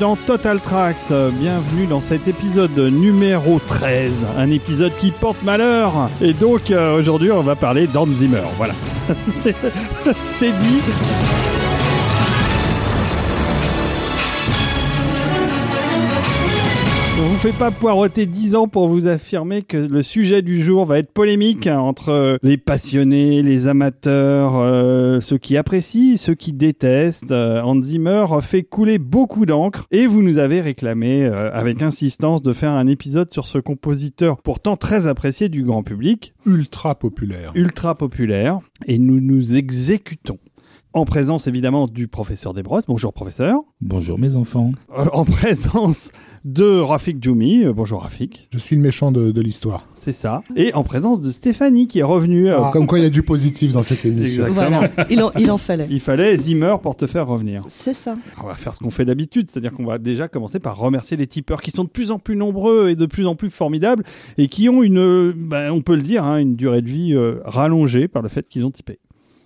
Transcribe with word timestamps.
dans 0.00 0.16
Total 0.16 0.58
Tracks, 0.58 1.12
bienvenue 1.32 1.86
dans 1.86 2.00
cet 2.00 2.26
épisode 2.26 2.76
numéro 2.78 3.58
13, 3.58 4.26
un 4.38 4.50
épisode 4.50 4.92
qui 4.98 5.10
porte 5.10 5.42
malheur. 5.42 6.08
Et 6.22 6.32
donc 6.32 6.70
euh, 6.70 6.98
aujourd'hui 6.98 7.30
on 7.30 7.42
va 7.42 7.54
parler 7.54 7.86
d'Hans 7.86 8.10
Zimmer, 8.10 8.40
voilà. 8.56 8.72
C'est 10.38 10.52
dit. 10.52 10.80
Fait 17.40 17.52
pas 17.52 17.70
poireauter 17.70 18.26
10 18.26 18.54
ans 18.54 18.68
pour 18.68 18.86
vous 18.86 19.06
affirmer 19.06 19.62
que 19.62 19.78
le 19.78 20.02
sujet 20.02 20.42
du 20.42 20.62
jour 20.62 20.84
va 20.84 20.98
être 20.98 21.10
polémique 21.10 21.66
hein, 21.66 21.78
entre 21.78 22.38
les 22.42 22.58
passionnés, 22.58 23.42
les 23.42 23.66
amateurs, 23.66 24.58
euh, 24.58 25.20
ceux 25.20 25.38
qui 25.38 25.56
apprécient, 25.56 26.18
ceux 26.18 26.34
qui 26.34 26.52
détestent. 26.52 27.32
Euh, 27.32 27.62
Hans 27.62 27.80
Zimmer 27.80 28.26
fait 28.42 28.62
couler 28.62 28.98
beaucoup 28.98 29.46
d'encre 29.46 29.86
et 29.90 30.06
vous 30.06 30.20
nous 30.20 30.36
avez 30.36 30.60
réclamé 30.60 31.24
euh, 31.24 31.50
avec 31.54 31.80
insistance 31.80 32.42
de 32.42 32.52
faire 32.52 32.72
un 32.72 32.86
épisode 32.86 33.30
sur 33.30 33.46
ce 33.46 33.56
compositeur 33.56 34.42
pourtant 34.42 34.76
très 34.76 35.06
apprécié 35.06 35.48
du 35.48 35.62
grand 35.62 35.82
public, 35.82 36.34
ultra 36.44 36.94
populaire. 36.94 37.52
ultra 37.54 37.94
populaire 37.94 38.58
et 38.86 38.98
nous 38.98 39.18
nous 39.18 39.54
exécutons. 39.54 40.38
En 40.92 41.04
présence 41.04 41.46
évidemment 41.46 41.86
du 41.86 42.08
professeur 42.08 42.52
Desbrosses. 42.52 42.86
Bonjour 42.88 43.12
professeur. 43.12 43.60
Bonjour 43.80 44.18
mes 44.18 44.34
enfants. 44.34 44.72
Euh, 44.98 45.04
en 45.12 45.24
présence 45.24 46.10
de 46.44 46.64
Rafik 46.80 47.22
Djoumi. 47.22 47.62
Euh, 47.64 47.72
bonjour 47.72 48.02
Rafik. 48.02 48.48
Je 48.52 48.58
suis 48.58 48.74
le 48.74 48.82
méchant 48.82 49.12
de, 49.12 49.30
de 49.30 49.40
l'histoire. 49.40 49.86
C'est 49.94 50.10
ça. 50.10 50.42
Et 50.56 50.74
en 50.74 50.82
présence 50.82 51.20
de 51.20 51.30
Stéphanie 51.30 51.86
qui 51.86 52.00
est 52.00 52.04
revenue. 52.04 52.48
euh, 52.48 52.58
Comme 52.72 52.88
quoi 52.88 52.98
il 52.98 53.02
y 53.02 53.06
a 53.06 53.10
du 53.10 53.22
positif 53.22 53.70
dans 53.72 53.84
cette 53.84 54.04
émission. 54.04 54.48
Exactement. 54.48 54.80
Voilà, 54.80 55.06
il 55.10 55.22
en, 55.22 55.30
il 55.38 55.48
en 55.52 55.58
fallait. 55.58 55.86
Il 55.90 56.00
fallait 56.00 56.36
Zimmer 56.36 56.74
pour 56.82 56.96
te 56.96 57.06
faire 57.06 57.28
revenir. 57.28 57.62
C'est 57.68 57.94
ça. 57.94 58.16
On 58.42 58.46
va 58.48 58.54
faire 58.54 58.74
ce 58.74 58.80
qu'on 58.80 58.90
fait 58.90 59.04
d'habitude, 59.04 59.46
c'est-à-dire 59.48 59.70
qu'on 59.70 59.86
va 59.86 59.98
déjà 59.98 60.26
commencer 60.26 60.58
par 60.58 60.76
remercier 60.76 61.16
les 61.16 61.28
tipeurs 61.28 61.62
qui 61.62 61.70
sont 61.70 61.84
de 61.84 61.88
plus 61.90 62.10
en 62.10 62.18
plus 62.18 62.34
nombreux 62.34 62.88
et 62.88 62.96
de 62.96 63.06
plus 63.06 63.28
en 63.28 63.36
plus 63.36 63.50
formidables 63.50 64.02
et 64.38 64.48
qui 64.48 64.68
ont 64.68 64.82
une, 64.82 64.98
euh, 64.98 65.32
ben, 65.36 65.70
on 65.70 65.82
peut 65.82 65.94
le 65.94 66.02
dire, 66.02 66.24
hein, 66.24 66.38
une 66.38 66.56
durée 66.56 66.82
de 66.82 66.88
vie 66.88 67.14
euh, 67.14 67.36
rallongée 67.44 68.08
par 68.08 68.22
le 68.22 68.28
fait 68.28 68.48
qu'ils 68.48 68.64
ont 68.64 68.72
typé. 68.72 68.98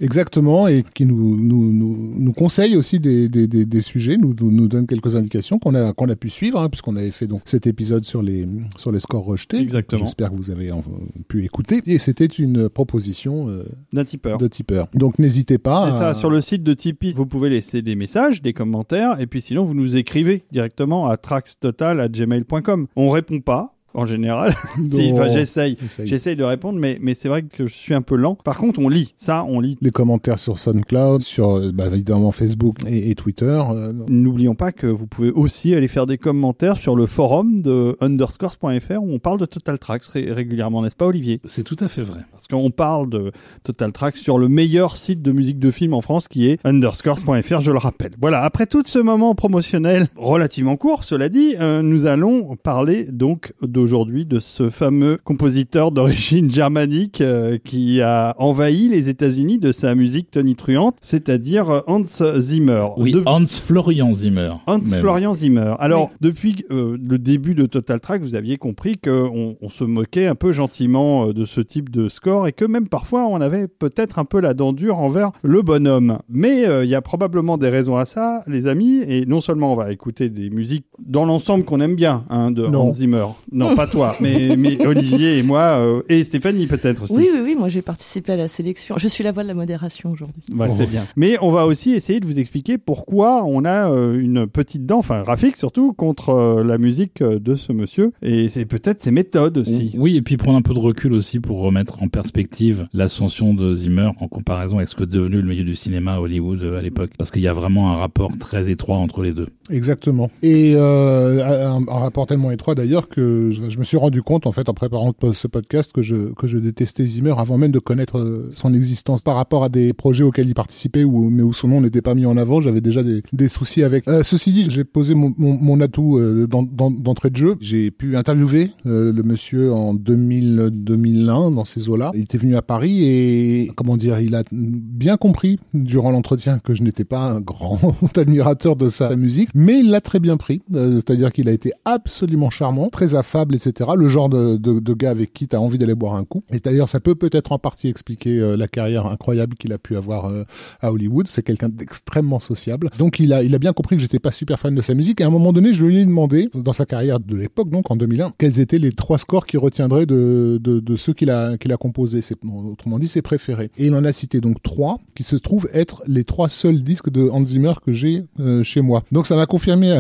Exactement, 0.05 0.69
et 0.69 0.85
qui 0.95 1.07
nous, 1.07 1.35
nous, 1.37 1.73
nous, 1.73 2.15
nous 2.19 2.33
conseille 2.35 2.77
aussi 2.77 3.01
des, 3.01 3.29
des, 3.31 3.49
des, 3.49 3.65
des 3.65 3.81
sujets, 3.81 4.19
nous, 4.19 4.35
nous, 4.39 4.69
donne 4.69 4.87
quelques 4.87 5.17
indications 5.17 5.59
qu'on 5.59 5.75
a, 5.75 5.95
qu'on 5.95 6.09
a 6.11 6.15
pu 6.15 6.29
suivre, 6.29 6.61
hein, 6.61 6.69
puisqu'on 6.69 6.95
avait 6.97 7.11
fait 7.11 7.27
donc 7.27 7.41
cet 7.47 7.67
épisode 7.67 8.05
sur 8.05 8.23
les, 8.23 8.47
sur 8.77 8.93
les 8.93 9.01
scores 9.01 9.25
rejetés. 9.25 9.57
Exactement. 9.59 10.05
J'espère 10.05 10.31
que 10.31 10.37
vous 10.37 10.51
avez 10.51 10.71
en- 10.71 10.85
pu 11.27 11.45
écouter. 11.45 11.81
Et 11.87 11.97
c'était 11.99 12.27
une 12.27 12.69
proposition 12.69 13.49
euh, 13.49 13.65
D'un 13.95 14.05
tipeur. 14.05 14.37
de 14.37 14.47
tipeur. 14.47 14.89
Donc 14.95 15.19
n'hésitez 15.19 15.57
pas. 15.59 15.91
C'est 15.91 15.97
ça, 15.99 16.13
sur 16.13 16.29
le 16.29 16.41
site 16.43 16.63
de 16.63 16.75
Tipeee, 16.75 17.13
vous 17.13 17.25
pouvez 17.27 17.49
laisser 17.49 17.81
des 17.81 17.95
messages, 17.95 18.43
des 18.43 18.53
commentaires, 18.53 19.19
et 19.21 19.27
puis 19.27 19.41
sinon, 19.41 19.65
vous 19.65 19.75
nous 19.75 19.97
écrivez 19.97 20.45
directement 20.53 21.07
à 21.09 21.17
traxtotal.gmail.com. 21.17 22.87
On 22.97 23.09
répond 23.11 23.41
pas, 23.41 23.74
en 23.95 24.05
général. 24.07 24.53
Si, 24.91 25.13
Non. 25.13 25.21
enfin, 25.21 25.31
j'essaye. 25.31 25.77
Essaye. 25.85 26.07
J'essaye 26.07 26.37
de 26.37 26.45
répondre, 26.45 26.79
mais, 26.79 26.99
mais 27.01 27.15
c'est 27.15 27.29
vrai 27.29 27.43
que 27.43 27.67
je 27.67 27.73
suis 27.75 27.95
un 27.95 28.03
peu 28.03 28.17
lent. 28.17 28.37
Par 28.45 28.59
contre, 28.59 28.81
on 28.81 28.89
lit. 28.89 29.15
Ça, 29.19 29.45
on 29.49 29.61
lit. 29.61 29.79
Les 29.81 29.91
commentaires 29.91 30.39
sur 30.39 30.59
SoundCloud, 30.59 31.23
sur 31.23 31.73
bah, 31.73 31.87
évidemment 31.87 32.31
Facebook 32.33 32.77
et, 32.87 33.11
et 33.11 33.15
Twitter. 33.15 33.45
euh, 33.71 33.93
N'oublions 34.09 34.55
pas 34.55 34.73
que 34.73 34.87
vous 34.87 35.07
pouvez 35.07 35.31
aussi 35.31 35.75
aller 35.75 35.89
faire 35.89 36.07
des 36.07 36.19
commentaires 36.19 36.77
sur 36.77 36.97
le 36.97 37.07
forum 37.07 37.61
de 37.61 37.97
underscores.fr 38.01 39.01
où 39.01 39.13
on 39.13 39.19
parle 39.19 39.39
de 39.39 39.47
Total 39.47 39.79
Tracks 39.79 40.05
ré- 40.07 40.33
régulièrement, 40.33 40.83
n'est-ce 40.83 40.97
pas 40.97 41.07
Olivier? 41.07 41.41
C'est 41.45 41.65
tout 41.65 41.77
à 41.81 41.89
fait 41.89 42.03
vrai. 42.03 42.21
Parce 42.33 42.47
qu'on 42.47 42.71
parle 42.71 43.09
de 43.09 43.31
Total 43.63 43.93
Tracks 43.93 44.17
sur 44.17 44.39
le 44.39 44.49
meilleur 44.49 44.97
site 44.97 45.23
de 45.23 45.33
musique 45.33 45.59
de 45.59 45.71
film 45.71 45.95
en 45.95 46.01
France 46.01 46.29
qui 46.29 46.47
est 46.49 46.59
underscores.fr, 46.65 47.61
je 47.61 47.71
le 47.71 47.79
rappelle. 47.79 48.13
Voilà, 48.21 48.43
après 48.43 48.67
tout 48.67 48.83
ce 48.85 48.99
moment 48.99 49.35
promotionnel 49.35 50.07
relativement 50.17 50.77
court, 50.77 51.05
cela 51.05 51.29
dit, 51.29 51.55
euh, 51.61 51.83
nous 51.83 52.07
allons 52.07 52.57
parler 52.57 53.05
donc 53.05 53.53
d'aujourd'hui 53.85 54.25
de 54.25 54.39
ce 54.41 54.71
fameux 54.71 55.19
compositeur 55.25 55.93
d'origine 55.93 56.51
germanique 56.51 57.21
euh, 57.21 57.59
qui 57.63 58.01
a 58.01 58.35
envahi 58.39 58.89
les 58.89 59.11
États-Unis 59.11 59.59
de 59.59 59.73
sa 59.73 59.95
musique 59.95 60.31
tonitruante, 60.31 60.97
c'est-à-dire 61.03 61.69
euh, 61.69 61.81
Hans 61.87 62.03
Zimmer. 62.39 62.87
Oui, 62.97 63.13
De- 63.13 63.23
Hans 63.27 63.45
Florian 63.47 64.15
Zimmer. 64.15 64.53
Hans 64.67 64.79
même. 64.79 65.01
Florian 65.01 65.35
Zimmer. 65.35 65.75
Alors, 65.81 66.11
depuis 66.23 66.65
euh, 66.71 66.97
le 66.99 67.19
début 67.19 67.55
de 67.55 67.67
Total 67.67 68.01
Track, 68.01 68.23
vous 68.23 68.35
aviez 68.37 68.57
compris 68.57 68.97
qu'on 68.97 69.57
on 69.61 69.69
se 69.69 69.85
moquait 69.85 70.27
un 70.29 70.35
peu 70.35 70.53
gentiment 70.53 71.27
de 71.27 71.45
ce 71.45 71.61
type 71.61 71.91
de 71.91 72.09
score 72.09 72.47
et 72.49 72.53
que 72.53 72.65
même 72.65 72.89
parfois 72.89 73.27
on 73.27 73.41
avait 73.43 73.69
peut-être 73.69 74.19
un 74.19 74.25
peu 74.25 74.41
la 74.41 74.55
dent 74.55 74.73
dure 74.73 74.97
envers 74.99 75.31
le 75.43 75.61
bonhomme. 75.61 76.21
Mais 76.31 76.65
euh, 76.67 76.85
il 76.85 76.91
y 76.91 76.95
a 76.95 77.03
probablement 77.03 77.59
des 77.59 77.69
raisons 77.69 77.97
à 77.97 78.07
ça, 78.07 78.43
les 78.47 78.67
amis. 78.67 79.03
Et 79.07 79.27
non 79.27 79.43
seulement 79.43 79.73
on 79.75 79.77
va 79.77 79.93
écouter 79.93 80.31
des 80.31 80.49
musiques 80.49 80.87
dans 81.07 81.27
l'ensemble 81.27 81.65
qu'on 81.67 81.83
aime 81.83 81.97
bien 81.97 82.25
hein, 82.31 82.51
de 82.51 82.67
Non. 82.67 82.85
Hans 82.87 82.91
Zimmer. 82.93 83.27
Non, 83.53 83.74
pas 83.75 83.87
toi, 83.87 84.17
mais, 84.21 84.57
mais 84.57 84.85
Olivier 84.87 85.39
et 85.39 85.43
moi 85.43 85.79
euh, 85.79 86.03
et 86.09 86.25
Stéphanie 86.25 86.67
peut-être 86.67 87.03
aussi. 87.05 87.15
Oui, 87.15 87.29
oui, 87.33 87.41
oui, 87.43 87.57
moi 87.59 87.69
j'ai 87.69 87.83
participé 87.83 88.33
à 88.33 88.37
la 88.37 88.49
sélection. 88.49 88.97
Je 88.99 89.09
suis 89.09 89.25
la 89.25 89.33
voix 89.33 89.43
de 89.43 89.49
la 89.49 89.55
modération 89.55 90.11
aujourd'hui. 90.11 90.43
Ouais, 90.53 90.69
Oh. 90.71 90.75
c'est 90.77 90.89
bien. 90.91 91.05
Mais 91.17 91.37
on 91.43 91.51
va 91.51 91.67
aussi 91.67 91.93
essayer 91.93 92.21
de 92.21 92.27
vous 92.27 92.39
expliquer 92.39 92.79
pourquoi 92.79 93.45
on 93.45 93.65
a 93.65 93.91
euh, 93.91 94.19
une 94.19 94.47
petite 94.47 94.87
dent, 94.87 94.99
enfin 94.99 95.23
Rafik 95.23 95.57
surtout, 95.57 95.93
contre 95.93 96.31
euh, 96.31 96.65
la 96.65 96.79
musique 96.79 97.23
de 97.23 97.55
ce 97.55 97.73
monsieur. 97.73 98.13
Et 98.23 98.49
c'est 98.49 98.65
peut-être 98.65 99.01
ses 99.01 99.11
méthodes 99.11 99.59
aussi. 99.59 99.93
Oui, 99.97 100.17
et 100.17 100.23
puis 100.23 100.37
prendre 100.37 100.57
un 100.59 100.63
peu 100.63 100.75
de 100.75 100.79
recul 100.79 101.13
aussi 101.13 101.41
pour 101.41 101.61
remettre 101.61 102.03
en 102.03 102.09
perspective 102.09 102.87
l'ascension 102.93 103.55
de 103.55 103.75
Zimmer 103.75 104.11
en 104.21 104.29
comparaison 104.29 104.77
avec 104.77 104.89
ce 104.89 104.95
que 104.95 105.05
devenu 105.05 105.37
le 105.43 105.49
milieu 105.49 105.65
du 105.65 105.77
cinéma 105.77 106.15
à 106.15 106.21
Hollywood 106.21 106.63
à 106.79 106.83
l'époque. 106.83 107.11
Parce 107.19 107.31
qu'il 107.31 107.43
y 107.43 107.49
a 107.49 107.53
vraiment 107.53 107.93
un 107.93 107.97
rapport 107.97 108.37
très 108.39 108.71
étroit 108.71 108.97
entre 108.97 109.23
les 109.23 109.33
deux. 109.33 109.49
Exactement. 109.71 110.31
Et 110.43 110.73
euh, 110.77 111.45
un, 111.45 111.83
un 111.89 111.99
rapport 111.99 112.27
tellement 112.27 112.51
étroit 112.51 112.75
d'ailleurs 112.75 113.09
que 113.09 113.51
je, 113.69 113.79
me 113.79 113.85
suis 113.85 113.97
rendu 113.97 114.23
compte 114.23 114.47
en 114.47 114.53
fait 114.53 114.69
en 114.69 114.75
préparant 114.75 115.13
ce 115.33 115.47
podcast 115.47 115.93
que 115.93 116.03
je 116.03 116.33
que 116.35 116.47
je 116.47 116.59
détestais 116.59 117.07
Zimmer 117.07 117.35
avant 117.39 117.59
même 117.59 117.73
de 117.73 117.79
connaître 117.79 118.19
euh, 118.19 118.49
son 118.53 118.73
existence 118.75 119.23
par 119.23 119.37
rapport 119.37 119.65
à 119.65 119.69
des 119.69 119.93
projets 119.93 120.25
auxquels 120.25 120.49
il 120.49 120.55
participait 120.55 121.05
ou 121.05 121.31
mais 121.31 121.43
où 121.43 121.53
son 121.53 121.69
nom 121.69 121.81
n'était 121.81 122.03
pas 122.03 122.15
mis 122.15 122.27
en 122.27 122.37
avant. 122.37 122.61
J'avais 122.61 122.81
déjà 122.81 123.03
des, 123.03 123.23
des 123.33 123.49
soucis 123.49 123.83
avec. 123.83 124.07
Euh, 124.09 124.23
ceci 124.23 124.53
dit, 124.53 124.67
j'ai 124.71 124.85
posé 124.85 125.15
mon, 125.15 125.35
mon, 125.37 125.55
mon 125.55 125.81
atout 125.81 126.19
euh, 126.19 126.47
d'entrée 126.47 127.31
de 127.31 127.37
jeu. 127.37 127.57
J'ai 127.61 127.91
pu 127.91 128.17
interviewer 128.17 128.71
euh, 128.87 129.13
le 129.13 129.23
monsieur 129.23 129.73
en 129.73 129.95
2000 129.95 130.71
2001 130.73 131.51
dans 131.53 131.65
ces 131.65 131.89
eaux-là. 131.89 132.11
Il 132.15 132.23
était 132.23 132.39
venu 132.39 132.57
à 132.57 132.63
Paris 132.63 133.05
et 133.05 133.71
comment 133.77 133.97
dire, 133.97 134.21
il 134.21 134.35
a 134.35 134.43
bien 134.53 135.17
compris 135.17 135.59
durant 135.73 136.11
l'entretien 136.11 136.59
que 136.59 136.75
je 136.75 136.83
n'étais 136.83 137.05
pas 137.05 137.21
un 137.21 137.41
grand 137.41 137.79
admirateur 138.17 138.77
de 138.77 138.89
sa, 138.89 139.15
musique, 139.17 139.51
mais 139.55 139.79
il 139.81 139.91
l'a 139.91 140.01
très 140.01 140.19
bien 140.19 140.37
pris. 140.37 140.63
C'est-à-dire 140.73 141.33
qu'il 141.33 141.49
a 141.49 141.53
été 141.53 141.73
absolument 141.85 142.51
charmant, 142.51 142.89
très 142.89 143.15
affable, 143.15 143.54
etc. 143.55 143.91
Le 143.97 144.09
genre 144.09 144.29
de, 144.29 144.95
gars 144.95 145.11
avec 145.11 145.33
qui 145.33 145.49
tu 145.49 145.57
as 145.57 145.61
envie 145.61 145.79
d'aller 145.79 145.95
boire 145.95 146.15
un 146.15 146.25
coup. 146.25 146.45
Et 146.53 146.59
d'ailleurs, 146.59 146.89
ça 146.89 147.01
peut 147.01 147.15
peut-être 147.15 147.53
en 147.53 147.59
partie 147.59 147.89
expliquer 147.89 148.39
euh, 148.39 148.57
la 148.57 148.69
carrière 148.69 149.07
incroyable 149.07 149.57
qu'il 149.57 149.73
a 149.73 149.79
pu 149.79 149.97
avoir 149.97 150.27
euh, 150.27 150.45
à 150.81 150.93
Hollywood. 150.93 151.27
C'est 151.29 151.43
quelqu'un 151.43 151.69
d'extrêmement 151.69 152.41
sociable. 152.41 152.91
Donc 152.99 153.19
il 153.19 153.33
a, 153.33 153.43
il 153.43 153.55
a 153.55 153.59
bien 153.59 153.73
compris 153.73 153.97
que 153.97 154.03
j'étais 154.03 154.19
pas 154.19 154.33
super 154.33 154.59
fan 154.59 154.75
de 154.75 154.83
sa 154.83 154.95
musique. 154.95 155.21
Et 155.21 155.25
à 155.25 155.27
un 155.27 155.31
moment 155.31 155.53
donné, 155.53 155.73
je 155.73 155.85
lui 155.85 155.99
ai 155.99 156.05
demandé, 156.05 156.49
dans 156.55 156.73
sa 156.73 156.87
carrière 156.87 157.21
de 157.21 157.37
l'époque, 157.37 157.71
donc 157.71 157.91
en 157.91 157.97
2001, 157.97 158.33
quels 158.39 158.61
étaient 158.61 158.79
les 158.79 158.93
trois 158.93 159.19
scores 159.19 159.47
qu'il 159.47 159.59
retiendrait 159.59 160.07
de, 160.07 160.59
de, 160.63 160.97
ceux 160.97 161.13
qu'il 161.13 161.31
a, 161.31 161.57
qu'il 161.59 161.73
a 161.73 161.77
composés. 161.77 162.21
Autrement 162.45 162.99
dit, 162.99 163.09
ses 163.09 163.23
préférés. 163.23 163.71
Et 163.79 163.87
il 163.87 163.95
en 163.95 164.05
a 164.05 164.13
cité 164.13 164.41
donc 164.41 164.63
trois 164.63 164.99
qui 165.15 165.23
se 165.23 165.37
trouvent 165.37 165.69
être 165.73 166.03
les 166.07 166.25
trois 166.25 166.49
seuls 166.49 166.83
disques 166.83 167.11
de 167.11 167.29
Hans 167.29 167.45
Zimmer 167.45 167.75
que 167.85 167.93
j'ai 167.93 168.25
euh, 168.41 168.63
chez 168.63 168.81
moi. 168.81 169.03
Donc 169.13 169.27
ça 169.27 169.37
m'a 169.37 169.47
confirmé 169.47 169.93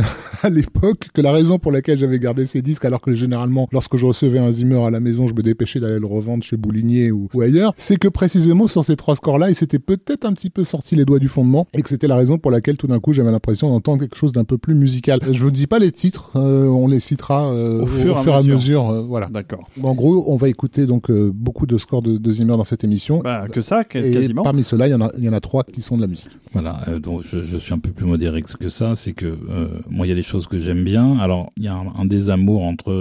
à, 0.43 0.51
l'époque 0.51 1.09
que 1.12 1.21
la 1.21 1.33
raison 1.33 1.59
pour 1.59 1.73
laquelle 1.73 1.99
j'avais 1.99 2.19
gardé 2.19 2.47
ces 2.47 2.62
disques, 2.62 2.85
alors 2.85 3.01
que 3.01 3.15
généralement, 3.35 3.69
lorsque 3.73 3.97
je 3.97 4.07
recevais 4.07 4.39
un 4.39 4.53
Zimmer 4.53 4.79
à 4.85 4.91
la 4.91 5.01
maison, 5.01 5.27
je 5.27 5.35
me 5.35 5.43
dépêchais 5.43 5.81
d'aller 5.81 5.99
le 5.99 6.07
revendre 6.07 6.45
chez 6.45 6.57
Boulinier 6.57 7.11
ou, 7.11 7.29
ou 7.35 7.41
ailleurs, 7.41 7.75
c'est 7.77 7.97
que 7.99 8.07
précisément 8.07 8.69
sur 8.69 8.85
ces 8.85 8.95
trois 8.95 9.17
scores-là, 9.17 9.49
il 9.51 9.55
s'était 9.57 9.81
peut-être 9.81 10.25
un 10.25 10.33
petit 10.33 10.51
peu 10.51 10.63
sorti 10.63 10.95
les 10.95 11.05
doigts 11.05 11.19
du 11.19 11.27
fondement 11.29 11.67
et 11.75 11.83
que 11.83 11.89
c'était 11.89 12.07
la 12.07 12.15
raison 12.17 12.39
pour 12.39 12.53
laquelle 12.53 12.77
tout 12.77 12.87
d'un 12.87 13.01
coup 13.01 13.13
j'avais 13.13 13.33
l'impression 13.33 13.69
d'entendre 13.71 13.99
quelque 14.01 14.17
chose 14.17 14.31
d'un 14.33 14.45
peu 14.45 14.57
plus 14.57 14.75
musical. 14.77 15.19
Je 15.31 15.43
vous 15.43 15.51
dis 15.51 15.67
pas 15.67 15.81
les 15.81 15.91
titres, 15.91 16.31
euh, 16.37 16.67
on 16.69 16.87
les 16.87 17.01
citera 17.01 17.53
euh, 17.53 17.83
Au 17.83 17.87
fur 17.87 18.17
et 18.17 18.21
à 18.21 18.23
et 18.23 18.33
à 18.35 18.37
mesure. 18.39 18.55
mesure. 18.55 18.91
euh, 18.91 19.01
voilà. 19.03 19.27
D'accord. 19.27 19.69
En 19.83 19.95
gros, 19.95 20.25
on 20.29 20.37
va 20.37 20.49
écouter 20.49 20.87
donc 20.87 21.11
euh, 21.11 21.33
beaucoup 21.35 21.67
de 21.67 21.77
scores 21.77 22.03
de, 22.03 22.17
de 22.17 22.31
Zimmer 22.31 22.57
dans 22.57 22.65
cette 22.65 22.85
émission. 22.85 23.19
Bah, 23.19 23.47
que 23.51 23.63
ça, 23.63 23.83
et 23.83 24.13
quasiment. 24.13 24.43
parmi 24.43 24.63
ceux-là, 24.63 24.87
il 24.87 24.91
y 24.93 24.95
en 24.95 25.01
a, 25.01 25.11
il 25.19 25.25
y 25.25 25.29
en 25.29 25.33
a 25.33 25.41
trois 25.41 25.65
qui 25.65 25.83
sont 25.83 25.97
de 25.97 26.03
la 26.03 26.07
musique. 26.09 26.29
Voilà, 26.53 26.83
euh, 26.89 27.01
donc 27.01 27.23
je, 27.25 27.43
je 27.45 27.57
suis 27.57 27.75
un 27.75 27.79
peu 27.81 27.91
plus 27.91 28.07
modéré 28.07 28.43
que 28.43 28.69
ça, 28.69 28.95
c'est 28.95 29.13
que 29.13 29.27
euh, 29.27 29.69
moi 29.91 30.07
il 30.07 30.11
y 30.11 30.13
a 30.13 30.15
des 30.15 30.23
choses 30.23 30.47
que 30.47 30.59
j'aime 30.59 30.85
bien. 30.85 31.19
Alors 31.19 31.51
il 31.57 31.65
y 31.65 31.69
a 31.69 31.75
un, 31.75 31.87
un 31.99 32.05
désamour 32.05 32.63
entre 32.63 32.93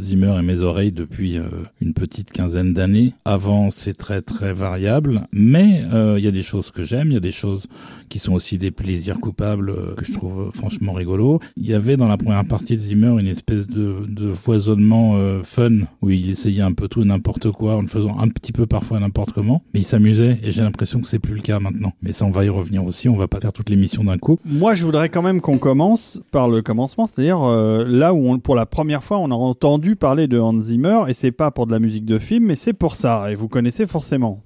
Zimmer 0.00 0.34
et 0.38 0.42
mes 0.42 0.62
oreilles 0.62 0.92
depuis 0.92 1.38
euh, 1.38 1.44
une 1.80 1.94
petite 1.94 2.32
quinzaine 2.32 2.74
d'années. 2.74 3.14
Avant, 3.24 3.70
c'est 3.70 3.94
très 3.94 4.22
très 4.22 4.52
variable, 4.52 5.22
mais 5.32 5.82
euh, 5.92 6.16
il 6.18 6.24
y 6.24 6.28
a 6.28 6.32
des 6.32 6.42
choses 6.42 6.70
que 6.70 6.84
j'aime, 6.84 7.08
il 7.08 7.14
y 7.14 7.16
a 7.16 7.20
des 7.20 7.32
choses 7.32 7.66
qui 8.08 8.18
sont 8.18 8.32
aussi 8.32 8.58
des 8.58 8.70
plaisirs 8.70 9.18
coupables 9.18 9.70
euh, 9.70 9.94
que 9.96 10.04
je 10.04 10.12
trouve 10.12 10.50
franchement 10.52 10.92
rigolo. 10.92 11.40
Il 11.56 11.66
y 11.66 11.74
avait 11.74 11.96
dans 11.96 12.08
la 12.08 12.16
première 12.16 12.46
partie 12.46 12.76
de 12.76 12.80
Zimmer 12.80 13.20
une 13.20 13.26
espèce 13.26 13.68
de, 13.68 14.06
de 14.08 14.32
foisonnement 14.32 15.18
fun 15.42 15.70
où 16.00 16.10
il 16.10 16.30
essayait 16.30 16.62
un 16.62 16.72
peu 16.72 16.88
tout 16.88 17.02
et 17.02 17.04
n'importe 17.04 17.50
quoi 17.50 17.76
en 17.76 17.82
le 17.82 17.88
faisant 17.88 18.18
un 18.18 18.28
petit 18.28 18.52
peu 18.52 18.66
parfois 18.66 19.00
n'importe 19.00 19.32
comment, 19.32 19.62
mais 19.74 19.80
il 19.80 19.84
s'amusait 19.84 20.38
et 20.42 20.52
j'ai 20.52 20.62
l'impression 20.62 21.00
que 21.00 21.06
c'est 21.06 21.18
plus 21.18 21.34
le 21.34 21.42
cas 21.42 21.58
maintenant. 21.60 21.92
Mais 22.02 22.12
ça, 22.12 22.24
on 22.24 22.30
va 22.30 22.44
y 22.44 22.48
revenir 22.48 22.84
aussi. 22.84 23.08
On 23.08 23.16
va 23.16 23.28
pas 23.28 23.40
faire 23.40 23.52
toute 23.52 23.70
l'émission 23.70 24.04
d'un 24.04 24.18
coup. 24.18 24.38
Moi, 24.44 24.74
je 24.74 24.84
voudrais 24.84 25.08
quand 25.08 25.22
même 25.22 25.40
qu'on 25.40 25.58
commence 25.58 26.20
par 26.30 26.48
le 26.48 26.62
commencement, 26.62 27.06
c'est-à-dire 27.06 27.40
là 27.40 28.14
où 28.14 28.38
pour 28.38 28.54
la 28.54 28.66
première 28.66 29.02
fois 29.02 29.18
on 29.18 29.30
a 29.30 29.34
entendu 29.34 29.71
parler 29.78 30.26
de 30.26 30.38
Hans 30.38 30.58
Zimmer 30.58 31.04
et 31.08 31.14
c'est 31.14 31.32
pas 31.32 31.50
pour 31.50 31.66
de 31.66 31.72
la 31.72 31.78
musique 31.78 32.04
de 32.04 32.18
film, 32.18 32.46
mais 32.46 32.56
c'est 32.56 32.72
pour 32.72 32.94
ça 32.94 33.30
et 33.30 33.34
vous 33.34 33.48
connaissez 33.48 33.86
forcément. 33.86 34.42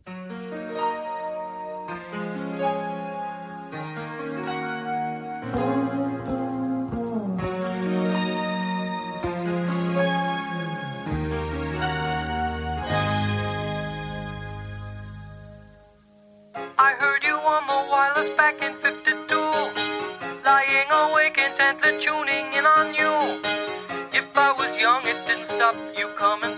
stop 25.67 25.99
you 25.99 26.07
coming 26.17 26.56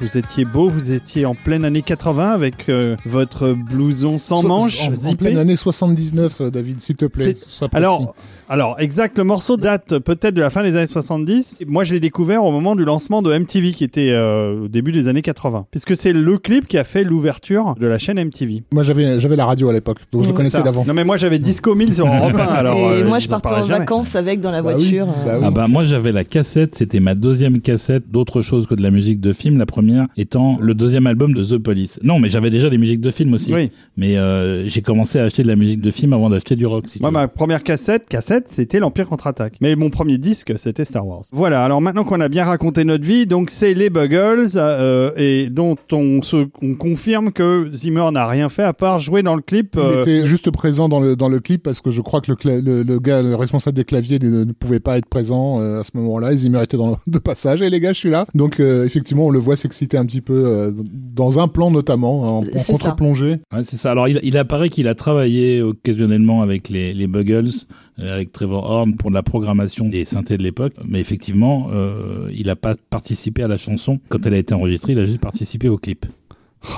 vous 0.00 0.18
étiez 0.18 0.44
beau, 0.44 0.68
vous 0.68 0.92
étiez 0.92 1.26
en 1.26 1.34
pleine 1.34 1.64
année 1.64 1.82
80 1.82 2.30
avec 2.30 2.68
euh, 2.68 2.96
votre 3.04 3.52
blouson 3.52 4.18
sans 4.18 4.42
manches, 4.42 4.88
en, 4.88 5.08
en, 5.10 5.14
pleine 5.14 5.38
année 5.38 5.56
79, 5.56 6.40
euh, 6.40 6.50
David, 6.50 6.80
s'il 6.80 6.96
te 6.96 7.06
plaît. 7.06 7.34
Alors, 7.72 8.14
alors, 8.52 8.74
exact, 8.80 9.16
le 9.16 9.22
morceau 9.22 9.56
date 9.56 9.98
peut-être 9.98 10.34
de 10.34 10.40
la 10.40 10.50
fin 10.50 10.64
des 10.64 10.74
années 10.74 10.88
70. 10.88 11.62
Moi, 11.68 11.84
je 11.84 11.94
l'ai 11.94 12.00
découvert 12.00 12.44
au 12.44 12.50
moment 12.50 12.74
du 12.74 12.84
lancement 12.84 13.22
de 13.22 13.32
MTV, 13.32 13.72
qui 13.72 13.84
était 13.84 14.10
euh, 14.10 14.64
au 14.64 14.68
début 14.68 14.90
des 14.90 15.06
années 15.06 15.22
80. 15.22 15.66
Puisque 15.70 15.96
c'est 15.96 16.12
le 16.12 16.36
clip 16.36 16.66
qui 16.66 16.76
a 16.76 16.82
fait 16.82 17.04
l'ouverture 17.04 17.76
de 17.78 17.86
la 17.86 17.98
chaîne 17.98 18.20
MTV. 18.20 18.64
Moi, 18.72 18.82
j'avais, 18.82 19.20
j'avais 19.20 19.36
la 19.36 19.46
radio 19.46 19.68
à 19.68 19.72
l'époque, 19.72 19.98
donc 20.10 20.24
je 20.24 20.30
connaissais 20.30 20.62
d'avant. 20.62 20.84
Non, 20.84 20.94
mais 20.94 21.04
moi, 21.04 21.16
j'avais 21.16 21.38
Disco 21.38 21.76
1000 21.76 21.94
sur 21.94 22.06
Europe 22.06 22.34
1, 22.34 22.38
alors. 22.38 22.76
Et 22.76 23.02
euh, 23.02 23.06
moi, 23.06 23.20
je 23.20 23.28
partais 23.28 23.50
en 23.50 23.62
vacances 23.62 24.16
avec 24.16 24.40
dans 24.40 24.50
la 24.50 24.62
bah 24.62 24.72
voiture. 24.72 25.06
Bah 25.06 25.38
ah 25.44 25.50
bah, 25.52 25.68
moi, 25.68 25.84
j'avais 25.84 26.10
la 26.10 26.24
cassette, 26.24 26.74
c'était 26.74 26.98
ma 26.98 27.14
deuxième 27.14 27.60
cassette 27.60 28.10
d'autre 28.10 28.42
chose 28.42 28.66
que 28.66 28.74
de 28.74 28.82
la 28.82 28.90
musique 28.90 29.19
de 29.20 29.32
film. 29.32 29.58
La 29.58 29.66
première 29.66 30.06
étant 30.16 30.58
le 30.60 30.74
deuxième 30.74 31.06
album 31.06 31.34
de 31.34 31.44
The 31.44 31.58
Police. 31.58 32.00
Non, 32.02 32.18
mais 32.18 32.28
j'avais 32.28 32.50
déjà 32.50 32.70
des 32.70 32.78
musiques 32.78 33.00
de 33.00 33.10
film 33.10 33.34
aussi. 33.34 33.52
Oui. 33.52 33.70
Mais 33.96 34.16
euh, 34.16 34.68
j'ai 34.68 34.82
commencé 34.82 35.18
à 35.18 35.24
acheter 35.24 35.42
de 35.42 35.48
la 35.48 35.56
musique 35.56 35.80
de 35.80 35.90
film 35.90 36.12
avant 36.12 36.30
d'acheter 36.30 36.56
du 36.56 36.66
rock. 36.66 36.84
moi, 37.00 37.10
ma 37.10 37.28
première 37.28 37.62
cassette, 37.62 38.08
cassette, 38.08 38.48
c'était 38.48 38.78
l'Empire 38.78 39.06
contre 39.06 39.26
attaque 39.26 39.54
Mais 39.60 39.76
mon 39.76 39.90
premier 39.90 40.18
disque, 40.18 40.54
c'était 40.56 40.84
Star 40.84 41.06
Wars. 41.06 41.22
Voilà, 41.32 41.64
alors 41.64 41.80
maintenant 41.80 42.04
qu'on 42.04 42.20
a 42.20 42.28
bien 42.28 42.44
raconté 42.44 42.84
notre 42.84 43.04
vie, 43.04 43.26
donc 43.26 43.50
c'est 43.50 43.74
les 43.74 43.90
Buggles, 43.90 44.56
euh, 44.56 45.10
et 45.16 45.50
dont 45.50 45.76
on, 45.92 46.22
se, 46.22 46.48
on 46.62 46.74
confirme 46.74 47.32
que 47.32 47.70
Zimmer 47.72 48.10
n'a 48.12 48.26
rien 48.26 48.48
fait 48.48 48.62
à 48.62 48.72
part 48.72 49.00
jouer 49.00 49.22
dans 49.22 49.34
le 49.34 49.42
clip. 49.42 49.74
Il 49.74 49.80
euh, 49.80 50.00
était 50.00 50.24
juste 50.24 50.50
présent 50.50 50.88
dans 50.88 51.00
le, 51.00 51.16
dans 51.16 51.28
le 51.28 51.40
clip 51.40 51.62
parce 51.62 51.80
que 51.80 51.90
je 51.90 52.00
crois 52.00 52.20
que 52.20 52.32
le, 52.44 52.82
le, 52.82 52.98
gars, 52.98 53.22
le 53.22 53.34
responsable 53.34 53.76
des 53.76 53.84
claviers 53.84 54.18
ne, 54.18 54.44
pouvait 54.52 54.80
pas 54.80 54.98
être 54.98 55.06
présent 55.06 55.60
euh, 55.60 55.80
à 55.80 55.84
ce 55.84 55.90
moment-là. 55.94 56.34
Zimmer 56.34 56.62
était 56.62 56.76
dans 56.76 56.98
de 57.06 57.18
passage, 57.18 57.62
et 57.62 57.70
les 57.70 57.80
gars, 57.80 57.92
je 57.92 57.98
suis 57.98 58.10
là. 58.10 58.26
Donc 58.34 58.60
effectivement, 58.60 58.99
on 59.26 59.30
le 59.30 59.38
voit 59.38 59.56
s'exciter 59.56 59.96
un 59.96 60.06
petit 60.06 60.20
peu 60.20 60.74
dans 61.14 61.40
un 61.40 61.48
plan 61.48 61.70
notamment, 61.70 62.38
en, 62.38 62.42
contre-plongée. 62.42 63.38
Ouais, 63.52 63.64
c'est 63.64 63.76
ça. 63.76 63.90
Alors 63.92 64.08
il, 64.08 64.20
il 64.22 64.36
apparaît 64.36 64.68
qu'il 64.68 64.88
a 64.88 64.94
travaillé 64.94 65.62
occasionnellement 65.62 66.42
avec 66.42 66.68
les, 66.68 66.92
les 66.94 67.06
Buggles, 67.06 67.50
avec 67.98 68.32
Trevor 68.32 68.64
Horn 68.68 68.96
pour 68.96 69.10
la 69.10 69.22
programmation 69.22 69.88
des 69.88 70.04
synthés 70.04 70.36
de 70.36 70.42
l'époque, 70.42 70.74
mais 70.86 71.00
effectivement, 71.00 71.68
euh, 71.72 72.28
il 72.32 72.46
n'a 72.46 72.56
pas 72.56 72.74
participé 72.90 73.42
à 73.42 73.48
la 73.48 73.58
chanson 73.58 73.98
quand 74.08 74.24
elle 74.26 74.34
a 74.34 74.38
été 74.38 74.54
enregistrée, 74.54 74.92
il 74.92 74.98
a 74.98 75.04
juste 75.04 75.20
participé 75.20 75.68
au 75.68 75.78
clip. 75.78 76.06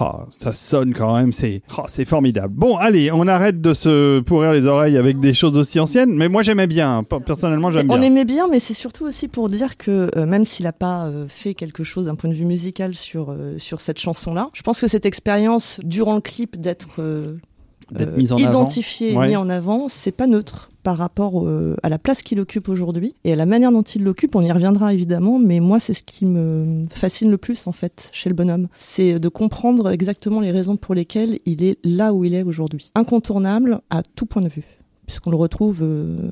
Oh, 0.00 0.20
ça 0.30 0.52
sonne 0.52 0.94
quand 0.94 1.16
même, 1.16 1.32
c'est 1.32 1.62
oh, 1.76 1.82
c'est 1.88 2.04
formidable. 2.04 2.54
Bon, 2.54 2.76
allez, 2.76 3.10
on 3.10 3.26
arrête 3.26 3.60
de 3.60 3.74
se 3.74 4.20
pourrir 4.20 4.52
les 4.52 4.66
oreilles 4.66 4.96
avec 4.96 5.18
des 5.18 5.34
choses 5.34 5.58
aussi 5.58 5.80
anciennes, 5.80 6.14
mais 6.14 6.28
moi 6.28 6.42
j'aimais 6.42 6.68
bien, 6.68 7.04
personnellement 7.26 7.72
j'aime 7.72 7.88
bien. 7.88 7.98
On 7.98 8.02
aimait 8.02 8.24
bien, 8.24 8.46
mais 8.48 8.60
c'est 8.60 8.74
surtout 8.74 9.06
aussi 9.06 9.26
pour 9.26 9.48
dire 9.48 9.76
que 9.76 10.08
euh, 10.16 10.26
même 10.26 10.46
s'il 10.46 10.64
n'a 10.64 10.72
pas 10.72 11.06
euh, 11.06 11.26
fait 11.26 11.54
quelque 11.54 11.82
chose 11.82 12.06
d'un 12.06 12.14
point 12.14 12.30
de 12.30 12.34
vue 12.34 12.44
musical 12.44 12.94
sur, 12.94 13.34
sur 13.58 13.80
cette 13.80 13.98
chanson-là, 13.98 14.50
je 14.52 14.62
pense 14.62 14.80
que 14.80 14.86
cette 14.86 15.06
expérience 15.06 15.80
durant 15.82 16.14
le 16.14 16.20
clip 16.20 16.60
d'être 16.60 17.00
identifié, 18.18 19.16
mis 19.16 19.36
en 19.36 19.48
avant, 19.48 19.88
c'est 19.88 20.12
pas 20.12 20.28
neutre 20.28 20.68
par 20.82 20.96
rapport 20.96 21.46
euh, 21.46 21.76
à 21.82 21.88
la 21.88 21.98
place 21.98 22.22
qu'il 22.22 22.40
occupe 22.40 22.68
aujourd'hui 22.68 23.14
et 23.24 23.32
à 23.32 23.36
la 23.36 23.46
manière 23.46 23.72
dont 23.72 23.82
il 23.82 24.02
l'occupe. 24.02 24.34
On 24.34 24.42
y 24.42 24.52
reviendra 24.52 24.92
évidemment, 24.92 25.38
mais 25.38 25.60
moi, 25.60 25.80
c'est 25.80 25.94
ce 25.94 26.02
qui 26.02 26.26
me 26.26 26.86
fascine 26.90 27.30
le 27.30 27.38
plus 27.38 27.66
en 27.66 27.72
fait 27.72 28.10
chez 28.12 28.28
le 28.28 28.34
bonhomme. 28.34 28.68
C'est 28.76 29.18
de 29.18 29.28
comprendre 29.28 29.90
exactement 29.90 30.40
les 30.40 30.50
raisons 30.50 30.76
pour 30.76 30.94
lesquelles 30.94 31.38
il 31.46 31.62
est 31.62 31.78
là 31.84 32.12
où 32.12 32.24
il 32.24 32.34
est 32.34 32.42
aujourd'hui. 32.42 32.90
Incontournable 32.94 33.80
à 33.90 34.02
tout 34.02 34.26
point 34.26 34.42
de 34.42 34.48
vue, 34.48 34.64
puisqu'on 35.06 35.30
le 35.30 35.36
retrouve 35.36 35.80
euh, 35.82 36.30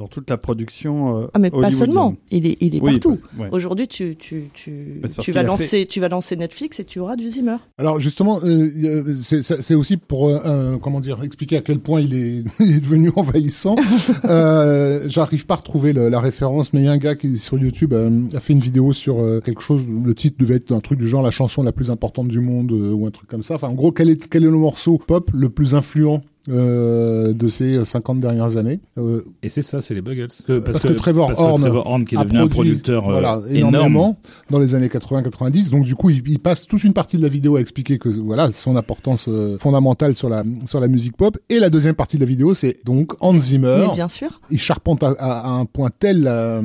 dans 0.00 0.08
toute 0.08 0.30
la 0.30 0.38
production. 0.38 1.18
Euh, 1.18 1.26
ah 1.34 1.38
mais 1.38 1.50
pas 1.50 1.70
seulement, 1.70 2.14
il 2.30 2.46
est, 2.46 2.56
il 2.60 2.74
est 2.74 2.80
partout. 2.80 3.18
Aujourd'hui, 3.52 3.86
tu, 3.86 4.16
tu, 4.16 4.48
tu, 4.54 5.02
tu 5.20 5.32
vas 5.32 5.42
lancer, 5.42 5.86
tu 5.86 6.00
vas 6.00 6.08
lancer 6.08 6.36
Netflix 6.36 6.80
et 6.80 6.84
tu 6.84 7.00
auras 7.00 7.16
du 7.16 7.28
Zimmer. 7.28 7.56
Alors 7.76 8.00
justement, 8.00 8.40
euh, 8.42 9.14
c'est 9.14 9.74
aussi 9.74 9.98
pour 9.98 10.28
euh, 10.28 10.78
comment 10.78 11.00
dire 11.00 11.22
expliquer 11.22 11.58
à 11.58 11.60
quel 11.60 11.80
point 11.80 12.00
il 12.00 12.14
est, 12.14 12.44
il 12.60 12.76
est 12.76 12.80
devenu 12.80 13.10
envahissant. 13.14 13.76
euh, 14.24 15.04
J'arrive 15.06 15.44
pas 15.44 15.54
à 15.54 15.58
retrouver 15.58 15.92
le, 15.92 16.08
la 16.08 16.20
référence, 16.20 16.72
mais 16.72 16.80
il 16.80 16.84
y 16.86 16.88
a 16.88 16.92
un 16.92 16.98
gars 16.98 17.14
qui 17.14 17.36
sur 17.36 17.58
YouTube 17.58 17.92
a 17.92 18.40
fait 18.40 18.54
une 18.54 18.60
vidéo 18.60 18.94
sur 18.94 19.16
quelque 19.44 19.60
chose. 19.60 19.86
Le 19.86 20.14
titre 20.14 20.36
devait 20.40 20.56
être 20.56 20.72
un 20.72 20.80
truc 20.80 20.98
du 20.98 21.08
genre 21.08 21.22
la 21.22 21.30
chanson 21.30 21.62
la 21.62 21.72
plus 21.72 21.90
importante 21.90 22.28
du 22.28 22.40
monde 22.40 22.72
ou 22.72 23.06
un 23.06 23.10
truc 23.10 23.28
comme 23.28 23.42
ça. 23.42 23.56
Enfin, 23.56 23.68
en 23.68 23.74
gros, 23.74 23.92
quel 23.92 24.08
est 24.08 24.28
quel 24.30 24.44
est 24.44 24.50
le 24.50 24.52
morceau 24.52 24.96
pop 24.96 25.30
le 25.34 25.50
plus 25.50 25.74
influent 25.74 26.22
euh, 26.48 27.34
de 27.34 27.48
ces 27.48 27.84
50 27.84 28.18
dernières 28.18 28.56
années. 28.56 28.80
Euh, 28.96 29.22
et 29.42 29.50
c'est 29.50 29.60
ça, 29.60 29.82
c'est 29.82 29.92
les 29.92 30.00
Buggles. 30.00 30.28
parce, 30.64 30.86
que, 30.86 30.92
Trevor, 30.94 31.32
Horn, 31.38 32.06
qui 32.06 32.14
est 32.14 32.18
devenu 32.18 32.38
un 32.38 32.48
producteur 32.48 33.10
euh, 33.10 33.46
énormément 33.50 34.18
dans 34.48 34.58
les 34.58 34.74
années 34.74 34.88
80-90. 34.88 35.70
Donc 35.70 35.84
du 35.84 35.94
coup, 35.94 36.08
il, 36.08 36.38
passe 36.38 36.66
toute 36.66 36.82
une 36.82 36.94
partie 36.94 37.18
de 37.18 37.22
la 37.22 37.28
vidéo 37.28 37.56
à 37.56 37.60
expliquer 37.60 37.98
que 37.98 38.08
voilà 38.08 38.52
son 38.52 38.76
importance 38.76 39.28
fondamentale 39.58 40.16
sur 40.16 40.30
la 40.30 40.42
sur 40.64 40.80
la 40.80 40.88
musique 40.88 41.14
pop. 41.14 41.36
Et 41.50 41.58
la 41.58 41.68
deuxième 41.68 41.94
partie 41.94 42.16
de 42.16 42.22
la 42.22 42.28
vidéo, 42.28 42.54
c'est 42.54 42.78
donc 42.86 43.12
Hans 43.20 43.36
Zimmer. 43.36 43.84
Mais 43.88 43.94
bien 43.94 44.08
sûr. 44.08 44.40
Il 44.50 44.58
charpente 44.58 45.02
à, 45.02 45.46
un 45.46 45.66
point 45.66 45.90
tel 45.96 46.22
la, 46.22 46.62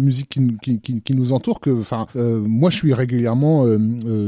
musique 0.00 0.30
qui, 0.62 0.80
qui, 0.80 1.02
qui, 1.02 1.14
nous 1.14 1.34
entoure 1.34 1.60
que, 1.60 1.70
enfin, 1.70 2.06
moi, 2.14 2.70
je 2.70 2.76
suis 2.76 2.94
régulièrement 2.94 3.66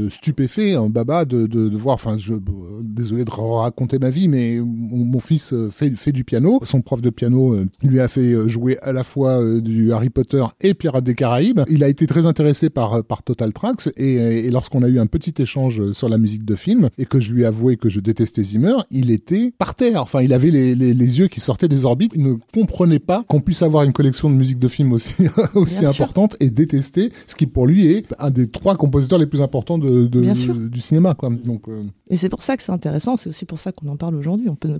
stupéfait, 0.09 0.75
hein, 0.75 0.89
baba, 0.89 1.25
de, 1.25 1.47
de, 1.47 1.69
de 1.69 1.77
voir. 1.77 1.95
Enfin, 1.95 2.17
je 2.19 2.35
désolé 2.81 3.25
de 3.25 3.31
raconter 3.31 3.97
ma 3.99 4.09
vie, 4.09 4.27
mais 4.27 4.59
mon, 4.91 5.19
fils 5.19 5.53
euh, 5.53 5.69
fait, 5.69 5.95
fait 5.95 6.11
du 6.11 6.23
piano. 6.23 6.59
Son 6.63 6.81
prof 6.81 7.01
de 7.01 7.09
piano 7.09 7.53
euh, 7.53 7.65
lui 7.83 7.99
a 7.99 8.07
fait 8.07 8.33
euh, 8.33 8.47
jouer 8.47 8.77
à 8.81 8.91
la 8.91 9.03
fois 9.03 9.41
du 9.61 9.91
Harry 9.93 10.09
Potter 10.09 10.43
et 10.61 10.73
Pirates 10.73 11.03
des 11.03 11.15
Caraïbes. 11.15 11.61
Il 11.69 11.83
a 11.83 11.87
été 11.87 12.05
très 12.07 12.25
intéressé 12.27 12.69
par, 12.69 13.03
par 13.03 13.23
Total 13.23 13.53
Tracks 13.53 13.89
et, 13.97 14.13
et 14.15 14.51
lorsqu'on 14.51 14.83
a 14.83 14.87
eu 14.89 14.99
un 14.99 15.07
petit 15.07 15.33
échange 15.41 15.91
sur 15.91 16.09
la 16.09 16.17
musique 16.17 16.45
de 16.45 16.55
film 16.55 16.89
et 16.97 17.05
que 17.05 17.19
je 17.19 17.31
lui 17.33 17.45
avouais 17.45 17.75
que 17.77 17.89
je 17.89 17.99
détestais 17.99 18.43
Zimmer, 18.43 18.75
il 18.91 19.11
était 19.11 19.53
par 19.57 19.75
terre. 19.75 20.01
Enfin, 20.01 20.21
il 20.21 20.33
avait 20.33 20.51
les, 20.51 20.75
les, 20.75 20.93
les 20.93 21.19
yeux 21.19 21.27
qui 21.27 21.39
sortaient 21.39 21.67
des 21.67 21.85
orbites. 21.85 22.13
Il 22.15 22.23
ne 22.23 22.33
comprenait 22.53 22.99
pas 22.99 23.23
qu'on 23.27 23.41
puisse 23.41 23.61
avoir 23.61 23.83
une 23.83 23.93
collection 23.93 24.29
de 24.29 24.35
musique 24.35 24.59
de 24.59 24.67
film 24.67 24.93
aussi, 24.93 25.25
aussi 25.55 25.85
importante 25.85 26.35
et 26.39 26.49
détester 26.49 27.11
ce 27.27 27.35
qui 27.35 27.45
pour 27.47 27.67
lui 27.67 27.87
est 27.87 28.05
un 28.19 28.29
des 28.31 28.47
trois 28.47 28.75
compositeurs 28.75 29.19
les 29.19 29.25
plus 29.25 29.41
importants 29.41 29.77
de, 29.77 30.05
de- 30.05 30.67
du 30.67 30.79
cinéma. 30.79 31.13
Quoi. 31.15 31.29
Donc, 31.29 31.67
euh, 31.67 31.83
Et 32.09 32.15
c'est 32.15 32.29
pour 32.29 32.41
ça 32.41 32.57
que 32.57 32.63
c'est 32.63 32.71
intéressant, 32.71 33.15
c'est 33.15 33.29
aussi 33.29 33.45
pour 33.45 33.59
ça 33.59 33.71
qu'on 33.71 33.87
en 33.89 33.95
parle 33.97 34.15
aujourd'hui. 34.15 34.49
On, 34.49 34.55
peut 34.55 34.67
ne- 34.67 34.79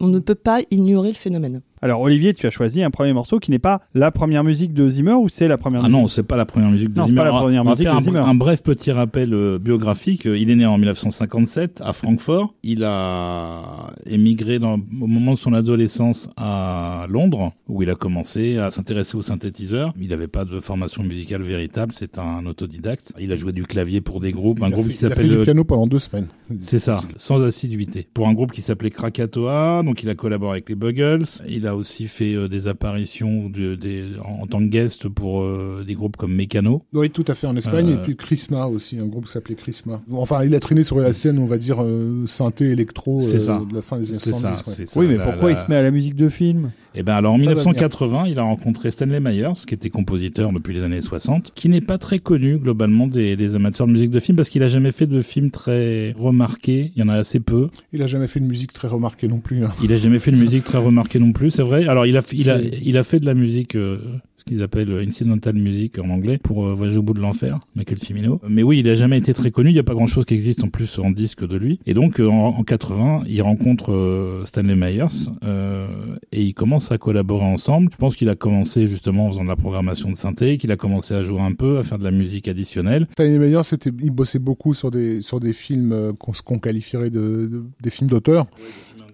on 0.00 0.08
ne 0.08 0.18
peut 0.18 0.34
pas 0.34 0.60
ignorer 0.70 1.08
le 1.08 1.14
phénomène. 1.14 1.60
Alors 1.82 2.00
Olivier, 2.00 2.32
tu 2.32 2.46
as 2.46 2.50
choisi 2.50 2.82
un 2.82 2.90
premier 2.90 3.12
morceau 3.12 3.38
qui 3.38 3.50
n'est 3.50 3.58
pas 3.58 3.82
la 3.92 4.10
première 4.10 4.42
musique 4.42 4.72
de 4.72 4.88
Zimmer 4.88 5.12
ou 5.12 5.28
c'est 5.28 5.48
la 5.48 5.58
première 5.58 5.80
Ah 5.84 5.88
musique 5.88 6.00
non, 6.00 6.06
c'est 6.08 6.22
pas 6.22 6.36
la 6.36 6.46
première 6.46 6.70
musique 6.70 6.90
de 6.90 6.98
Non, 6.98 7.04
c'est 7.04 7.08
Zimmer. 7.10 7.20
pas 7.20 7.24
la 7.26 7.32
première 7.38 7.60
on 7.60 7.64
va 7.66 7.70
musique 7.72 7.84
faire 7.84 7.92
de 7.94 7.98
un, 7.98 8.02
Zimmer. 8.02 8.18
un 8.20 8.34
bref 8.34 8.62
petit 8.62 8.90
rappel 8.90 9.34
euh, 9.34 9.58
biographique. 9.58 10.24
Il 10.24 10.50
est 10.50 10.56
né 10.56 10.64
en 10.64 10.78
1957 10.78 11.82
à 11.84 11.92
Francfort. 11.92 12.54
Il 12.62 12.84
a 12.84 13.90
émigré 14.06 14.58
dans, 14.58 14.74
au 14.76 15.06
moment 15.06 15.32
de 15.34 15.38
son 15.38 15.52
adolescence 15.52 16.30
à 16.38 17.06
Londres, 17.10 17.52
où 17.68 17.82
il 17.82 17.90
a 17.90 17.94
commencé 17.96 18.56
à 18.56 18.70
s'intéresser 18.70 19.18
aux 19.18 19.22
synthétiseurs. 19.22 19.92
Il 20.00 20.08
n'avait 20.08 20.26
pas 20.28 20.46
de 20.46 20.60
formation 20.60 21.02
musicale 21.02 21.42
véritable, 21.42 21.92
c'est 21.94 22.18
un 22.18 22.46
autodidacte. 22.46 23.12
Il 23.20 23.30
a 23.30 23.36
joué 23.36 23.52
du 23.52 23.64
clavier 23.64 24.00
pour 24.00 24.20
des 24.20 24.32
groupes, 24.32 24.62
un 24.62 24.68
il 24.68 24.72
a 24.72 24.76
groupe 24.76 24.86
fait- 24.86 24.92
qui 24.92 24.98
il 25.00 25.06
a 25.06 25.08
fait 25.10 25.14
s'appelle 25.16 25.28
du 25.30 25.36
le 25.36 25.44
piano 25.44 25.64
pendant 25.64 25.86
deux 25.86 25.98
semaines. 25.98 26.28
c'est 26.60 26.78
ça, 26.78 27.02
sans 27.16 27.42
assiduité. 27.42 28.08
Pour 28.14 28.26
un 28.28 28.32
groupe 28.32 28.52
qui 28.52 28.62
s'appelait 28.62 28.90
Krakatoa, 28.90 29.82
donc 29.84 30.02
il 30.02 30.08
a 30.08 30.14
collaboré 30.14 30.52
avec 30.52 30.68
les 30.68 30.74
Buggles. 30.74 31.24
Il 31.48 31.66
a 31.66 31.76
aussi 31.76 32.06
fait 32.06 32.34
euh, 32.34 32.48
des 32.48 32.66
apparitions 32.66 33.48
de, 33.48 33.74
des, 33.74 34.04
en, 34.24 34.42
en 34.42 34.46
tant 34.46 34.58
que 34.58 34.64
guest 34.68 35.08
pour 35.08 35.42
euh, 35.42 35.84
des 35.86 35.94
groupes 35.94 36.16
comme 36.16 36.34
Mécano. 36.34 36.82
Oui, 36.92 37.10
tout 37.10 37.24
à 37.28 37.34
fait 37.34 37.46
en 37.46 37.56
Espagne. 37.56 37.90
Euh, 37.90 37.94
Et 37.94 37.96
puis 38.02 38.16
Chrisma 38.16 38.66
aussi, 38.66 38.98
un 38.98 39.06
groupe 39.06 39.26
qui 39.26 39.32
s'appelait 39.32 39.54
Chrisma. 39.54 40.00
Enfin, 40.12 40.44
il 40.44 40.54
a 40.54 40.60
traîné 40.60 40.82
sur 40.82 40.98
la 40.98 41.12
scène, 41.12 41.38
on 41.38 41.46
va 41.46 41.58
dire, 41.58 41.82
euh, 41.82 42.24
synthé, 42.26 42.66
électro 42.70 43.20
C'est 43.22 43.36
euh, 43.36 43.38
ça. 43.38 43.62
de 43.70 43.74
la 43.76 43.82
fin 43.82 43.98
des 43.98 44.10
années 44.10 44.18
C'est 44.20 44.32
ça, 44.32 44.54
70. 44.54 44.66
ouais. 44.68 44.74
c'est 44.76 44.88
ça. 44.88 45.00
Oui, 45.00 45.06
mais 45.08 45.16
La- 45.16 45.24
pourquoi 45.24 45.50
la- 45.50 45.56
il 45.56 45.58
se 45.58 45.68
met 45.68 45.76
à 45.76 45.82
la 45.82 45.90
musique 45.90 46.16
de 46.16 46.28
film? 46.28 46.72
Eh 46.94 47.02
ben 47.02 47.14
alors 47.14 47.34
en 47.34 47.38
Ça 47.38 47.44
va 47.46 47.50
1980, 47.50 48.24
il 48.28 48.38
a 48.38 48.42
rencontré 48.42 48.90
Stanley 48.90 49.18
Myers, 49.20 49.52
qui 49.66 49.74
était 49.74 49.90
compositeur 49.90 50.52
depuis 50.52 50.74
les 50.74 50.82
années 50.82 51.00
60, 51.00 51.52
qui 51.54 51.68
n'est 51.68 51.80
pas 51.80 51.98
très 51.98 52.18
connu 52.20 52.58
globalement 52.58 53.06
des, 53.08 53.34
des 53.36 53.54
amateurs 53.54 53.86
de 53.86 53.92
musique 53.92 54.10
de 54.10 54.20
film 54.20 54.36
parce 54.36 54.48
qu'il 54.48 54.62
a 54.62 54.68
jamais 54.68 54.92
fait 54.92 55.06
de 55.06 55.20
film 55.20 55.50
très 55.50 56.12
remarqué. 56.18 56.92
Il 56.94 57.00
y 57.00 57.02
en 57.04 57.08
a 57.08 57.14
assez 57.14 57.40
peu. 57.40 57.68
Il 57.92 58.02
a 58.02 58.06
jamais 58.06 58.26
fait 58.28 58.38
une 58.38 58.46
musique 58.46 58.72
très 58.72 58.88
remarquée 58.88 59.26
non 59.28 59.38
plus. 59.40 59.64
hein. 59.64 59.72
Il 59.82 59.92
a 59.92 59.96
jamais 59.96 60.18
fait 60.18 60.30
de 60.30 60.36
musique 60.36 60.64
très 60.64 60.78
remarquée 60.78 61.18
non 61.18 61.32
plus, 61.32 61.50
c'est 61.50 61.62
vrai. 61.62 61.86
Alors 61.88 62.06
il 62.06 62.16
a, 62.16 62.22
il 62.32 62.50
a, 62.50 62.58
il 62.60 62.96
a 62.96 63.02
fait 63.02 63.18
de 63.18 63.26
la 63.26 63.34
musique. 63.34 63.74
euh, 63.74 63.98
qu'ils 64.46 64.62
appellent 64.62 64.92
incidental 65.06 65.54
music 65.54 65.98
en 65.98 66.10
anglais 66.10 66.38
pour 66.38 66.66
euh, 66.66 66.74
voyager 66.74 66.98
au 66.98 67.02
bout 67.02 67.14
de 67.14 67.20
l'enfer, 67.20 67.58
Michael 67.76 67.98
Cimino. 67.98 68.40
Mais 68.48 68.62
oui, 68.62 68.80
il 68.80 68.88
a 68.88 68.94
jamais 68.94 69.18
été 69.18 69.32
très 69.34 69.50
connu. 69.50 69.70
Il 69.70 69.72
n'y 69.74 69.78
a 69.78 69.82
pas 69.84 69.94
grand 69.94 70.06
chose 70.06 70.24
qui 70.24 70.34
existe 70.34 70.62
en 70.64 70.68
plus 70.68 70.98
en 70.98 71.10
disque 71.10 71.46
de 71.46 71.56
lui. 71.56 71.80
Et 71.86 71.94
donc 71.94 72.20
euh, 72.20 72.28
en, 72.28 72.48
en 72.58 72.62
80, 72.62 73.24
il 73.26 73.40
rencontre 73.42 73.92
euh, 73.92 74.44
Stanley 74.44 74.74
Myers 74.76 75.06
euh, 75.44 75.86
et 76.32 76.42
ils 76.42 76.54
commencent 76.54 76.92
à 76.92 76.98
collaborer 76.98 77.44
ensemble. 77.44 77.88
Je 77.92 77.96
pense 77.96 78.16
qu'il 78.16 78.28
a 78.28 78.34
commencé 78.34 78.86
justement 78.86 79.26
en 79.26 79.30
faisant 79.30 79.44
de 79.44 79.48
la 79.48 79.56
programmation 79.56 80.10
de 80.10 80.16
synthé, 80.16 80.58
qu'il 80.58 80.70
a 80.72 80.76
commencé 80.76 81.14
à 81.14 81.22
jouer 81.22 81.40
un 81.40 81.52
peu, 81.52 81.78
à 81.78 81.82
faire 81.82 81.98
de 81.98 82.04
la 82.04 82.10
musique 82.10 82.48
additionnelle. 82.48 83.06
Stanley 83.12 83.38
c'était, 83.62 83.90
il 84.02 84.10
bossait 84.10 84.38
beaucoup 84.38 84.74
sur 84.74 84.90
des 84.90 85.22
sur 85.22 85.40
des 85.40 85.52
films 85.52 85.92
euh, 85.92 86.12
qu'on, 86.18 86.32
qu'on 86.44 86.58
qualifierait 86.58 87.10
de, 87.10 87.20
de- 87.50 87.64
des 87.82 87.90
films 87.90 88.10
d'auteur. 88.10 88.46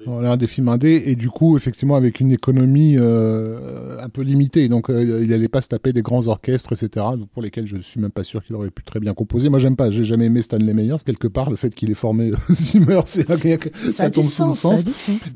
Voilà, 0.06 0.36
des 0.36 0.46
films 0.46 0.68
indés 0.68 1.02
et 1.06 1.14
du 1.14 1.28
coup 1.28 1.56
effectivement 1.56 1.94
avec 1.96 2.20
une 2.20 2.32
économie 2.32 2.96
euh, 2.98 3.98
un 4.00 4.08
peu 4.08 4.22
limitée. 4.22 4.68
Donc 4.68 4.88
euh, 4.90 5.20
il 5.22 5.28
n'allait 5.28 5.48
pas 5.48 5.60
se 5.60 5.68
taper 5.68 5.92
des 5.92 6.02
grands 6.02 6.26
orchestres 6.26 6.72
etc 6.72 7.04
pour 7.32 7.42
lesquels 7.42 7.66
je 7.66 7.76
suis 7.76 8.00
même 8.00 8.10
pas 8.10 8.22
sûr 8.22 8.42
qu'il 8.42 8.54
aurait 8.56 8.70
pu 8.70 8.82
très 8.82 9.00
bien 9.00 9.12
composer. 9.14 9.48
Moi 9.48 9.58
j'aime 9.58 9.76
pas 9.76 9.90
j'ai 9.90 10.04
jamais 10.04 10.26
aimé 10.26 10.42
Stanley 10.42 10.72
Meyers 10.74 10.96
quelque 11.04 11.28
part 11.28 11.50
le 11.50 11.56
fait 11.56 11.74
qu'il 11.74 11.90
ait 11.90 11.94
formé 11.94 12.30
Zimmer 12.50 13.00
c'est 13.06 13.26
ça, 13.26 13.36
Ça, 13.92 14.10
tombe 14.10 14.24
sous 14.24 14.46
le 14.46 14.52
sens, 14.54 14.84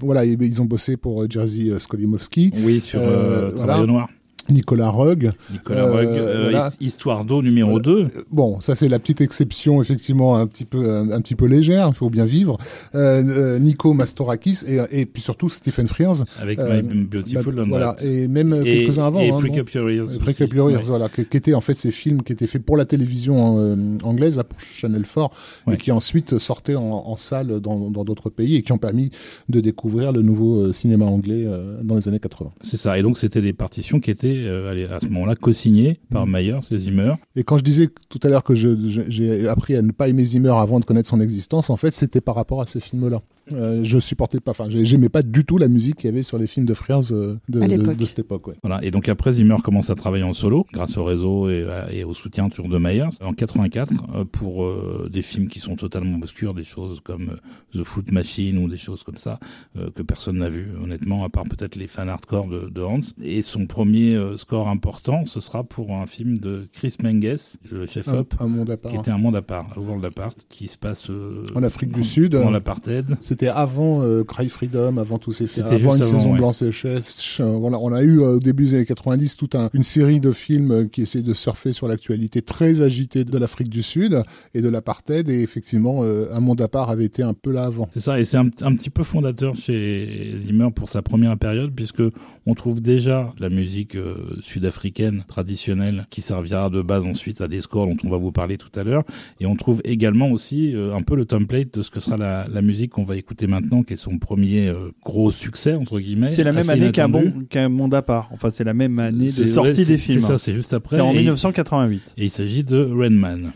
voilà 0.01 0.25
et- 0.25 0.37
ils 0.41 0.63
ont 0.63 0.67
bossé 0.67 0.97
pour 0.97 1.23
euh, 1.23 1.27
Jerzy 1.29 1.71
euh, 1.71 1.79
Skolimowski 1.79 2.53
Oui, 2.65 2.81
sur 2.81 3.01
Euh, 3.01 3.05
euh, 3.05 3.51
voilà. 3.55 3.75
Travail 3.75 3.83
au 3.85 3.87
noir. 3.87 4.09
Nicolas 4.49 4.91
Roeg 4.91 5.33
Nicolas 5.53 5.85
Euh, 5.87 5.93
Roeg, 5.93 6.07
euh, 6.07 6.43
voilà. 6.51 6.71
His- 6.81 6.87
Histoire 6.87 7.25
d'eau 7.25 7.43
numéro 7.43 7.81
2. 7.81 8.09
Bon, 8.31 8.61
ça 8.61 8.75
c'est 8.75 8.89
la 8.89 8.99
petite 8.99 9.21
exception 9.21 9.81
effectivement 9.83 10.37
un 10.37 10.47
petit 10.47 10.65
peu 10.65 10.89
un, 10.89 11.11
un 11.11 11.21
petit 11.21 11.35
peu 11.35 11.47
légère, 11.47 11.89
il 11.89 11.95
faut 11.95 12.11
bien 12.11 12.25
vivre. 12.25 12.57
Euh, 12.95 13.23
euh, 13.27 13.59
Nico 13.59 13.95
Mastorakis 13.95 14.59
et, 14.67 14.81
et 15.01 15.07
puis 15.07 15.23
surtout 15.23 15.49
Stephen 15.49 15.87
Frears. 15.87 16.25
avec 16.41 16.59
Euh, 16.59 16.83
My 16.83 17.05
Beautiful 17.05 17.55
bah, 17.55 17.65
voilà, 17.69 17.97
et 18.03 18.29
même 18.29 18.53
Et, 18.65 18.85
quelques-uns 18.85 19.07
avant. 19.07 19.21
et 19.21 19.31
hein, 19.31 19.39
bon. 19.41 19.59
Up 19.59 19.71
Your 19.71 19.91
Ears. 19.91 20.15
Et 20.15 20.19
Prick 20.19 20.29
aussi. 20.31 20.43
Up 20.45 20.55
Your 20.55 20.71
Ears, 20.71 20.79
Ouais. 20.81 20.85
voilà, 20.89 21.09
qui, 21.09 21.25
qui 21.25 21.37
étaient 21.37 21.55
en 21.55 21.61
fait 21.61 21.75
ces 21.77 21.91
films 21.91 22.23
qui 22.23 22.33
étaient 22.33 22.47
faits 22.47 22.63
pour 22.65 22.77
la 22.77 22.85
télévision 22.85 23.57
euh, 23.59 23.77
anglaise, 24.03 24.37
là, 24.37 24.45
pour 24.45 24.61
Channel 24.61 25.03
4, 25.05 25.31
Ouais. 25.67 25.75
et 25.75 25.77
qui 25.77 25.91
ensuite 25.93 26.39
sortaient 26.39 26.75
en, 26.77 26.83
en 27.07 27.17
salle 27.17 27.61
dans 27.61 27.91
d'autres 28.05 28.31
pays 28.31 28.57
et 28.57 28.63
qui 28.63 28.73
ont 28.73 28.79
permis 28.79 29.11
de 29.49 29.61
découvrir 29.61 30.13
le 30.13 30.23
nouveau 30.23 30.61
euh, 30.61 30.73
cinéma 30.73 31.05
anglais 31.07 31.45
euh, 31.47 31.81
dans 31.83 31.95
les 31.97 32.09
années 32.09 32.19
80. 32.21 32.51
C'est 32.63 32.77
ça. 32.77 32.99
Et 32.99 33.03
donc, 33.03 33.19
c'était 33.19 33.41
des 33.43 33.53
partitions 33.53 34.01
qui 34.01 34.11
étaient, 34.11 34.34
euh, 34.39 34.97
à 34.97 35.01
ce 35.01 35.07
moment-là, 35.07 35.35
co-signées 35.37 36.01
Mm. 36.11 36.13
par 36.13 36.27
Myers 36.27 36.61
et 36.71 36.79
Zimmer. 36.79 37.15
Et 37.37 37.45
quand 37.45 37.59
je 37.59 37.65
disais 37.65 37.89
tout 38.09 38.21
à 38.23 38.29
l'heure 38.29 38.45
que 38.45 38.55
j'ai 38.55 39.49
appris 39.49 39.77
à 39.77 39.83
ne 39.83 39.93
pas 39.93 40.09
aimer 40.09 40.25
Zimmer 40.25 40.55
avant 40.57 40.81
de 40.81 40.85
connaître 40.85 41.09
son 41.09 41.21
existence, 41.21 41.71
en 41.71 41.77
fait, 41.77 41.93
c'était 41.95 42.21
par 42.21 42.35
rapport 42.35 42.61
à 42.61 42.67
ces 42.67 42.81
films-là. 42.81 43.21
Euh, 43.53 43.81
je 43.85 43.99
supportais 43.99 44.41
pas, 44.41 44.53
enfin, 44.53 44.69
j'ai- 44.71 44.87
j'aimais 44.87 45.09
pas 45.11 45.23
du 45.23 45.45
tout 45.45 45.59
la 45.59 45.69
musique 45.69 45.97
qu'il 45.97 46.07
y 46.11 46.13
avait 46.13 46.23
sur 46.23 46.39
les 46.39 46.47
films 46.47 46.65
de 46.67 46.73
Frears 46.75 47.13
euh, 47.13 47.39
de, 47.49 47.61
À 47.61 47.67
de, 47.67 47.71
l'époque. 47.77 47.97
de 47.97 48.05
cette 48.07 48.21
époque. 48.21 48.47
Ouais. 48.49 48.55
Voilà. 48.63 48.83
Et 48.85 48.91
donc, 48.91 49.09
après, 49.09 49.35
Zimmer 49.35 49.57
commence 49.63 49.91
à 49.91 49.95
travailler 49.95 50.25
en 50.25 50.33
solo, 50.33 50.65
grâce 50.73 50.97
au 50.97 51.05
réseau 51.05 51.51
et, 51.51 51.65
à- 51.69 51.93
et 51.93 52.05
au 52.05 52.15
soutien 52.15 52.49
toujours 52.49 52.69
de 52.69 52.79
Myers, 52.79 53.09
en 53.23 53.35
84, 53.35 53.93
euh, 54.15 54.25
pour 54.25 54.65
euh, 54.65 55.09
des 55.13 55.21
films 55.23 55.49
qui 55.49 55.59
sont 55.59 55.77
totalement 55.77 56.17
obscurs, 56.19 56.55
des 56.55 56.65
choses 56.65 57.01
comme 57.05 57.31
euh, 57.75 57.79
The 57.81 57.85
Foot 57.85 58.13
Machine 58.13 58.57
ou 58.59 58.69
des 58.69 58.79
choses 58.79 59.03
comme 59.03 59.17
ça, 59.19 59.39
euh, 59.77 59.91
que 59.95 60.03
personne 60.03 60.39
n'a 60.39 60.49
vu, 60.49 60.69
honnêtement, 60.83 61.25
à 61.25 61.29
part 61.29 61.45
peut-être 61.45 61.77
les 61.77 61.87
fans 61.87 62.09
hardcore 62.09 62.49
de, 62.49 62.71
de 62.71 62.81
Hans. 62.83 63.01
Et 63.23 63.43
son 63.43 63.67
premier 63.67 64.15
euh, 64.15 64.37
score 64.39 64.69
important, 64.69 65.25
ce 65.27 65.41
sera 65.41 65.65
pour 65.65 65.93
un 65.93 66.07
film 66.07 66.39
de 66.39 66.67
Chris 66.73 66.97
Menges, 67.03 67.59
le 67.71 67.85
chef-op, 67.87 68.35
Un, 68.41 68.45
un 68.45 68.49
monde 68.49 68.71
à 68.71 68.77
part. 68.79 68.91
qui 68.93 68.97
était 68.99 69.11
un 69.11 69.19
monde 69.19 69.37
à 69.37 69.43
part, 69.43 69.67
un 69.77 69.81
world 69.81 70.05
apart, 70.05 70.35
qui 70.49 70.67
se 70.69 70.79
passe 70.79 71.11
euh, 71.11 71.45
En 71.55 71.63
Afrique 71.63 71.93
du 71.93 72.03
Sud. 72.03 72.33
pendant 72.33 72.51
l'apartheid. 72.51 73.17
C'était 73.35 73.49
avant 73.49 74.01
euh, 74.03 74.23
Cry 74.23 74.49
Freedom, 74.49 74.97
avant 74.97 75.19
tous 75.19 75.33
ces 75.33 75.49
C'était 75.49 75.71
avant 75.75 75.97
une 75.97 76.03
avant, 76.03 76.11
saison 76.19 76.31
ouais. 76.35 76.39
blanche 76.39 76.63
et 76.63 76.71
sèche. 76.71 77.41
Euh, 77.41 77.57
Voilà, 77.59 77.81
on 77.81 77.93
a 77.93 78.01
eu 78.05 78.21
euh, 78.21 78.37
au 78.37 78.39
début 78.39 78.67
des 78.67 78.75
années 78.75 78.87
90 78.87 79.37
toute 79.37 79.57
un- 79.57 79.71
une 79.75 79.83
série 79.83 80.21
de 80.21 80.31
films 80.31 80.71
euh, 80.71 80.87
qui 80.87 81.03
essayaient 81.03 81.25
de 81.25 81.33
surfer 81.33 81.73
sur 81.73 81.89
l'actualité 81.89 82.43
très 82.43 82.81
agitée 82.81 83.25
de 83.25 83.37
l'Afrique 83.37 83.69
du 83.71 83.83
Sud 83.83 84.23
et 84.55 84.63
de 84.63 84.69
l'apartheid. 84.69 85.29
Et 85.29 85.41
effectivement, 85.43 86.03
euh, 86.05 86.29
un 86.33 86.39
monde 86.39 86.61
à 86.61 86.69
part 86.69 86.91
avait 86.91 87.07
été 87.07 87.25
un 87.25 87.35
peu 87.35 87.51
là 87.51 87.65
avant. 87.65 87.89
C'est 87.91 87.99
ça, 87.99 88.21
et 88.21 88.25
c'est 88.25 88.37
un, 88.37 88.47
un 88.63 88.75
petit 88.77 88.91
peu 88.91 89.03
fondateur 89.03 89.53
chez 89.57 90.35
Zimmer 90.39 90.69
pour 90.73 90.89
sa 90.89 91.03
première 91.03 91.37
période, 91.37 91.73
puisque 91.75 92.03
on 92.47 92.55
trouve 92.55 92.81
déjà 92.81 93.33
la 93.41 93.49
musique 93.49 93.97
euh, 93.97 94.15
sud-africaine 94.43 95.25
traditionnelle 95.27 96.07
qui 96.09 96.21
servira 96.21 96.71
de 96.71 96.83
base 96.83 97.03
ensuite 97.03 97.41
à 97.41 97.49
des 97.49 97.61
scores 97.63 97.89
dont 97.89 97.97
on 98.05 98.11
va 98.11 98.17
vous 98.17 98.31
parler 98.31 98.59
tout 98.59 98.71
à 98.79 98.85
l'heure, 98.85 99.03
et 99.41 99.47
on 99.47 99.57
trouve 99.57 99.81
également 99.85 100.31
aussi 100.31 100.73
euh, 100.77 100.95
un 100.95 101.03
peu 101.03 101.17
le 101.17 101.25
template 101.25 101.75
de 101.75 101.83
ce 101.83 101.91
que 101.91 101.99
sera 101.99 102.17
la, 102.17 102.47
la 102.49 102.63
musique 102.63 102.93
qu'on 102.93 103.03
va 103.05 103.17
écouter 103.17 103.24
maintenant, 103.49 103.83
qui 103.83 103.95
est 103.95 103.97
son 103.97 104.19
premier 104.19 104.69
euh, 104.69 104.91
gros 105.05 105.31
succès 105.31 105.75
entre 105.75 105.99
guillemets. 105.99 106.31
C'est 106.31 106.45
la 106.45 106.53
même 106.53 106.69
année 106.71 106.93
qu'un 106.93 107.09
bon, 107.09 107.45
qu'un 107.49 107.69
monde 107.69 107.95
à 107.95 108.03
part. 108.03 108.29
Enfin, 108.33 108.51
c'est 108.51 108.65
la 108.65 108.75
même 108.75 108.99
année 108.99 109.27
de 109.31 109.47
sortie 109.47 109.85
des 109.85 109.99
films. 109.99 110.21
C'est 110.21 110.27
ça, 110.27 110.39
c'est 110.39 110.53
juste 110.55 110.73
après. 110.73 110.97
C'est 110.97 111.03
en 111.03 111.13
et- 111.13 111.19
1988. 111.19 112.15
Et 112.17 112.25
il 112.25 112.31
s'agit 112.31 112.65
de 112.65 112.77
Rain 112.79 113.11
Man. 113.11 113.53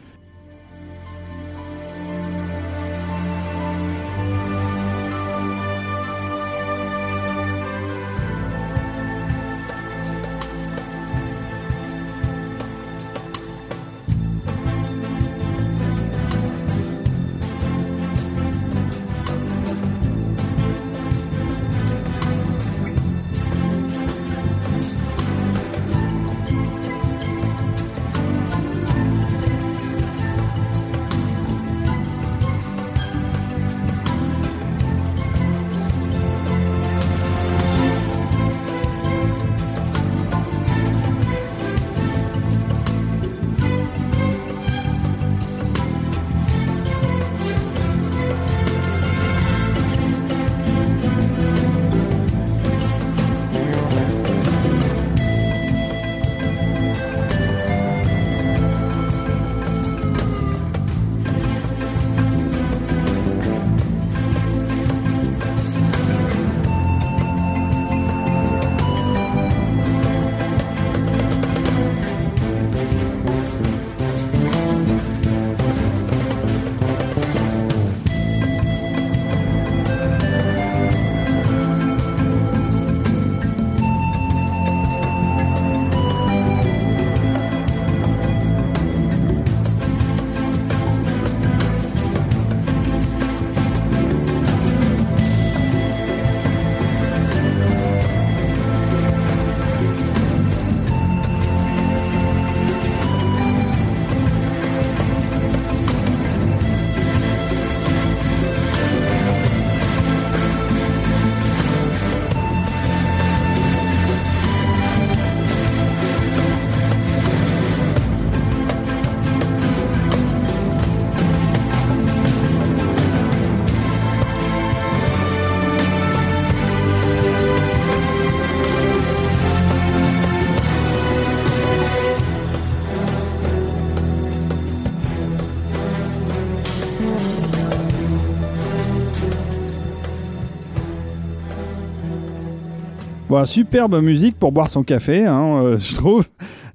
Bon, 143.38 143.44
superbe 143.46 144.00
musique 144.02 144.36
pour 144.38 144.52
boire 144.52 144.68
son 144.70 144.82
café, 144.82 145.24
hein, 145.26 145.60
euh, 145.62 145.76
je 145.78 145.94
trouve. 145.94 146.24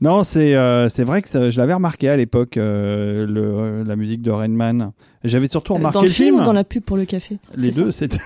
Non, 0.01 0.24
c'est 0.24 0.55
euh, 0.55 0.89
c'est 0.89 1.03
vrai 1.03 1.22
que 1.22 1.29
ça- 1.29 1.50
je 1.50 1.58
l'avais 1.58 1.74
remarqué 1.74 2.10
à 2.10 2.17
l'époque, 2.17 2.58
euh, 2.58 3.25
euh, 3.29 3.84
la 3.86 3.96
musique 3.96 4.22
de 4.22 4.32
Rainman. 4.32 4.91
J'avais 5.24 5.48
surtout 5.48 5.75
remarqué 5.75 5.93
Dans 5.93 6.01
le 6.01 6.08
le 6.08 6.13
film 6.13 6.29
film. 6.32 6.41
ou 6.41 6.43
dans 6.46 6.51
la 6.51 6.65
pub 6.65 6.84
pour 6.84 6.98
le 6.98 7.05
café? 7.05 7.38
Les 7.58 7.72
deux, 7.72 7.91
c'était 7.91 8.17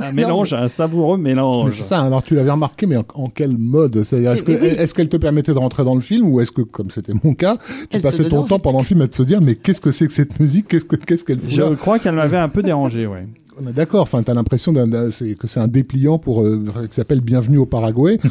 un 0.00 0.12
mélange, 0.12 0.52
un 0.52 0.68
savoureux 0.68 1.18
mélange. 1.18 1.64
Mais 1.66 1.70
c'est 1.72 1.82
ça, 1.82 2.00
alors 2.02 2.22
tu 2.22 2.36
l'avais 2.36 2.52
remarqué, 2.52 2.86
mais 2.86 2.96
en, 2.96 3.04
en 3.14 3.28
quel 3.28 3.56
mode? 3.58 4.02
C'est-à-dire, 4.04 4.32
est-ce 4.32 4.44
oui. 4.46 4.92
qu'elle 4.94 5.08
te 5.08 5.16
permettait 5.16 5.52
de 5.52 5.58
rentrer 5.58 5.82
dans 5.84 5.96
le 5.96 6.00
film 6.00 6.28
ou 6.28 6.40
est-ce 6.40 6.52
que, 6.52 6.62
comme 6.62 6.90
c'était 6.90 7.14
mon 7.24 7.34
cas, 7.34 7.56
tu 7.56 7.96
Elle 7.96 8.02
passais 8.02 8.28
ton 8.28 8.44
temps 8.44 8.60
pendant 8.60 8.78
le 8.78 8.84
film 8.84 9.00
à 9.02 9.08
te 9.08 9.16
se 9.16 9.24
dire, 9.24 9.40
mais 9.40 9.56
qu'est-ce 9.56 9.80
que 9.80 9.90
c'est 9.90 10.06
que 10.06 10.12
cette 10.12 10.38
musique? 10.38 10.68
Qu'est-ce 10.68 10.84
que- 10.84 10.94
qu'est-ce 10.96 11.24
qu'elle 11.24 11.40
fout 11.40 11.50
Je 11.50 11.62
là? 11.62 11.70
crois 11.76 11.98
qu'elle 11.98 12.14
m'avait 12.14 12.38
un 12.38 12.48
peu 12.48 12.62
dérangé, 12.62 13.06
ouais. 13.06 13.26
On 13.58 13.66
est 13.68 13.72
d'accord, 13.72 14.02
enfin, 14.02 14.22
t'as 14.22 14.34
l'impression 14.34 14.74
que 14.74 15.46
c'est 15.46 15.60
un 15.60 15.66
dépliant 15.68 16.18
pour, 16.18 16.44
euh, 16.44 16.62
qui 16.90 16.94
s'appelle 16.94 17.22
Bienvenue 17.22 17.56
au 17.56 17.64
Paraguay. 17.64 18.18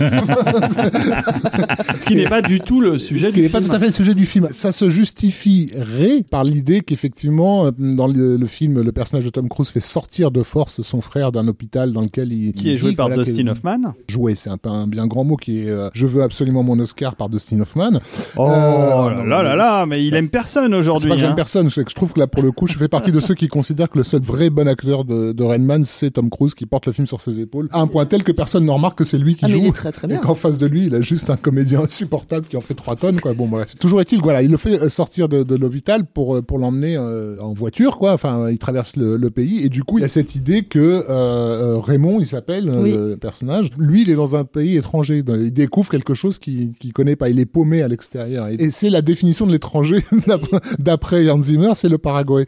Ce 1.95 2.05
qui 2.05 2.15
n'est 2.15 2.29
pas 2.29 2.43
du 2.43 2.59
tout 2.59 2.79
le 2.79 2.99
sujet 2.99 3.27
Ce 3.27 3.31
qui 3.31 3.41
n'est 3.41 3.49
pas 3.49 3.61
tout 3.61 3.71
à 3.71 3.79
fait 3.79 3.87
le 3.87 3.91
sujet 3.91 4.13
du 4.13 4.27
film. 4.27 4.49
Ça 4.51 4.71
se 4.71 4.87
justifierait 4.89 6.23
par 6.29 6.43
l'idée 6.43 6.81
qu'effectivement, 6.81 7.65
euh, 7.65 7.71
dans 7.77 8.05
le, 8.05 8.37
le 8.37 8.45
film, 8.45 8.81
le 8.81 8.91
personnage 8.91 9.25
de 9.25 9.31
Tom 9.31 9.49
Cruise 9.49 9.69
fait 9.69 9.79
sortir 9.79 10.29
de 10.29 10.43
force 10.43 10.81
son 10.81 11.01
frère 11.01 11.31
d'un 11.31 11.47
hôpital 11.47 11.91
dans 11.91 12.01
lequel 12.01 12.31
il 12.31 12.53
Qui 12.53 12.71
est 12.71 12.77
joué 12.77 12.91
vit, 12.91 12.95
par 12.95 13.07
voilà, 13.07 13.23
Dustin 13.23 13.47
Hoffman. 13.47 13.95
Joué, 14.07 14.35
c'est 14.35 14.51
un, 14.51 14.87
bien 14.87 15.07
grand 15.07 15.23
mot 15.23 15.37
qui 15.37 15.61
est 15.61 15.69
euh, 15.69 15.89
Je 15.93 16.05
veux 16.05 16.21
absolument 16.21 16.61
mon 16.61 16.77
Oscar 16.79 17.15
par 17.15 17.29
Dustin 17.29 17.61
Hoffman. 17.61 17.99
Oh 18.37 18.47
Euh, 18.47 19.23
là 19.25 19.41
là 19.41 19.55
là, 19.55 19.87
mais 19.87 20.05
il 20.05 20.13
aime 20.15 20.29
personne 20.29 20.71
C'est 20.71 20.77
aujourd'hui. 20.77 21.09
pas 21.09 21.15
que 21.15 21.21
j'aime 21.21 21.31
hein. 21.31 21.35
personne, 21.35 21.69
c'est 21.71 21.83
que 21.83 21.89
je 21.89 21.95
trouve 21.95 22.13
que 22.13 22.19
là, 22.19 22.27
pour 22.27 22.43
le 22.43 22.51
coup, 22.51 22.67
je 22.67 22.77
fais 22.77 22.87
partie 22.87 23.11
de 23.11 23.19
ceux 23.19 23.33
qui 23.33 23.47
considèrent 23.47 23.89
que 23.89 23.97
le 23.97 24.03
seul 24.03 24.21
vrai 24.21 24.51
bon 24.51 24.67
acteur 24.67 25.03
de, 25.03 25.14
de 25.33 25.43
Rain 25.43 25.57
Man, 25.59 25.83
c'est 25.83 26.11
Tom 26.11 26.29
Cruise 26.29 26.53
qui 26.55 26.65
porte 26.65 26.85
le 26.87 26.91
film 26.93 27.07
sur 27.07 27.21
ses 27.21 27.39
épaules, 27.39 27.69
à 27.71 27.79
un 27.79 27.87
point 27.87 28.05
tel 28.05 28.23
que 28.23 28.31
personne 28.31 28.65
ne 28.65 28.71
remarque 28.71 28.97
que 28.97 29.03
c'est 29.03 29.17
lui 29.17 29.35
qui 29.35 29.45
Ah, 29.45 29.47
mais 29.47 29.57
il 29.57 29.61
joue. 29.63 29.69
est 29.69 29.73
très 29.73 29.91
très 29.91 30.11
Et 30.13 30.17
qu'en 30.17 30.35
face 30.35 30.57
de 30.57 30.65
lui, 30.65 30.85
il 30.87 30.95
a 30.95 31.01
juste 31.01 31.29
un 31.29 31.37
comédien 31.37 31.81
insupportable 31.81 32.47
qui 32.47 32.57
en 32.57 32.61
fait 32.61 32.73
3 32.75 32.95
tonnes, 32.95 33.19
quoi. 33.19 33.33
Bon, 33.33 33.47
bref. 33.47 33.75
Toujours 33.79 34.01
est-il, 34.01 34.21
voilà, 34.21 34.41
il 34.41 34.51
le 34.51 34.57
fait 34.57 34.81
euh, 34.81 34.89
sortir 34.89 35.29
de, 35.29 35.43
de 35.43 35.55
l'hôpital 35.55 36.05
pour, 36.05 36.35
euh, 36.37 36.41
pour 36.41 36.59
l'emmener 36.59 36.95
euh, 36.97 37.37
en 37.39 37.53
voiture, 37.53 37.97
quoi. 37.97 38.13
Enfin, 38.13 38.49
il 38.49 38.57
traverse 38.57 38.95
le, 38.97 39.17
le 39.17 39.29
pays. 39.29 39.63
Et 39.65 39.69
du 39.69 39.83
coup, 39.83 39.97
il 39.97 40.01
y 40.01 40.05
a 40.05 40.07
cette 40.09 40.35
idée 40.35 40.63
que 40.63 41.03
euh, 41.09 41.77
Raymond, 41.79 42.19
il 42.19 42.25
s'appelle, 42.25 42.69
Oui. 42.69 42.91
le 42.91 43.15
personnage, 43.17 43.69
lui, 43.77 44.01
il 44.03 44.09
est 44.09 44.15
dans 44.15 44.35
un 44.35 44.43
pays 44.45 44.77
étranger. 44.77 45.23
Il 45.27 45.53
découvre 45.53 45.89
quelque 45.89 46.13
chose 46.13 46.39
qu'il 46.39 46.73
qu'il 46.79 46.93
connaît 46.93 47.15
pas. 47.15 47.29
Il 47.29 47.39
est 47.39 47.45
paumé 47.45 47.81
à 47.81 47.87
l'extérieur. 47.87 48.47
Et, 48.47 48.71
c'est 48.71 48.89
la 48.89 49.01
définition 49.01 49.45
de 49.45 49.51
l'étranger, 49.51 49.97
d'après- 50.79 51.29
Hans 51.29 51.41
Zimmer, 51.41 51.71
c'est 51.75 51.89
le 51.89 51.97
Paraguay. 51.97 52.45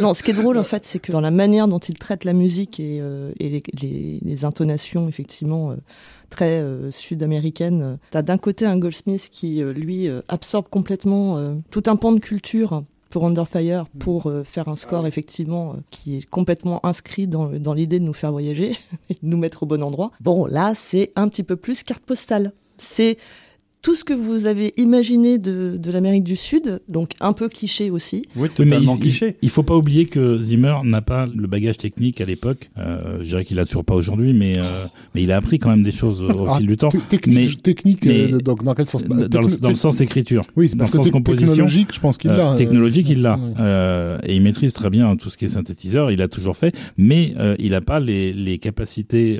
Non, 0.00 0.14
ce 0.14 0.22
qui 0.22 0.30
est 0.30 0.34
drôle 0.34 0.58
en 0.58 0.62
fait, 0.64 0.84
c'est 0.84 0.98
que 0.98 1.10
dans 1.12 1.20
la 1.20 1.30
manière 1.30 1.55
dont 1.66 1.78
il 1.78 1.98
traite 1.98 2.24
la 2.24 2.32
musique 2.32 2.78
et, 2.78 2.98
euh, 3.00 3.32
et 3.40 3.48
les, 3.48 3.62
les- 3.82 4.18
les 4.22 4.44
intonations 4.44 5.08
effectivement 5.08 5.70
euh, 5.70 5.76
très 6.30 6.60
euh, 6.60 6.90
sud-américaines, 6.90 7.98
t'as 8.10 8.22
d'un 8.22 8.38
côté 8.38 8.66
un 8.66 8.78
Goldsmith 8.78 9.28
qui 9.32 9.62
lui 9.62 10.08
absorbe 10.28 10.66
complètement 10.68 11.56
tout 11.70 11.82
un 11.86 11.96
pan 11.96 12.12
de 12.12 12.20
culture 12.20 12.82
pour 13.10 13.24
Under 13.26 13.46
Fire 13.48 13.86
pour 13.98 14.26
euh, 14.26 14.42
faire 14.44 14.68
un 14.68 14.76
score 14.76 15.06
effectivement 15.06 15.72
euh, 15.72 15.76
qui 15.90 16.16
est 16.18 16.26
complètement 16.28 16.84
inscrit 16.84 17.26
dans, 17.26 17.46
dans 17.50 17.72
l'idée 17.72 17.98
de 18.00 18.04
nous 18.04 18.12
faire 18.12 18.32
voyager 18.32 18.76
et 19.08 19.14
de 19.14 19.18
nous 19.22 19.36
mettre 19.38 19.62
au 19.62 19.66
bon 19.66 19.82
endroit. 19.82 20.10
Bon, 20.20 20.44
là, 20.46 20.72
c'est 20.74 21.12
un 21.16 21.28
petit 21.28 21.44
peu 21.44 21.56
plus 21.56 21.82
carte 21.84 22.02
postale. 22.02 22.52
C'est 22.76 23.16
tout 23.86 23.94
ce 23.94 24.02
que 24.02 24.12
vous 24.14 24.46
avez 24.46 24.74
imaginé 24.78 25.38
de, 25.38 25.76
de 25.76 25.90
l'Amérique 25.92 26.24
du 26.24 26.34
Sud, 26.34 26.80
donc 26.88 27.10
un 27.20 27.32
peu 27.32 27.48
cliché 27.48 27.88
aussi. 27.88 28.24
Oui, 28.34 28.48
Oui, 28.58 28.64
mais 28.66 28.70
totalement 28.70 28.94
il, 28.96 29.00
cliché. 29.00 29.26
il, 29.40 29.46
il 29.46 29.48
faut 29.48 29.62
pas 29.62 29.76
oublier 29.76 30.06
que 30.06 30.40
Zimmer 30.40 30.78
n'a 30.82 31.02
pas 31.02 31.26
le 31.32 31.46
bagage 31.46 31.78
technique 31.78 32.20
à 32.20 32.24
l'époque. 32.24 32.68
Euh, 32.78 33.18
je 33.20 33.26
dirais 33.26 33.44
qu'il 33.44 33.60
a 33.60 33.64
toujours 33.64 33.84
pas 33.84 33.94
aujourd'hui, 33.94 34.32
mais 34.32 34.58
euh, 34.58 34.86
mais 35.14 35.22
il 35.22 35.30
a 35.30 35.36
appris 35.36 35.60
quand 35.60 35.70
même 35.70 35.84
des 35.84 35.92
choses 35.92 36.20
au, 36.20 36.46
Ah, 36.48 36.56
fil 36.56 36.66
du 36.66 36.76
temps. 36.76 36.88
Mais- 37.28 37.46
technique 37.62 38.04
mais- 38.04 38.32
euh, 38.32 38.38
donc 38.38 38.64
dans 38.64 38.74
quel 38.74 38.88
sens 38.88 39.04
Dans, 39.04 39.14
le- 39.14 39.28
dans 39.60 39.68
le 39.68 39.74
sens 39.76 40.00
écriture. 40.00 40.42
Oui, 40.56 40.68
dans 40.70 40.78
parce 40.78 40.90
le 40.92 40.98
que 40.98 41.04
sens 41.04 41.12
composition. 41.12 41.46
technologique, 41.46 41.94
je 41.94 42.00
pense 42.00 42.18
qu'il 42.18 42.30
Euh, 42.32 42.36
l'a. 42.38 42.52
euh, 42.54 42.56
technologique, 42.56 43.08
il 43.08 43.22
l'a. 43.22 43.36
ouais. 43.36 43.54
Euh, 43.60 44.18
et 44.26 44.34
il 44.34 44.42
maîtrise 44.42 44.72
très 44.72 44.90
bien 44.90 45.14
tout 45.14 45.30
ce 45.30 45.36
qui 45.36 45.44
est 45.44 45.48
synthétiseur. 45.50 46.10
Il 46.10 46.20
a 46.22 46.26
toujours 46.26 46.56
fait, 46.56 46.74
mais 46.98 47.34
euh, 47.38 47.54
il 47.60 47.70
n'a 47.70 47.80
pas 47.82 48.00
les, 48.00 48.32
les 48.32 48.58
capacités 48.58 49.38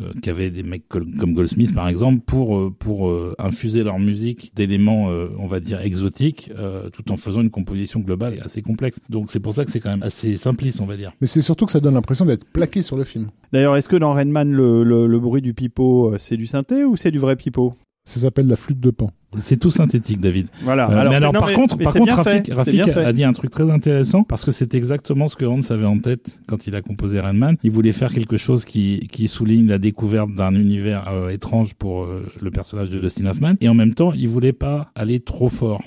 euh, 0.00 0.12
qu'avaient 0.22 0.50
des 0.50 0.62
mecs 0.62 0.88
comme 0.88 1.34
Goldsmith, 1.34 1.74
par 1.74 1.88
exemple, 1.88 2.20
pour 2.24 2.58
euh, 2.58 2.70
pour 2.70 3.10
euh, 3.10 3.34
infuser 3.38 3.82
leur 3.82 3.98
musique 3.98 4.52
d'éléments, 4.54 5.10
euh, 5.10 5.28
on 5.38 5.46
va 5.46 5.60
dire 5.60 5.80
exotiques, 5.80 6.50
euh, 6.58 6.90
tout 6.90 7.10
en 7.12 7.16
faisant 7.16 7.40
une 7.40 7.50
composition 7.50 8.00
globale 8.00 8.34
et 8.34 8.40
assez 8.40 8.62
complexe. 8.62 9.00
Donc 9.08 9.30
c'est 9.30 9.40
pour 9.40 9.54
ça 9.54 9.64
que 9.64 9.70
c'est 9.70 9.80
quand 9.80 9.90
même 9.90 10.02
assez 10.02 10.36
simpliste, 10.36 10.80
on 10.80 10.86
va 10.86 10.96
dire. 10.96 11.12
Mais 11.20 11.26
c'est 11.26 11.40
surtout 11.40 11.66
que 11.66 11.72
ça 11.72 11.80
donne 11.80 11.94
l'impression 11.94 12.24
d'être 12.24 12.44
plaqué 12.44 12.82
sur 12.82 12.96
le 12.96 13.04
film. 13.04 13.30
D'ailleurs, 13.52 13.76
est-ce 13.76 13.88
que 13.88 13.96
dans 13.96 14.12
Rainman, 14.12 14.52
le, 14.52 14.84
le, 14.84 15.06
le 15.06 15.20
bruit 15.20 15.42
du 15.42 15.54
pipeau, 15.54 16.14
c'est 16.18 16.36
du 16.36 16.46
synthé 16.46 16.84
ou 16.84 16.96
c'est 16.96 17.10
du 17.10 17.18
vrai 17.18 17.36
pipeau? 17.36 17.74
Ça 18.04 18.20
s'appelle 18.20 18.46
la 18.46 18.56
flûte 18.56 18.80
de 18.80 18.90
pan. 18.90 19.10
C'est 19.36 19.58
tout 19.58 19.70
synthétique, 19.70 20.20
David. 20.20 20.48
Voilà. 20.62 20.90
Euh, 20.90 21.10
mais 21.10 21.16
alors, 21.16 21.32
par 21.32 21.52
contre, 21.52 21.76
mais 21.76 21.84
par 21.84 21.92
contre, 21.92 22.14
Rafik, 22.14 22.50
a 22.88 23.12
dit 23.12 23.24
un 23.24 23.32
truc 23.32 23.50
très 23.50 23.70
intéressant 23.70 24.22
parce 24.22 24.44
que 24.44 24.52
c'est 24.52 24.74
exactement 24.74 25.28
ce 25.28 25.36
que 25.36 25.44
Hans 25.44 25.60
avait 25.70 25.84
en 25.84 25.98
tête 25.98 26.40
quand 26.46 26.66
il 26.66 26.74
a 26.74 26.80
composé 26.80 27.20
Rain 27.20 27.34
Man. 27.34 27.56
Il 27.62 27.70
voulait 27.70 27.92
faire 27.92 28.10
quelque 28.10 28.38
chose 28.38 28.64
qui, 28.64 29.06
qui 29.12 29.28
souligne 29.28 29.66
la 29.66 29.78
découverte 29.78 30.34
d'un 30.34 30.54
univers 30.54 31.08
euh, 31.08 31.28
étrange 31.28 31.74
pour 31.74 32.04
euh, 32.04 32.24
le 32.40 32.50
personnage 32.50 32.88
de 32.88 32.98
Dustin 32.98 33.26
Hoffman 33.26 33.54
et 33.60 33.68
en 33.68 33.74
même 33.74 33.92
temps, 33.92 34.12
il 34.14 34.28
voulait 34.28 34.54
pas 34.54 34.90
aller 34.94 35.20
trop 35.20 35.48
fort. 35.48 35.82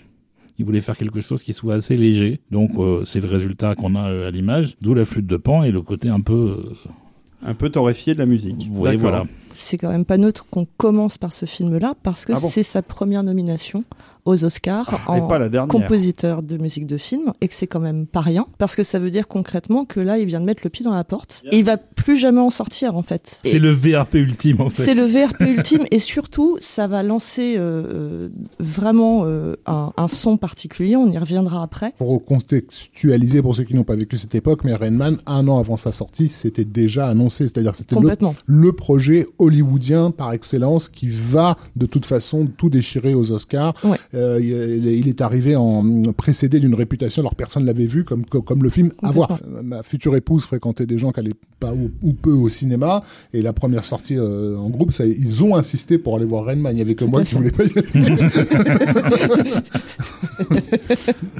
Il 0.59 0.65
voulait 0.65 0.81
faire 0.81 0.95
quelque 0.95 1.21
chose 1.21 1.41
qui 1.41 1.53
soit 1.53 1.73
assez 1.73 1.97
léger. 1.97 2.41
Donc, 2.51 2.71
c'est 3.05 3.19
le 3.19 3.27
résultat 3.27 3.73
qu'on 3.73 3.95
a 3.95 4.27
à 4.27 4.29
l'image, 4.29 4.75
d'où 4.79 4.93
la 4.93 5.05
flûte 5.05 5.25
de 5.25 5.37
pan 5.37 5.63
et 5.63 5.71
le 5.71 5.81
côté 5.81 6.09
un 6.09 6.19
peu. 6.19 6.57
Un 7.43 7.55
peu 7.55 7.69
torréfié 7.69 8.13
de 8.13 8.19
la 8.19 8.27
musique. 8.27 8.71
D'accord. 8.71 8.99
voilà. 8.99 9.23
C'est 9.53 9.77
quand 9.77 9.89
même 9.89 10.05
pas 10.05 10.17
neutre 10.17 10.45
qu'on 10.49 10.65
commence 10.77 11.17
par 11.17 11.33
ce 11.33 11.45
film-là 11.45 11.93
parce 12.03 12.25
que 12.25 12.33
Ah 12.35 12.39
bon 12.39 12.49
c'est 12.49 12.63
sa 12.63 12.81
première 12.81 13.23
nomination 13.23 13.83
aux 14.25 14.43
Oscars 14.45 14.87
Et 15.15 15.19
en 15.19 15.27
pas 15.27 15.39
la 15.39 15.65
compositeur 15.65 16.43
de 16.43 16.57
musique 16.57 16.85
de 16.85 16.97
film 16.97 17.33
et 17.41 17.47
que 17.47 17.55
c'est 17.55 17.67
quand 17.67 17.79
même 17.79 18.05
pas 18.05 18.21
rien 18.21 18.45
parce 18.57 18.75
que 18.75 18.83
ça 18.83 18.99
veut 18.99 19.09
dire 19.09 19.27
concrètement 19.27 19.85
que 19.85 19.99
là 19.99 20.17
il 20.17 20.25
vient 20.25 20.39
de 20.39 20.45
mettre 20.45 20.61
le 20.63 20.69
pied 20.69 20.85
dans 20.85 20.93
la 20.93 21.03
porte 21.03 21.41
et 21.51 21.57
il 21.57 21.65
va 21.65 21.77
plus 21.77 22.17
jamais 22.17 22.39
en 22.39 22.49
sortir 22.49 22.95
en 22.95 23.01
fait. 23.01 23.39
C'est 23.43 23.59
le 23.59 23.71
VRP 23.71 24.15
ultime, 24.15 24.61
en 24.61 24.69
fait. 24.69 24.83
c'est 24.83 24.93
le 24.93 25.03
VRP 25.03 25.41
ultime 25.41 25.85
et 25.91 25.99
surtout 25.99 26.57
ça 26.59 26.87
va 26.87 27.03
lancer 27.03 27.55
euh, 27.57 27.83
euh, 27.93 28.29
vraiment 28.59 29.23
euh, 29.25 29.55
un, 29.65 29.91
un 29.97 30.07
son 30.07 30.37
particulier, 30.37 30.95
on 30.95 31.11
y 31.11 31.17
reviendra 31.17 31.63
après. 31.63 31.93
Pour 31.97 32.23
contextualiser 32.23 33.41
pour 33.41 33.55
ceux 33.55 33.63
qui 33.63 33.75
n'ont 33.75 33.83
pas 33.83 33.95
vécu 33.95 34.17
cette 34.17 34.35
époque, 34.35 34.63
mais 34.63 34.75
Rain 34.75 34.91
Man, 34.91 35.17
un 35.25 35.47
an 35.47 35.59
avant 35.59 35.77
sa 35.77 35.91
sortie, 35.91 36.27
c'était 36.27 36.65
déjà 36.65 37.07
annoncé. 37.07 37.45
C'est-à-dire 37.47 37.71
que 37.71 37.77
c'était 37.77 37.95
le 38.45 38.71
projet 38.71 39.27
hollywoodien 39.41 40.11
par 40.11 40.33
excellence 40.33 40.89
qui 40.89 41.07
va 41.09 41.57
de 41.75 41.85
toute 41.85 42.05
façon 42.05 42.47
tout 42.57 42.69
déchirer 42.69 43.13
aux 43.13 43.31
Oscars. 43.31 43.73
Ouais. 43.83 43.97
Euh, 44.13 44.39
il, 44.41 44.87
est- 44.87 44.97
il 44.99 45.07
est 45.07 45.21
arrivé 45.21 45.55
en 45.55 45.83
précédé 46.15 46.59
d'une 46.59 46.75
réputation, 46.75 47.21
alors 47.21 47.35
personne 47.35 47.65
l'avait 47.65 47.85
vu 47.87 48.03
comme, 48.03 48.25
comme, 48.25 48.63
le 48.63 48.69
film 48.69 48.91
à 49.03 49.11
voir. 49.11 49.39
Ma 49.63 49.83
future 49.83 50.15
épouse 50.15 50.45
fréquentait 50.45 50.85
des 50.85 50.97
gens 50.97 51.11
qui 51.11 51.19
allaient 51.19 51.33
pas 51.59 51.73
ou, 51.73 51.91
ou 52.01 52.13
peu 52.13 52.31
au 52.31 52.49
cinéma 52.49 53.03
et 53.33 53.41
la 53.41 53.53
première 53.53 53.83
sortie 53.83 54.17
euh, 54.17 54.57
en 54.57 54.69
groupe, 54.69 54.91
ça, 54.91 55.05
ils 55.05 55.43
ont 55.43 55.55
insisté 55.55 55.97
pour 55.97 56.15
aller 56.15 56.25
voir 56.25 56.45
Rain 56.45 56.55
Man. 56.55 56.75
Il 56.75 56.79
y 56.79 56.81
avait 56.81 56.95
que 56.95 57.05
moi 57.05 57.23
qui 57.23 57.35
voulais 57.35 57.51
pas 57.51 57.63
y 57.65 57.71
aller. 57.77 57.87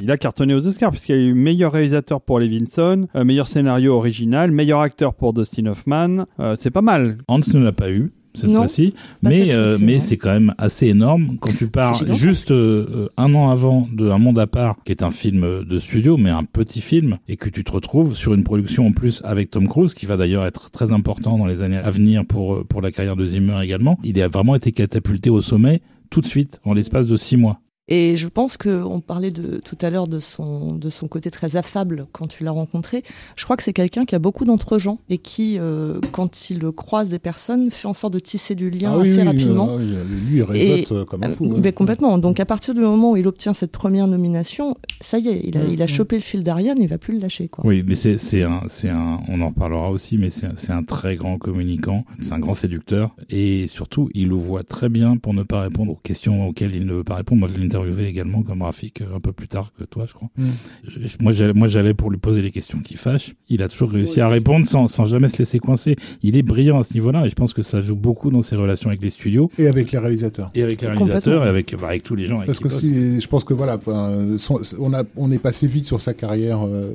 Il 0.01 0.09
a 0.11 0.17
cartonné 0.17 0.53
aux 0.53 0.65
Oscars 0.65 0.91
puisqu'il 0.91 1.15
a 1.15 1.17
eu 1.17 1.33
meilleur 1.33 1.71
réalisateur 1.71 2.21
pour 2.21 2.39
Levinson, 2.39 3.07
euh, 3.15 3.23
meilleur 3.23 3.47
scénario 3.47 3.93
original, 3.95 4.51
meilleur 4.51 4.81
acteur 4.81 5.13
pour 5.13 5.33
Dustin 5.33 5.65
Hoffman. 5.67 6.25
Euh, 6.39 6.55
c'est 6.57 6.71
pas 6.71 6.81
mal. 6.81 7.17
Hans 7.27 7.39
ne 7.53 7.63
l'a 7.63 7.71
pas 7.71 7.89
eu 7.89 7.90
cette 8.33 8.49
Non, 8.49 8.59
fois-ci, 8.59 8.93
mais 9.21 9.47
cette 9.47 9.55
euh, 9.55 9.77
mais 9.81 9.99
c'est 9.99 10.17
quand 10.17 10.31
même 10.31 10.53
assez 10.57 10.87
énorme 10.87 11.37
quand 11.39 11.55
tu 11.57 11.67
pars 11.67 12.01
juste 12.15 12.51
euh, 12.51 13.09
un 13.17 13.33
an 13.33 13.49
avant 13.49 13.87
de 13.91 14.09
Un 14.09 14.19
monde 14.19 14.39
à 14.39 14.47
part, 14.47 14.77
qui 14.85 14.91
est 14.91 15.03
un 15.03 15.11
film 15.11 15.43
euh, 15.43 15.63
de 15.63 15.79
studio, 15.79 16.17
mais 16.17 16.29
un 16.29 16.43
petit 16.45 16.81
film, 16.81 17.17
et 17.27 17.35
que 17.35 17.49
tu 17.49 17.63
te 17.63 17.71
retrouves 17.71 18.15
sur 18.15 18.33
une 18.33 18.43
production 18.43 18.87
en 18.87 18.91
plus 18.93 19.21
avec 19.25 19.49
Tom 19.49 19.67
Cruise, 19.67 19.93
qui 19.93 20.05
va 20.05 20.15
d'ailleurs 20.17 20.45
être 20.45 20.71
très 20.71 20.91
important 20.93 21.37
dans 21.37 21.45
les 21.45 21.61
années 21.61 21.77
à 21.77 21.91
venir 21.91 22.25
pour 22.25 22.65
pour 22.65 22.81
la 22.81 22.91
carrière 22.91 23.15
de 23.15 23.25
Zimmer 23.25 23.59
également. 23.61 23.97
Il 24.03 24.21
a 24.21 24.27
vraiment 24.27 24.55
été 24.55 24.71
catapulté 24.71 25.29
au 25.29 25.41
sommet 25.41 25.81
tout 26.09 26.21
de 26.21 26.27
suite 26.27 26.59
en 26.63 26.73
l'espace 26.73 27.07
de 27.07 27.17
six 27.17 27.37
mois. 27.37 27.59
Et 27.93 28.15
je 28.15 28.29
pense 28.29 28.55
que 28.55 28.69
on 28.83 29.01
parlait 29.01 29.31
de 29.31 29.57
tout 29.59 29.77
à 29.81 29.89
l'heure 29.89 30.07
de 30.07 30.19
son 30.19 30.73
de 30.75 30.89
son 30.89 31.09
côté 31.09 31.29
très 31.29 31.57
affable 31.57 32.07
quand 32.13 32.25
tu 32.27 32.45
l'as 32.45 32.51
rencontré. 32.51 33.03
Je 33.35 33.43
crois 33.43 33.57
que 33.57 33.63
c'est 33.63 33.73
quelqu'un 33.73 34.05
qui 34.05 34.15
a 34.15 34.19
beaucoup 34.19 34.45
d'entre-gens 34.45 34.99
et 35.09 35.17
qui, 35.17 35.57
euh, 35.59 35.99
quand 36.13 36.49
il 36.49 36.59
croise 36.71 37.09
des 37.09 37.19
personnes, 37.19 37.69
fait 37.69 37.89
en 37.89 37.93
sorte 37.93 38.13
de 38.13 38.19
tisser 38.19 38.55
du 38.55 38.69
lien 38.69 38.91
Ah 38.93 38.97
oui, 38.99 39.09
assez 39.09 39.21
oui, 39.23 39.27
rapidement. 39.27 39.69
euh, 39.71 39.77
oui, 39.79 40.19
lui, 40.29 40.37
il 40.37 40.43
réseaute 40.43 40.91
euh, 40.93 41.03
comme 41.05 41.23
un 41.25 41.29
Euh, 41.31 41.33
fou. 41.33 41.45
mais 41.57 41.59
ouais. 41.65 41.73
complètement. 41.73 42.17
Donc 42.17 42.39
à 42.39 42.45
partir 42.45 42.73
du 42.73 42.79
moment 42.79 43.11
où 43.11 43.17
il 43.17 43.27
obtient 43.27 43.53
cette 43.53 43.71
première 43.73 44.07
nomination, 44.07 44.77
ça 45.01 45.17
y 45.19 45.27
est, 45.27 45.41
il 45.43 45.57
a, 45.57 45.63
il 45.65 45.81
a 45.81 45.87
chopé 45.87 46.15
le 46.15 46.21
fil 46.21 46.43
d'Ariane, 46.43 46.77
il 46.79 46.87
va 46.87 46.97
plus 46.97 47.13
le 47.15 47.19
lâcher. 47.19 47.49
Quoi. 47.49 47.65
Oui, 47.67 47.83
mais 47.85 47.95
c'est 47.95 48.17
c'est 48.17 48.43
un 48.43 48.61
c'est 48.67 48.89
un 48.89 49.19
on 49.27 49.41
en 49.41 49.49
reparlera 49.49 49.91
aussi, 49.91 50.17
mais 50.17 50.29
c'est 50.29 50.45
un- 50.45 50.55
c'est 50.55 50.71
un 50.71 50.83
très 50.83 51.17
grand 51.17 51.37
communicant, 51.37 52.05
c'est 52.21 52.31
un 52.31 52.39
grand 52.39 52.53
séducteur 52.53 53.15
et 53.29 53.67
surtout 53.67 54.09
il 54.13 54.29
le 54.29 54.35
voit 54.35 54.63
très 54.63 54.87
bien 54.87 55.17
pour 55.17 55.33
ne 55.33 55.43
pas 55.43 55.61
répondre 55.61 55.91
aux 55.91 55.99
questions 56.01 56.47
auxquelles 56.47 56.73
il 56.73 56.85
ne 56.85 56.93
veut 56.93 57.03
pas 57.03 57.15
répondre. 57.15 57.39
Moi, 57.41 57.49
je 57.53 57.59
interviewé 57.81 58.07
également 58.09 58.43
comme 58.43 58.61
Rafik 58.61 59.01
un 59.01 59.19
peu 59.19 59.31
plus 59.31 59.47
tard 59.47 59.71
que 59.77 59.83
toi, 59.83 60.05
je 60.07 60.13
crois. 60.13 60.29
Mm. 60.37 60.45
Je- 60.87 61.17
Moi, 61.55 61.67
j'allais, 61.67 61.93
pour 61.93 62.09
lui 62.11 62.17
poser 62.17 62.41
les 62.41 62.51
questions 62.51 62.79
qui 62.79 62.95
fâchent. 62.95 63.33
Il 63.49 63.61
a 63.61 63.67
toujours 63.67 63.89
réussi 63.91 64.21
à 64.21 64.27
répondre 64.27 64.65
sans, 64.65 64.87
sans 64.87 65.05
jamais 65.05 65.29
se 65.29 65.37
laisser 65.39 65.59
coincer. 65.59 65.95
Il 66.23 66.37
est 66.37 66.41
brillant 66.43 66.79
à 66.79 66.83
ce 66.83 66.93
niveau-là 66.93 67.25
et 67.25 67.29
je 67.29 67.35
pense 67.35 67.53
que 67.53 67.63
ça 67.63 67.81
joue 67.81 67.95
beaucoup 67.95 68.29
dans 68.31 68.41
ses 68.41 68.55
relations 68.55 68.89
avec 68.89 69.01
les 69.01 69.09
studios 69.09 69.49
Et 69.57 69.67
avec 69.67 69.91
les 69.91 69.99
réalisateurs. 69.99 70.51
et 70.55 70.63
avec 70.63 70.81
les 70.81 70.87
réalisateurs 70.87 71.45
et 71.45 71.47
avec, 71.49 71.75
bah, 71.79 71.87
avec 71.89 72.03
tous 72.03 72.15
les 72.15 72.25
gens 72.25 72.37
avec 72.37 72.47
Parce 72.47 72.59
que 72.59 72.69
si, 72.69 73.19
je 73.19 73.27
pense 73.27 73.43
que 73.43 73.53
voilà, 73.53 73.79
on 73.87 74.93
a, 74.93 75.03
on 75.15 75.31
est 75.31 75.39
passé 75.39 75.67
vite 75.67 75.85
sur 75.85 75.99
sa 76.01 76.13
carrière, 76.13 76.65
euh, 76.65 76.91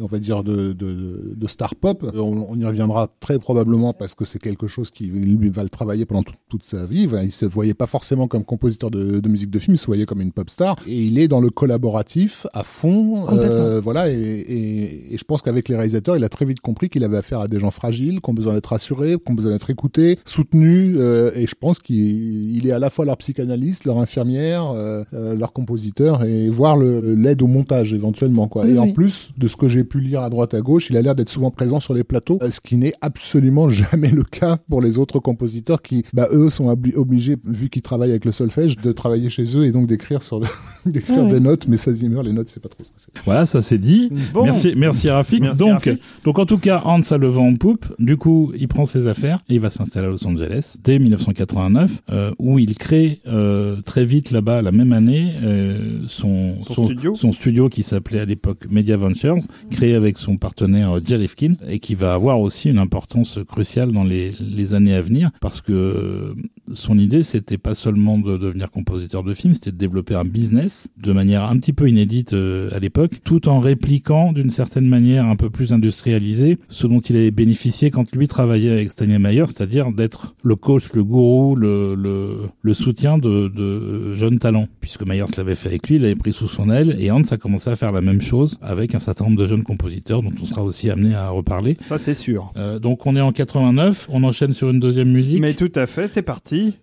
on 0.00 0.06
va 0.06 0.18
dire 0.18 0.44
de, 0.44 0.72
de, 0.72 1.34
de 1.36 1.46
star 1.46 1.74
pop. 1.74 2.04
On, 2.14 2.46
on 2.50 2.56
y 2.58 2.64
reviendra 2.64 3.08
très 3.20 3.38
probablement 3.38 3.92
parce 3.92 4.14
que 4.14 4.24
c'est 4.24 4.38
quelque 4.38 4.66
chose 4.66 4.90
qui 4.90 5.04
lui 5.06 5.48
va 5.50 5.62
le 5.62 5.68
travailler 5.68 6.04
pendant 6.04 6.22
toute- 6.22 6.36
toute 6.48 6.64
sa 6.64 6.86
vie. 6.86 7.08
Il 7.22 7.32
se 7.32 7.44
voyait 7.46 7.74
pas 7.74 7.86
forcément 7.86 8.28
comme 8.28 8.44
compositeur 8.44 8.90
de, 8.90 9.20
de 9.20 9.28
musique 9.28 9.50
de 9.50 9.58
film, 9.58 9.75
voyait 9.84 10.06
comme 10.06 10.22
une 10.22 10.32
pop 10.32 10.48
star. 10.48 10.76
Et 10.86 10.96
il 11.04 11.18
est 11.18 11.28
dans 11.28 11.40
le 11.40 11.50
collaboratif 11.50 12.46
à 12.54 12.62
fond. 12.62 13.22
Complètement. 13.26 13.80
voilà, 13.80 14.10
et, 14.10 14.14
et, 14.14 15.14
et 15.14 15.18
je 15.18 15.24
pense 15.24 15.42
qu'avec 15.42 15.68
les 15.68 15.74
réalisateurs, 15.74 16.16
il 16.16 16.24
a 16.24 16.28
très 16.28 16.44
vite 16.46 16.60
compris 16.60 16.88
qu'il 16.88 17.04
avait 17.04 17.18
affaire 17.18 17.40
à 17.40 17.48
des 17.48 17.58
gens 17.58 17.70
fragiles, 17.70 18.20
qui 18.20 18.30
ont 18.30 18.34
besoin 18.34 18.54
d'être 18.54 18.66
rassurés, 18.66 19.16
qui 19.16 19.30
ont 19.30 19.34
besoin 19.34 19.52
d'être 19.52 19.68
écoutés, 19.70 20.18
soutenus. 20.24 20.96
euh, 20.98 21.30
et 21.34 21.46
je 21.46 21.54
pense 21.58 21.78
qu'il 21.78 22.56
il 22.56 22.66
est 22.66 22.72
à 22.72 22.78
la 22.78 22.90
fois 22.90 23.04
leur 23.04 23.16
psychanalyste, 23.18 23.84
leur 23.84 23.98
infirmière, 23.98 24.70
euh, 24.74 25.04
euh, 25.12 25.34
leur 25.34 25.52
compositeur, 25.52 26.24
et 26.24 26.48
voir 26.48 26.76
le- 26.76 27.14
l'aide 27.14 27.42
au 27.42 27.46
montage 27.46 27.92
éventuellement. 27.92 28.48
Quoi. 28.48 28.64
Oui, 28.64 28.74
et 28.74 28.78
en 28.78 28.90
plus 28.92 29.30
de 29.36 29.48
ce 29.48 29.56
que 29.56 29.68
j'ai 29.68 29.84
pu 29.84 30.00
lire 30.00 30.22
à 30.22 30.30
droite 30.30 30.54
à 30.54 30.60
gauche, 30.60 30.88
il 30.90 30.96
a 30.96 31.02
l'air 31.02 31.14
d'être 31.14 31.28
souvent 31.28 31.50
présent 31.50 31.80
sur 31.80 31.94
les 31.94 32.04
plateaux, 32.04 32.38
euh, 32.42 32.50
ce 32.50 32.60
qui 32.60 32.76
n'est 32.76 32.94
absolument 33.00 33.68
jamais 33.70 34.10
le 34.10 34.22
cas 34.24 34.56
pour 34.68 34.80
les 34.80 34.98
autres 34.98 35.18
compositeurs 35.18 35.82
qui, 35.82 36.04
bah, 36.12 36.28
eux, 36.32 36.50
sont 36.50 36.68
obli- 36.74 36.94
obligés, 36.94 37.36
vu 37.44 37.68
qu'ils 37.68 37.82
travaillent 37.82 38.10
avec 38.10 38.24
le 38.24 38.32
solfège, 38.32 38.76
de 38.76 38.92
travailler 38.92 39.30
chez 39.30 39.44
eux 39.56 39.65
et 39.66 39.72
donc 39.72 39.86
d'écrire 39.86 40.22
sur 40.22 40.40
d'écrire 40.86 41.16
Ah 41.20 41.24
oui. 41.24 41.30
des 41.30 41.40
notes. 41.40 41.66
Mais 41.68 41.76
ça, 41.76 41.92
Zimmer, 41.92 42.22
les 42.24 42.32
notes, 42.32 42.48
c'est 42.48 42.62
pas 42.62 42.68
trop 42.68 42.82
ce 42.84 42.88
que 42.90 42.94
c'est. 42.98 43.12
Voilà, 43.24 43.46
ça 43.46 43.62
c'est 43.62 43.78
dit. 43.78 44.10
Bon. 44.32 44.44
Merci, 44.44 44.74
merci 44.76 45.10
Rafik. 45.10 45.40
Merci, 45.42 45.58
donc, 45.58 45.84
Rafik. 45.84 46.00
donc 46.24 46.38
en 46.38 46.46
tout 46.46 46.58
cas, 46.58 46.82
Hans 46.84 47.00
a 47.10 47.16
le 47.16 47.28
vent 47.28 47.48
en 47.48 47.54
poupe. 47.54 47.86
Du 47.98 48.16
coup, 48.16 48.52
il 48.56 48.68
prend 48.68 48.86
ses 48.86 49.06
affaires 49.06 49.38
et 49.48 49.54
il 49.54 49.60
va 49.60 49.70
s'installer 49.70 50.06
à 50.06 50.10
Los 50.10 50.26
Angeles 50.26 50.76
dès 50.84 50.98
1989, 50.98 52.02
euh, 52.10 52.32
où 52.38 52.58
il 52.58 52.74
crée 52.76 53.20
euh, 53.26 53.80
très 53.82 54.04
vite 54.04 54.30
là-bas, 54.30 54.62
la 54.62 54.72
même 54.72 54.92
année, 54.92 55.32
euh, 55.42 56.00
son, 56.06 56.54
Son 56.62 56.84
studio. 56.86 57.14
son 57.14 57.32
studio 57.32 57.68
qui 57.68 57.82
s'appelait 57.82 58.20
à 58.20 58.24
l'époque 58.24 58.66
Media 58.70 58.96
Ventures, 58.96 59.36
créé 59.70 59.94
avec 59.94 60.16
son 60.18 60.36
partenaire 60.36 60.96
euh, 60.96 61.00
Jay 61.04 61.18
Lifkin 61.18 61.54
et 61.68 61.78
qui 61.78 61.94
va 61.94 62.14
avoir 62.14 62.40
aussi 62.40 62.70
une 62.70 62.78
importance 62.78 63.38
cruciale 63.48 63.92
dans 63.92 64.04
les, 64.04 64.32
les 64.40 64.74
années 64.74 64.94
à 64.94 65.00
venir 65.02 65.30
parce 65.40 65.60
que 65.60 66.34
son 66.72 66.98
idée 66.98 67.22
c'était 67.22 67.58
pas 67.58 67.74
seulement 67.74 68.18
de 68.18 68.36
devenir 68.36 68.70
compositeur 68.70 69.22
de 69.22 69.34
films, 69.34 69.54
c'était 69.56 69.72
de 69.72 69.76
développer 69.76 70.14
un 70.14 70.24
business 70.24 70.88
de 71.02 71.12
manière 71.12 71.44
un 71.44 71.58
petit 71.58 71.72
peu 71.72 71.88
inédite 71.88 72.32
euh, 72.32 72.70
à 72.72 72.78
l'époque, 72.78 73.12
tout 73.24 73.48
en 73.48 73.60
répliquant 73.60 74.32
d'une 74.32 74.50
certaine 74.50 74.86
manière 74.86 75.26
un 75.26 75.36
peu 75.36 75.50
plus 75.50 75.72
industrialisée 75.72 76.58
ce 76.68 76.86
dont 76.86 77.00
il 77.00 77.16
avait 77.16 77.30
bénéficié 77.30 77.90
quand 77.90 78.14
lui 78.14 78.28
travaillait 78.28 78.70
avec 78.70 78.90
Stanley 78.90 79.18
Meyer, 79.18 79.44
c'est-à-dire 79.46 79.92
d'être 79.92 80.34
le 80.42 80.56
coach, 80.56 80.92
le 80.94 81.04
gourou, 81.04 81.56
le, 81.56 81.94
le, 81.94 82.48
le 82.62 82.74
soutien 82.74 83.18
de, 83.18 83.48
de 83.48 84.14
jeunes 84.14 84.38
talents. 84.38 84.68
Puisque 84.80 85.06
Myers 85.06 85.24
l'avait 85.36 85.54
fait 85.54 85.68
avec 85.68 85.88
lui, 85.88 85.96
il 85.96 86.02
l'avait 86.02 86.14
pris 86.14 86.32
sous 86.32 86.48
son 86.48 86.70
aile 86.70 86.96
et 86.98 87.10
Hans 87.10 87.22
a 87.30 87.36
commencé 87.36 87.70
à 87.70 87.76
faire 87.76 87.92
la 87.92 88.00
même 88.00 88.20
chose 88.20 88.58
avec 88.62 88.94
un 88.94 88.98
certain 88.98 89.24
nombre 89.24 89.38
de 89.38 89.46
jeunes 89.46 89.64
compositeurs 89.64 90.22
dont 90.22 90.32
on 90.40 90.46
sera 90.46 90.62
aussi 90.62 90.90
amené 90.90 91.14
à 91.14 91.30
reparler. 91.30 91.76
Ça, 91.80 91.98
c'est 91.98 92.14
sûr. 92.14 92.52
Euh, 92.56 92.78
donc 92.78 93.06
on 93.06 93.16
est 93.16 93.20
en 93.20 93.32
89, 93.32 94.08
on 94.10 94.22
enchaîne 94.24 94.52
sur 94.52 94.70
une 94.70 94.80
deuxième 94.80 95.10
musique. 95.10 95.40
Mais 95.40 95.54
tout 95.54 95.72
à 95.74 95.86
fait, 95.86 96.08
c'est 96.08 96.22
parti. 96.22 96.76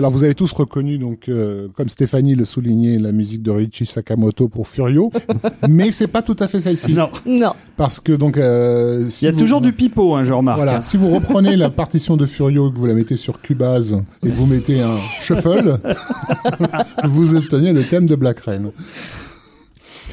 Alors 0.00 0.10
vous 0.12 0.24
avez 0.24 0.34
tous 0.34 0.50
reconnu, 0.54 0.96
donc 0.96 1.28
euh, 1.28 1.68
comme 1.76 1.90
Stéphanie 1.90 2.34
le 2.34 2.46
soulignait, 2.46 2.98
la 2.98 3.12
musique 3.12 3.42
de 3.42 3.50
Richie 3.50 3.84
Sakamoto 3.84 4.48
pour 4.48 4.66
Furio, 4.66 5.12
mais 5.68 5.92
c'est 5.92 6.06
pas 6.06 6.22
tout 6.22 6.36
à 6.38 6.48
fait 6.48 6.58
celle-ci. 6.62 6.94
Non. 6.94 7.10
Non. 7.26 7.52
Parce 7.76 8.00
que 8.00 8.12
donc 8.12 8.38
euh, 8.38 9.06
si 9.10 9.26
Il 9.26 9.26
y 9.26 9.28
a 9.28 9.32
vous- 9.32 9.38
toujours 9.40 9.60
du 9.60 9.74
pipeau, 9.74 10.14
hein, 10.14 10.24
je 10.24 10.32
remarque. 10.32 10.56
Voilà, 10.56 10.78
hein. 10.78 10.80
si 10.80 10.96
vous 10.96 11.10
reprenez 11.10 11.54
la 11.54 11.68
partition 11.68 12.16
de 12.16 12.24
Furio, 12.24 12.70
que 12.72 12.78
vous 12.78 12.86
la 12.86 12.94
mettez 12.94 13.14
sur 13.14 13.42
Cubase 13.42 14.02
et 14.24 14.30
que 14.30 14.34
vous 14.34 14.46
mettez 14.46 14.80
un 14.80 14.96
shuffle, 15.20 15.78
vous 17.04 17.34
obtenez 17.34 17.74
le 17.74 17.82
thème 17.84 18.06
de 18.06 18.14
Black 18.16 18.40
Rain. 18.40 18.70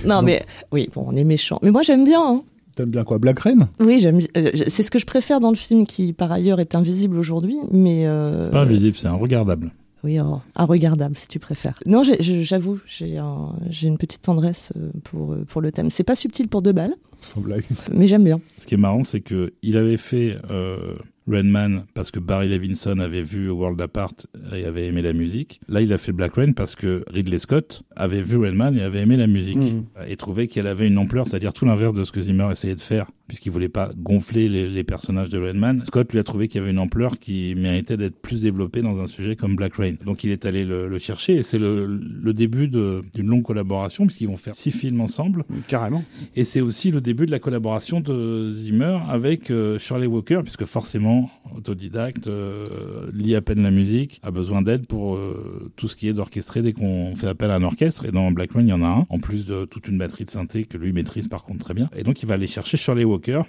Non, 0.06 0.22
mais 0.22 0.46
oui, 0.74 0.90
bon, 0.94 1.06
on 1.08 1.16
est 1.16 1.24
méchant. 1.24 1.60
Mais 1.64 1.72
moi, 1.72 1.82
j'aime 1.82 2.04
bien. 2.04 2.22
hein. 2.22 2.42
T'aimes 2.78 2.92
bien 2.92 3.04
quoi, 3.04 3.18
Black 3.18 3.40
Rain? 3.40 3.68
Oui, 3.80 3.98
j'aime. 4.00 4.20
euh, 4.38 4.52
C'est 4.68 4.84
ce 4.84 4.92
que 4.92 5.00
je 5.00 5.06
préfère 5.08 5.40
dans 5.40 5.50
le 5.50 5.56
film, 5.56 5.88
qui 5.88 6.14
par 6.14 6.32
ailleurs 6.32 6.60
est 6.60 6.76
invisible 6.76 7.18
aujourd'hui, 7.18 7.58
mais. 7.72 8.06
euh, 8.06 8.44
C'est 8.44 8.52
pas 8.52 8.62
invisible, 8.62 8.96
c'est 8.96 9.08
un 9.08 9.14
regardable. 9.16 9.72
Oui, 10.04 10.20
oh, 10.20 10.40
un 10.56 10.66
regardable 10.66 11.18
si 11.18 11.28
tu 11.28 11.40
préfères. 11.40 11.80
Non, 11.88 12.04
j'avoue, 12.20 12.80
j'ai 12.86 13.18
un- 13.18 13.56
j'ai 13.72 13.88
une 13.88 13.98
petite 13.98 14.22
tendresse 14.22 14.72
euh, 14.78 14.92
pour, 15.04 15.36
pour 15.48 15.60
le 15.60 15.72
thème. 15.72 15.90
C'est 15.90 16.04
pas 16.04 16.16
subtil 16.16 16.48
pour 16.50 16.62
deux 16.62 16.72
balles, 16.72 16.94
Sans 17.20 17.42
blague. 17.42 17.64
mais 17.92 18.08
j'aime 18.08 18.24
bien. 18.24 18.40
Ce 18.58 18.68
qui 18.68 18.76
est 18.76 18.78
marrant, 18.78 19.02
c'est 19.04 19.22
que 19.22 19.54
il 19.64 19.76
avait 19.76 19.98
fait 19.98 20.38
euh, 20.52 20.94
Rain 21.28 21.44
Man 21.44 21.86
parce 21.94 22.12
que 22.12 22.20
Barry 22.20 22.48
Levinson 22.48 23.00
avait 23.00 23.22
vu 23.22 23.50
World 23.50 23.80
Apart 23.82 24.14
et 24.56 24.66
avait 24.66 24.88
aimé 24.88 25.02
la 25.02 25.14
musique. 25.14 25.60
Là, 25.68 25.82
il 25.82 25.92
a 25.94 25.98
fait 25.98 26.12
Black 26.14 26.36
Rain 26.36 26.54
parce 26.54 26.76
que 26.76 27.04
Ridley 27.12 27.38
Scott 27.38 27.84
avait 27.96 28.22
vu 28.22 28.38
Rain 28.38 28.54
Man 28.54 28.78
et 28.78 28.82
avait 28.82 29.02
aimé 29.02 29.18
la 29.18 29.28
musique 29.28 29.58
Mhm. 29.58 29.86
et 30.08 30.16
trouvait 30.16 30.48
qu'elle 30.48 30.68
avait 30.68 30.88
une 30.88 30.98
ampleur, 30.98 31.28
c'est-à-dire 31.28 31.54
tout 31.54 31.66
l'inverse 31.66 31.94
de 31.94 32.04
ce 32.06 32.12
que 32.12 32.22
Zimmer 32.22 32.48
essayait 32.52 32.76
de 32.76 32.80
faire 32.82 33.08
puisqu'il 33.28 33.52
voulait 33.52 33.70
pas 33.70 33.92
gonfler 33.98 34.50
les, 34.50 34.70
les 34.70 34.84
personnages 34.84 35.30
de 35.30 35.40
Rain 35.40 35.54
Man. 35.54 35.84
Scott 35.86 36.12
lui 36.14 36.20
a 36.20 36.24
trouvé 36.24 36.48
qu'il 36.48 36.60
y 36.60 36.64
avait 36.64 36.72
une 36.72 36.80
ampleur 36.80 37.20
qui 37.20 37.56
méritait 37.56 37.98
d'être 37.98 38.20
plus 38.22 38.42
développée 38.42 38.82
dans 38.82 39.00
un 39.00 39.08
sujet 39.08 39.36
comme 39.36 39.56
Black 39.56 39.76
Rain. 39.76 39.96
Donc 40.06 40.24
il 40.24 40.32
est 40.32 40.46
allé 40.46 40.66
le, 40.66 40.88
le 40.88 40.98
chercher 40.98 41.36
et 41.36 41.44
c'est 41.44 41.60
le, 41.60 41.86
le 41.86 42.34
début 42.34 42.68
d'une 42.68 43.28
longue 43.28 43.44
collaboration 43.44 44.06
puisqu'ils 44.06 44.28
vont 44.28 44.38
faire 44.38 44.56
six 44.56 44.72
films 44.72 45.02
ensemble. 45.02 45.44
Carrément. 45.68 46.04
Et 46.36 46.44
c'est 46.44 46.62
aussi 46.62 46.92
le 46.92 47.02
début 47.02 47.26
de 47.26 47.32
la 47.32 47.40
collaboration 47.40 48.00
de 48.00 48.50
Zimmer 48.52 49.00
avec 49.10 49.52
euh, 49.52 49.78
Shirley 49.80 50.08
Walker, 50.08 50.40
puisque 50.44 50.66
forcément, 50.66 51.30
autodidacte, 51.56 52.28
euh, 52.28 52.68
lit 53.14 53.36
à 53.36 53.42
peine 53.42 53.64
la 53.64 53.72
musique, 53.72 54.20
a 54.24 54.32
besoin 54.32 54.62
d'aide 54.62 54.88
pour 54.88 55.16
euh, 55.16 55.72
tout 55.76 55.88
ce 55.88 55.96
qui 55.96 56.08
est 56.08 56.14
d'orchestrer 56.14 56.62
dès 56.62 56.74
qu'on 56.74 57.16
fait 57.16 57.28
appel 57.28 57.52
à 57.52 57.56
un 57.56 57.64
orchestre. 57.64 58.06
Et 58.06 58.12
dans 58.12 58.32
Black 58.32 58.52
Rain, 58.52 58.62
il 58.62 58.70
y 58.70 58.74
en 58.74 58.84
a 58.84 58.88
un, 58.88 59.06
en 59.10 59.20
plus 59.20 59.46
de 59.46 59.66
toute 59.66 59.88
une 59.88 59.98
batterie 59.98 60.26
de 60.26 60.30
synthé 60.30 60.66
que 60.66 60.78
lui 60.78 60.94
maîtrise 60.94 61.28
par 61.28 61.44
contre 61.44 61.64
très 61.64 61.74
bien. 61.74 61.90
Et 61.96 62.04
donc 62.04 62.22
il 62.22 62.28
va 62.28 62.36
aller 62.36 62.48
chercher 62.48 62.78
Shirley 62.78 63.04
Walker, 63.04 63.17
uke. 63.18 63.46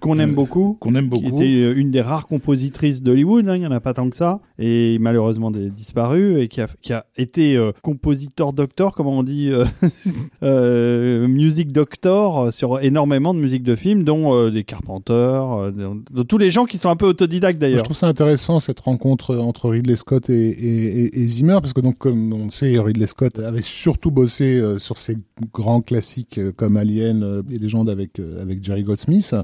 Qu'on 0.00 0.18
aime 0.18 0.30
Euh, 0.30 0.34
beaucoup. 0.34 0.76
qu'on 0.80 0.94
aime 0.94 1.08
Qui 1.10 1.26
était 1.26 1.44
euh, 1.44 1.74
une 1.76 1.90
des 1.90 2.00
rares 2.00 2.26
compositrices 2.26 3.02
d'Hollywood, 3.02 3.48
hein, 3.48 3.56
il 3.56 3.60
n'y 3.60 3.66
en 3.66 3.70
a 3.72 3.80
pas 3.80 3.94
tant 3.94 4.08
que 4.10 4.16
ça, 4.16 4.40
et 4.58 4.98
malheureusement 5.00 5.50
des- 5.50 5.70
disparu, 5.70 6.40
et 6.40 6.48
qui 6.48 6.60
a, 6.60 6.68
qui 6.82 6.92
a 6.92 7.04
été 7.16 7.56
euh, 7.56 7.72
compositeur 7.82 8.52
doctor, 8.52 8.94
comment 8.94 9.18
on 9.18 9.22
dit, 9.22 9.48
euh, 9.50 9.64
euh, 10.42 11.28
music 11.28 11.72
doctor 11.72 12.38
euh, 12.46 12.50
sur 12.50 12.80
énormément 12.80 13.34
de 13.34 13.40
musique 13.40 13.62
de 13.62 13.74
films, 13.74 14.04
dont 14.04 14.34
euh, 14.34 14.50
des 14.50 14.64
Carpenters, 14.64 15.52
euh, 15.52 15.70
de, 15.70 15.88
de 16.12 16.22
tous 16.22 16.38
les 16.38 16.50
gens 16.50 16.64
qui 16.64 16.78
sont 16.78 16.88
un 16.88 16.96
peu 16.96 17.06
autodidactes 17.06 17.58
Moi, 17.60 17.68
Je 17.68 17.72
d'ailleurs. 17.72 17.82
trouve 17.84 17.96
ça 17.96 18.08
intéressant 18.08 18.60
cette 18.60 18.80
rencontre 18.80 19.36
entre 19.36 19.68
Ridley 19.70 19.96
Scott 19.96 20.30
et, 20.30 20.48
et, 20.50 21.02
et- 21.04 21.20
et 21.20 21.26
Zimmer 21.28 21.58
parce 21.60 21.72
que 21.72 21.80
donc 21.80 21.98
comme 21.98 22.32
on 22.32 22.44
le 22.44 22.50
sait 22.50 22.78
Ridley 22.78 23.06
Scott 23.06 23.38
avait 23.38 23.62
surtout 23.62 24.10
bossé 24.10 24.58
euh, 24.58 24.78
sur 24.78 24.96
ses 24.96 25.16
grands 25.52 25.80
classiques 25.80 26.38
euh, 26.38 26.52
comme 26.56 26.76
Alien 26.76 27.22
euh, 27.22 27.42
et 27.50 27.58
Légende 27.58 27.90
avec 27.90 28.18
euh, 28.18 28.40
avec 28.42 28.62
Jerry 28.64 28.82
Goldsmith. 28.84 29.34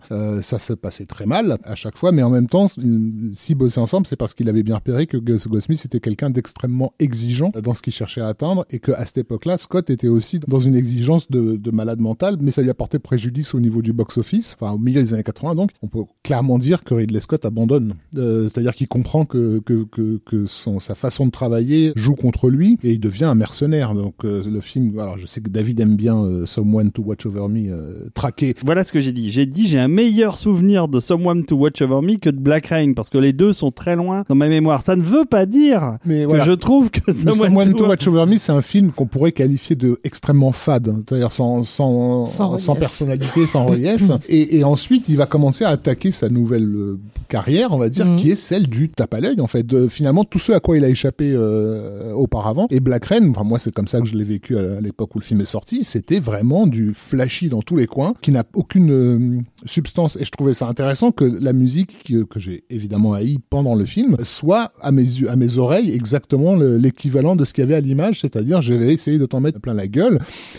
Ça 0.46 0.60
se 0.60 0.74
passait 0.74 1.06
très 1.06 1.26
mal 1.26 1.58
à 1.64 1.74
chaque 1.74 1.96
fois, 1.96 2.12
mais 2.12 2.22
en 2.22 2.30
même 2.30 2.46
temps, 2.46 2.66
s'ils 2.68 3.56
bossaient 3.56 3.80
ensemble, 3.80 4.06
c'est 4.06 4.14
parce 4.14 4.32
qu'il 4.32 4.48
avait 4.48 4.62
bien 4.62 4.76
repéré 4.76 5.06
que 5.08 5.16
Goldsmith 5.16 5.84
était 5.84 5.98
quelqu'un 5.98 6.30
d'extrêmement 6.30 6.92
exigeant 7.00 7.50
dans 7.60 7.74
ce 7.74 7.82
qu'il 7.82 7.92
cherchait 7.92 8.20
à 8.20 8.28
atteindre 8.28 8.64
et 8.70 8.78
que 8.78 8.92
à 8.92 9.04
cette 9.04 9.18
époque-là, 9.18 9.58
Scott 9.58 9.90
était 9.90 10.06
aussi 10.06 10.38
dans 10.46 10.60
une 10.60 10.76
exigence 10.76 11.28
de, 11.30 11.56
de 11.56 11.70
malade 11.72 12.00
mental, 12.00 12.36
mais 12.40 12.52
ça 12.52 12.62
lui 12.62 12.70
a 12.70 12.74
porté 12.74 13.00
préjudice 13.00 13.54
au 13.56 13.60
niveau 13.60 13.82
du 13.82 13.92
box-office, 13.92 14.56
enfin 14.60 14.72
au 14.72 14.78
milieu 14.78 15.00
des 15.02 15.14
années 15.14 15.24
80 15.24 15.56
donc. 15.56 15.70
On 15.82 15.88
peut 15.88 16.04
clairement 16.22 16.58
dire 16.58 16.84
que 16.84 16.94
Ridley 16.94 17.20
Scott 17.20 17.44
abandonne, 17.44 17.94
Euh, 18.16 18.44
c'est-à-dire 18.44 18.74
qu'il 18.74 18.88
comprend 18.88 19.24
que 19.24 19.60
que 19.60 19.84
que, 20.24 20.46
son 20.46 20.78
sa 20.80 20.94
façon 20.94 21.26
de 21.26 21.30
travailler 21.30 21.92
joue 21.96 22.14
contre 22.14 22.48
lui 22.50 22.78
et 22.82 22.92
il 22.92 23.00
devient 23.00 23.24
un 23.24 23.34
mercenaire. 23.34 23.94
Donc 23.94 24.24
euh, 24.24 24.42
le 24.48 24.60
film, 24.60 24.98
alors 24.98 25.18
je 25.18 25.26
sais 25.26 25.40
que 25.40 25.48
David 25.48 25.80
aime 25.80 25.96
bien 25.96 26.16
euh, 26.16 26.46
Someone 26.46 26.92
to 26.92 27.02
Watch 27.02 27.26
Over 27.26 27.48
Me 27.48 28.10
traqué. 28.14 28.54
Voilà 28.64 28.84
ce 28.84 28.92
que 28.92 29.00
j'ai 29.00 29.12
dit. 29.12 29.30
J'ai 29.30 29.46
dit 29.46 29.66
j'ai 29.66 29.78
un 29.78 29.88
meilleur 29.88 30.35
souvenir 30.36 30.88
de 30.88 31.00
Someone 31.00 31.44
to 31.44 31.56
Watch 31.56 31.82
Over 31.82 32.00
Me 32.06 32.16
que 32.18 32.30
de 32.30 32.38
Black 32.38 32.66
Rain, 32.68 32.92
parce 32.94 33.10
que 33.10 33.18
les 33.18 33.32
deux 33.32 33.52
sont 33.52 33.70
très 33.72 33.96
loin 33.96 34.24
dans 34.28 34.34
ma 34.34 34.48
mémoire. 34.48 34.82
Ça 34.82 34.94
ne 34.96 35.02
veut 35.02 35.24
pas 35.24 35.46
dire 35.46 35.98
Mais 36.04 36.22
que 36.22 36.26
voilà. 36.28 36.44
je 36.44 36.52
trouve 36.52 36.90
que 36.90 37.12
Someone, 37.12 37.34
Someone 37.34 37.74
to 37.74 37.86
Watch 37.86 38.06
Over 38.06 38.26
Me, 38.26 38.36
c'est 38.36 38.52
un 38.52 38.62
film 38.62 38.90
qu'on 38.92 39.06
pourrait 39.06 39.32
qualifier 39.32 39.74
de 39.76 39.98
extrêmement 40.04 40.52
fade, 40.52 40.94
c'est-à-dire 41.08 41.32
sans 41.32 41.62
sans 41.62 42.24
Sans 42.26 42.74
personnalité, 42.76 43.46
sans 43.46 43.64
relief. 43.66 44.02
et, 44.28 44.58
et 44.58 44.64
ensuite, 44.64 45.08
il 45.08 45.16
va 45.16 45.26
commencer 45.26 45.64
à 45.64 45.70
attaquer 45.70 46.12
sa 46.12 46.28
nouvelle 46.28 46.72
euh, 46.74 46.98
carrière, 47.28 47.72
on 47.72 47.78
va 47.78 47.88
dire, 47.88 48.06
Mhm. 48.06 48.16
qui 48.16 48.30
est 48.30 48.36
celle 48.36 48.66
du 48.68 48.88
tape 48.90 49.14
à 49.14 49.20
l'œil, 49.20 49.40
en 49.40 49.46
fait. 49.46 49.66
De, 49.66 49.88
finalement, 49.88 50.22
tout 50.24 50.38
ce 50.38 50.52
à 50.52 50.60
quoi 50.60 50.76
il 50.76 50.84
a 50.84 50.88
échappé 50.88 51.30
euh, 51.32 52.12
auparavant. 52.12 52.66
Et 52.70 52.80
Black 52.80 53.06
Rain, 53.06 53.30
enfin 53.30 53.42
moi, 53.42 53.58
c'est 53.58 53.72
comme 53.72 53.88
ça 53.88 54.00
que 54.00 54.06
je 54.06 54.14
l'ai 54.14 54.24
vécu 54.24 54.56
à, 54.58 54.76
à 54.76 54.80
l'époque 54.80 55.14
où 55.14 55.18
le 55.18 55.24
film 55.24 55.40
est 55.40 55.44
sorti. 55.46 55.82
C'était 55.84 56.20
vraiment 56.20 56.66
du 56.66 56.92
flashy 56.94 57.48
dans 57.48 57.62
tous 57.62 57.76
les 57.76 57.86
coins, 57.86 58.14
qui 58.22 58.32
n'a 58.32 58.44
aucune 58.54 58.90
euh, 58.90 59.38
substance. 59.64 60.16
Je 60.26 60.30
trouvais 60.32 60.54
ça 60.54 60.66
intéressant 60.66 61.12
que 61.12 61.24
la 61.24 61.52
musique 61.52 62.12
que, 62.28 62.40
j'ai 62.40 62.64
évidemment 62.68 63.14
haï 63.14 63.38
pendant 63.48 63.74
le 63.74 63.84
film 63.84 64.16
soit 64.24 64.72
à 64.82 64.90
mes 64.92 65.04
à 65.28 65.36
mes 65.36 65.58
oreilles, 65.58 65.90
exactement 65.92 66.56
le- 66.56 66.76
l'équivalent 66.76 67.36
de 67.36 67.44
ce 67.44 67.52
qu'il 67.54 67.62
y 67.62 67.66
avait 67.66 67.76
à 67.76 67.80
l'image. 67.80 68.20
C'est-à-dire, 68.20 68.60
je 68.60 68.74
vais 68.74 68.92
essayer 68.92 69.18
de 69.18 69.26
t'en 69.26 69.40
mettre 69.40 69.60
plein 69.60 69.74
la 69.74 69.86
gueule. 69.86 70.18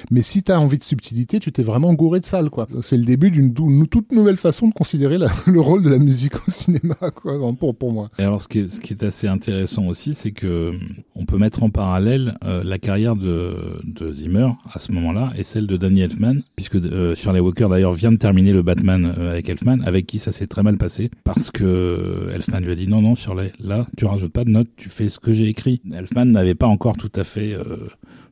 Mais 0.10 0.22
si 0.22 0.42
t'as 0.42 0.58
envie 0.58 0.78
de 0.78 0.84
subtilité, 0.84 1.40
tu 1.40 1.52
t'es 1.52 1.64
vraiment 1.64 1.94
gouré 1.94 2.20
de 2.22 2.26
salle, 2.26 2.50
quoi. 2.50 2.68
C'est 2.82 2.98
le 2.98 3.04
début 3.04 3.30
d'une 3.30 3.54
toute 3.88 4.12
nouvelle 4.14 4.38
façon 4.38 4.68
de 4.70 4.74
considérer 4.74 5.18
le 5.46 5.60
rôle 5.60 5.84
de 5.84 5.90
la 5.90 6.00
musique 6.00 6.36
au 6.36 6.52
cinéma, 6.52 6.96
quoi, 7.14 7.34
pour, 7.60 7.76
pour 7.76 7.92
moi. 7.92 8.10
Et 8.20 8.24
alors, 8.24 8.42
ce 8.42 8.48
qui 8.48 8.60
est, 8.60 9.04
assez 9.04 9.28
intéressant 9.28 9.86
aussi, 9.88 10.14
c'est 10.14 10.32
que 10.32 10.72
on 11.16 11.26
peut 11.26 11.38
mettre 11.38 11.62
en 11.64 11.70
parallèle 11.70 12.38
euh, 12.44 12.64
la 12.64 12.80
carrière 12.80 13.16
de, 13.16 13.56
de 13.84 14.12
Zimmer 14.12 14.50
à 14.74 14.80
ce 14.80 14.92
moment-là 14.94 15.32
et 15.36 15.44
celle 15.44 15.68
de 15.68 15.78
Danny 15.78 16.02
Elfman, 16.02 16.42
puisque 16.56 16.76
euh, 16.76 17.14
Shirley 17.16 17.40
Walker 17.40 17.68
d'ailleurs 17.70 17.94
vient 17.94 18.12
de 18.12 18.18
terminer 18.18 18.54
le 18.54 18.64
Batman 18.64 19.14
euh, 19.18 19.32
avec 19.32 19.50
Avec 19.86 20.06
qui 20.06 20.20
ça 20.20 20.32
s'est 20.32 20.48
très 20.48 20.64
mal 20.64 20.78
passé, 20.78 21.10
parce 21.24 21.52
que 21.52 22.30
Elfman 22.34 22.60
lui 22.60 22.72
a 22.72 22.76
dit 22.76 22.88
non 22.88 23.02
non 23.02 23.16
Shirley, 23.16 23.52
là 23.60 23.88
tu 23.98 24.06
rajoutes 24.06 24.32
pas 24.32 24.44
de 24.44 24.50
notes, 24.50 24.70
tu 24.76 24.90
fais 24.90 25.10
ce 25.10 25.20
que 25.20 25.34
j'ai 25.34 25.48
écrit. 25.48 25.82
Elfman 25.94 26.26
n'avait 26.26 26.56
pas 26.56 26.68
encore 26.68 26.98
tout 26.98 27.12
à 27.16 27.24
fait 27.24 27.54
euh, 27.54 27.78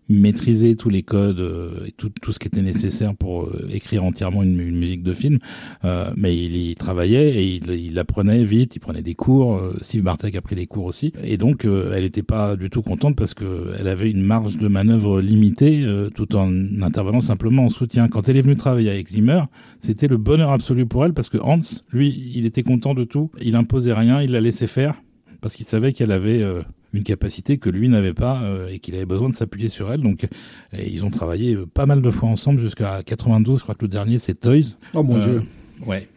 maîtriser 0.10 0.76
tous 0.76 0.89
les 0.89 1.04
codes 1.04 1.39
euh, 1.39 1.86
et 1.88 1.91
tout, 1.91 2.10
tout 2.22 2.32
ce 2.32 2.39
qui 2.39 2.48
était 2.48 2.62
nécessaire 2.62 3.15
pour 3.15 3.44
euh, 3.44 3.68
écrire 3.74 4.04
entièrement 4.04 4.44
une, 4.44 4.60
une 4.60 4.78
musique 4.78 5.04
de 5.04 5.13
film, 5.13 5.39
euh, 5.84 6.12
mais 6.15 6.36
il 6.38 6.56
y 6.56 6.76
travaillait 6.76 7.36
et 7.36 7.56
il, 7.56 7.70
il 7.72 7.98
apprenait 8.00 8.44
vite, 8.44 8.76
il 8.76 8.80
prenait 8.80 9.02
des 9.02 9.15
cours. 9.15 9.56
euh, 9.56 9.76
Steve 9.82 10.04
Bartek 10.04 10.36
a 10.36 10.41
pris 10.41 10.56
des 10.56 10.68
cours 10.68 10.86
aussi, 10.86 11.12
et 11.24 11.38
donc 11.38 11.65
euh, 11.65 11.94
elle 11.96 12.04
n'était 12.04 12.24
pas 12.24 12.56
du 12.56 12.70
tout 12.70 12.82
contente 12.82 13.15
parce 13.15 13.34
que 13.34 13.72
elle 13.80 13.88
avait 13.88 14.12
une 14.12 14.24
marge 14.24 14.58
de 14.58 14.68
manœuvre 14.68 15.22
limitée, 15.22 15.82
euh, 15.84 16.10
tout 16.10 16.36
en 16.36 16.50
intervenant 16.82 17.22
simplement 17.22 17.65
en 17.65 17.70
soutien. 17.70 18.08
Quand 18.08 18.30
elle 18.30 18.38
est 18.38 18.41
venue 18.41 18.56
travailler 18.56 18.89
avec 18.89 19.08
Zimmer, 19.08 19.41
c'était 19.80 20.08
le 20.08 20.18
bonheur 20.18 20.52
absolu 20.52 20.86
pour 20.86 21.06
elle 21.06 21.13
parce 21.13 21.30
que 21.30 21.38
Hans, 21.38 21.62
lui, 21.91 22.32
il 22.36 22.46
était 22.46 22.63
content 22.63 22.94
de 22.94 23.04
tout, 23.04 23.32
il 23.41 23.56
imposait 23.56 23.94
rien, 23.94 24.22
il 24.22 24.32
la 24.32 24.41
laissait 24.41 24.68
faire 24.68 24.96
parce 25.41 25.56
qu'il 25.56 25.65
savait 25.65 25.93
qu'elle 25.93 26.12
avait 26.12 26.41
euh, 26.41 26.62
une 26.93 27.04
capacité 27.04 27.58
que 27.58 27.69
lui 27.69 27.89
n'avait 27.89 28.13
pas 28.13 28.41
euh, 28.43 28.67
et 28.69 28.80
qu'il 28.80 28.95
avait 28.95 29.06
besoin 29.06 29.30
de 29.30 29.34
s'appuyer 29.34 29.69
sur 29.69 29.91
elle. 29.91 30.02
Donc, 30.02 30.28
ils 30.74 31.04
ont 31.06 31.10
travaillé 31.10 31.56
euh, 31.56 31.65
pas 31.65 31.86
mal 31.86 32.02
de 32.02 32.10
fois 32.10 32.30
ensemble 32.30 32.60
jusqu'à 32.60 33.02
92. 33.04 33.60
Je 33.60 33.63
crois 33.63 33.76
que 33.76 33.86
le 33.86 33.89
dernier 33.89 34.19
c'est 34.19 34.39
Toys. 34.39 34.78
Oh 34.93 35.04
mon 35.04 35.17
dieu. 35.17 35.43
Ouais. 35.86 36.08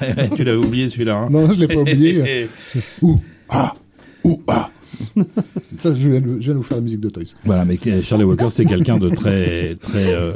tu 0.36 0.44
l'avais 0.44 0.56
oublié 0.56 0.88
celui-là. 0.88 1.16
Hein 1.16 1.28
Non, 1.30 1.52
je 1.52 1.60
l'ai 1.60 1.68
pas 1.68 1.76
oublié. 1.76 2.48
Ouh, 3.02 3.20
ah, 3.48 3.74
ouh, 4.24 4.42
ah. 4.48 4.70
Ça, 5.80 5.94
je 5.94 6.08
viens, 6.10 6.20
de, 6.20 6.32
je 6.40 6.44
viens 6.46 6.54
vous 6.54 6.62
faire 6.62 6.76
la 6.76 6.82
musique 6.82 7.00
de 7.00 7.08
Toys. 7.08 7.22
Voilà, 7.44 7.64
mais 7.64 7.78
Charlie 8.02 8.24
Walker, 8.24 8.46
c'est 8.50 8.64
quelqu'un 8.64 8.98
de 8.98 9.08
très, 9.10 9.74
très, 9.76 10.14
euh, 10.14 10.32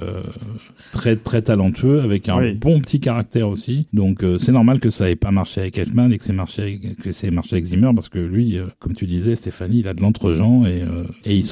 très, 0.92 1.16
très 1.16 1.42
talentueux, 1.42 2.00
avec 2.00 2.28
un 2.28 2.38
Oui. 2.38 2.54
bon 2.54 2.78
petit 2.80 3.00
caractère 3.00 3.48
aussi. 3.48 3.86
Donc, 3.92 4.22
euh, 4.22 4.38
c'est 4.38 4.52
normal 4.52 4.80
que 4.80 4.90
ça 4.90 5.10
ait 5.10 5.16
pas 5.16 5.30
marché 5.30 5.60
avec 5.60 5.78
Elfman 5.78 6.10
et 6.10 6.18
que 6.18 6.24
c'est 6.24 6.32
marché, 6.32 6.80
que 7.02 7.12
c'est 7.12 7.30
marché 7.30 7.56
avec 7.56 7.66
Zimmer, 7.66 7.90
parce 7.94 8.08
que 8.08 8.18
lui, 8.18 8.58
euh, 8.58 8.64
comme 8.78 8.94
tu 8.94 9.06
disais, 9.06 9.36
Stéphanie, 9.36 9.80
il 9.80 9.88
a 9.88 9.94
de 9.94 10.00
l'entre-gens 10.00 10.64
et, 10.64 10.82
euh, 10.82 11.04
et 11.24 11.36
il, 11.36 11.44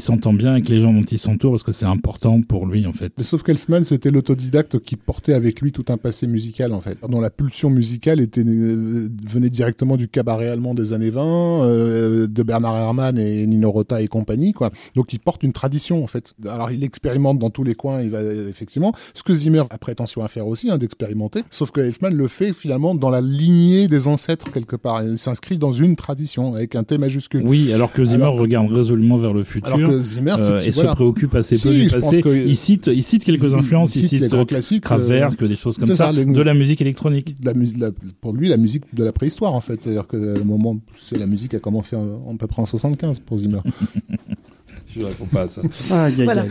s'entend 0.00 0.32
bien 0.32 0.52
avec 0.52 0.68
les 0.68 0.80
gens 0.80 0.92
dont 0.92 1.02
il 1.02 1.18
s'entoure, 1.18 1.52
parce 1.52 1.62
que 1.62 1.72
c'est 1.72 1.86
important 1.86 2.40
pour 2.42 2.66
lui, 2.66 2.86
en 2.86 2.92
fait. 2.92 3.12
Mais 3.18 3.24
sauf 3.24 3.42
qu'Elfman, 3.42 3.84
c'était 3.84 4.10
l'autodidacte 4.10 4.78
qui 4.80 4.96
portait 4.96 5.34
avec 5.34 5.60
lui 5.60 5.72
tout 5.72 5.84
un 5.88 5.96
passé 5.96 6.26
musical, 6.26 6.72
en 6.72 6.80
fait. 6.80 6.98
Dont 7.08 7.20
la 7.20 7.30
pulsion 7.30 7.70
musicale 7.70 8.20
était, 8.20 8.44
euh, 8.46 9.08
venait 9.28 9.48
directement 9.50 9.96
du 9.96 10.08
cabaret 10.08 10.48
allemand 10.48 10.74
des 10.74 10.92
années 10.92 11.10
20, 11.10 11.64
euh, 11.64 12.26
de 12.26 12.42
Bernard 12.50 12.76
Herrmann 12.76 13.16
et 13.18 13.46
Nino 13.46 13.70
Rota 13.70 14.02
et 14.02 14.08
compagnie, 14.08 14.52
quoi. 14.52 14.70
Donc 14.96 15.12
il 15.12 15.20
porte 15.20 15.42
une 15.44 15.52
tradition 15.52 16.02
en 16.02 16.06
fait. 16.08 16.34
Alors 16.48 16.70
il 16.72 16.82
expérimente 16.82 17.38
dans 17.38 17.50
tous 17.50 17.62
les 17.62 17.74
coins, 17.74 18.02
il 18.02 18.10
va 18.10 18.22
effectivement 18.22 18.92
ce 19.14 19.22
que 19.22 19.34
Zimmer 19.34 19.62
a 19.70 19.78
prétention 19.78 20.24
à 20.24 20.28
faire 20.28 20.46
aussi, 20.48 20.68
hein, 20.70 20.78
d'expérimenter. 20.78 21.42
Sauf 21.50 21.70
que 21.70 21.80
Elfman 21.80 22.10
le 22.12 22.26
fait 22.28 22.52
finalement 22.52 22.94
dans 22.96 23.10
la 23.10 23.20
lignée 23.20 23.86
des 23.86 24.08
ancêtres 24.08 24.50
quelque 24.50 24.74
part. 24.76 25.02
Il 25.04 25.16
s'inscrit 25.16 25.58
dans 25.58 25.70
une 25.70 25.94
tradition 25.94 26.54
avec 26.54 26.74
un 26.74 26.82
T 26.82 26.98
majuscule. 26.98 27.42
Oui, 27.44 27.72
alors 27.72 27.92
que 27.92 28.04
Zimmer 28.04 28.26
regarde 28.26 28.70
résolument 28.72 29.16
vers 29.16 29.32
le 29.32 29.44
futur. 29.44 29.74
Alors 29.74 29.90
que 29.90 30.02
Zimmer 30.02 30.34
euh, 30.40 30.60
et 30.60 30.70
voilà. 30.70 30.90
se 30.90 30.94
préoccupe 30.96 31.34
assez 31.36 31.56
peu 31.58 31.72
du 31.72 31.88
passé. 31.88 32.20
que- 32.22 32.28
Il 32.46 32.56
cite, 32.56 32.88
il 32.92 33.02
cite 33.02 33.22
quelques 33.24 33.44
Il- 33.44 33.54
influences, 33.54 33.94
il 33.94 34.02
il 34.02 34.08
cite 34.08 34.12
les 34.20 34.26
cite 34.26 34.34
grands 34.34 34.44
classiques, 34.44 34.82
Kraftwerk, 34.84 35.40
euh, 35.40 35.48
des 35.48 35.56
choses 35.56 35.76
comme 35.78 35.86
ça, 35.86 35.94
ça, 36.06 36.12
les- 36.12 36.24
de 36.24 36.42
la 36.42 36.54
musique 36.54 36.80
électronique. 36.80 37.40
de 37.40 37.46
la 37.46 37.52
la- 37.86 37.92
pour 38.20 38.32
lui, 38.32 38.48
la 38.48 38.56
musique 38.56 38.82
de 38.94 39.04
la 39.04 39.12
préhistoire, 39.12 39.54
en 39.54 39.60
fait. 39.60 39.80
C'est-à-dire 39.82 40.06
que 40.06 40.16
le 40.16 40.42
moment, 40.44 40.76
c'est 40.96 41.18
la 41.18 41.26
musique 41.26 41.54
a 41.54 41.58
commencé 41.60 41.94
en, 41.96 42.36
peu 42.40 42.46
près 42.46 42.62
en 42.62 42.66
75 42.66 43.20
pour 43.20 43.38
Zimmer. 43.38 43.60
Je 44.94 45.04
réponds 45.04 45.26
pas 45.26 45.42
à 45.42 45.48
ça. 45.48 45.62
Aïe, 45.90 46.14
aïe, 46.18 46.24
Voilà. 46.24 46.42
aïe. 46.42 46.50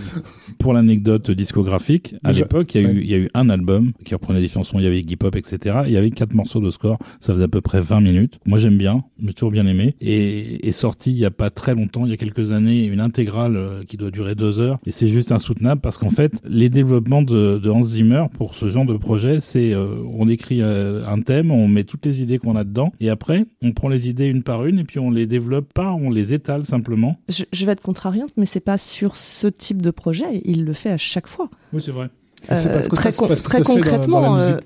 Pour 0.60 0.74
l'anecdote 0.74 1.32
discographique, 1.32 2.16
à 2.24 2.32
l'époque, 2.32 2.74
il 2.76 2.82
y, 2.82 2.86
a 2.86 2.88
eu- 2.90 2.94
ouais. 2.96 3.02
il 3.04 3.10
y 3.10 3.14
a 3.14 3.18
eu 3.18 3.30
un 3.34 3.50
album 3.50 3.92
qui 4.06 4.14
reprenait 4.14 4.42
des 4.42 4.48
chansons, 4.48 4.80
il 4.80 4.84
y 4.84 4.88
avait 4.88 5.00
Iggy 5.00 5.16
Pop, 5.16 5.36
etc. 5.36 5.80
Il 5.88 5.92
y 5.92 5.98
avait 5.98 6.10
quatre 6.10 6.34
morceaux 6.34 6.60
de 6.62 6.72
score, 6.72 6.98
ça 7.20 7.34
faisait 7.34 7.46
à 7.46 7.48
peu 7.48 7.62
près 7.62 7.82
20 7.82 8.02
minutes. 8.02 8.40
Moi, 8.46 8.60
j'aime 8.60 8.78
bien, 8.78 9.04
j'ai 9.24 9.34
toujours 9.34 9.52
bien 9.52 9.66
aimé. 9.68 9.96
Et 10.02 10.68
est 10.68 10.72
sorti 10.72 11.12
il 11.12 11.18
y 11.18 11.26
a 11.26 11.32
pas 11.32 11.50
très 11.50 11.76
longtemps, 11.76 12.06
il 12.06 12.12
y 12.12 12.14
a 12.14 12.18
quelques 12.18 12.52
années, 12.52 12.86
une 12.86 13.00
intégrale 13.00 13.56
euh, 13.58 13.84
qui 13.84 13.98
doit 13.98 14.12
durer 14.12 14.36
deux 14.36 14.60
heures. 14.60 14.80
Et 14.86 14.92
c'est 14.92 15.08
juste 15.08 15.32
insoutenable 15.32 15.82
parce 15.82 15.98
qu'en 15.98 16.10
fait, 16.10 16.42
les 16.48 16.70
développements 16.70 17.22
de, 17.22 17.58
de 17.58 17.70
Hans 17.70 17.84
Zimmer 17.84 18.26
pour 18.38 18.56
ce 18.56 18.70
genre 18.70 18.86
de 18.86 18.96
projet, 18.98 19.40
c'est 19.42 19.74
euh, 19.74 19.88
on 20.14 20.30
écrit 20.30 20.62
euh, 20.62 21.06
un 21.08 21.22
thème, 21.22 21.52
on 21.52 21.68
met 21.68 21.84
toutes 21.84 22.06
les 22.06 22.22
idées 22.22 22.38
qu'on 22.38 22.56
a 22.56 22.64
dedans, 22.64 22.92
et 23.00 23.10
après, 23.10 23.46
on 23.62 23.72
prend 23.72 23.90
les 23.90 24.10
idées 24.10 24.26
une 24.28 24.44
par 24.44 24.66
une, 24.66 24.80
et 24.80 24.84
puis 24.84 25.00
on 25.00 25.12
les 25.12 25.26
développe 25.28 25.72
pas, 25.74 25.92
on 25.94 26.10
les 26.10 26.34
étale 26.34 26.66
simplement. 26.66 27.18
Je, 27.30 27.44
je 27.52 27.66
vais 27.66 27.72
être 27.72 27.82
contrariante, 28.30 28.34
mais 28.38 28.46
c'est 28.46 28.60
pas 28.60 28.78
sur 28.78 29.16
ce 29.16 29.48
type 29.48 29.82
de 29.82 29.92
projet. 29.92 30.42
Il 30.46 30.66
le 30.66 30.74
fait 30.74 30.92
à 30.92 30.98
chaque 30.98 31.28
fois. 31.28 31.50
Oui, 31.74 31.82
c'est 31.86 31.92
vrai. 31.92 32.10
Euh, 32.52 32.56
parce 32.56 32.88
que 32.88 32.96
très 32.96 33.12
ça, 33.12 33.22
con- 33.22 33.28
parce 33.28 33.42
que 33.42 33.50
très 33.50 33.58
ça 33.58 33.64
se 33.66 33.70
fait 33.74 33.76
dans- 33.80 33.84
concrètement, 33.84 34.22
dans, 34.22 34.36
la 34.38 34.44
euh, 34.44 34.52
musique, 34.54 34.66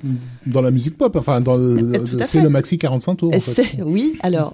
dans 0.53 0.61
la 0.61 0.71
musique 0.71 0.97
pop. 0.97 1.15
Enfin, 1.15 1.41
Euh, 1.47 2.05
c'est 2.23 2.41
le 2.41 2.49
maxi 2.49 2.77
45 2.77 3.15
tours. 3.15 3.33
en 3.35 3.39
fait. 3.39 3.77
oui, 3.83 4.13
alors. 4.21 4.53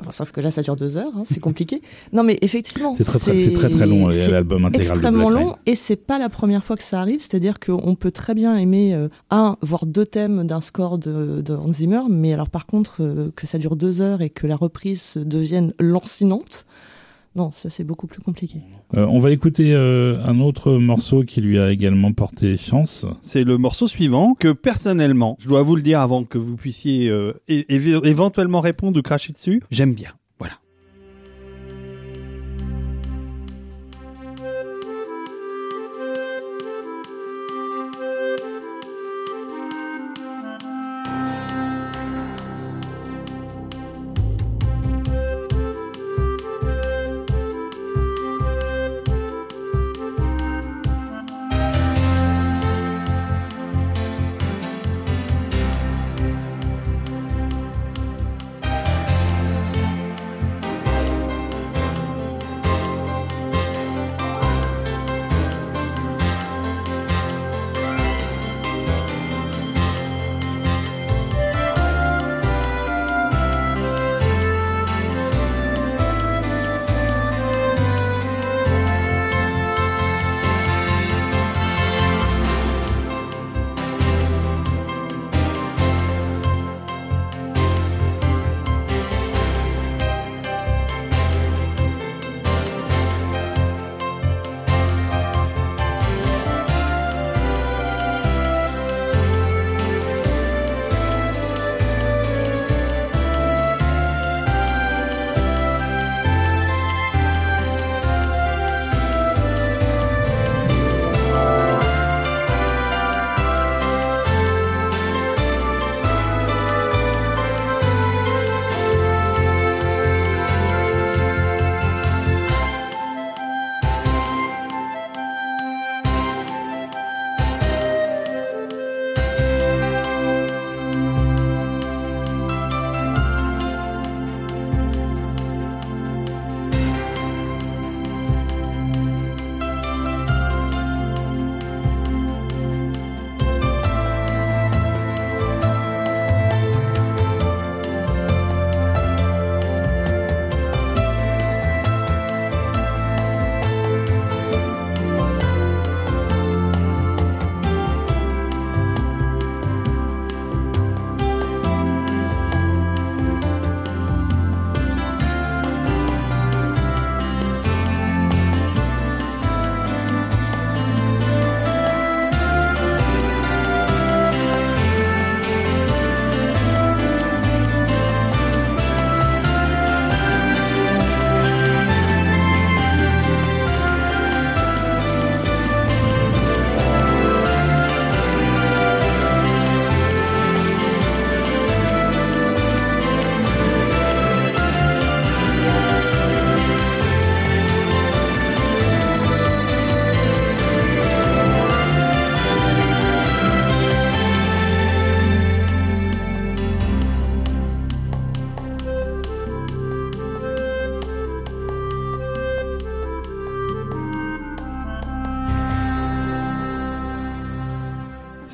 enfin, 0.00 0.10
Sauf 0.10 0.32
que 0.32 0.40
là, 0.40 0.50
ça 0.50 0.62
dure 0.62 0.74
deux 0.74 0.96
heures, 0.96 1.12
hein, 1.16 1.22
c'est 1.24 1.38
compliqué. 1.38 1.80
Non, 2.12 2.24
mais 2.24 2.36
effectivement, 2.42 2.94
C'est 2.96 3.04
très, 3.04 3.20
très, 3.20 3.38
c'est 3.38 3.52
très, 3.52 3.70
très 3.70 3.86
long, 3.86 4.08
l'album 4.08 4.64
intégral 4.64 4.88
de 4.88 4.92
extrêmement 4.92 5.30
Black 5.30 5.42
long 5.44 5.56
et 5.66 5.76
c'est 5.76 5.94
pas 5.96 6.18
la 6.18 6.28
première 6.28 6.64
fois 6.64 6.76
que 6.76 6.82
ça 6.82 7.00
arrive. 7.00 7.20
C'est-à-dire 7.20 7.60
qu'on 7.60 7.94
peut 7.94 8.10
très 8.10 8.34
bien 8.34 8.56
aimer 8.56 8.92
euh, 8.92 9.08
un, 9.30 9.56
voire 9.62 9.86
deux 9.86 10.04
thèmes 10.04 10.44
d'un 10.44 10.60
score 10.60 10.98
de, 10.98 11.40
de 11.40 11.54
Hans 11.54 11.72
Zimmer, 11.72 12.02
mais 12.10 12.32
alors 12.32 12.50
par 12.50 12.66
contre 12.66 13.02
euh, 13.04 13.30
que 13.36 13.46
ça 13.46 13.58
dure 13.58 13.76
deux 13.76 14.00
heures 14.00 14.20
et 14.20 14.30
que 14.30 14.48
la 14.48 14.56
reprise 14.56 15.14
devienne 15.16 15.72
lancinante, 15.78 16.66
non, 17.38 17.52
ça 17.52 17.70
c'est 17.70 17.84
beaucoup 17.84 18.08
plus 18.08 18.20
compliqué. 18.20 18.62
Euh, 18.94 19.06
on 19.08 19.20
va 19.20 19.30
écouter 19.30 19.72
euh, 19.72 20.20
un 20.24 20.40
autre 20.40 20.72
morceau 20.72 21.22
qui 21.22 21.40
lui 21.40 21.56
a 21.60 21.70
également 21.70 22.12
porté 22.12 22.56
chance. 22.56 23.06
C'est 23.22 23.44
le 23.44 23.58
morceau 23.58 23.86
suivant 23.86 24.34
que 24.34 24.50
personnellement, 24.50 25.36
je 25.38 25.48
dois 25.48 25.62
vous 25.62 25.76
le 25.76 25.82
dire 25.82 26.00
avant 26.00 26.24
que 26.24 26.36
vous 26.36 26.56
puissiez 26.56 27.08
euh, 27.08 27.40
éventuellement 27.46 28.60
répondre 28.60 28.98
ou 28.98 29.02
cracher 29.02 29.32
dessus, 29.32 29.62
j'aime 29.70 29.94
bien. 29.94 30.10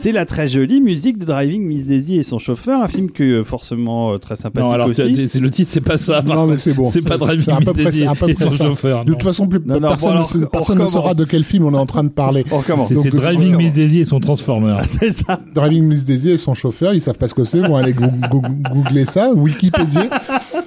C'est 0.04 0.12
la 0.12 0.26
très 0.26 0.48
jolie 0.48 0.82
musique 0.82 1.16
de 1.16 1.24
Driving 1.24 1.62
Miss 1.66 1.86
Daisy 1.86 2.16
et 2.18 2.22
son 2.22 2.38
chauffeur, 2.38 2.82
un 2.82 2.88
film 2.88 3.10
que 3.10 3.22
euh, 3.24 3.42
forcément 3.42 4.12
euh, 4.12 4.18
très 4.18 4.36
sympathique 4.36 4.68
Non, 4.68 4.74
alors 4.74 4.88
aussi. 4.90 5.40
le 5.40 5.50
titre, 5.50 5.70
c'est 5.72 5.80
pas 5.80 5.96
ça. 5.96 6.20
Non, 6.20 6.46
mais 6.46 6.58
c'est 6.58 6.74
bon. 6.74 6.90
C'est 6.90 7.00
pas 7.08 7.16
Driving 7.16 7.54
Miss 7.60 7.64
près- 7.72 7.84
Daisy 7.84 8.04
et 8.28 8.34
son 8.34 8.50
ça. 8.50 8.66
chauffeur. 8.66 9.02
De 9.06 9.12
toute 9.12 9.22
façon, 9.22 9.46
plus, 9.46 9.60
Non, 9.64 9.80
non, 9.80 9.88
personne, 9.88 10.12
bon, 10.52 10.74
ne 10.82 10.86
saura 10.86 11.14
de 11.14 11.24
quel 11.24 11.42
film 11.42 11.64
on 11.64 11.72
est 11.72 11.78
en 11.78 11.86
train 11.86 12.04
de 12.04 12.10
parler. 12.10 12.44
On 12.50 12.58
recommence. 12.58 12.88
C'est 12.92 13.08
de- 13.10 13.16
Driving 13.16 13.56
Miss. 13.56 13.72
Daisy 13.72 14.00
et 14.00 14.04
son 14.04 14.20
Transformer. 14.20 14.76
C'est 15.00 15.12
ça. 15.12 15.40
Driving 15.54 15.84
Miss 15.84 16.04
Daisy 16.04 16.32
et 16.32 16.36
son 16.36 16.52
chauffeur, 16.52 16.92
ils 16.92 17.00
savent 17.00 17.16
pas 17.16 17.26
ce 17.28 17.32
que 17.34 17.44
c'est, 17.44 17.60
vont 17.60 17.76
aller 17.76 17.94
goo- 17.94 18.10
goo- 18.30 18.42
googler 18.74 19.06
ça, 19.06 19.32
Wikipédia, 19.32 20.10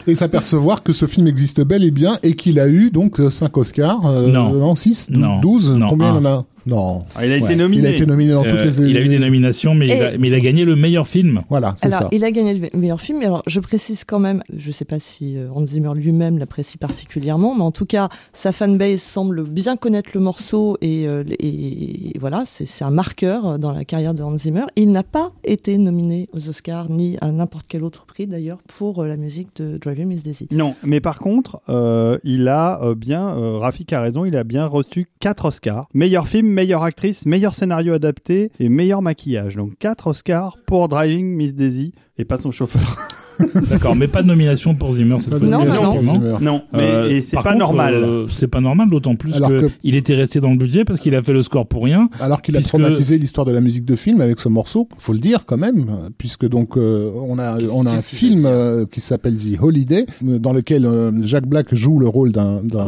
et 0.08 0.16
s'apercevoir 0.16 0.82
que 0.82 0.94
ce 0.94 1.06
film 1.06 1.28
existe 1.28 1.62
bel 1.62 1.84
et 1.84 1.92
bien 1.92 2.18
et 2.24 2.34
qu'il 2.34 2.60
a 2.60 2.68
eu 2.68 2.90
donc 2.90 3.22
5 3.30 3.56
Oscars. 3.56 4.04
euh, 4.08 4.32
Non. 4.32 4.74
6, 4.74 5.12
Non. 5.12 5.40
12, 5.42 5.74
Non, 5.74 5.90
combien 5.90 6.08
un. 6.16 6.22
il 6.22 6.26
en 6.26 6.30
a? 6.40 6.46
Non. 6.68 7.04
Ah, 7.16 7.26
il 7.26 7.32
a 7.32 7.38
été 7.38 7.46
Ouais. 7.48 7.56
nominé. 7.56 7.82
Il 7.84 7.88
a 7.88 7.92
été 7.92 8.06
nominé 8.06 8.32
dans 8.34 8.44
toutes 8.44 8.54
Euh, 8.54 8.66
les. 8.66 8.90
il 8.90 8.98
a 8.98 9.02
eu 9.02 9.08
des 9.08 9.20
nominations, 9.20 9.74
mais, 9.74 9.88
il 9.88 9.92
a, 9.94 10.18
mais 10.18 10.28
il 10.28 10.34
a 10.34 10.40
gagné 10.40 10.66
le 10.66 10.76
meilleur 10.76 11.08
film. 11.08 11.42
Voilà, 11.50 11.74
c'est 11.78 11.88
Alors, 11.88 12.00
ça. 12.00 12.10
il 12.12 12.24
a 12.24 12.32
gagné 12.32 12.54
le 12.54 12.70
meilleur 12.78 13.02
film. 13.02 13.22
Alors, 13.22 13.44
je 13.48 13.60
précise 13.60 14.04
quand 14.04 14.20
même, 14.20 14.44
je 14.56 14.72
sais 14.72 14.86
pas 14.86 15.00
si 15.00 15.38
euh, 15.38 15.48
Hans 15.54 15.66
Zimmer 15.66 15.92
lui-même 15.96 16.38
l'apprécie 16.38 16.78
particulièrement, 16.78 17.56
mais 17.56 17.64
en 17.64 17.72
tout 17.72 17.86
cas, 17.86 18.10
sa 18.34 18.52
fanbase 18.52 19.02
semble 19.02 19.44
bien 19.44 19.78
connaître 19.78 20.12
le 20.14 20.20
morceau 20.20 20.78
et, 20.82 21.08
euh, 21.08 21.24
et 21.40 22.14
voilà, 22.20 22.44
c'est 22.46 22.84
un 22.84 22.92
marqueur 22.92 23.58
dans 23.60 23.72
la 23.72 23.86
carrière 23.86 24.14
de 24.14 24.24
Hans 24.24 24.38
Zimmer. 24.38 24.66
Il 24.76 24.92
n'a 24.92 25.04
pas 25.04 25.32
été 25.44 25.78
nominé 25.78 26.28
aux 26.34 26.50
Oscars 26.50 26.90
ni 26.90 27.18
à 27.22 27.32
n'importe 27.32 27.66
quel 27.70 27.84
autre 27.84 28.06
prix 28.06 28.28
d'ailleurs 28.28 28.60
pour 28.78 29.04
euh, 29.04 29.08
la 29.08 29.18
musique 29.18 29.50
de 29.58 29.78
Driving 29.78 30.08
Miss 30.08 30.24
Daisy. 30.24 30.48
Non, 30.52 30.76
mais 30.84 31.00
par 31.00 31.20
contre, 31.20 31.62
euh, 31.70 32.18
il 32.24 32.48
a 32.48 32.80
bien, 32.96 33.30
euh, 33.38 33.58
Rafik 33.60 33.94
a 33.94 34.02
raison, 34.02 34.26
il 34.26 34.36
a 34.36 34.44
bien 34.44 34.66
reçu 34.66 35.08
4 35.20 35.46
Oscars. 35.46 35.88
Meilleur 35.94 36.28
film, 36.28 36.48
meilleure 36.58 36.82
actrice, 36.82 37.28
meilleur 37.28 37.54
scénario 37.54 37.94
adapté 37.94 38.52
et 38.60 38.68
meilleur 38.68 39.04
maquillage. 39.04 39.58
Donc 39.58 39.78
4 39.78 40.08
Oscars 40.08 40.58
pour 40.66 40.90
Driving 40.90 41.36
Miss 41.36 41.54
Daisy 41.54 41.92
et 42.18 42.26
pas 42.26 42.38
son 42.38 42.52
chauffeur. 42.52 42.98
D'accord, 43.70 43.96
mais 43.96 44.08
pas 44.08 44.24
de 44.24 44.28
nomination 44.28 44.74
pour 44.74 44.94
Zimmer 44.94 45.18
cette 45.20 45.30
Pas 45.30 45.38
de 45.38 45.46
fois-ci. 45.48 45.68
Non, 45.86 46.02
non, 46.02 46.20
non. 46.20 46.40
Non, 46.42 46.62
mais 46.74 46.80
Euh, 46.82 47.22
c'est 47.22 47.36
pas 47.36 47.44
contre, 47.44 47.58
normal. 47.60 47.94
euh, 47.94 48.26
c'est 48.28 48.48
pas 48.48 48.62
normal, 48.62 48.90
d'autant 48.90 49.16
plus 49.16 49.36
Alors 49.36 49.50
que 49.50 49.68
que- 49.68 49.72
il 49.84 49.94
était 49.94 50.16
resté 50.16 50.40
dans 50.40 50.50
le 50.50 50.58
budget 50.58 50.86
parce 50.86 51.00
qu'il 51.00 51.14
a 51.14 51.22
fait 51.22 51.34
le 51.34 51.44
score 51.44 51.68
pour 51.68 51.84
rien. 51.84 52.10
Alors 52.20 52.42
qu'il 52.42 52.58
a 52.58 52.62
traumatisé 52.64 53.20
l'histoire 53.20 53.46
de 53.46 53.52
la 53.52 53.62
musique 53.62 53.86
de 53.86 53.96
film 53.96 54.22
avec 54.22 54.40
ce 54.40 54.50
morceau, 54.50 54.90
faut 54.98 55.14
le 55.14 55.20
dire 55.20 55.46
quand 55.46 55.58
même, 55.58 56.10
puisque 56.18 56.48
donc 56.50 56.78
euh, 56.78 57.12
on 57.14 57.38
a 57.38 57.60
on 57.72 57.86
a 57.86 57.92
un 57.92 58.02
qu'il 58.02 58.18
film 58.18 58.46
euh, 58.48 58.86
qui 58.92 59.02
s'appelle 59.02 59.36
The 59.36 59.62
Holiday, 59.62 60.08
euh, 60.28 60.40
dans 60.40 60.52
lequel 60.54 60.88
euh, 60.88 61.12
Jack 61.22 61.46
Black 61.46 61.76
joue 61.76 62.00
le 62.00 62.08
rôle 62.08 62.32
d'un 62.32 62.64
d'un 62.64 62.86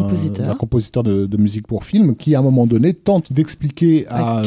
Compositeur. 0.57 1.03
de, 1.03 1.27
de 1.27 1.37
musique 1.37 1.67
pour 1.67 1.83
film, 1.83 2.15
qui 2.15 2.33
à 2.33 2.39
un 2.39 2.43
moment 2.43 2.65
donné 2.65 2.93
tente 2.95 3.31
d'expliquer 3.31 4.07
à, 4.07 4.39
À 4.39 4.41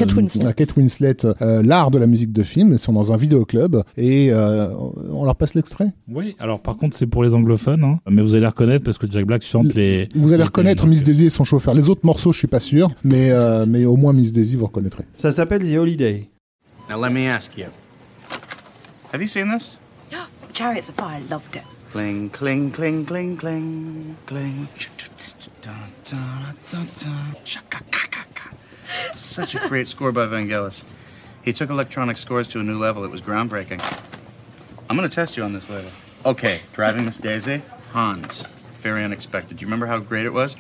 Kate 0.53 0.77
Winslet. 0.77 1.17
euh, 1.43 1.63
l'art 1.63 1.93
de 1.93 1.99
la 1.99 2.09
musique 2.09 2.33
de 2.33 2.43
film. 2.43 2.73
Ils 2.73 2.79
sont 2.81 2.93
dans 2.93 3.13
un 3.13 3.17
vidéoclub 3.17 3.77
et 3.97 4.33
euh, 4.33 4.71
on 4.77 5.25
leur 5.25 5.37
passe 5.37 5.55
l'extrait. 5.55 5.89
Oui, 6.09 6.37
alors 6.39 6.61
par 6.61 6.77
contre, 6.77 6.97
c'est 6.97 7.07
pour 7.07 7.25
les 7.25 7.35
anglophones, 7.35 7.85
hein. 7.85 7.99
mais 8.11 8.23
vous 8.23 8.35
allez 8.35 8.47
reconnaître 8.47 8.85
parce 8.85 8.99
que 8.99 9.11
Jack 9.11 9.27
Black 9.27 9.43
chante 9.43 9.75
les. 9.75 10.09
Vous 10.15 10.33
allez 10.33 10.39
les 10.39 10.45
reconnaître 10.45 10.87
Miss 10.87 11.03
Daisy 11.05 11.27
et 11.27 11.31
son 11.31 11.45
chauffeur. 11.45 11.75
Les 11.75 11.91
autres 11.91 12.05
morceaux, 12.05 12.33
je 12.33 12.39
suis 12.39 12.49
pas 12.49 12.61
sûr, 12.61 12.91
mais 13.05 13.31
euh, 13.31 13.65
mais 13.67 13.85
au 13.85 13.97
moins 13.97 14.13
Miss 14.13 14.33
Daisy 14.33 14.57
vous 14.57 14.67
reconnaîtrez. 14.67 15.05
Ça 15.17 15.31
s'appelle 15.31 15.63
The 15.63 15.77
Holiday. 15.77 16.29
Now 16.91 17.01
let 17.01 17.11
me 17.11 17.29
ask 17.29 17.57
you. 17.57 17.67
Have 19.13 19.21
you 19.21 19.29
seen 19.29 19.51
this? 19.53 19.81
Chariots 20.53 20.89
of 20.89 20.95
Fire 20.97 21.21
loved 21.31 21.57
it. 21.57 21.63
Cling, 21.93 22.31
cling, 22.31 22.71
cling, 22.71 23.05
cling, 23.05 23.37
cling, 23.37 24.17
cling. 24.27 24.67
Such 29.15 29.55
a 29.55 29.69
great 29.69 29.87
score 29.89 30.11
by 30.11 30.27
Vangelis. 30.27 30.85
He 31.45 31.53
took 31.53 31.69
electronic 31.69 32.17
scores 32.17 32.49
to 32.49 32.61
a 32.61 32.63
new 32.63 32.79
level. 32.79 33.05
It 33.05 33.11
was 33.11 33.21
groundbreaking. 33.21 33.81
I'm 34.93 34.99
to 35.09 35.09
test 35.09 35.39
you 35.39 35.43
on 35.43 35.55
this 35.55 35.71
later. 35.71 35.89
Okay, 36.27 36.61
driving 36.75 37.07
Miss 37.07 37.17
Daisy, 37.17 37.63
Hans. 37.93 38.47
Very 38.83 39.03
unexpected. 39.03 39.57
Do 39.57 39.63
you 39.63 39.67
remember 39.67 39.87
how 39.87 39.99
great 39.99 40.27
it 40.27 40.35
was? 40.35 40.55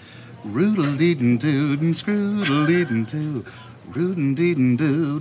Roodle 0.46 0.96
deedin 0.96 1.38
doo 1.38 1.76
and 1.78 1.94
scroodle 1.94 2.66
deedin 2.66 3.06
doo. 3.06 3.44
Roodin 3.90 4.34
deedin 4.34 4.78
doo. 4.78 5.20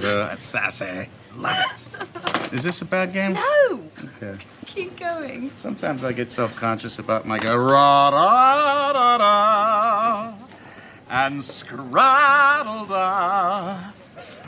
That's 0.00 0.42
sassy. 0.42 1.10
Love 1.36 1.58
it. 1.58 2.54
Is 2.54 2.62
this 2.62 2.80
a 2.80 2.86
bad 2.86 3.12
game? 3.12 3.34
No! 3.34 3.82
Okay. 4.02 4.42
Keep 4.64 4.98
going. 4.98 5.50
Sometimes 5.58 6.04
I 6.04 6.12
get 6.12 6.30
self-conscious 6.30 6.98
about 6.98 7.26
my 7.26 7.38
guy. 7.38 7.54
Ra 7.54 8.10
da 8.10 8.92
da 8.94 9.18
da 9.18 10.32
and 11.10 11.44
scraddle 11.44 12.86
da. 12.86 13.90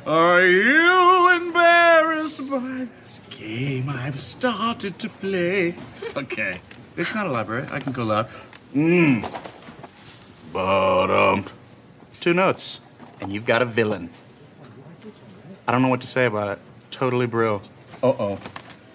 Are 0.07 0.47
you 0.47 1.33
embarrassed 1.35 2.49
by 2.49 2.87
this 3.01 3.21
game 3.39 3.89
I've 3.89 4.19
started 4.21 4.99
to 5.01 5.09
play? 5.09 5.75
Okay, 6.17 6.61
it's 6.97 7.15
not 7.15 7.27
elaborate. 7.27 7.71
I 7.71 7.81
can 7.81 7.93
go 7.93 8.05
loud. 8.05 8.29
Mmm. 8.75 9.23
Ba-dum. 10.53 11.45
Two 12.21 12.35
notes, 12.35 12.81
and 13.21 13.33
you've 13.33 13.47
got 13.47 13.63
a 13.63 13.65
villain. 13.67 14.11
I 15.69 15.73
don't 15.73 15.83
know 15.83 15.89
what 15.89 16.01
to 16.01 16.07
say 16.07 16.27
about 16.27 16.57
it. 16.57 16.59
Totally 16.91 17.27
brill. 17.27 17.63
Uh 18.03 18.15
oh. 18.19 18.39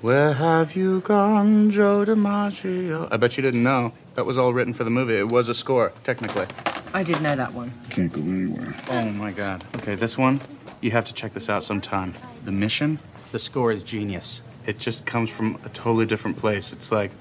Where 0.01 0.33
have 0.33 0.75
you 0.75 1.01
gone, 1.01 1.69
Joe 1.69 2.03
DiMaggio? 2.05 3.07
I 3.11 3.17
bet 3.17 3.37
you 3.37 3.43
didn't 3.43 3.61
know. 3.61 3.93
That 4.15 4.25
was 4.25 4.37
all 4.37 4.51
written 4.53 4.73
for 4.73 4.83
the 4.83 4.89
movie. 4.89 5.15
It 5.17 5.27
was 5.27 5.47
a 5.47 5.53
score, 5.53 5.93
technically. 6.03 6.47
I 6.93 7.03
did 7.03 7.21
know 7.21 7.35
that 7.35 7.53
one. 7.53 7.71
Can't 7.89 8.11
go 8.11 8.21
anywhere. 8.21 8.73
Oh 8.89 9.05
my 9.11 9.31
god. 9.31 9.63
Okay, 9.75 9.95
this 9.95 10.17
one, 10.17 10.41
you 10.81 10.91
have 10.91 11.05
to 11.05 11.13
check 11.13 11.33
this 11.33 11.49
out 11.49 11.63
sometime. 11.63 12.15
The 12.43 12.51
mission, 12.51 12.97
the 13.32 13.39
score 13.39 13.71
is 13.71 13.84
genius. 13.84 14.41
It 14.65 14.77
just 14.77 15.05
comes 15.05 15.29
from 15.29 15.59
a 15.63 15.69
totally 15.69 16.05
different 16.05 16.38
place. 16.38 16.73
It's 16.73 16.91
like, 16.91 17.11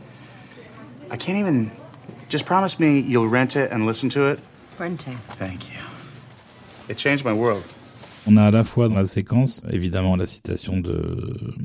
I 1.11 1.16
can't 1.16 1.38
even. 1.38 1.72
Just 2.28 2.46
promise 2.46 2.78
me 2.78 3.00
you'll 3.00 3.28
rent 3.28 3.56
it 3.56 3.72
and 3.72 3.86
listen 3.86 4.08
to 4.11 4.24
it. 4.26 4.38
Renting. 4.78 5.16
Thank 5.30 5.72
you. 5.72 5.80
It 6.88 6.96
changed 6.96 7.24
my 7.24 7.32
world. 7.32 7.74
On 8.26 8.36
a 8.36 8.42
à 8.44 8.50
la 8.50 8.64
fois 8.64 8.88
dans 8.88 8.96
la 8.96 9.06
séquence, 9.06 9.62
évidemment, 9.72 10.14
la 10.16 10.26
citation 10.26 10.78
de, 10.78 11.16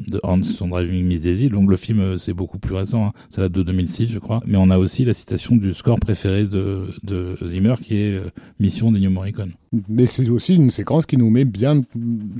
de 0.08 0.20
Hans 0.24 0.42
sur 0.44 0.68
Driving 0.68 1.06
Miss 1.06 1.22
Daisy. 1.22 1.50
Donc 1.50 1.70
le 1.70 1.76
film, 1.76 2.00
euh, 2.00 2.18
c'est 2.18 2.34
beaucoup 2.34 2.60
plus 2.60 2.74
récent, 2.76 3.08
hein. 3.08 3.12
ça 3.30 3.42
date 3.42 3.52
de 3.52 3.64
2006, 3.64 4.08
je 4.08 4.20
crois. 4.20 4.42
Mais 4.46 4.58
on 4.58 4.70
a 4.70 4.78
aussi 4.78 5.04
la 5.04 5.14
citation 5.14 5.56
du 5.58 5.74
score 5.74 6.00
préféré 6.00 6.46
de, 6.46 6.84
de 7.04 7.38
Zimmer, 7.46 7.76
qui 7.82 7.98
est 7.98 8.14
euh, 8.14 8.30
Mission 8.60 8.92
d'Ennio 8.92 9.10
Morricone. 9.10 9.52
Mais 9.90 10.06
c'est 10.06 10.30
aussi 10.30 10.56
une 10.56 10.70
séquence 10.70 11.06
qui 11.06 11.18
nous 11.18 11.30
met 11.30 11.44
bien 11.44 11.84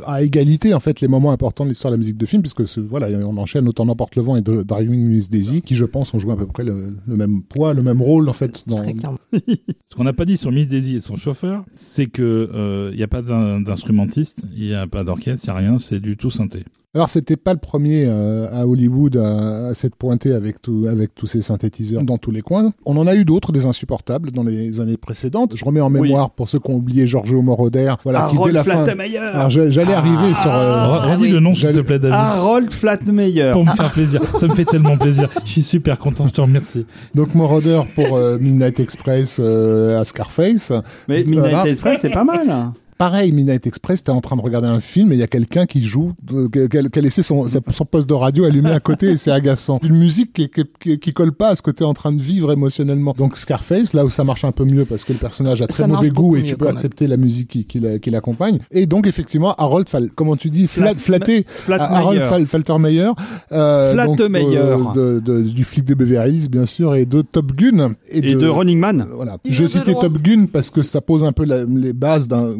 à 0.06 0.24
égalité 0.24 0.74
en 0.74 0.80
fait 0.80 1.02
les 1.02 1.10
moments 1.10 1.34
importants 1.34 1.66
de 1.66 1.70
l'histoire 1.70 1.92
de 1.92 1.96
la 1.96 2.00
musique 2.00 2.16
de 2.16 2.26
film, 2.26 2.42
puisque 2.42 2.66
ce- 2.66 2.80
voilà, 2.80 3.10
on 3.28 3.36
enchaîne 3.36 3.68
autant 3.68 3.84
n'emporte 3.86 4.16
le 4.16 4.22
vent 4.22 4.38
et 4.38 4.42
de 4.42 4.64
Driving 4.64 5.06
Miss 5.06 5.30
Daisy, 5.30 5.62
qui 5.62 5.76
je 5.76 5.84
pense 5.84 6.14
ont 6.14 6.20
joué 6.20 6.32
à 6.32 6.38
peu 6.38 6.46
près 6.46 6.64
le, 6.64 6.96
le 7.06 7.16
même 7.18 7.42
poids, 7.44 7.74
le 7.74 7.84
même 7.84 8.02
rôle 8.02 8.30
en 8.30 8.34
fait 8.34 8.64
dans. 8.68 8.78
Très 8.78 8.94
clairement. 8.94 9.18
Ce 9.34 9.96
qu'on 9.98 10.06
n'a 10.06 10.14
pas 10.14 10.24
dit 10.24 10.38
sur 10.38 10.54
Miss 10.54 10.70
Daisy 10.70 10.96
et 10.96 11.00
son 11.02 11.18
chauffeur, 11.18 11.66
c'est 11.76 12.06
que 12.06 12.50
euh, 12.54 12.90
il 12.94 12.98
n'y 12.98 13.04
a 13.04 13.08
pas 13.10 13.22
d'in- 13.22 13.60
il 14.56 14.68
n'y 14.68 14.74
a 14.76 14.88
pas 14.88 15.04
d'orchestre, 15.04 15.46
il 15.48 15.52
n'y 15.52 15.58
a 15.58 15.60
rien, 15.60 15.80
c'est 15.80 16.00
du 16.00 16.18
tout 16.18 16.30
synthé. 16.30 16.64
Alors 16.94 17.10
c'était 17.10 17.36
pas 17.36 17.52
le 17.54 17.60
premier 17.60 18.06
euh, 18.08 18.48
à 18.54 18.66
Hollywood 18.66 19.18
à, 19.18 19.68
à 19.68 19.74
s'être 19.74 19.96
pointé 19.98 20.32
avec 20.34 20.62
tout, 20.62 20.86
avec 20.90 21.14
tous 21.14 21.26
ces 21.28 21.42
synthétiseurs 21.42 22.04
dans 22.04 22.18
tous 22.18 22.32
les 22.32 22.42
coins. 22.42 22.72
On 22.86 22.96
en 22.96 23.06
a 23.06 23.16
eu 23.16 23.26
d'autres, 23.26 23.52
des 23.52 23.66
insupportables 23.66 24.32
dans 24.32 24.44
les 24.44 24.80
années 24.80 24.96
précédentes. 24.96 25.58
Je 25.58 25.66
remets 25.66 25.82
en 25.82 25.92
Oui. 25.94 26.00
mémoire 26.04 26.30
pour 26.32 26.48
ceux 26.48 26.60
qui 26.60 26.72
ont 26.72 26.76
oublié 26.76 27.06
Giorgio 27.06 27.42
Moroder, 27.42 27.96
voilà, 28.06 28.28
qui 28.30 28.36
dès 28.38 28.40
Harold 28.40 28.56
la 28.56 28.64
fin. 28.64 29.50
J'allais 29.50 29.94
arriver 29.94 30.34
sur. 30.36 30.54
euh, 30.54 30.88
Redis 31.00 31.24
oui. 31.24 31.32
le 31.32 31.42
nom, 31.42 31.54
s'il 31.54 31.70
te 31.74 31.80
plaît, 31.82 32.00
David. 32.00 32.16
Harold 32.16 32.72
Flattemeyer. 32.72 33.52
Pour 33.52 33.66
me 33.66 33.72
faire 33.72 33.92
plaisir. 33.92 34.22
Ça 34.40 34.48
me 34.48 34.56
fait 34.56 34.64
tellement 34.66 34.98
plaisir. 34.98 35.28
Je 35.44 35.50
suis 35.52 35.64
super 35.64 36.00
content, 36.00 36.28
je 36.28 36.34
te 36.34 36.40
remercie. 36.40 36.86
donc 37.14 37.36
Moroder 37.36 37.82
pour 37.96 38.16
euh, 38.16 38.38
Midnight 38.40 38.80
Express 38.80 39.42
euh, 39.42 40.00
à 40.00 40.06
Scarface. 40.06 40.72
Mais 41.10 41.26
Midnight 41.26 41.40
Voilà. 41.52 41.68
Express, 41.70 42.00
c'est 42.02 42.10
pas 42.10 42.24
mal. 42.24 42.72
Pareil, 42.98 43.34
Midnight 43.34 43.68
Express, 43.68 44.04
t'es 44.04 44.12
en 44.12 44.22
train 44.22 44.38
de 44.38 44.42
regarder 44.42 44.70
un 44.70 44.80
film 44.80 45.12
et 45.12 45.16
il 45.16 45.20
y 45.20 45.24
a 45.24 45.28
quelqu'un 45.28 45.66
qui 45.66 45.84
joue, 45.86 46.14
euh, 46.34 46.48
qui 46.48 46.78
a, 46.78 46.82
qui 46.84 47.00
a 47.00 47.02
laissé 47.02 47.24
son, 47.24 47.46
son 47.48 47.86
poste 47.86 48.08
de 48.08 48.14
radio 48.14 48.46
allumé 48.46 48.72
à 48.72 48.80
côté 48.80 49.08
et 49.12 49.18
c'est 49.18 49.32
agaçant. 49.32 49.80
Une 49.84 49.98
musique 49.98 50.32
qui, 50.32 50.50
qui, 50.80 50.98
qui, 51.00 51.12
colle 51.14 51.34
pas 51.34 51.50
à 51.50 51.56
ce 51.56 51.62
que 51.62 51.72
t'es 51.72 51.84
en 51.84 51.94
train 51.94 52.14
de 52.14 52.22
vivre 52.22 52.54
émotionnellement. 52.54 53.14
Donc 53.18 53.36
Scarface, 53.36 53.94
là 53.94 54.06
où 54.06 54.10
ça 54.10 54.24
marche 54.24 54.46
un 54.46 54.54
peu 54.54 54.64
mieux 54.64 54.86
parce 54.86 55.04
que 55.04 55.12
le 55.12 55.20
personnage 55.20 55.62
a 55.62 55.68
très 55.68 55.84
Ça 55.84 55.88
mauvais 55.88 56.10
goût 56.10 56.38
et 56.38 56.44
tu 56.44 56.56
peux 56.56 56.70
accepter 56.70 57.08
la 57.08 57.18
musique 57.18 57.50
qui, 57.50 57.66
qui, 57.66 57.82
la- 57.82 58.00
qui 58.00 58.12
l'accompagne. 58.12 58.60
Et 58.72 58.86
donc 58.86 59.08
effectivement, 59.08 59.54
Harold, 59.58 59.90
Fal- 59.90 60.10
comment 60.16 60.38
tu 60.38 60.50
dis, 60.50 60.68
flat, 60.68 60.92
Flat- 60.94 60.96
flatté, 61.00 61.46
Flatmeyer. 61.46 61.96
Harold 61.98 62.22
Fal- 62.22 62.46
Faltermeyer, 62.46 63.02
euh, 63.02 63.14
euh, 63.52 64.94
de, 64.94 65.20
de- 65.20 65.42
du 65.42 65.66
flic 65.66 65.84
de 65.84 65.96
Beverly 65.96 66.38
Hills 66.38 66.50
bien 66.50 66.66
sûr 66.66 66.96
et 66.96 67.06
de 67.06 67.22
Top 67.22 67.52
Gun 67.54 67.96
Et 68.10 68.22
de 68.22 68.48
Running 68.48 68.80
Man. 68.80 69.06
voilà. 69.14 69.38
Il 69.44 69.54
Je 69.54 69.64
de 69.64 69.68
citais. 69.68 69.94
Top 69.94 70.18
Gun 70.22 70.46
parce 70.46 70.70
que 70.70 70.82
ça 70.82 71.02
pose 71.02 71.26
un 71.26 71.34
peu 71.34 71.44
la- 71.44 71.66
les 71.66 71.92
bases 71.92 72.28
d'un 72.30 72.54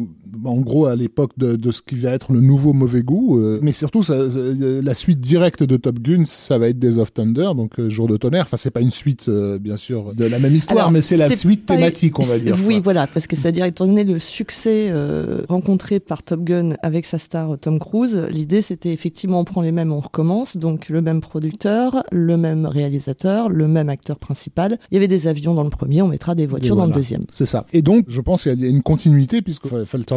en 0.44 0.56
gros 0.60 0.86
à 0.86 0.96
l'époque 0.96 1.32
de, 1.36 1.56
de 1.56 1.70
ce 1.70 1.82
qui 1.82 1.96
va 1.96 2.10
être 2.12 2.32
le 2.32 2.40
nouveau 2.40 2.72
mauvais 2.72 3.02
goût. 3.02 3.38
euh, 3.38 3.58
mais 3.62 3.72
surtout, 3.72 4.02
ça, 4.02 4.28
ça- 4.30 4.40
la 4.40 4.94
suite 4.94 5.20
directe 5.20 5.62
de 5.62 5.76
Top 5.76 5.98
Gun, 6.00 6.24
ça 6.24 6.58
va 6.58 6.68
être 6.68 6.78
Days 6.78 6.98
of 6.98 7.12
Thunder, 7.12 7.50
donc 7.56 7.78
euh, 7.78 7.88
Jour 7.90 8.08
de 8.08 8.16
tonnerre. 8.16 8.42
Enfin, 8.42 8.56
c'est 8.56 8.70
pas 8.70 8.80
une 8.80 8.90
suite, 8.90 9.26
euh, 9.28 9.58
bien 9.58 9.76
sûr, 9.76 10.14
de 10.14 10.24
la 10.24 10.38
même 10.38 10.54
histoire, 10.54 10.78
Alors, 10.80 10.90
mais 10.92 11.00
c'est 11.00 11.16
la 11.16 11.34
suite 11.34 11.66
thématique, 11.66 12.18
on 12.18 12.22
va 12.22 12.38
dire. 12.38 12.56
Oui, 12.66 12.74
quoi. 12.74 12.82
voilà, 12.84 13.06
parce 13.06 13.26
que 13.26 13.36
c'est-à-dire, 13.36 13.64
étant 13.64 13.86
donné 13.86 14.04
le 14.04 14.18
succès 14.18 14.88
euh, 14.90 15.42
rencontré 15.48 16.00
par 16.00 16.22
Top 16.22 16.42
Gun 16.44 16.70
avec 16.82 17.06
sa 17.06 17.18
star 17.18 17.52
euh, 17.54 17.56
Tom 17.56 17.78
Cruise, 17.78 18.22
l'idée 18.30 18.62
c'était 18.62 18.92
effectivement 18.92 19.40
on 19.40 19.44
prend 19.44 19.62
les 19.62 19.72
mêmes, 19.72 19.92
on 19.92 20.00
recommence, 20.00 20.56
donc 20.56 20.88
le 20.88 21.00
même 21.02 21.20
producteur, 21.20 22.02
le 22.12 22.36
même 22.36 22.66
réalisateur, 22.66 23.48
le 23.48 23.68
même 23.68 23.88
acteur 23.88 24.18
principal. 24.18 24.78
Il 24.90 24.94
y 24.94 24.96
avait 24.98 25.08
des 25.08 25.28
avions 25.28 25.54
dans 25.54 25.64
le 25.64 25.70
premier, 25.70 26.02
on 26.02 26.08
mettra 26.08 26.34
des 26.34 26.46
voitures 26.46 26.76
dans 26.76 26.86
le 26.86 26.92
deuxième. 26.92 27.20
C'est 27.30 27.46
ça. 27.46 27.66
Et 27.72 27.82
donc, 27.82 28.04
je 28.08 28.20
pense 28.20 28.44
qu'il 28.44 28.60
y 28.60 28.64
a 28.64 28.68
une 28.68 28.82
continuité 28.82 29.42
puisque 29.42 29.66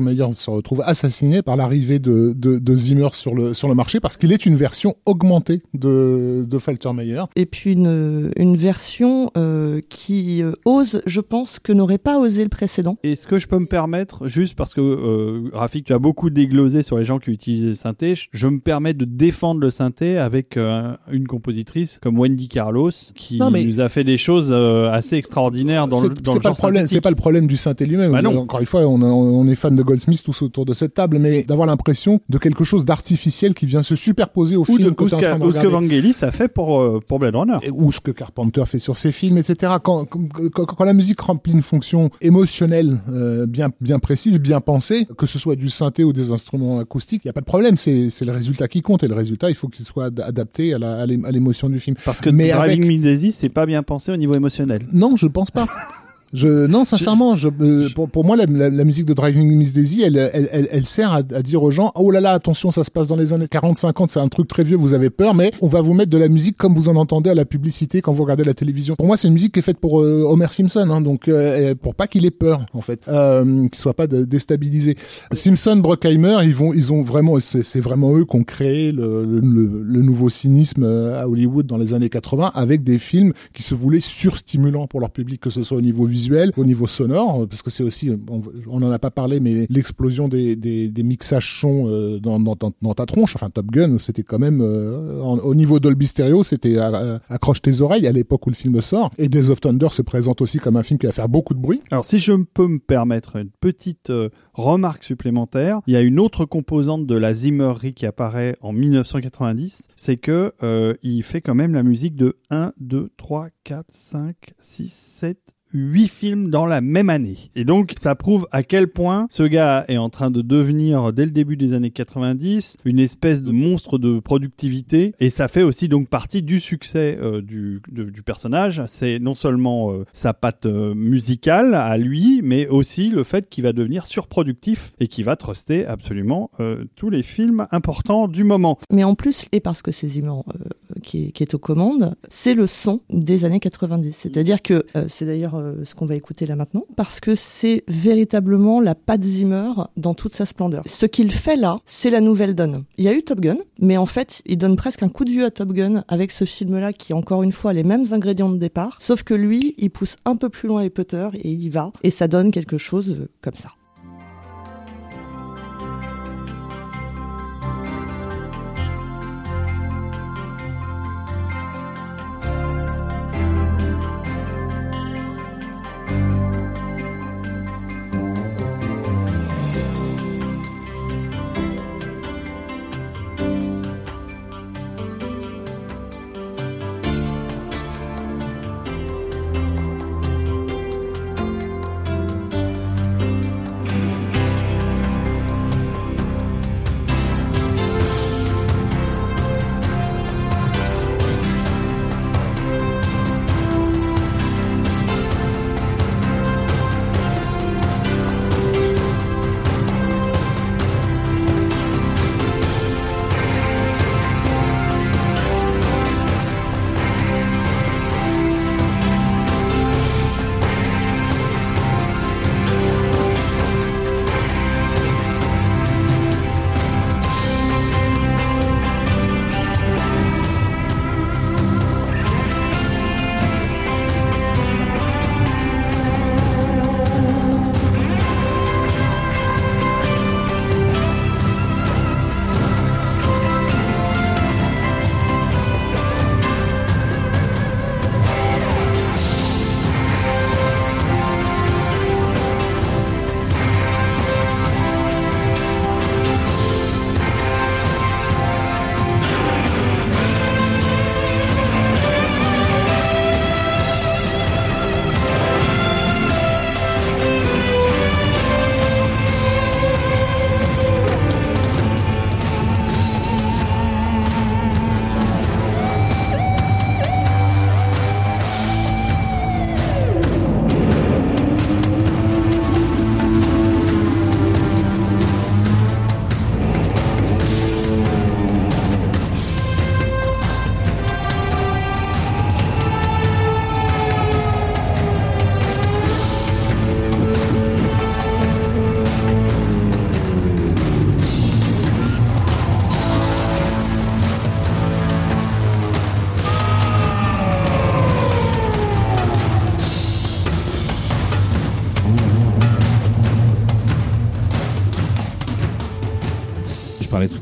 Faltermeyer 0.09 0.35
se 0.35 0.49
retrouve 0.49 0.81
assassiné 0.85 1.41
par 1.41 1.55
l'arrivée 1.55 1.99
de, 1.99 2.33
de, 2.35 2.59
de 2.59 2.75
Zimmer 2.75 3.09
sur 3.13 3.33
le, 3.35 3.53
sur 3.53 3.67
le 3.67 3.75
marché 3.75 3.99
parce 3.99 4.17
qu'il 4.17 4.31
est 4.31 4.45
une 4.45 4.55
version 4.55 4.95
augmentée 5.05 5.61
de, 5.73 6.45
de 6.47 6.57
Faltermeyer. 6.59 7.23
Et 7.35 7.45
puis 7.45 7.73
une, 7.73 8.31
une 8.37 8.55
version 8.55 9.31
euh, 9.37 9.81
qui 9.89 10.41
euh, 10.41 10.53
ose, 10.65 11.01
je 11.05 11.21
pense, 11.21 11.59
que 11.59 11.73
n'aurait 11.73 11.97
pas 11.97 12.19
osé 12.19 12.43
le 12.43 12.49
précédent. 12.49 12.97
Est-ce 13.03 13.27
que 13.27 13.37
je 13.37 13.47
peux 13.47 13.59
me 13.59 13.65
permettre, 13.65 14.27
juste 14.27 14.55
parce 14.55 14.73
que 14.73 14.81
euh, 14.81 15.49
Rafik, 15.53 15.85
tu 15.85 15.93
as 15.93 15.99
beaucoup 15.99 16.29
déglosé 16.29 16.83
sur 16.83 16.97
les 16.97 17.05
gens 17.05 17.19
qui 17.19 17.31
utilisent 17.31 17.65
le 17.65 17.73
synthé, 17.73 18.15
je, 18.15 18.27
je 18.31 18.47
me 18.47 18.59
permets 18.59 18.93
de 18.93 19.05
défendre 19.05 19.61
le 19.61 19.69
synthé 19.71 20.17
avec 20.17 20.57
euh, 20.57 20.95
une 21.11 21.27
compositrice 21.27 21.99
comme 22.01 22.17
Wendy 22.19 22.47
Carlos 22.47 22.91
qui 23.15 23.37
Non, 23.37 23.49
mais- 23.51 23.63
nous 23.63 23.79
a 23.81 23.89
fait 23.89 24.03
des 24.03 24.17
choses 24.17 24.49
euh, 24.51 24.89
assez 24.91 25.15
extraordinaires 25.15 25.87
dans 25.87 26.01
le 26.01 26.09
dans 26.09 26.31
c'est 26.33 26.37
le 26.37 26.41
pas 26.41 26.49
genre 26.49 26.53
le 26.53 26.57
problème, 26.57 26.87
c'est 26.87 27.01
pas 27.01 27.09
le 27.09 27.15
problème 27.15 27.47
du 27.47 27.57
synthé 27.57 27.85
lui-même. 27.85 28.11
Bah 28.11 28.21
non. 28.21 28.37
Encore 28.39 28.59
une 28.59 28.65
fois, 28.65 28.81
on, 28.87 29.01
a- 29.01 29.05
on 29.05 29.47
est 29.47 29.55
fan 29.55 29.75
de 29.75 29.83
Goldsmith 29.99 30.23
tous 30.23 30.41
autour 30.43 30.65
de 30.65 30.73
cette 30.73 30.93
table, 30.93 31.19
mais 31.19 31.43
d'avoir 31.43 31.67
l'impression 31.67 32.21
de 32.29 32.37
quelque 32.37 32.63
chose 32.63 32.85
d'artificiel 32.85 33.53
qui 33.53 33.65
vient 33.65 33.81
se 33.81 33.95
superposer 33.95 34.55
au 34.55 34.61
ou, 34.61 34.65
film 34.65 34.83
de, 34.85 34.89
que 34.91 35.03
ou 35.03 35.09
ce 35.09 35.15
en 35.15 35.19
qu'a- 35.19 35.29
train 35.31 35.39
de 35.39 35.43
ou 35.45 35.51
ce 35.51 35.59
que. 35.59 35.67
Vangelis 35.67 36.15
a 36.21 36.31
fait 36.31 36.47
pour, 36.47 36.79
euh, 36.79 36.99
pour 37.05 37.19
Blade 37.19 37.35
Runner. 37.35 37.57
Et- 37.63 37.69
ou 37.69 37.91
ce 37.91 37.99
que 37.99 38.11
Carpenter 38.11 38.63
fait 38.65 38.79
sur 38.79 38.95
ses 38.95 39.11
films, 39.11 39.37
etc. 39.37 39.73
Quand, 39.83 40.05
quand, 40.05 40.83
la 40.85 40.93
musique 40.93 41.19
remplit 41.19 41.51
une 41.51 41.61
fonction 41.61 42.09
émotionnelle 42.21 43.01
euh, 43.11 43.45
bien, 43.45 43.69
bien 43.81 43.99
précise, 43.99 44.39
bien 44.39 44.61
pensée, 44.61 45.05
que 45.17 45.25
ce 45.25 45.37
soit 45.37 45.55
du 45.57 45.67
synthé 45.67 46.03
ou 46.05 46.13
des 46.13 46.31
instruments 46.31 46.79
acoustiques, 46.79 47.23
il 47.25 47.27
n'y 47.27 47.31
a 47.31 47.33
pas 47.33 47.41
de 47.41 47.45
problème. 47.45 47.75
C'est 47.75 48.09
le 48.25 48.31
résultat 48.31 48.67
qui 48.69 48.81
compte. 48.81 49.03
Et 49.03 49.07
le 49.09 49.15
résultat, 49.15 49.49
il 49.49 49.55
faut 49.55 49.67
qu'il 49.67 49.85
soit 49.85 50.05
ad- 50.05 50.21
adapté 50.25 50.73
à 50.73 51.05
l'émotion 51.05 51.67
du 51.69 51.79
film. 51.79 51.97
Parce 52.05 52.21
que 52.21 52.29
Mais 52.29 52.49
Driving 52.51 52.83
avec- 52.83 52.97
Me 52.97 53.03
Daisy, 53.03 53.31
c'est 53.33 53.49
pas 53.49 53.65
bien 53.65 53.83
pensé 53.83 54.11
au 54.13 54.17
niveau 54.17 54.33
émotionnel. 54.33 54.81
Non, 54.93 55.15
je 55.17 55.27
pense 55.27 55.51
pas. 55.51 55.67
Je, 56.33 56.67
non, 56.67 56.85
sincèrement, 56.85 57.35
je, 57.35 57.49
euh, 57.61 57.89
pour, 57.95 58.09
pour 58.09 58.23
moi, 58.23 58.35
la, 58.35 58.45
la- 58.45 58.69
la 58.69 58.83
musique 58.83 59.05
de 59.05 59.13
Driving 59.13 59.55
Miss 59.57 59.73
Daisy, 59.73 60.03
elle, 60.03 60.15
elle, 60.17 60.47
elle, 60.51 60.67
elle 60.71 60.85
sert 60.85 61.11
à, 61.11 61.17
à 61.17 61.41
dire 61.41 61.63
aux 61.63 61.71
gens, 61.71 61.91
oh 61.95 62.11
là 62.11 62.19
là, 62.21 62.33
attention, 62.33 62.69
ça 62.71 62.83
se 62.83 62.91
passe 62.91 63.07
dans 63.07 63.15
les 63.15 63.33
années 63.33 63.45
40-50, 63.47 64.05
c'est 64.09 64.19
un 64.19 64.27
truc 64.27 64.47
très 64.47 64.63
vieux, 64.63 64.77
vous 64.77 64.93
avez 64.93 65.09
peur, 65.09 65.33
mais 65.33 65.51
on 65.61 65.67
va 65.67 65.81
vous 65.81 65.93
mettre 65.93 66.11
de 66.11 66.17
la 66.19 66.27
musique 66.29 66.55
comme 66.57 66.75
vous 66.75 66.87
en 66.89 66.95
entendez 66.97 67.29
à 67.31 67.35
la 67.35 67.45
publicité 67.45 68.01
quand 68.01 68.13
vous 68.13 68.23
regardez 68.23 68.43
la 68.43 68.53
télévision. 68.53 68.93
Pour 68.95 69.07
moi, 69.07 69.17
c'est 69.17 69.27
une 69.27 69.33
musique 69.33 69.53
qui 69.53 69.59
est 69.59 69.63
faite 69.63 69.79
pour 69.79 70.01
euh, 70.01 70.23
Homer 70.27 70.47
Simpson, 70.51 70.87
hein, 70.91 71.01
donc 71.01 71.27
euh, 71.27 71.73
pour 71.73 71.95
pas 71.95 72.05
qu'il 72.07 72.25
ait 72.25 72.31
peur, 72.31 72.65
en 72.73 72.81
fait, 72.81 73.01
euh, 73.07 73.67
qu'il 73.67 73.79
soit 73.79 73.95
pas 73.95 74.05
de- 74.07 74.23
déstabilisé. 74.23 74.95
Simpson, 75.31 75.77
Bruckheimer, 75.77 76.37
ils 76.43 76.53
vont, 76.53 76.73
ils 76.73 76.93
ont 76.93 77.01
vraiment, 77.01 77.39
c'est 77.39 77.79
vraiment 77.79 78.15
eux 78.15 78.25
qui 78.25 78.35
ont 78.35 78.43
créé 78.43 78.91
le, 78.91 79.25
le, 79.25 79.39
le- 79.39 79.81
le 79.83 80.01
nouveau 80.03 80.29
cynisme 80.29 80.83
euh, 80.83 81.21
à 81.21 81.27
Hollywood 81.27 81.65
dans 81.65 81.77
les 81.77 81.93
années 81.95 82.09
80 82.09 82.51
avec 82.53 82.83
des 82.83 82.99
films 82.99 83.33
qui 83.53 83.63
se 83.63 83.73
voulaient 83.73 83.99
surstimulants 83.99 84.85
pour 84.87 84.99
leur 84.99 85.09
public, 85.09 85.41
que 85.41 85.49
ce 85.49 85.63
soit 85.63 85.77
au 85.77 85.81
niveau 85.81 86.05
visuel, 86.05 86.18
au 86.57 86.65
niveau 86.65 86.87
sonore, 86.87 87.47
parce 87.47 87.61
que 87.61 87.69
c'est 87.69 87.83
aussi, 87.83 88.11
on, 88.29 88.41
on 88.67 88.81
en 88.81 88.91
a 88.91 88.99
pas 88.99 89.11
parlé, 89.11 89.39
mais 89.39 89.65
l'explosion 89.69 90.27
des, 90.27 90.55
des, 90.55 91.03
mixages 91.03 91.59
son 91.59 91.87
euh, 91.87 92.19
dans, 92.19 92.39
dans, 92.39 92.93
ta 92.93 93.05
tronche, 93.05 93.35
enfin 93.35 93.49
Top 93.49 93.67
Gun, 93.67 93.97
c'était 93.97 94.23
quand 94.23 94.39
même 94.39 94.61
euh, 94.61 95.19
au 95.21 95.55
niveau 95.55 95.79
Dolby 95.79 96.07
Stereo, 96.07 96.43
c'était 96.43 96.77
euh, 96.77 97.17
accroche 97.29 97.61
tes 97.61 97.81
oreilles 97.81 98.07
à 98.07 98.11
l'époque 98.11 98.45
où 98.47 98.49
le 98.49 98.55
film 98.55 98.79
sort. 98.81 99.11
Et 99.17 99.29
Days 99.29 99.49
of 99.49 99.61
Thunder 99.61 99.89
se 99.91 100.01
présente 100.01 100.41
aussi 100.41 100.59
comme 100.59 100.77
un 100.77 100.83
film 100.83 100.99
qui 100.99 101.05
va 101.05 101.11
faire 101.11 101.29
beaucoup 101.29 101.53
de 101.53 101.59
bruit. 101.59 101.81
Alors, 101.91 102.05
si 102.05 102.19
je 102.19 102.33
peux 102.33 102.67
me 102.67 102.79
permettre 102.79 103.37
une 103.37 103.49
petite 103.49 104.09
euh, 104.09 104.29
remarque 104.53 105.03
supplémentaire, 105.03 105.81
il 105.87 105.93
y 105.93 105.97
a 105.97 106.01
une 106.01 106.19
autre 106.19 106.45
composante 106.45 107.05
de 107.05 107.15
la 107.15 107.33
Zimmerie 107.33 107.93
qui 107.93 108.05
apparaît 108.05 108.55
en 108.61 108.73
1990, 108.73 109.87
c'est 109.95 110.17
que 110.17 110.53
euh, 110.63 110.93
il 111.03 111.23
fait 111.23 111.41
quand 111.41 111.55
même 111.55 111.73
la 111.73 111.83
musique 111.83 112.15
de 112.15 112.37
1, 112.49 112.73
2, 112.79 113.09
3, 113.17 113.47
4, 113.63 113.85
5, 113.89 114.35
6, 114.59 114.93
7, 114.93 115.37
8 115.73 116.07
films 116.07 116.49
dans 116.49 116.65
la 116.65 116.81
même 116.81 117.09
année. 117.09 117.37
Et 117.55 117.63
donc, 117.65 117.93
ça 117.99 118.15
prouve 118.15 118.47
à 118.51 118.63
quel 118.63 118.87
point 118.87 119.27
ce 119.29 119.43
gars 119.43 119.85
est 119.87 119.97
en 119.97 120.09
train 120.09 120.31
de 120.31 120.41
devenir, 120.41 121.13
dès 121.13 121.25
le 121.25 121.31
début 121.31 121.57
des 121.57 121.73
années 121.73 121.91
90, 121.91 122.77
une 122.85 122.99
espèce 122.99 123.43
de 123.43 123.51
monstre 123.51 123.97
de 123.97 124.19
productivité. 124.19 125.13
Et 125.19 125.29
ça 125.29 125.47
fait 125.47 125.61
aussi 125.63 125.87
donc 125.87 126.07
partie 126.09 126.41
du 126.41 126.59
succès 126.59 127.17
euh, 127.21 127.41
du, 127.41 127.81
de- 127.91 128.03
du 128.09 128.21
personnage. 128.23 128.81
C'est 128.87 129.19
non 129.19 129.35
seulement 129.35 129.91
euh, 129.91 130.05
sa 130.13 130.33
patte 130.33 130.65
euh, 130.65 130.93
musicale 130.95 131.73
à 131.75 131.97
lui, 131.97 132.41
mais 132.43 132.67
aussi 132.67 133.09
le 133.09 133.23
fait 133.23 133.47
qu'il 133.49 133.63
va 133.63 133.73
devenir 133.73 134.07
surproductif 134.07 134.91
et 134.99 135.07
qu'il 135.07 135.25
va 135.25 135.35
truster 135.35 135.85
absolument 135.85 136.49
euh, 136.59 136.85
tous 136.95 137.09
les 137.09 137.23
films 137.23 137.65
importants 137.71 138.27
du 138.27 138.43
moment. 138.43 138.77
Mais 138.91 139.03
en 139.03 139.15
plus, 139.15 139.45
et 139.51 139.59
parce 139.59 139.81
que 139.81 139.91
c'est 139.91 140.07
Zimmer 140.07 140.29
euh, 140.29 140.99
qui, 141.03 141.25
est, 141.27 141.31
qui 141.31 141.43
est 141.43 141.53
aux 141.53 141.59
commandes, 141.59 142.15
c'est 142.29 142.53
le 142.55 142.67
son 142.67 143.01
des 143.09 143.45
années 143.45 143.59
90. 143.59 144.11
C'est-à-dire 144.13 144.61
que 144.61 144.85
euh, 144.95 145.05
c'est 145.07 145.25
d'ailleurs 145.25 145.55
euh, 145.59 145.83
ce 145.83 145.95
qu'on 145.95 146.05
va 146.05 146.15
écouter 146.15 146.45
là 146.45 146.55
maintenant, 146.55 146.85
parce 146.95 147.19
que 147.19 147.35
c'est 147.35 147.83
véritablement 147.87 148.81
la 148.81 148.95
patte 148.95 149.23
Zimmer 149.23 149.71
dans 149.97 150.13
toute 150.13 150.33
sa 150.33 150.45
splendeur. 150.45 150.83
Ce 150.85 151.05
qu'il 151.05 151.31
fait 151.31 151.55
là, 151.55 151.77
c'est 151.85 152.09
la 152.09 152.21
nouvelle 152.21 152.55
donne. 152.55 152.83
Il 152.97 153.05
y 153.05 153.07
a 153.07 153.13
eu 153.13 153.23
Top 153.23 153.39
Gun, 153.39 153.57
mais 153.79 153.97
en 153.97 154.05
fait, 154.05 154.41
il 154.45 154.57
donne 154.57 154.75
presque 154.75 155.03
un 155.03 155.09
coup 155.09 155.25
de 155.25 155.31
vieux 155.31 155.45
à 155.45 155.51
Top 155.51 155.73
Gun 155.73 156.03
avec 156.07 156.31
ce 156.31 156.45
film-là 156.45 156.93
qui, 156.93 157.13
encore 157.13 157.43
une 157.43 157.51
fois, 157.51 157.73
les 157.73 157.83
mêmes 157.83 158.05
ingrédients 158.11 158.49
de 158.49 158.57
départ, 158.57 158.95
sauf 158.99 159.23
que 159.23 159.33
lui, 159.33 159.75
il 159.77 159.89
pousse 159.89 160.15
un 160.25 160.35
peu 160.35 160.49
plus 160.49 160.67
loin 160.67 160.81
les 160.81 160.89
putters 160.89 161.31
et 161.35 161.49
il 161.49 161.61
y 161.61 161.69
va, 161.69 161.91
et 162.03 162.11
ça 162.11 162.27
donne 162.27 162.51
quelque 162.51 162.77
chose 162.77 163.11
euh, 163.11 163.27
comme 163.41 163.55
ça. 163.55 163.69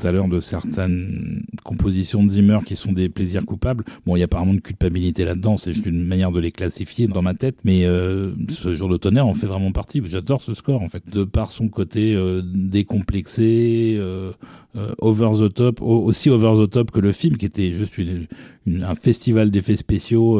À 0.08 0.12
l'heure 0.12 0.28
de 0.28 0.40
certaines 0.40 1.44
compositions 1.64 2.24
de 2.24 2.30
Zimmer 2.30 2.60
qui 2.66 2.76
sont 2.76 2.94
des 2.94 3.10
plaisirs 3.10 3.46
coupables. 3.46 3.84
Bon, 4.06 4.16
il 4.16 4.20
y 4.20 4.22
a 4.22 4.26
apparemment 4.26 4.54
de 4.54 4.60
culpabilité 4.60 5.26
là-dedans, 5.26 5.58
c'est 5.58 5.74
juste 5.74 5.86
une 5.86 6.06
manière 6.06 6.32
de 6.32 6.40
les 6.40 6.52
classifier 6.52 7.08
dans 7.08 7.22
ma 7.22 7.34
tête. 7.34 7.60
Mais 7.64 7.86
euh, 7.86 8.32
ce 8.50 8.76
jour 8.76 8.90
de 8.90 8.98
tonnerre 8.98 9.28
en 9.28 9.34
fait 9.34 9.48
vraiment 9.48 9.72
partie. 9.72 10.02
J'adore 10.06 10.42
ce 10.42 10.54
score 10.54 10.82
en 10.82 10.90
fait, 10.90 11.04
de 11.10 11.24
par 11.24 11.52
son 11.52 11.70
côté 11.70 12.16
euh, 12.16 12.42
décomplexé, 12.44 13.96
euh, 13.98 14.32
over 15.00 15.32
the 15.40 15.54
top, 15.54 15.82
aussi 15.82 16.30
over 16.30 16.54
the 16.66 16.70
top 16.70 16.92
que 16.92 17.00
le 17.00 17.12
film, 17.12 17.38
qui 17.38 17.46
était 17.46 17.72
juste 17.72 17.98
une, 17.98 18.28
une, 18.66 18.84
un 18.84 18.96
festival 18.96 19.50
d'effets 19.50 19.76
spéciaux 19.76 20.40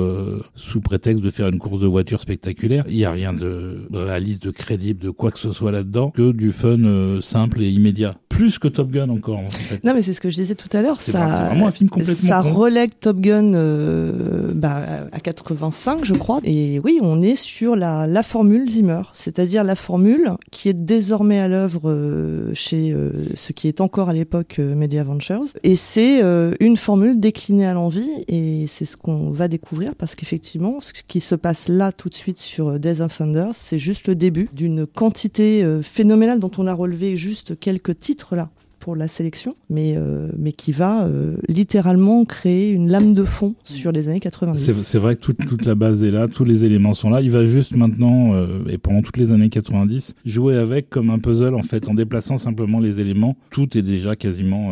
sous 0.54 0.80
prétexte 0.80 1.24
de 1.24 1.30
faire 1.32 1.48
une 1.48 1.58
course 1.58 1.80
de 1.80 1.88
voiture 1.88 2.22
spectaculaire. 2.22 2.84
Il 2.88 2.98
y 2.98 3.06
a 3.06 3.12
rien 3.12 3.34
de, 3.34 3.88
réaliste, 3.92 4.44
de 4.44 4.52
crédible, 4.52 5.00
de 5.00 5.10
quoi 5.10 5.32
que 5.32 5.40
ce 5.40 5.52
soit 5.52 5.72
là-dedans, 5.72 6.12
que 6.12 6.32
du 6.32 6.52
fun 6.52 7.20
simple 7.20 7.64
et 7.64 7.70
immédiat. 7.70 8.16
Plus 8.30 8.60
que 8.60 8.68
Top 8.68 8.92
Gun 8.92 9.10
encore. 9.10 9.42
En 9.58 9.64
fait. 9.64 9.84
Non, 9.84 9.94
mais 9.94 10.02
c'est 10.02 10.14
ce 10.14 10.22
que 10.22 10.30
je 10.30 10.36
disais 10.36 10.56
tout 10.56 10.70
à 10.76 10.82
l'heure. 10.82 11.02
Ça, 11.02 11.28
c'est 11.30 11.44
vraiment 11.46 11.68
un 11.68 11.72
film 11.72 11.90
complètement 11.90 12.14
ça 12.28 12.42
relègue 12.42 12.92
Top 13.00 13.20
Gun 13.20 13.54
euh, 13.54 14.52
bah, 14.54 14.84
à 15.12 15.20
85, 15.20 16.04
je 16.04 16.14
crois. 16.14 16.40
Et 16.44 16.80
oui, 16.84 17.00
on 17.02 17.22
est 17.22 17.36
sur 17.36 17.76
la, 17.76 18.08
la 18.08 18.24
formule 18.24 18.70
Zimmer, 18.70 19.02
c'est-à-dire 19.14 19.64
la 19.64 19.76
formule 19.76 20.32
qui 20.52 20.70
est 20.70 20.74
désormais 20.74 21.40
à 21.40 21.48
l'œuvre 21.48 21.90
euh, 21.90 22.52
chez 22.54 22.92
euh, 22.92 23.12
ce 23.36 23.54
qui 23.54 23.68
est 23.68 23.82
encore 23.82 24.10
à 24.10 24.14
l'époque 24.14 24.58
euh, 24.60 24.76
Media 24.76 25.04
Ventures. 25.04 25.44
Et 25.64 25.76
c'est 25.76 26.24
euh, 26.24 26.54
une 26.60 26.78
formule 26.78 27.20
déclinée 27.20 27.66
à 27.66 27.74
l'envie, 27.74 28.10
et 28.28 28.66
c'est 28.68 28.86
ce 28.86 28.98
qu'on 28.98 29.30
va 29.32 29.48
découvrir 29.48 29.96
parce 29.96 30.16
qu'effectivement, 30.16 30.80
ce 30.80 30.92
qui 30.94 31.20
se 31.20 31.36
passe 31.36 31.68
là 31.68 31.92
tout 31.92 32.10
de 32.10 32.16
suite 32.16 32.38
sur 32.38 32.70
euh, 32.70 32.80
Days 32.80 33.02
of 33.02 33.16
Thunder, 33.18 33.50
c'est 33.54 33.80
juste 33.80 34.08
le 34.08 34.16
début 34.16 34.50
d'une 34.54 34.86
quantité 34.86 35.64
euh, 35.64 35.82
phénoménale 35.82 36.40
dont 36.40 36.52
on 36.58 36.68
a 36.68 36.74
relevé 36.74 37.16
juste 37.18 37.60
quelques 37.60 37.98
titres 38.00 38.36
là 38.36 38.50
pour 38.88 38.96
la 38.96 39.10
sélection, 39.10 39.54
mais, 39.70 39.96
euh, 39.98 40.30
mais 40.40 40.54
qui 40.54 40.72
va 40.72 41.08
euh, 41.08 41.36
littéralement 41.50 42.24
créer 42.24 42.72
une 42.72 42.90
lame 42.90 43.14
de 43.14 43.26
fond 43.26 43.54
sur 43.66 43.92
les 43.92 44.08
années 44.08 44.22
C'est 44.24 44.30
90. 44.30 44.72
c'est 44.72 44.98
vrai 44.98 45.18
que 45.18 45.20
toute, 45.20 45.46
toute 45.46 45.66
la 45.66 45.76
base 45.76 46.06
est 46.06 46.12
là, 46.12 46.30
tous 46.30 46.46
les 46.46 46.64
éléments 46.64 46.94
sont 46.94 47.10
là. 47.10 47.20
Il 47.20 47.30
va 47.30 47.46
juste 47.46 47.76
maintenant, 47.76 48.34
euh, 48.34 48.64
et 48.70 48.78
pendant 48.78 49.02
toutes 49.02 49.18
les 49.18 49.34
années 49.34 49.50
90, 49.50 50.16
jouer 50.24 50.56
avec 50.56 50.90
comme 50.90 51.10
un 51.10 51.20
puzzle 51.20 51.54
en 51.56 51.64
fait, 51.64 51.90
en 51.90 51.96
déplaçant 51.96 52.38
simplement 52.38 52.80
les 52.80 53.02
éléments. 53.02 53.36
Tout 53.50 53.78
est 53.78 53.82
déjà 53.82 54.16
quasiment 54.16 54.72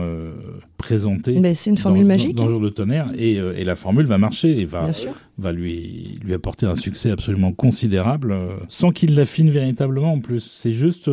présenté. 0.78 1.38
Mais 1.38 1.54
c'est 1.54 1.72
une 1.72 1.78
formule 1.78 2.04
dans, 2.04 2.08
magique, 2.08 2.36
Dans, 2.36 2.44
dans. 2.44 2.52
Jour 2.52 2.62
de 2.62 2.70
tonnerre, 2.70 3.12
et, 3.18 3.34
et 3.34 3.66
la 3.66 3.76
formule 3.76 4.06
va 4.06 4.18
marcher 4.18 4.58
et 4.62 4.64
va, 4.64 4.92
va 5.38 5.52
lui, 5.52 6.20
lui 6.24 6.34
apporter 6.34 6.66
un 6.66 6.78
succès 6.78 7.12
absolument 7.12 7.52
considérable, 7.52 8.34
sans 8.70 8.92
qu'il 8.92 9.14
l'affine 9.16 9.50
véritablement 9.50 10.14
en 10.14 10.22
plus. 10.22 10.56
C'est 10.58 10.72
juste, 10.72 11.10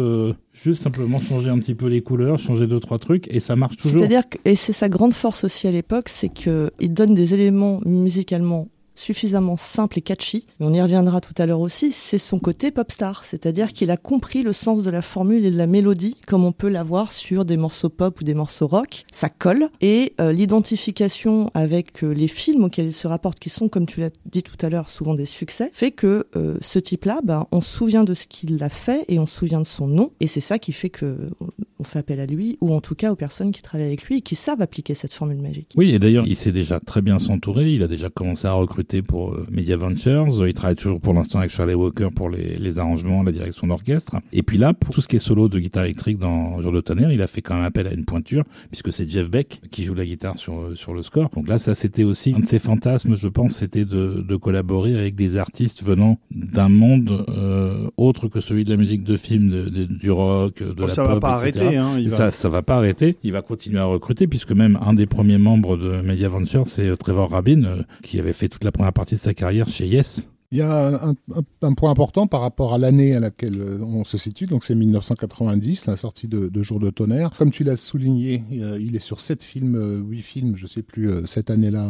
juste 0.52 0.82
simplement 0.82 1.20
changer 1.20 1.48
un 1.48 1.58
petit 1.58 1.74
peu 1.74 1.86
les 1.86 2.02
couleurs, 2.02 2.38
changer 2.38 2.66
deux 2.66 2.80
trois 2.80 2.98
trucs, 2.98 3.32
et 3.34 3.40
ça 3.40 3.56
marche 3.56 3.76
toujours. 3.76 3.98
C'est-à-dire 3.98 4.28
que, 4.28 4.38
et 4.44 4.56
c'est 4.56 4.72
sa 4.72 4.88
grande 4.88 5.14
force 5.14 5.44
aussi 5.44 5.66
à 5.66 5.70
l'époque, 5.70 6.08
c'est 6.08 6.28
que 6.28 6.70
il 6.80 6.92
donne 6.92 7.14
des 7.14 7.34
éléments 7.34 7.80
musicalement 7.84 8.68
suffisamment 8.94 9.56
simples 9.56 9.98
et 9.98 10.02
catchy, 10.02 10.46
on 10.60 10.72
y 10.72 10.80
reviendra 10.80 11.20
tout 11.20 11.34
à 11.38 11.46
l'heure 11.46 11.60
aussi, 11.60 11.92
c'est 11.92 12.18
son 12.18 12.38
côté 12.38 12.70
pop 12.70 12.90
star, 12.90 13.24
c'est-à-dire 13.24 13.72
qu'il 13.72 13.90
a 13.90 13.96
compris 13.96 14.42
le 14.42 14.52
sens 14.52 14.82
de 14.82 14.90
la 14.90 15.02
formule 15.02 15.44
et 15.44 15.50
de 15.50 15.56
la 15.56 15.66
mélodie, 15.66 16.16
comme 16.26 16.44
on 16.44 16.52
peut 16.52 16.68
l'avoir 16.68 17.12
sur 17.12 17.44
des 17.44 17.56
morceaux 17.56 17.88
pop 17.88 18.20
ou 18.20 18.24
des 18.24 18.34
morceaux 18.34 18.66
rock, 18.66 19.04
ça 19.12 19.28
colle, 19.28 19.68
et 19.80 20.14
euh, 20.20 20.32
l'identification 20.32 21.50
avec 21.54 22.04
euh, 22.04 22.12
les 22.12 22.28
films 22.28 22.64
auxquels 22.64 22.86
il 22.86 22.92
se 22.92 23.06
rapporte, 23.06 23.38
qui 23.38 23.48
sont, 23.48 23.68
comme 23.68 23.86
tu 23.86 24.00
l'as 24.00 24.10
dit 24.26 24.42
tout 24.42 24.56
à 24.64 24.68
l'heure, 24.68 24.88
souvent 24.88 25.14
des 25.14 25.26
succès, 25.26 25.70
fait 25.72 25.90
que 25.90 26.26
euh, 26.36 26.58
ce 26.60 26.78
type-là, 26.78 27.20
ben, 27.24 27.46
on 27.52 27.60
se 27.60 27.72
souvient 27.72 28.04
de 28.04 28.14
ce 28.14 28.26
qu'il 28.26 28.62
a 28.62 28.68
fait 28.68 29.04
et 29.08 29.18
on 29.18 29.26
se 29.26 29.36
souvient 29.36 29.60
de 29.60 29.66
son 29.66 29.86
nom, 29.86 30.12
et 30.20 30.26
c'est 30.26 30.40
ça 30.40 30.58
qui 30.58 30.72
fait 30.72 30.90
que 30.90 31.30
on 31.78 31.84
fait 31.84 31.98
appel 31.98 32.20
à 32.20 32.26
lui, 32.26 32.58
ou 32.60 32.74
en 32.74 32.80
tout 32.80 32.94
cas 32.94 33.10
aux 33.10 33.16
personnes 33.16 33.50
qui 33.50 33.60
travaillent 33.60 33.88
avec 33.88 34.04
lui 34.04 34.18
et 34.18 34.20
qui 34.20 34.36
savent 34.36 34.62
appliquer 34.62 34.94
cette 34.94 35.12
formule 35.12 35.40
magique. 35.40 35.72
Oui, 35.76 35.90
et 35.90 35.98
d'ailleurs, 35.98 36.26
il 36.26 36.36
sait 36.36 36.52
déjà 36.52 36.78
très 36.78 37.02
bien 37.02 37.18
s'entourer. 37.18 37.70
Il 37.70 37.82
a 37.82 37.88
déjà 37.88 38.08
commencé 38.08 38.46
à 38.46 38.52
recruter 38.52 38.81
pour 39.02 39.32
euh, 39.32 39.46
Media 39.50 39.76
Ventures. 39.76 40.26
Il 40.46 40.54
travaille 40.54 40.74
toujours 40.76 41.00
pour 41.00 41.14
l'instant 41.14 41.38
avec 41.38 41.50
Charlie 41.50 41.74
Walker 41.74 42.08
pour 42.14 42.28
les, 42.30 42.56
les 42.58 42.78
arrangements, 42.78 43.22
la 43.22 43.32
direction 43.32 43.66
d'orchestre. 43.66 44.16
Et 44.32 44.42
puis 44.42 44.58
là, 44.58 44.74
pour 44.74 44.94
tout 44.94 45.00
ce 45.00 45.08
qui 45.08 45.16
est 45.16 45.20
solo 45.20 45.48
de 45.48 45.58
guitare 45.58 45.84
électrique 45.84 46.18
dans 46.18 46.60
Jour 46.60 46.72
de 46.72 46.80
tonnerre, 46.80 47.12
il 47.12 47.22
a 47.22 47.26
fait 47.26 47.42
quand 47.42 47.54
même 47.54 47.64
appel 47.64 47.86
à 47.86 47.92
une 47.92 48.04
pointure, 48.04 48.44
puisque 48.70 48.92
c'est 48.92 49.08
Jeff 49.10 49.30
Beck 49.30 49.60
qui 49.70 49.84
joue 49.84 49.94
la 49.94 50.04
guitare 50.04 50.36
sur, 50.38 50.54
euh, 50.60 50.74
sur 50.74 50.92
le 50.94 51.02
score. 51.02 51.30
Donc 51.34 51.48
là, 51.48 51.58
ça 51.58 51.74
c'était 51.74 52.04
aussi 52.04 52.34
un 52.36 52.40
de 52.40 52.46
ses 52.46 52.58
fantasmes, 52.58 53.16
je 53.16 53.28
pense, 53.28 53.52
c'était 53.52 53.84
de, 53.84 54.24
de 54.26 54.36
collaborer 54.36 54.98
avec 54.98 55.14
des 55.14 55.36
artistes 55.36 55.82
venant 55.84 56.18
d'un 56.30 56.68
monde 56.68 57.24
euh, 57.28 57.88
autre 57.96 58.28
que 58.28 58.40
celui 58.40 58.64
de 58.64 58.70
la 58.70 58.76
musique 58.76 59.04
de 59.04 59.16
film, 59.16 59.50
de- 59.50 59.68
de- 59.68 59.84
du 59.84 60.10
rock, 60.10 60.58
de 60.62 60.72
Bon, 60.72 60.86
la 60.86 60.88
ça 60.88 61.04
pop, 61.04 61.12
va 61.14 61.20
pas 61.20 61.46
etc. 61.46 61.64
arrêter. 61.64 61.76
Hein, 61.78 61.94
il 61.98 62.06
Et 62.06 62.08
va- 62.08 62.16
ça, 62.16 62.30
ça 62.30 62.48
va 62.48 62.62
pas 62.62 62.76
arrêter. 62.76 63.16
Il 63.22 63.32
va 63.32 63.42
continuer 63.42 63.78
à 63.78 63.84
recruter 63.84 64.26
puisque 64.26 64.52
même 64.52 64.78
un 64.84 64.94
des 64.94 65.06
premiers 65.06 65.38
membres 65.38 65.76
de 65.76 66.00
Media 66.02 66.28
Ventures, 66.28 66.66
c'est 66.66 66.88
euh, 66.88 66.96
Trevor 66.96 67.30
Rabin, 67.30 67.64
euh, 67.64 67.82
qui 68.02 68.18
avait 68.18 68.32
fait 68.32 68.48
toute 68.48 68.64
la 68.64 68.71
première 68.72 68.92
partie 68.92 69.14
de 69.14 69.20
sa 69.20 69.34
carrière 69.34 69.68
chez 69.68 69.86
Yes. 69.86 70.28
Il 70.52 70.58
y 70.58 70.60
a 70.62 70.88
un, 71.04 71.10
un- 71.10 71.14
un 71.62 71.72
point 71.72 71.90
important 71.90 72.26
par 72.26 72.42
rapport 72.42 72.74
à 72.74 72.78
l'année 72.78 73.14
à 73.14 73.20
laquelle 73.20 73.58
euh, 73.60 73.78
on 73.82 74.04
se 74.04 74.16
situe, 74.18 74.44
donc 74.44 74.62
c'est 74.64 74.74
1990, 74.74 75.86
la 75.86 75.96
sortie 75.96 76.28
de, 76.28 76.48
de 76.48 76.62
Jour 76.62 76.78
de 76.78 76.90
tonnerre. 76.90 77.30
Comme 77.38 77.50
tu 77.50 77.64
l'as 77.64 77.76
souligné, 77.76 78.44
euh, 78.52 78.78
il 78.80 78.94
est 78.94 79.00
sur 79.00 79.20
sept 79.20 79.42
films, 79.42 79.76
euh, 79.76 79.98
huit 80.00 80.22
films, 80.22 80.54
je 80.56 80.66
sais 80.66 80.82
plus, 80.82 81.10
cette 81.24 81.50
année-là, 81.50 81.86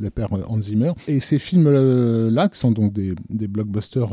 le 0.00 0.10
père 0.10 0.28
Hans 0.32 0.60
Zimmer. 0.60 0.92
Et 1.08 1.20
ces 1.20 1.38
films-là, 1.38 2.48
qui 2.48 2.58
sont 2.58 2.72
donc 2.72 2.92
des, 2.92 3.14
des 3.28 3.48
blockbusters 3.48 4.10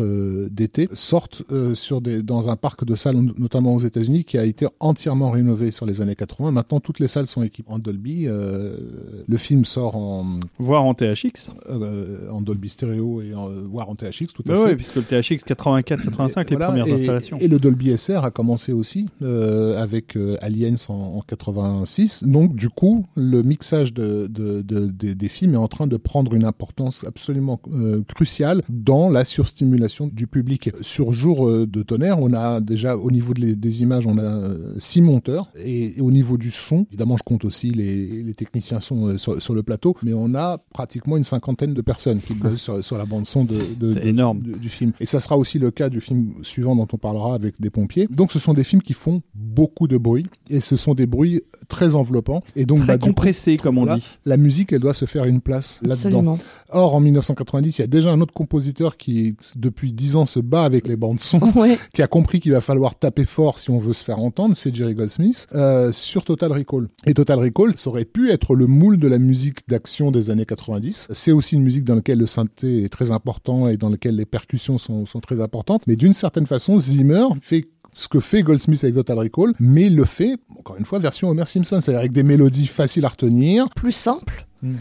d'été, 0.51 0.89
sortent 0.93 1.43
sur 1.73 2.01
des, 2.01 2.21
dans 2.23 2.49
un 2.49 2.55
parc 2.55 2.83
de 2.85 2.95
salles, 2.95 3.17
notamment 3.37 3.73
aux 3.75 3.79
États-Unis, 3.79 4.23
qui 4.25 4.37
a 4.37 4.43
été 4.45 4.67
entièrement 4.79 5.31
rénové 5.31 5.71
sur 5.71 5.85
les 5.85 6.01
années 6.01 6.15
80. 6.15 6.51
Maintenant, 6.51 6.79
toutes 6.79 6.99
les 6.99 7.07
salles 7.07 7.27
sont 7.27 7.43
équipées 7.43 7.71
en 7.71 7.79
Dolby. 7.79 8.25
le 8.25 9.37
film 9.37 9.65
sort 9.65 9.95
en, 9.95 10.25
Voir 10.59 10.83
en 10.83 10.93
THX. 10.93 11.51
euh, 11.69 12.29
en 12.29 12.41
Dolby 12.41 12.69
Stereo 12.69 13.21
et 13.21 13.33
en, 13.33 13.49
voire 13.63 13.89
en 13.89 13.92
THX, 13.95 14.27
tout 14.33 14.43
à 14.47 14.53
fait. 14.53 14.63
ouais, 14.63 14.75
puisque 14.75 14.95
le 14.95 15.03
THX 15.03 15.43
84-85, 15.45 16.49
les 16.49 16.55
Voilà, 16.55 16.67
premières 16.67 16.87
et- 16.87 16.93
installations. 16.93 17.37
Et 17.39 17.47
le 17.47 17.59
Dolby 17.59 17.95
SR 17.97 18.23
a 18.23 18.31
commencé 18.31 18.73
aussi 18.73 19.07
euh, 19.21 19.81
avec 19.81 20.15
euh, 20.17 20.35
Aliens 20.41 20.75
en, 20.89 20.93
en 20.93 21.21
86. 21.21 22.23
Donc 22.25 22.55
du 22.55 22.69
coup, 22.69 23.05
le 23.15 23.41
mixage 23.43 23.93
de, 23.93 24.27
de- 24.27 24.61
de- 24.61 24.87
des- 25.13 25.29
films 25.29 25.53
est 25.53 25.57
en 25.57 25.67
train 25.67 25.87
de 25.87 25.97
prendre 25.97 26.33
une 26.33 26.45
importance 26.45 27.03
absolument 27.05 27.59
euh, 27.73 28.03
cruciale 28.07 28.61
dans 28.69 29.09
la 29.09 29.25
surstimulation 29.25 30.07
du 30.07 30.27
public. 30.27 30.69
Sur 30.81 31.11
Jour 31.11 31.47
euh, 31.47 31.65
de 31.65 31.81
tonnerre, 31.81 32.19
on 32.19 32.33
a 32.33 32.59
déjà 32.61 32.97
au 32.97 33.09
niveau 33.09 33.33
les- 33.33 33.55
des 33.55 33.81
images, 33.83 34.05
on 34.05 34.17
a 34.17 34.21
euh, 34.23 34.73
six 34.77 35.01
monteurs 35.01 35.49
et, 35.55 35.97
et 35.97 36.01
au 36.01 36.11
niveau 36.11 36.37
du 36.37 36.51
son, 36.51 36.85
évidemment, 36.89 37.17
je 37.17 37.23
compte 37.23 37.45
aussi 37.45 37.71
les, 37.71 38.21
les 38.23 38.33
techniciens 38.33 38.79
son 38.79 39.07
euh, 39.07 39.17
sur, 39.17 39.41
sur 39.41 39.53
le 39.53 39.63
plateau, 39.63 39.95
mais 40.03 40.13
on 40.13 40.35
a 40.35 40.57
pratiquement 40.73 41.17
une 41.17 41.23
cinquantaine 41.23 41.73
de 41.73 41.81
personnes 41.81 42.19
qui 42.19 42.33
bossent 42.33 42.61
sur, 42.61 42.83
sur 42.83 42.97
la 42.97 43.05
bande 43.05 43.25
son 43.25 43.43
de, 43.45 43.73
de- 43.83 43.93
C'est 43.93 43.99
de- 44.01 44.07
énorme. 44.07 44.39
du, 44.41 44.51
du 44.53 44.69
film. 44.69 44.91
Et 44.99 45.05
ça 45.05 45.19
sera 45.19 45.37
aussi 45.37 45.59
le 45.59 45.71
cas 45.71 45.89
du 45.89 46.01
film 46.01 46.33
suivant 46.41 46.75
dont 46.75 46.87
on 46.91 46.97
parlera 46.97 47.33
avec 47.35 47.59
des 47.61 47.69
pompiers. 47.69 48.07
Donc 48.09 48.31
ce 48.31 48.39
sont 48.39 48.53
des 48.53 48.63
films 48.63 48.81
qui 48.81 48.93
font 48.93 49.21
beaucoup 49.35 49.87
de 49.87 49.97
bruit 49.97 50.25
et 50.49 50.59
ce 50.59 50.75
sont 50.75 50.93
des 50.93 51.05
bruits 51.07 51.41
très 51.67 51.95
enveloppants. 51.95 52.43
Et 52.55 52.65
donc 52.65 52.79
Très 52.79 52.87
bah, 52.87 52.97
du 52.97 53.01
coup, 53.01 53.07
compressé, 53.07 53.57
comme 53.57 53.77
on 53.77 53.95
dit. 53.95 54.17
la 54.25 54.37
musique, 54.37 54.73
elle 54.73 54.79
doit 54.81 54.93
se 54.93 55.05
faire 55.05 55.25
une 55.25 55.41
place 55.41 55.79
là-dedans. 55.83 56.37
Or, 56.69 56.95
en 56.95 56.99
1990, 56.99 57.77
il 57.77 57.81
y 57.81 57.83
a 57.83 57.87
déjà 57.87 58.11
un 58.11 58.21
autre 58.21 58.33
compositeur 58.33 58.97
qui, 58.97 59.35
depuis 59.55 59.93
dix 59.93 60.15
ans, 60.15 60.25
se 60.25 60.39
bat 60.39 60.63
avec 60.63 60.87
les 60.87 60.95
bandes 60.95 61.19
son, 61.19 61.39
Ouais. 61.55 61.77
qui 61.93 62.01
a 62.01 62.07
compris 62.07 62.39
qu'il 62.39 62.51
va 62.51 62.61
falloir 62.61 62.95
taper 62.97 63.25
fort 63.25 63.59
si 63.59 63.69
on 63.69 63.77
veut 63.79 63.93
se 63.93 64.03
faire 64.03 64.19
entendre, 64.19 64.55
c'est 64.55 64.73
Jerry 64.75 64.93
Goldsmith, 64.95 65.47
euh, 65.53 65.91
sur 65.91 66.23
Total 66.23 66.51
Recall. 66.51 66.87
Et 67.05 67.13
Total 67.13 67.39
Recall, 67.39 67.73
ça 67.75 67.89
aurait 67.89 68.05
pu 68.05 68.31
être 68.31 68.55
le 68.55 68.67
moule 68.67 68.97
de 68.97 69.07
la 69.07 69.19
musique 69.19 69.59
d'action 69.67 70.11
des 70.11 70.29
années 70.31 70.45
90. 70.45 71.07
C'est 71.11 71.31
aussi 71.31 71.55
une 71.55 71.63
musique 71.63 71.83
dans 71.85 71.95
laquelle 71.95 72.19
le 72.19 72.25
synthé 72.27 72.83
est 72.83 72.89
très 72.89 73.11
important 73.11 73.62
et 73.67 73.77
dans 73.77 73.89
laquelle 73.89 74.15
les 74.15 74.25
percussions 74.25 74.77
sont, 74.77 75.05
sont 75.05 75.19
très 75.19 75.41
importantes. 75.41 75.83
Mais 75.87 75.95
d'une 75.95 76.13
certaine 76.13 76.45
façon, 76.45 76.77
Zimmer 76.77 77.25
fait 77.41 77.65
ce 77.93 78.07
que 78.07 78.19
fait 78.19 78.43
Goldsmith 78.43 78.83
avec 78.83 78.95
Total 78.95 79.19
Recall, 79.19 79.53
mais 79.59 79.87
il 79.87 79.95
le 79.95 80.05
fait, 80.05 80.35
encore 80.57 80.77
une 80.77 80.85
fois, 80.85 80.99
version 80.99 81.29
Homer 81.29 81.45
Simpson, 81.45 81.79
c'est-à-dire 81.81 81.99
avec 81.99 82.11
des 82.11 82.23
mélodies 82.23 82.67
faciles 82.67 83.05
à 83.05 83.09
retenir, 83.09 83.69
Plus 83.75 83.91
simple. 83.91 84.45
Mm. 84.61 84.75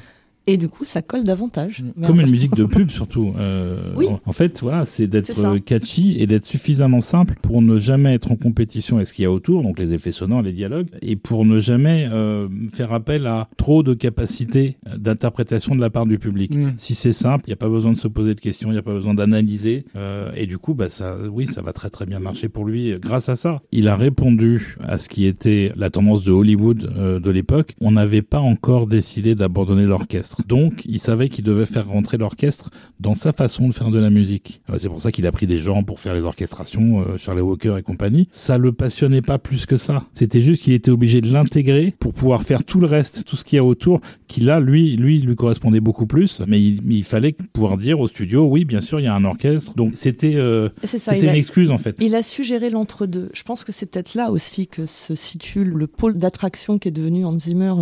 Et 0.47 0.57
du 0.57 0.69
coup, 0.69 0.85
ça 0.85 1.03
colle 1.03 1.23
davantage. 1.25 1.85
Mais 1.97 2.07
Comme 2.07 2.21
une 2.21 2.31
musique 2.31 2.57
de 2.57 2.65
pub 2.65 2.91
surtout. 2.91 3.33
Euh, 3.39 3.77
Oui. 3.97 4.07
en- 4.27 4.33
fait, 4.33 4.61
voilà, 4.61 4.85
c'est 4.85 5.07
d'être 5.07 5.45
euh, 5.45 5.59
catchy 5.61 6.17
et 6.19 6.27
d'être 6.27 6.45
suffisamment 6.45 7.01
simple 7.01 7.35
pour 7.43 7.63
ne 7.63 7.79
jamais 7.79 8.15
être 8.15 8.33
en 8.33 8.37
compétition 8.37 8.97
avec 8.97 9.07
ce 9.07 9.13
qu'il 9.13 9.23
y 9.23 9.27
a 9.27 9.31
autour, 9.31 9.63
donc 9.63 9.79
les 9.79 9.93
effets 9.93 10.11
sonores, 10.11 10.43
les 10.43 10.53
dialogues, 10.53 10.89
et 11.01 11.15
pour 11.17 11.45
ne 11.45 11.61
jamais 11.61 12.09
euh, 12.11 12.49
faire 12.73 12.93
appel 12.93 13.27
à 13.27 13.49
trop 13.57 13.83
de 13.85 13.95
capacité 13.95 14.77
euh, 14.89 14.97
d'interprétation 14.97 15.75
de 15.77 15.81
la 15.81 15.91
part 15.91 16.07
du 16.07 16.19
public. 16.19 16.57
Mm. 16.57 16.73
Si 16.77 16.95
c'est 16.95 17.13
simple, 17.13 17.45
il 17.47 17.51
n'y 17.51 17.55
a 17.55 17.57
pas 17.57 17.69
besoin 17.69 17.93
de 17.93 17.99
se 17.99 18.09
poser 18.09 18.35
de 18.35 18.41
questions, 18.41 18.71
il 18.71 18.73
n'y 18.73 18.79
a 18.79 18.83
pas 18.83 18.95
besoin 18.95 19.15
d'analyser, 19.15 19.85
euh, 19.97 20.31
et 20.37 20.47
du 20.47 20.59
coup, 20.59 20.75
bah 20.75 20.89
ça, 20.89 21.19
oui, 21.31 21.47
ça 21.47 21.63
va 21.63 21.73
très 21.73 21.91
très 21.91 22.07
bien 22.07 22.19
marcher 22.19 22.49
pour 22.49 22.65
lui 22.65 22.95
grâce 23.01 23.29
à 23.29 23.37
ça. 23.37 23.61
Il 23.71 23.87
a 23.87 23.95
répondu 23.97 24.77
à 24.83 24.99
ce 24.99 25.09
qui 25.09 25.27
était 25.27 25.73
la 25.77 25.91
tendance 25.91 26.25
de 26.25 26.33
Hollywood 26.33 26.91
euh, 26.97 27.21
de 27.21 27.31
l'époque. 27.31 27.75
On 27.81 27.93
n'avait 27.93 28.23
pas 28.23 28.41
encore 28.41 28.87
décidé 28.89 29.35
d'abandonner 29.37 29.85
l'orchestre. 29.85 30.32
L'orchestre. 30.39 30.47
Donc, 30.49 30.85
il 30.85 30.99
savait 30.99 31.29
qu'il 31.29 31.45
devait 31.45 31.67
faire 31.67 31.87
rentrer 31.89 32.17
l'orchestre 32.19 32.71
dans 33.01 33.15
sa 33.15 33.33
façon 33.33 33.69
de 33.69 33.75
faire 33.75 33.91
de 33.91 33.99
la 33.99 34.11
musique. 34.11 34.61
Euh, 34.71 34.77
C'est 34.79 34.89
pour 34.89 35.01
ça 35.01 35.13
qu'il 35.13 35.27
a 35.27 35.33
pris 35.33 35.47
des 35.47 35.59
gens 35.59 35.83
pour 35.83 36.01
faire 36.01 36.15
les 36.15 36.25
orchestrations, 36.25 37.01
euh, 37.01 37.17
Charlie 37.19 37.41
Walker 37.43 37.77
et 37.79 37.83
compagnie. 37.83 38.29
Ça 38.31 38.59
le 38.59 38.73
passionnait 38.73 39.23
pas 39.23 39.39
plus 39.39 39.67
que 39.67 39.77
ça. 39.77 40.05
C'était 40.15 40.41
juste 40.41 40.63
qu'il 40.63 40.73
était 40.73 40.91
obligé 40.91 41.21
de 41.21 41.33
l'intégrer 41.33 41.95
pour 41.99 42.13
pouvoir 42.13 42.43
faire 42.43 42.65
tout 42.65 42.81
le 42.81 42.87
reste, 42.87 43.25
tout 43.25 43.37
ce 43.37 43.45
qu'il 43.45 43.57
y 43.57 43.59
a 43.61 43.65
autour, 43.65 44.01
qui 44.29 44.41
là, 44.41 44.61
lui, 44.61 44.97
lui, 44.97 45.19
lui 45.21 45.35
correspondait 45.35 45.81
beaucoup 45.81 46.07
plus. 46.07 46.41
Mais 46.47 46.61
il, 46.61 46.81
il 46.93 47.05
fallait 47.05 47.35
pouvoir 47.53 47.77
dire 47.77 48.01
au 48.01 48.09
studio, 48.09 48.45
oui, 48.47 48.65
bien 48.65 48.81
sûr, 48.81 49.01
il 49.01 49.05
y 49.05 49.07
a 49.07 49.15
un 49.15 49.25
orchestre. 49.25 49.73
Donc, 49.75 49.93
c'était, 49.95 50.37
euh, 50.37 50.69
c'était 50.85 51.11
a- 51.29 51.31
une 51.33 51.37
excuse 51.37 51.71
en 51.71 51.79
fait. 51.79 51.97
Il 52.01 52.15
a 52.15 52.23
su 52.23 52.45
gérer 52.45 52.71
l'entre-deux. 52.71 53.31
Je 53.33 53.43
pense 53.43 53.65
que 53.65 53.73
c'est 53.73 53.87
peut-être 53.87 54.15
là 54.15 54.31
aussi 54.31 54.67
que 54.67 54.87
se 54.87 55.15
situe 55.15 55.65
le 55.65 55.87
pôle 55.87 56.19
d'attraction 56.19 56.79
qui 56.79 56.89
est 56.89 56.93
devenu 56.93 57.25
Hans 57.25 57.39
Zimmer 57.39 57.73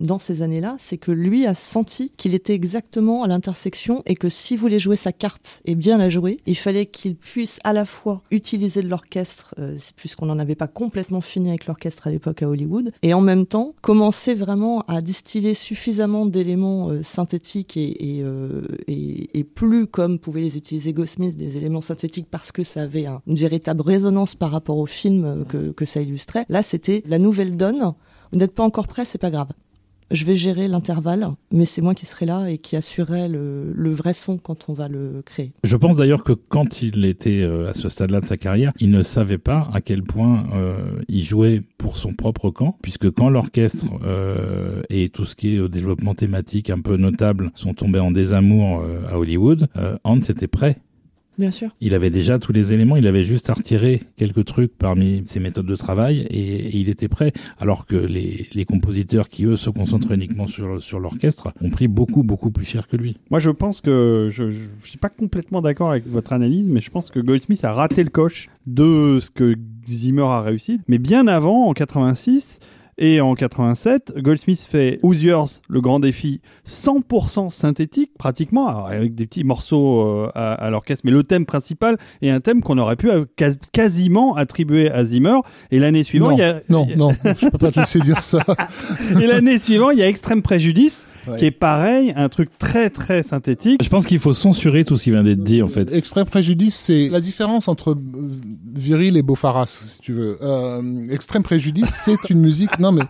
dans 0.00 0.18
ces 0.18 0.42
années-là. 0.42 0.76
C'est 0.78 0.98
que 0.98 1.12
lui 1.12 1.46
a 1.46 1.54
senti 1.54 1.93
qu'il 2.16 2.34
était 2.34 2.54
exactement 2.54 3.22
à 3.22 3.26
l'intersection 3.26 4.02
et 4.06 4.14
que 4.14 4.28
s'il 4.28 4.58
voulait 4.58 4.78
jouer 4.78 4.96
sa 4.96 5.12
carte 5.12 5.60
et 5.64 5.74
bien 5.74 5.98
la 5.98 6.08
jouer, 6.08 6.38
il 6.46 6.56
fallait 6.56 6.86
qu'il 6.86 7.16
puisse 7.16 7.58
à 7.64 7.72
la 7.72 7.84
fois 7.84 8.22
utiliser 8.30 8.82
de 8.82 8.88
l'orchestre, 8.88 9.54
euh, 9.58 9.76
puisqu'on 9.96 10.26
n'en 10.26 10.38
avait 10.38 10.54
pas 10.54 10.68
complètement 10.68 11.20
fini 11.20 11.48
avec 11.48 11.66
l'orchestre 11.66 12.06
à 12.06 12.10
l'époque 12.10 12.42
à 12.42 12.48
Hollywood, 12.48 12.92
et 13.02 13.14
en 13.14 13.20
même 13.20 13.46
temps 13.46 13.74
commencer 13.80 14.34
vraiment 14.34 14.80
à 14.88 15.00
distiller 15.00 15.54
suffisamment 15.54 16.26
d'éléments 16.26 16.90
euh, 16.90 17.02
synthétiques 17.02 17.76
et, 17.76 18.18
et, 18.18 18.22
euh, 18.22 18.62
et, 18.88 19.38
et 19.38 19.44
plus 19.44 19.86
comme 19.86 20.18
pouvait 20.18 20.40
les 20.40 20.56
utiliser 20.56 20.92
Goldsmith, 20.92 21.36
des 21.36 21.56
éléments 21.56 21.80
synthétiques 21.80 22.28
parce 22.30 22.52
que 22.52 22.62
ça 22.64 22.82
avait 22.82 23.06
un- 23.06 23.20
une 23.26 23.36
véritable 23.36 23.82
résonance 23.82 24.34
par 24.34 24.50
rapport 24.50 24.78
au 24.78 24.86
film 24.86 25.24
euh, 25.24 25.44
que, 25.44 25.70
que 25.72 25.84
ça 25.84 26.00
illustrait. 26.00 26.44
Là, 26.48 26.62
c'était 26.62 27.02
la 27.06 27.18
nouvelle 27.18 27.56
donne. 27.56 27.92
Vous 28.32 28.38
n'êtes 28.38 28.54
pas 28.54 28.64
encore 28.64 28.88
prêt, 28.88 29.04
c'est 29.04 29.18
pas 29.18 29.30
grave. 29.30 29.48
Je 30.14 30.24
vais 30.24 30.36
gérer 30.36 30.68
l'intervalle, 30.68 31.28
mais 31.50 31.64
c'est 31.64 31.82
moi 31.82 31.92
qui 31.92 32.06
serai 32.06 32.24
là 32.24 32.46
et 32.46 32.58
qui 32.58 32.76
assurerai 32.76 33.26
le, 33.28 33.92
vrai 33.92 34.12
son 34.12 34.38
quand 34.38 34.68
on 34.68 34.72
va 34.72 34.86
le 34.86 35.22
créer. 35.26 35.50
Je 35.64 35.76
pense 35.76 35.96
d'ailleurs 35.96 36.22
que 36.22 36.32
quand 36.32 36.82
il 36.82 37.04
était 37.04 37.42
euh, 37.42 37.68
à 37.68 37.74
ce 37.74 37.88
stade-là 37.88 38.20
de 38.20 38.24
sa 38.24 38.36
carrière, 38.36 38.70
il 38.78 38.90
ne 38.90 39.02
savait 39.02 39.38
pas 39.38 39.68
à 39.74 39.80
quel 39.80 40.04
point 40.04 40.44
euh, 40.54 40.76
il 41.08 41.24
jouait 41.24 41.62
pour 41.78 41.96
son 41.96 42.12
propre 42.12 42.50
camp, 42.50 42.78
puisque 42.80 43.10
quand 43.10 43.28
l'orchestre 43.28 43.86
euh, 44.04 44.82
et 44.88 45.08
tout 45.08 45.24
ce 45.24 45.34
qui 45.34 45.56
est 45.56 45.68
développement 45.68 46.14
thématique 46.14 46.70
un 46.70 46.78
peu 46.78 46.96
notable 46.96 47.50
sont 47.56 47.74
tombés 47.74 47.98
en 47.98 48.12
désamour 48.12 48.84
à 49.10 49.18
Hollywood, 49.18 49.66
Hans 50.04 50.20
était 50.20 50.46
prêt. 50.46 50.76
Bien 51.38 51.50
sûr. 51.50 51.70
Il 51.80 51.94
avait 51.94 52.10
déjà 52.10 52.38
tous 52.38 52.52
les 52.52 52.72
éléments, 52.72 52.96
il 52.96 53.06
avait 53.06 53.24
juste 53.24 53.50
à 53.50 53.54
retirer 53.54 54.02
quelques 54.16 54.44
trucs 54.44 54.76
parmi 54.76 55.22
ses 55.26 55.40
méthodes 55.40 55.66
de 55.66 55.76
travail 55.76 56.26
et, 56.30 56.38
et 56.38 56.76
il 56.76 56.88
était 56.88 57.08
prêt. 57.08 57.32
Alors 57.58 57.86
que 57.86 57.96
les, 57.96 58.46
les 58.54 58.64
compositeurs 58.64 59.28
qui, 59.28 59.44
eux, 59.44 59.56
se 59.56 59.70
concentrent 59.70 60.12
uniquement 60.12 60.46
sur, 60.46 60.82
sur 60.82 61.00
l'orchestre 61.00 61.52
ont 61.60 61.70
pris 61.70 61.88
beaucoup, 61.88 62.22
beaucoup 62.22 62.50
plus 62.50 62.64
cher 62.64 62.86
que 62.86 62.96
lui. 62.96 63.16
Moi, 63.30 63.40
je 63.40 63.50
pense 63.50 63.80
que 63.80 64.28
je, 64.30 64.50
je, 64.50 64.56
je 64.82 64.88
suis 64.88 64.98
pas 64.98 65.08
complètement 65.08 65.62
d'accord 65.62 65.90
avec 65.90 66.06
votre 66.06 66.32
analyse, 66.32 66.70
mais 66.70 66.80
je 66.80 66.90
pense 66.90 67.10
que 67.10 67.20
Goldsmith 67.20 67.64
a 67.64 67.72
raté 67.72 68.02
le 68.02 68.10
coche 68.10 68.48
de 68.66 69.18
ce 69.20 69.30
que 69.30 69.56
Zimmer 69.88 70.22
a 70.22 70.42
réussi. 70.42 70.80
Mais 70.88 70.98
bien 70.98 71.26
avant, 71.26 71.66
en 71.68 71.72
86 71.72 72.60
et 72.98 73.20
en 73.20 73.34
87, 73.34 74.14
Goldsmith 74.18 74.66
fait 74.70 74.98
Who's 75.02 75.22
Yours, 75.22 75.60
le 75.68 75.80
grand 75.80 76.00
défi, 76.00 76.40
100% 76.66 77.50
synthétique, 77.50 78.10
pratiquement, 78.18 78.84
avec 78.86 79.14
des 79.14 79.26
petits 79.26 79.44
morceaux 79.44 80.00
euh, 80.02 80.30
à, 80.34 80.52
à 80.52 80.70
l'orchestre, 80.70 81.02
mais 81.04 81.10
le 81.10 81.22
thème 81.24 81.46
principal 81.46 81.96
est 82.22 82.30
un 82.30 82.40
thème 82.40 82.60
qu'on 82.62 82.78
aurait 82.78 82.96
pu 82.96 83.10
euh, 83.10 83.24
quas- 83.36 83.56
quasiment 83.72 84.34
attribuer 84.36 84.90
à 84.90 85.04
Zimmer. 85.04 85.38
Et 85.70 85.78
l'année 85.78 86.04
suivante, 86.04 86.30
non, 86.32 86.36
il 86.36 86.40
y 86.40 86.44
a, 86.44 86.60
non, 86.68 86.86
non, 86.96 87.10
je 87.10 87.48
peux 87.48 87.58
pas 87.58 87.70
te 87.72 87.80
laisser 87.80 88.00
dire 88.00 88.22
ça. 88.22 88.44
et 89.20 89.26
l'année 89.26 89.58
suivante, 89.58 89.90
il 89.94 89.98
y 89.98 90.02
a 90.02 90.08
Extrême 90.08 90.42
Préjudice, 90.42 91.06
Ouais. 91.26 91.38
qui 91.38 91.46
est 91.46 91.50
pareil, 91.50 92.12
un 92.16 92.28
truc 92.28 92.50
très 92.58 92.90
très 92.90 93.22
synthétique. 93.22 93.82
Je 93.82 93.88
pense 93.88 94.04
qu'il 94.06 94.18
faut 94.18 94.34
censurer 94.34 94.84
tout 94.84 94.98
ce 94.98 95.04
qui 95.04 95.10
vient 95.10 95.24
d'être 95.24 95.42
dit, 95.42 95.62
en 95.62 95.66
fait. 95.68 95.90
Extrême 95.90 96.26
préjudice, 96.26 96.74
c'est 96.74 97.08
la 97.08 97.20
différence 97.20 97.66
entre 97.66 97.92
euh, 97.92 97.94
viril 98.74 99.16
et 99.16 99.22
Beaufaras, 99.22 99.64
si 99.66 100.00
tu 100.00 100.12
veux. 100.12 100.36
Euh, 100.42 101.08
extrême 101.08 101.42
préjudice, 101.42 101.88
c'est 101.88 102.28
une 102.28 102.40
musique, 102.40 102.78
non 102.84 102.92
mais 102.92 103.08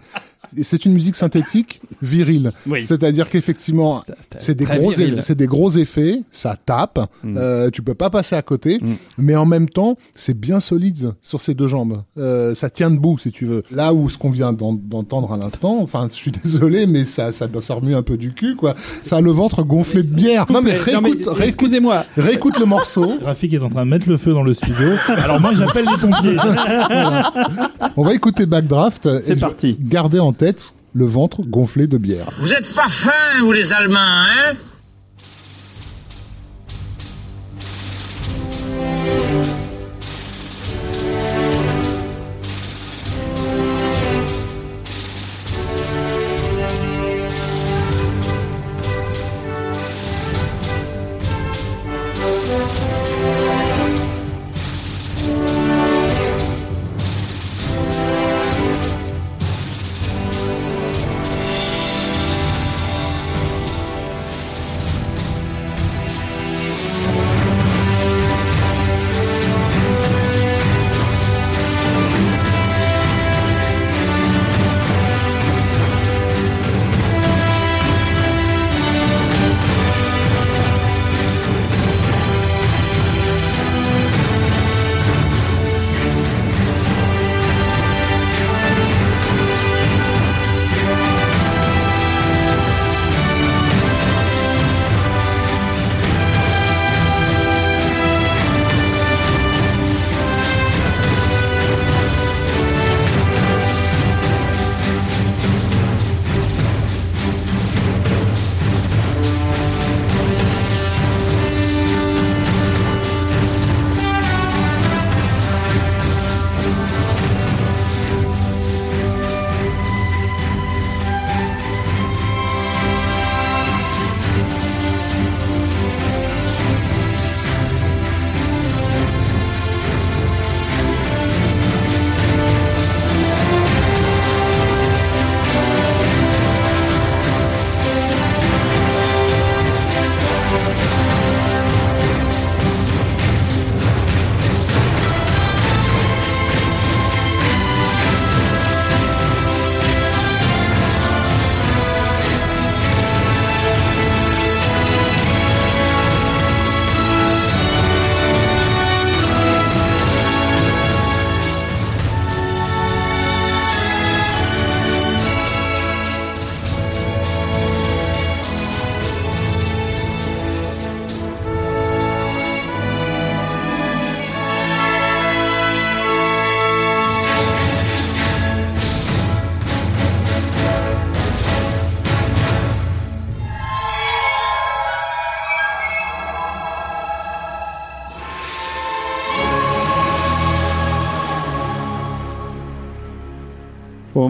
c'est 0.62 0.84
une 0.84 0.92
musique 0.92 1.16
synthétique 1.16 1.80
virile. 2.02 2.52
Oui. 2.66 2.82
C'est-à-dire 2.84 3.28
qu'effectivement, 3.30 4.02
c'est 4.38 4.54
des 4.54 4.64
gros, 4.64 4.90
viril. 4.90 5.16
eff- 5.16 5.20
c'est 5.20 5.34
des 5.34 5.46
gros 5.46 5.70
effets, 5.70 6.20
ça 6.30 6.56
tape, 6.64 7.00
Mm. 7.22 7.36
euh, 7.38 7.70
tu 7.70 7.82
peux 7.82 7.94
pas 7.94 8.10
passer 8.10 8.36
à 8.36 8.42
côté, 8.42 8.78
Mm. 8.80 8.94
mais 9.18 9.36
en 9.36 9.46
même 9.46 9.68
temps, 9.68 9.96
c'est 10.14 10.38
bien 10.38 10.60
solide 10.60 11.14
sur 11.22 11.40
ses 11.40 11.54
deux 11.54 11.68
jambes. 11.68 12.02
Euh, 12.18 12.54
ça 12.54 12.70
tient 12.70 12.90
debout, 12.90 13.18
si 13.18 13.32
tu 13.32 13.46
veux. 13.46 13.62
Là 13.70 13.92
où 13.94 14.08
ce 14.08 14.18
qu'on 14.18 14.30
vient 14.30 14.52
d'en- 14.52 14.72
d'entendre 14.74 15.32
à 15.32 15.36
l'instant, 15.36 15.78
enfin, 15.80 16.06
je 16.08 16.14
suis 16.14 16.30
désolé, 16.44 16.86
mais 16.86 17.04
ça, 17.04 17.32
ça, 17.32 17.46
ça 17.60 17.74
remue 17.74 17.94
un 17.94 18.02
peu 18.02 18.16
du 18.16 18.32
cul, 18.34 18.56
quoi. 18.56 18.74
Ça 19.02 19.16
a 19.16 19.20
le 19.20 19.30
ventre 19.30 19.62
gonflé 19.62 20.02
de 20.02 20.14
bière. 20.14 20.46
Non 20.50 20.60
mais 20.62 20.72
réécoute, 20.72 21.04
réécoute, 21.26 21.40
excusez-moi, 21.42 22.04
réécoute 22.16 22.58
le 22.58 22.66
morceau. 22.66 23.10
Rafik 23.24 23.52
est 23.54 23.58
en 23.58 23.68
train 23.70 23.84
de 23.84 23.90
mettre 23.90 24.08
le 24.08 24.16
feu 24.16 24.32
dans 24.32 24.42
le 24.42 24.54
studio. 24.54 24.88
Alors 25.08 25.40
moi, 25.40 25.52
j'appelle 25.56 25.86
les 25.86 25.98
pompiers. 25.98 26.36
On 27.96 28.02
va 28.02 28.14
écouter 28.14 28.46
Backdraft. 28.46 29.08
C'est 29.22 29.36
parti. 29.36 29.76
Gardez 29.80 30.18
en 30.18 30.32
tête 30.32 30.43
le 30.94 31.04
ventre 31.04 31.42
gonflé 31.42 31.86
de 31.86 31.98
bière. 31.98 32.30
Vous 32.38 32.52
êtes 32.52 32.74
pas 32.74 32.88
fins, 32.88 33.40
vous 33.40 33.52
les 33.52 33.72
Allemands, 33.72 33.98
hein? 33.98 34.54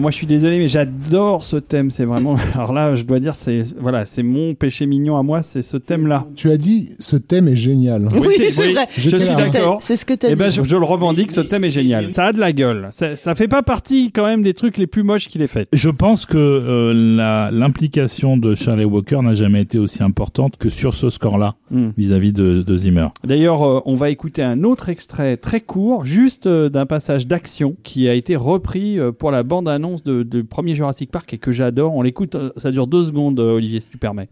Moi 0.05 0.11
je 0.11 0.17
suis 0.17 0.27
désolé, 0.27 0.59
mais 0.59 0.67
j'adore 0.67 0.93
ce 1.09 1.57
thème. 1.57 1.91
C'est 1.91 2.05
vraiment. 2.05 2.35
Alors 2.55 2.73
là, 2.73 2.95
je 2.95 3.03
dois 3.03 3.19
dire, 3.19 3.35
c'est 3.35 3.61
voilà, 3.79 4.05
c'est 4.05 4.23
mon 4.23 4.53
péché 4.55 4.85
mignon 4.85 5.17
à 5.17 5.23
moi, 5.23 5.43
c'est 5.43 5.61
ce 5.61 5.77
thème-là. 5.77 6.25
Tu 6.35 6.49
as 6.51 6.57
dit 6.57 6.89
ce 6.99 7.15
thème 7.15 7.47
est 7.47 7.55
génial. 7.55 8.07
Oui, 8.15 8.27
c'est- 8.37 8.51
c'est 8.51 8.67
oui, 8.67 8.73
vrai. 8.73 8.87
je 8.95 9.01
suis 9.01 9.11
C'est 9.11 9.19
ce 9.25 9.31
que 9.37 9.41
t'as- 9.43 9.49
d'accord. 9.49 9.77
C'est 9.81 9.95
ce 9.97 10.05
que 10.05 10.13
t'as 10.13 10.27
Eh 10.29 10.35
dit. 10.35 10.39
ben, 10.39 10.49
je, 10.49 10.63
je 10.63 10.75
le 10.77 10.85
revendique. 10.85 11.31
Ce 11.31 11.41
thème 11.41 11.63
est 11.65 11.71
génial. 11.71 12.13
Ça 12.13 12.25
a 12.25 12.33
de 12.33 12.39
la 12.39 12.51
gueule. 12.53 12.87
Ça, 12.91 13.15
ça 13.15 13.35
fait 13.35 13.47
pas 13.47 13.63
partie 13.63 14.11
quand 14.11 14.25
même 14.25 14.43
des 14.43 14.53
trucs 14.53 14.77
les 14.77 14.87
plus 14.87 15.03
moches 15.03 15.27
qu'il 15.27 15.41
ait 15.41 15.47
fait. 15.47 15.67
Je 15.73 15.89
pense 15.89 16.25
que 16.25 16.37
euh, 16.37 17.49
l'implication 17.51 18.37
de 18.37 18.55
Charlie 18.55 18.85
Walker 18.85 19.19
n'a 19.21 19.35
jamais 19.35 19.61
été 19.61 19.79
aussi 19.79 20.03
importante 20.03 20.57
que 20.57 20.69
sur 20.69 20.93
ce 20.93 21.09
score-là 21.09 21.55
Hmm. 21.71 21.89
vis-à-vis 21.97 22.31
de, 22.31 22.61
de 22.61 22.77
Zimmer. 22.77 23.07
D'ailleurs, 23.23 23.63
euh, 23.63 23.79
on 23.85 23.95
va 23.95 24.11
écouter 24.11 24.43
un 24.43 24.63
autre 24.63 24.89
extrait 24.89 25.35
très 25.35 25.61
court, 25.61 26.05
juste 26.05 26.45
euh, 26.45 26.69
d'un 26.69 26.85
passage 26.85 27.25
d'action 27.25 27.75
qui 27.83 28.07
a 28.07 28.13
été 28.13 28.35
repris 28.35 28.99
euh, 28.99 29.11
pour 29.11 29.31
la 29.31 29.41
bande-annonce 29.41 30.03
de, 30.03 30.21
de 30.21 30.41
premier 30.43 30.75
Jurassic 30.75 30.94
Park 31.05 31.33
et 31.33 31.37
que 31.37 31.51
j'adore. 31.51 31.93
On 31.95 32.01
l'écoute, 32.01 32.35
euh, 32.35 32.51
ça 32.57 32.71
dure 32.71 32.87
deux 32.87 33.03
secondes, 33.03 33.39
euh, 33.39 33.55
Olivier, 33.55 33.79
si 33.79 33.89
tu 33.89 33.97
permets. 33.97 34.29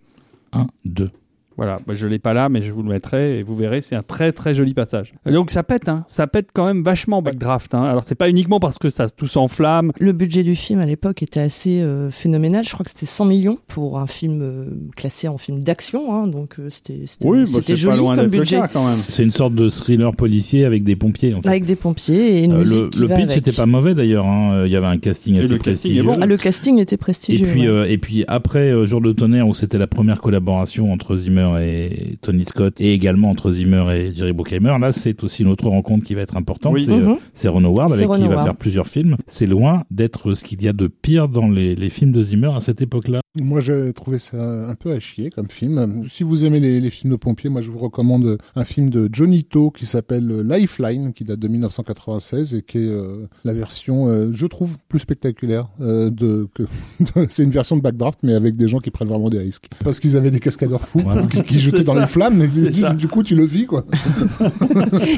1, 0.53 0.68
2. 0.86 1.09
Voilà, 1.58 1.78
bah, 1.86 1.93
je 1.95 2.08
l'ai 2.08 2.20
pas 2.20 2.34
là, 2.34 2.49
mais 2.49 2.62
je 2.62 2.72
vous 2.72 2.82
le 2.82 2.89
mettrai 2.89 3.38
et 3.39 3.43
vous 3.43 3.56
verrez, 3.56 3.82
c'est 3.82 3.95
un 3.95 4.01
très 4.01 4.32
très 4.32 4.56
joli 4.56 4.74
passage. 4.74 5.14
Donc 5.26 5.51
ça 5.51 5.62
pète, 5.64 5.88
hein, 5.88 6.04
ça 6.08 6.26
pète 6.28 6.47
quand 6.54 6.66
même 6.66 6.84
vachement 6.84 7.22
Backdraft. 7.22 7.76
Hein. 7.76 7.84
Alors 7.84 8.04
c'est 8.04 8.16
pas 8.16 8.30
uniquement 8.30 8.60
parce 8.60 8.80
que 8.80 8.89
ça 8.89 9.08
tout 9.10 9.28
s'enflamme. 9.28 9.91
Le 9.99 10.12
budget 10.14 10.43
du 10.43 10.56
film 10.56 10.80
à 10.80 10.86
l'époque 10.86 11.22
était 11.22 11.39
assez 11.39 11.82
euh, 11.82 12.10
phénoménal. 12.10 12.66
Je 12.66 12.72
crois 12.74 12.84
que 12.84 12.89
c'était 12.89 13.06
100 13.06 13.26
millions 13.26 13.60
pour 13.68 13.99
un 13.99 14.08
film 14.08 14.41
euh, 14.41 14.66
classé 14.95 15.28
en 15.28 15.38
film 15.38 15.62
d'action. 15.64 16.14
hein, 16.16 16.28
donc 16.28 16.56
euh, 16.60 16.70
c'était 16.70 17.01
c'était 17.06 17.28
Oui, 17.28 17.43
bah, 17.54 17.60
joli 17.76 17.86
pas 17.86 17.95
loin 18.01 18.16
comme 18.16 18.30
budget. 18.30 18.56
cas 18.58 18.68
quand 18.68 18.88
même. 18.88 18.99
C'est 19.08 19.24
une 19.24 19.32
sorte 19.32 19.54
de 19.54 19.70
thriller 19.70 20.12
policier 20.14 20.66
avec 20.66 20.84
des 20.84 20.95
pompiers. 20.95 21.34
En 21.36 21.41
fait. 21.41 21.49
Avec 21.49 21.66
des 21.66 21.76
pompiers 21.76 22.39
et 22.39 22.43
une 22.45 22.54
Euh, 22.54 22.60
musique 22.60 22.82
le 22.82 22.89
qui 22.89 22.99
le 22.99 23.08
va 23.08 23.16
pitch 23.18 23.26
avec. 23.26 23.38
était 23.38 23.51
pas 23.51 23.66
mauvais 23.68 23.93
d'ailleurs. 23.93 24.26
hein. 24.26 24.64
Il 24.66 24.72
y 24.72 24.76
avait 24.76 24.88
un 24.88 24.97
casting 24.97 25.36
Et 25.36 25.39
assez 25.41 25.49
le 25.49 25.60
casting 25.60 25.91
est 25.91 26.01
prestigieux. 26.01 26.04
bon. 26.04 26.16
Ah, 26.22 26.26
le 26.26 26.38
casting 26.38 26.80
était 26.80 26.95
Et 26.95 26.97
prestigieux. 26.97 27.45
puis, 27.47 27.62
ouais. 27.62 27.68
euh, 27.68 27.86
et 27.88 27.97
puis 27.99 28.26
après 28.28 28.72
euh, 28.72 28.88
Jour 28.88 29.01
de 29.01 29.12
tonnerre 29.14 29.47
où 29.47 29.54
c'était 29.54 29.78
la 29.78 29.88
première 29.88 30.20
collaboration 30.20 30.91
entre 30.91 31.16
Zimmer 31.18 31.42
et 31.59 32.17
Tony 32.21 32.45
Scott 32.45 32.79
et 32.79 32.93
également 32.93 33.29
entre 33.29 33.51
Zimmer 33.51 33.85
et 33.93 34.15
Jerry 34.15 34.33
Bruckheimer, 34.33 34.75
là 34.79 34.91
c'est 34.91 35.23
aussi 35.23 35.41
une 35.43 35.49
autre 35.49 35.67
rencontre 35.67 36.03
qui 36.05 36.13
va 36.15 36.21
être 36.21 36.37
importante. 36.37 36.73
Oui. 36.73 36.85
C'est 36.85 36.93
Mhm. 36.93 37.17
c'est 37.33 37.47
Ron 37.47 37.63
Howard 37.63 37.91
avec 37.91 38.07
Ron 38.07 38.15
qui 38.15 38.21
il 38.23 38.29
va 38.29 38.43
faire 38.43 38.55
plusieurs 38.55 38.87
films. 38.87 39.17
C'est 39.27 39.45
loin 39.47 39.83
d'être 39.91 40.33
ce 40.35 40.43
qu'il 40.43 40.61
y 40.63 40.67
a 40.67 40.73
de 40.73 40.87
pire 40.87 41.27
dans 41.27 41.47
les, 41.47 41.75
les 41.75 41.89
films 41.89 42.11
de 42.11 42.21
Zimmer 42.23 42.51
à 42.55 42.61
cette 42.61 42.81
époque-là. 42.81 43.19
Moi, 43.41 43.61
j'ai 43.61 43.91
trouvé 43.93 44.19
ça 44.19 44.69
un 44.69 44.75
peu 44.75 44.91
à 44.91 44.99
chier 44.99 45.31
comme 45.31 45.47
film. 45.49 46.03
Si 46.07 46.21
vous 46.23 46.45
aimez 46.45 46.59
les, 46.59 46.79
les 46.79 46.89
films 46.91 47.11
de 47.13 47.17
pompiers, 47.17 47.49
moi, 47.49 47.61
je 47.61 47.69
vous 47.71 47.79
recommande 47.79 48.37
un 48.55 48.63
film 48.63 48.89
de 48.91 49.09
Johnny 49.11 49.43
To 49.43 49.71
qui 49.71 49.87
s'appelle 49.87 50.41
Lifeline, 50.41 51.13
qui 51.13 51.23
date 51.23 51.39
de 51.39 51.47
1996 51.47 52.53
et 52.53 52.61
qui 52.61 52.77
est 52.77 52.89
euh, 52.91 53.27
la 53.43 53.53
version, 53.53 54.07
euh, 54.07 54.29
je 54.31 54.45
trouve, 54.45 54.77
plus 54.87 54.99
spectaculaire 54.99 55.67
euh, 55.81 56.11
de 56.11 56.47
que 56.53 56.63
c'est 57.29 57.43
une 57.43 57.49
version 57.49 57.75
de 57.75 57.81
Backdraft, 57.81 58.19
mais 58.21 58.35
avec 58.35 58.55
des 58.55 58.67
gens 58.67 58.77
qui 58.79 58.91
prennent 58.91 59.07
vraiment 59.07 59.29
des 59.29 59.39
risques. 59.39 59.67
Parce 59.83 59.99
qu'ils 59.99 60.15
avaient 60.15 60.31
des 60.31 60.39
cascadeurs 60.39 60.81
fous 60.83 60.99
Voilà. 60.99 61.23
Qui, 61.41 61.59
C'est 61.59 61.84
dans 61.84 61.95
ça. 61.95 62.01
les 62.01 62.07
flammes, 62.07 62.36
mais 62.38 62.47
du, 62.47 62.69
du 62.95 63.07
coup, 63.07 63.23
tu 63.23 63.36
le 63.36 63.45
vis, 63.45 63.65
quoi. 63.65 63.86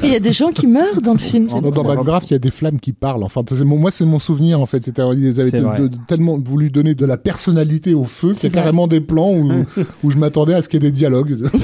Il 0.04 0.10
y 0.12 0.16
a 0.16 0.20
des 0.20 0.32
gens 0.34 0.50
qui 0.52 0.68
meurent 0.68 1.02
dans 1.02 1.14
le 1.14 1.20
film. 1.20 1.48
c'est 1.52 1.60
Dans, 1.62 1.72
dans. 1.72 1.84
Backdraft, 1.84 2.30
il 2.30 2.34
y 2.34 2.36
a 2.36 2.40
des 2.40 2.52
flammes 2.52 2.80
qui 2.80 2.94
parlent. 2.94 3.24
Enfin, 3.24 3.42
moi, 3.66 3.92
c'est 3.92 4.06
mon 4.06 4.20
souvenir, 4.20 4.60
en 4.62 4.66
fait. 4.66 4.84
C'était, 4.84 5.02
ils 5.18 5.40
avaient 5.42 5.52
de- 5.52 5.88
de- 5.88 5.98
tellement 6.08 6.40
voulu 6.44 6.70
donner 6.70 6.96
de 6.96 7.06
la 7.06 7.18
personnalité 7.18 7.94
au 7.94 8.06
feu 8.06 8.34
qu'il 8.34 8.44
y 8.44 8.48
a 8.48 8.50
carrément 8.50 8.88
des 8.88 9.02
plans 9.02 9.32
où, 9.34 9.52
où 10.04 10.12
je 10.12 10.18
m'attendais 10.18 10.54
à 10.54 10.62
ce 10.62 10.70
qu'il 10.70 10.82
y 10.84 10.86
ait 10.86 10.90
des 10.90 10.96
dialogues. 10.96 11.50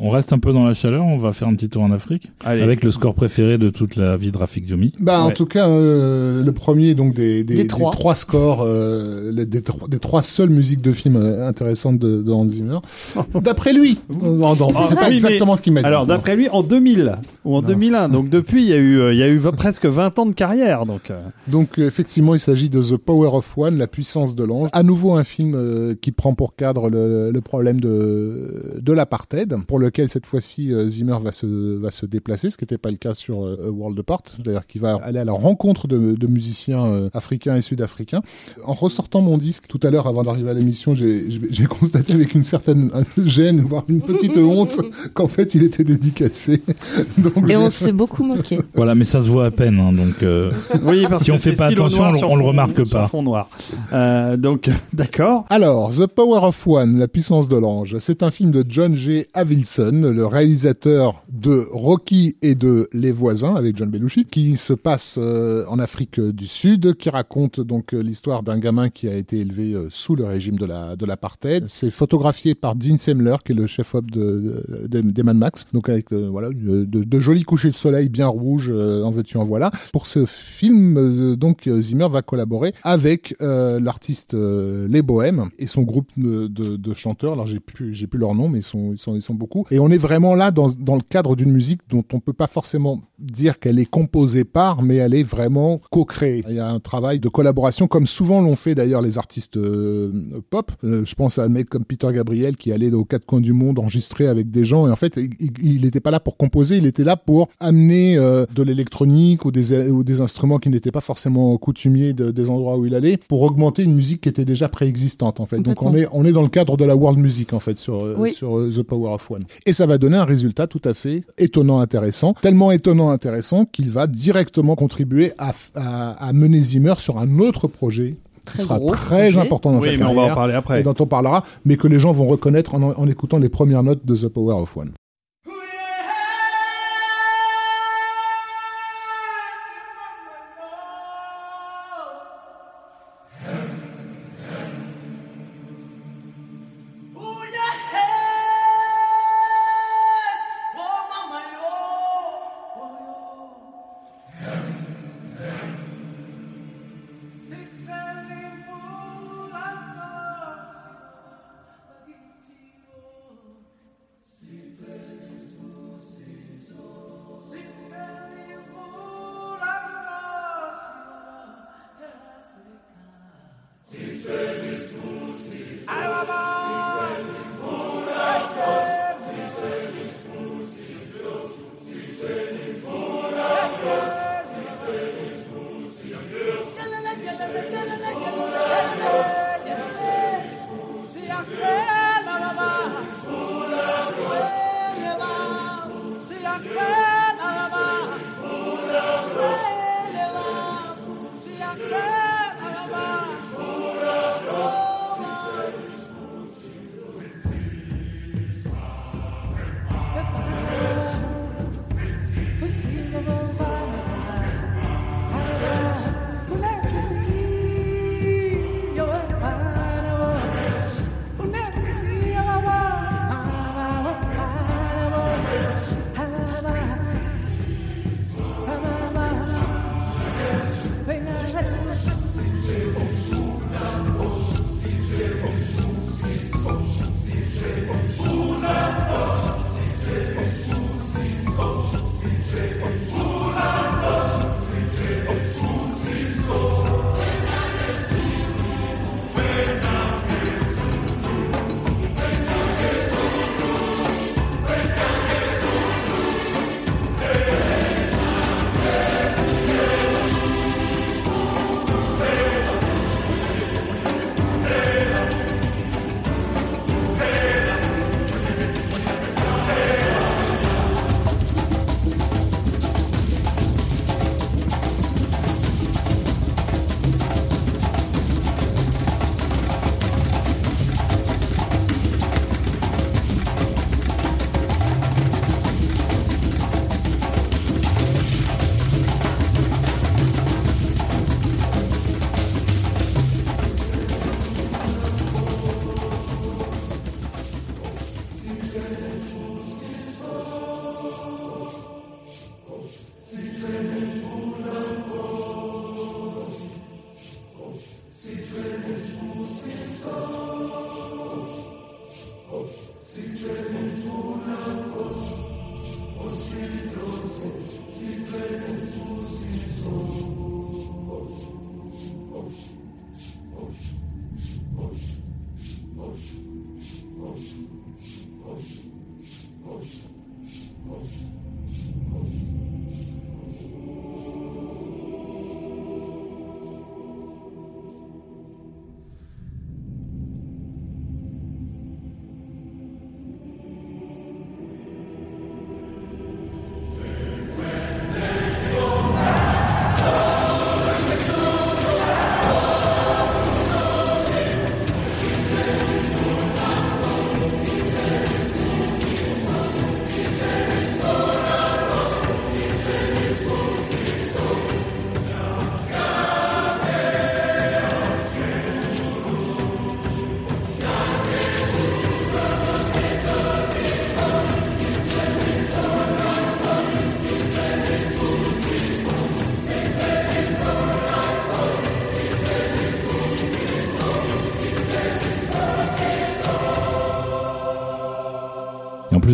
On 0.00 0.10
reste 0.10 0.32
un 0.32 0.38
peu 0.38 0.52
dans 0.52 0.64
la 0.64 0.74
chaleur, 0.74 1.04
on 1.04 1.18
va 1.18 1.32
faire 1.32 1.48
un 1.48 1.54
petit 1.56 1.68
tour 1.68 1.82
en 1.82 1.90
Afrique 1.90 2.30
Allez. 2.44 2.62
avec 2.62 2.84
le 2.84 2.92
score 2.92 3.14
préféré 3.14 3.58
de 3.58 3.68
toute 3.68 3.96
la 3.96 4.16
vie 4.16 4.30
de 4.30 4.38
Rafik 4.38 4.68
Djoumi. 4.68 4.94
Bah, 5.00 5.22
en 5.22 5.32
tout 5.32 5.44
cas, 5.46 5.68
euh, 5.68 6.44
le 6.44 6.52
premier, 6.52 6.94
donc, 6.94 7.14
des, 7.14 7.42
des, 7.42 7.54
Des 7.56 7.62
des 7.62 7.66
trois. 7.66 8.14
scores, 8.14 8.62
euh, 8.62 9.32
les- 9.32 9.44
des, 9.44 9.60
trois- 9.60 9.88
des 9.88 9.98
trois 9.98 10.22
seules 10.22 10.50
musiques 10.50 10.82
de 10.82 10.92
films 10.92 11.16
euh, 11.16 11.48
intéressantes 11.48 11.98
de, 11.98 12.22
de 12.22 12.30
Hans 12.30 12.46
Zimmer. 12.46 12.78
D'après 13.42 13.72
lui. 13.72 13.98
Non, 14.22 14.54
non, 14.54 14.68
Ah, 14.76 14.84
c'est 14.88 14.94
pas 14.94 15.10
exactement 15.10 15.52
mais- 15.52 15.56
ce 15.56 15.62
qu'il 15.62 15.72
m'a 15.72 15.80
dit. 15.82 15.86
Alors 15.88 16.06
d'après 16.06 16.36
lui, 16.36 16.48
en 16.48 16.62
2000 16.62 17.16
ou 17.44 17.56
en 17.56 17.62
2001. 17.62 18.08
Donc 18.08 18.30
depuis, 18.30 18.62
il 18.62 18.68
y 18.68 18.72
a 18.74 18.78
eu, 18.78 19.10
il 19.10 19.16
y 19.18 19.22
a 19.24 19.28
eu 19.28 19.36
v- 19.38 19.50
presque 19.56 19.86
20 19.86 20.16
ans 20.20 20.26
de 20.26 20.32
carrière. 20.32 20.86
Donc 20.86 21.10
Donc 21.48 21.76
effectivement, 21.78 22.34
il 22.36 22.38
s'agit 22.38 22.68
de 22.70 22.80
The 22.80 22.96
Power 22.98 23.30
of 23.32 23.58
One, 23.58 23.76
la 23.78 23.88
puissance 23.88 24.36
de 24.36 24.44
l'ange. 24.44 24.68
À 24.72 24.84
nouveau 24.84 25.14
un 25.14 25.24
film 25.24 25.54
euh, 25.56 25.96
qui 26.00 26.12
prend 26.12 26.34
pour 26.34 26.54
cadre 26.54 26.88
le, 26.88 27.32
le 27.32 27.40
problème 27.40 27.80
de, 27.80 28.78
de 28.80 28.92
l'apartheid, 28.92 29.56
pour 29.66 29.80
lequel 29.88 30.08
cette 30.10 30.26
fois-ci 30.26 30.72
euh, 30.72 30.86
Zimmer 30.86 31.16
va 31.22 31.32
se, 31.32 31.76
va 31.78 31.90
se 31.90 32.06
déplacer, 32.06 32.50
ce 32.50 32.56
qui 32.56 32.64
n'était 32.64 32.78
pas 32.78 32.90
le 32.90 32.96
cas 32.96 33.14
sur 33.14 33.44
euh, 33.44 33.68
World 33.70 33.98
Apart, 33.98 34.22
d'ailleurs 34.44 34.66
qui 34.66 34.78
va 34.78 34.94
aller 34.96 35.18
à 35.18 35.24
la 35.24 35.32
rencontre 35.32 35.86
de, 35.88 36.14
de 36.14 36.26
musiciens 36.26 36.84
euh, 36.86 37.10
africains 37.14 37.56
et 37.56 37.60
sud-africains. 37.60 38.22
En 38.64 38.74
ressortant 38.74 39.20
mon 39.20 39.38
disque 39.38 39.64
tout 39.68 39.80
à 39.82 39.90
l'heure 39.90 40.06
avant 40.06 40.22
d'arriver 40.22 40.50
à 40.50 40.54
l'émission, 40.54 40.94
j'ai 40.94 41.64
constaté 41.68 42.12
avec 42.14 42.34
une 42.34 42.42
certaine 42.42 42.90
gêne, 43.24 43.60
voire 43.62 43.84
une 43.88 44.00
petite 44.00 44.36
honte, 44.36 44.76
qu'en 45.14 45.28
fait 45.28 45.54
il 45.54 45.62
était 45.64 45.84
dédicacé. 45.84 46.62
Donc, 47.18 47.48
Et 47.48 47.56
on 47.56 47.70
s'est 47.70 47.92
beaucoup 47.92 48.24
moqué. 48.24 48.58
Voilà, 48.74 48.94
mais 48.94 49.04
ça 49.04 49.22
se 49.22 49.28
voit 49.28 49.46
à 49.46 49.50
peine, 49.50 49.78
hein, 49.78 49.92
donc 49.92 50.22
euh, 50.22 50.50
oui, 50.84 51.04
parce 51.08 51.22
Si 51.22 51.30
que 51.30 51.32
on 51.32 51.38
fait 51.38 51.52
pas 51.52 51.66
attention, 51.66 52.04
on- 52.04 52.12
le 52.12 52.18
fond- 52.18 52.44
remarque 52.48 52.76
sur 52.86 52.90
pas. 52.90 53.08
fond 53.08 53.22
noir. 53.22 53.48
Euh, 53.92 54.36
donc 54.36 54.70
d'accord. 54.92 55.44
Alors, 55.50 55.90
The 55.90 56.06
Power 56.06 56.40
of 56.46 56.66
One, 56.66 56.98
la 56.98 57.08
puissance 57.08 57.48
de 57.48 57.56
l'ange, 57.56 57.96
c'est 57.98 58.22
un 58.22 58.30
film 58.30 58.50
de 58.50 58.64
John 58.68 58.94
G. 58.94 59.26
Avildsen, 59.34 59.77
le 59.78 60.26
réalisateur 60.26 61.22
de 61.30 61.66
Rocky 61.70 62.36
et 62.42 62.54
de 62.54 62.88
Les 62.92 63.12
Voisins 63.12 63.54
avec 63.54 63.76
John 63.76 63.90
Belushi, 63.90 64.24
qui 64.24 64.56
se 64.56 64.72
passe 64.72 65.18
euh, 65.20 65.64
en 65.68 65.78
Afrique 65.78 66.20
du 66.20 66.46
Sud, 66.46 66.94
qui 66.96 67.10
raconte 67.10 67.60
donc 67.60 67.94
euh, 67.94 68.00
l'histoire 68.00 68.42
d'un 68.42 68.58
gamin 68.58 68.88
qui 68.88 69.08
a 69.08 69.14
été 69.14 69.38
élevé 69.38 69.74
euh, 69.74 69.86
sous 69.90 70.16
le 70.16 70.24
régime 70.24 70.56
de 70.56 70.64
la 70.66 70.96
de 70.96 71.06
l'apartheid. 71.06 71.64
C'est 71.68 71.90
photographié 71.90 72.54
par 72.54 72.74
Dean 72.74 72.96
Semler, 72.96 73.36
qui 73.44 73.52
est 73.52 73.54
le 73.54 73.66
chef-op 73.66 74.10
de, 74.10 74.64
de, 74.88 75.00
de- 75.00 75.10
d'Eman 75.10 75.36
Max, 75.38 75.66
donc 75.72 75.88
avec 75.88 76.12
euh, 76.12 76.28
voilà 76.30 76.48
de, 76.50 76.84
de 76.84 77.20
jolis 77.20 77.44
couchers 77.44 77.70
de 77.70 77.76
soleil 77.76 78.08
bien 78.08 78.26
rouges, 78.26 78.70
euh, 78.72 79.02
en 79.02 79.10
veux-tu 79.10 79.36
en 79.38 79.44
voilà. 79.44 79.70
Pour 79.92 80.06
ce 80.06 80.26
film, 80.26 80.96
euh, 80.96 81.36
donc 81.36 81.68
Zimmer 81.78 82.08
va 82.10 82.22
collaborer 82.22 82.72
avec 82.82 83.34
l'artiste 83.40 84.34
Les 84.34 85.02
Bohèmes 85.02 85.50
et 85.58 85.66
son 85.66 85.82
groupe 85.82 86.08
de, 86.16 86.46
de, 86.46 86.76
de 86.76 86.94
chanteurs. 86.94 87.32
Alors 87.34 87.46
j'ai 87.46 87.60
plus 87.60 87.94
j'ai 87.94 88.06
plus 88.06 88.18
leur 88.18 88.34
nom, 88.34 88.48
mais 88.48 88.58
ils 88.58 88.64
sont 88.64 88.92
ils 88.92 88.98
sont 88.98 89.14
ils 89.14 89.22
sont 89.22 89.34
beaucoup. 89.34 89.64
Et 89.70 89.78
on 89.78 89.88
est 89.88 89.98
vraiment 89.98 90.34
là 90.34 90.50
dans 90.50 90.68
dans 90.78 90.94
le 90.96 91.02
cadre 91.08 91.36
d'une 91.36 91.52
musique 91.52 91.80
dont 91.90 92.04
on 92.12 92.20
peut 92.20 92.32
pas 92.32 92.46
forcément 92.46 93.00
dire 93.18 93.58
qu'elle 93.58 93.78
est 93.78 93.84
composée 93.90 94.44
par, 94.44 94.82
mais 94.82 94.96
elle 94.96 95.14
est 95.14 95.22
vraiment 95.24 95.80
co-créée. 95.90 96.44
Il 96.48 96.54
y 96.56 96.60
a 96.60 96.68
un 96.70 96.78
travail 96.80 97.18
de 97.18 97.28
collaboration, 97.28 97.86
comme 97.88 98.06
souvent 98.06 98.40
l'ont 98.40 98.54
fait 98.56 98.74
d'ailleurs 98.74 99.02
les 99.02 99.18
artistes 99.18 99.56
euh, 99.56 100.12
pop. 100.50 100.70
Euh, 100.84 101.04
je 101.04 101.14
pense 101.14 101.38
à 101.38 101.44
un 101.44 101.48
mec 101.48 101.68
comme 101.68 101.84
Peter 101.84 102.08
Gabriel 102.12 102.56
qui 102.56 102.72
allait 102.72 102.92
aux 102.92 103.04
quatre 103.04 103.26
coins 103.26 103.40
du 103.40 103.52
monde 103.52 103.78
enregistrer 103.78 104.26
avec 104.28 104.50
des 104.50 104.62
gens. 104.64 104.86
Et 104.86 104.90
en 104.90 104.96
fait, 104.96 105.18
il 105.62 105.82
n'était 105.82 106.00
pas 106.00 106.10
là 106.12 106.20
pour 106.20 106.36
composer, 106.36 106.76
il 106.76 106.86
était 106.86 107.04
là 107.04 107.16
pour 107.16 107.48
amener 107.60 108.16
euh, 108.16 108.46
de 108.54 108.62
l'électronique 108.62 109.44
ou 109.44 109.50
des, 109.50 109.88
ou 109.90 110.04
des 110.04 110.20
instruments 110.20 110.58
qui 110.58 110.68
n'étaient 110.70 110.92
pas 110.92 111.00
forcément 111.00 111.56
coutumiers 111.58 112.12
de- 112.12 112.30
des 112.30 112.50
endroits 112.50 112.76
où 112.78 112.86
il 112.86 112.94
allait, 112.94 113.16
pour 113.28 113.42
augmenter 113.42 113.82
une 113.82 113.94
musique 113.94 114.20
qui 114.22 114.28
était 114.28 114.44
déjà 114.44 114.68
préexistante 114.68 115.40
en 115.40 115.46
fait. 115.46 115.58
Donc 115.60 115.82
on 115.82 115.94
est, 115.94 116.06
on 116.12 116.24
est 116.24 116.32
dans 116.32 116.42
le 116.42 116.48
cadre 116.48 116.76
de 116.76 116.84
la 116.84 116.94
world 116.96 117.18
music 117.18 117.52
en 117.52 117.58
fait 117.60 117.78
sur, 117.78 118.14
Oui. 118.18 118.32
sur 118.32 118.68
The 118.70 118.82
Power 118.82 119.10
of 119.14 119.30
One. 119.30 119.42
Et 119.66 119.72
ça 119.72 119.86
va 119.86 119.98
donner 119.98 120.16
un 120.16 120.24
résultat 120.24 120.66
tout 120.66 120.80
à 120.84 120.94
fait 120.94 121.24
étonnant, 121.36 121.80
intéressant, 121.80 122.32
tellement 122.34 122.70
étonnant, 122.72 123.10
intéressant 123.10 123.64
qu'il 123.64 123.90
va 123.90 124.06
directement 124.06 124.76
contribuer 124.76 125.32
à, 125.38 125.52
à, 125.74 126.28
à 126.28 126.32
mener 126.32 126.60
Zimmer 126.60 126.94
sur 126.98 127.18
un 127.18 127.38
autre 127.38 127.66
projet 127.68 128.16
qui 128.46 128.54
Très 128.54 128.62
sera 128.62 128.78
gros 128.78 128.92
très 128.92 129.30
projet. 129.30 129.38
important 129.40 129.72
dans 129.72 129.80
sa 129.82 129.90
Oui, 129.90 129.96
mais 129.98 130.04
on 130.04 130.08
carrière 130.14 130.26
va 130.26 130.32
en 130.32 130.34
parler 130.34 130.52
et 130.54 130.56
après. 130.56 130.82
dont 130.82 130.94
on 130.98 131.06
parlera, 131.06 131.44
mais 131.66 131.76
que 131.76 131.86
les 131.86 132.00
gens 132.00 132.12
vont 132.12 132.26
reconnaître 132.26 132.74
en, 132.74 132.82
en 132.82 133.06
écoutant 133.08 133.38
les 133.38 133.50
premières 133.50 133.82
notes 133.82 134.06
de 134.06 134.16
The 134.16 134.28
Power 134.28 134.54
of 134.54 134.74
One. 134.76 134.92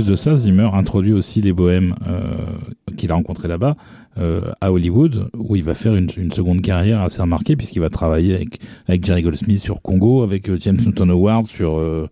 De 0.05 0.15
ça, 0.15 0.37
Zimmer 0.37 0.71
introduit 0.73 1.13
aussi 1.13 1.41
les 1.41 1.53
bohèmes 1.53 1.95
euh, 2.07 2.37
qu'il 2.97 3.11
a 3.13 3.15
rencontrés 3.15 3.49
là-bas 3.49 3.77
à 4.17 4.73
Hollywood, 4.73 5.29
où 5.37 5.57
il 5.57 5.63
va 5.65 5.75
faire 5.75 5.95
une, 5.97 6.09
une 6.17 6.31
seconde 6.33 6.61
carrière 6.63 7.01
assez 7.01 7.21
remarquée, 7.21 7.57
puisqu'il 7.57 7.81
va 7.81 7.89
travailler 7.91 8.35
avec, 8.35 8.61
avec 8.87 9.05
Jerry 9.05 9.23
Goldsmith 9.23 9.59
sur 9.59 9.83
Congo, 9.83 10.23
avec 10.23 10.49
euh, 10.49 10.57
James 10.61 10.79
Newton 10.85 11.11
Howard 11.11 11.47
sur 11.47 11.77
euh, 11.79 12.07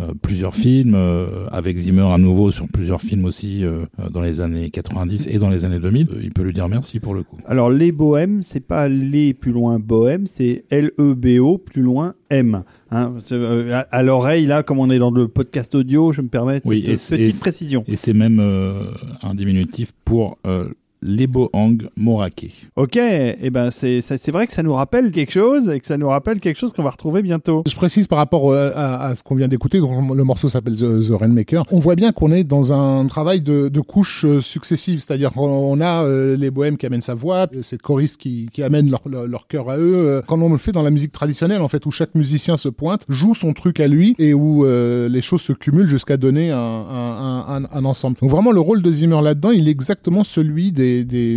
euh, 0.00 0.12
plusieurs 0.22 0.54
films, 0.54 0.94
euh, 0.94 1.46
avec 1.50 1.76
Zimmer 1.76 2.06
à 2.12 2.18
nouveau 2.18 2.50
sur 2.50 2.68
plusieurs 2.68 3.00
films 3.00 3.24
aussi 3.24 3.64
euh, 3.64 3.84
dans 4.12 4.22
les 4.22 4.40
années 4.40 4.70
90 4.70 5.26
et 5.30 5.38
dans 5.38 5.50
les 5.50 5.64
années 5.64 5.80
2000. 5.80 6.08
Il 6.22 6.32
peut 6.32 6.42
lui 6.42 6.52
dire 6.52 6.68
merci 6.68 7.00
pour 7.00 7.14
le 7.14 7.22
coup. 7.22 7.36
Alors, 7.46 7.70
les 7.70 7.90
bohèmes, 7.92 8.42
c'est 8.42 8.60
pas 8.66 8.88
les 8.88 9.34
plus 9.34 9.52
loin 9.52 9.78
bohème, 9.78 10.26
c'est 10.26 10.64
L-E-B-O 10.70 11.58
plus 11.58 11.82
loin 11.82 12.14
M. 12.30 12.62
Hein, 12.90 13.14
euh, 13.32 13.72
à, 13.74 13.80
à 13.90 14.02
l'oreille, 14.02 14.46
là, 14.46 14.62
comme 14.62 14.78
on 14.78 14.90
est 14.90 14.98
dans 14.98 15.10
le 15.10 15.28
podcast 15.28 15.74
audio, 15.74 16.12
je 16.12 16.22
me 16.22 16.28
permets 16.28 16.60
Oui, 16.64 16.80
cette 16.82 16.88
et 16.88 16.92
euh, 16.92 16.96
c'est- 16.96 17.16
petite 17.16 17.36
et- 17.36 17.40
précision. 17.40 17.84
Et 17.88 17.96
c'est 17.96 18.12
même 18.14 18.38
euh, 18.40 18.84
un 19.22 19.34
diminutif 19.34 19.92
pour 20.04 20.38
euh, 20.46 20.68
Lebohang 21.02 21.78
Morake. 21.96 22.50
Ok, 22.76 22.96
et 22.96 23.50
ben 23.50 23.70
c'est 23.70 24.00
c'est 24.00 24.30
vrai 24.30 24.46
que 24.46 24.52
ça 24.52 24.62
nous 24.62 24.72
rappelle 24.72 25.10
quelque 25.12 25.32
chose 25.32 25.68
et 25.68 25.80
que 25.80 25.86
ça 25.86 25.96
nous 25.96 26.08
rappelle 26.08 26.40
quelque 26.40 26.56
chose 26.58 26.72
qu'on 26.72 26.82
va 26.82 26.90
retrouver 26.90 27.22
bientôt. 27.22 27.62
Je 27.68 27.74
précise 27.76 28.06
par 28.06 28.18
rapport 28.18 28.52
à, 28.54 29.06
à 29.06 29.14
ce 29.14 29.22
qu'on 29.22 29.34
vient 29.34 29.48
d'écouter, 29.48 29.78
le 29.78 30.24
morceau 30.24 30.48
s'appelle 30.48 30.74
The, 30.74 31.00
The 31.08 31.12
Rainmaker. 31.18 31.62
On 31.70 31.78
voit 31.78 31.94
bien 31.94 32.12
qu'on 32.12 32.32
est 32.32 32.44
dans 32.44 32.72
un 32.72 33.06
travail 33.06 33.40
de, 33.40 33.68
de 33.68 33.80
couches 33.80 34.24
euh, 34.24 34.40
successives, 34.40 35.00
c'est-à-dire 35.00 35.32
qu'on 35.32 35.80
a 35.80 36.04
euh, 36.04 36.36
les 36.36 36.50
bohèmes 36.50 36.76
qui 36.76 36.86
amènent 36.86 37.00
sa 37.00 37.14
voix, 37.14 37.46
c'est 37.62 37.80
choristes 37.80 38.20
qui, 38.20 38.48
qui 38.52 38.62
amènent 38.62 38.90
leur, 38.90 39.02
leur, 39.08 39.26
leur 39.26 39.46
cœur 39.46 39.70
à 39.70 39.78
eux. 39.78 39.94
Euh, 39.96 40.22
Quand 40.26 40.40
on 40.40 40.50
le 40.50 40.58
fait 40.58 40.72
dans 40.72 40.82
la 40.82 40.90
musique 40.90 41.12
traditionnelle, 41.12 41.60
en 41.62 41.68
fait, 41.68 41.84
où 41.86 41.90
chaque 41.90 42.14
musicien 42.14 42.56
se 42.56 42.68
pointe, 42.68 43.04
joue 43.08 43.34
son 43.34 43.52
truc 43.52 43.80
à 43.80 43.86
lui 43.88 44.14
et 44.18 44.34
où 44.34 44.64
euh, 44.64 45.08
les 45.08 45.22
choses 45.22 45.42
se 45.42 45.52
cumulent 45.52 45.88
jusqu'à 45.88 46.16
donner 46.16 46.50
un, 46.50 46.58
un, 46.58 47.44
un, 47.48 47.64
un- 47.64 47.68
un 47.72 47.84
ensemble. 47.84 48.16
Donc 48.20 48.30
vraiment, 48.30 48.52
le 48.52 48.60
rôle 48.60 48.82
de 48.82 48.90
Zimmer 48.90 49.20
là-dedans, 49.22 49.50
il 49.50 49.68
est 49.68 49.70
exactement 49.70 50.22
celui 50.24 50.72
des, 50.72 50.87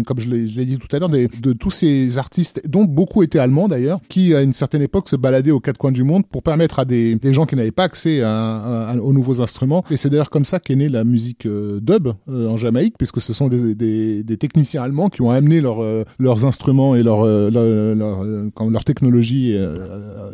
comme 0.06 0.20
je 0.20 0.30
l'ai 0.30 0.66
dit 0.66 0.78
tout 0.78 0.94
à 0.96 1.00
l'heure, 1.00 1.10
de 1.10 1.54
tous 1.54 1.72
ces 1.72 2.18
artistes, 2.18 2.62
dont 2.68 2.86
beaucoup 2.86 3.24
étaient 3.24 3.40
allemands 3.40 3.68
d'ailleurs, 3.68 4.00
qui 4.10 4.34
à 4.34 4.42
une 4.42 4.54
certaine 4.54 4.82
époque 4.82 5.10
se 5.10 5.16
baladaient 5.16 5.52
aux 5.52 5.60
quatre 5.60 5.78
coins 5.78 5.92
du 5.92 6.04
monde 6.04 6.26
pour 6.28 6.44
permettre 6.44 6.80
à 6.80 6.86
des, 6.86 7.18
gens 7.32 7.46
qui 7.46 7.56
n'avaient 7.56 7.72
pas 7.72 7.84
accès 7.84 8.22
aux 8.24 9.14
nouveaux 9.14 9.42
instruments. 9.42 9.84
Et 9.90 9.98
c'est 9.98 10.10
d'ailleurs 10.10 10.30
comme 10.30 10.46
ça 10.46 10.60
qu'est 10.60 10.76
née 10.76 10.90
la 10.90 11.04
musique 11.04 11.46
euh, 11.46 11.80
dub 11.80 12.10
euh, 12.30 12.48
en 12.48 12.58
Jamaïque, 12.58 12.96
puisque 12.98 13.22
ce 13.22 13.34
sont 13.34 13.48
des, 13.48 14.38
techniciens 14.40 14.84
allemands 14.84 15.10
qui 15.10 15.22
ont 15.22 15.30
amené 15.30 15.62
euh, 15.64 16.04
leurs 16.20 16.46
instruments 16.46 16.96
et 16.96 17.04
leur, 17.04 17.26
technologie, 18.86 19.56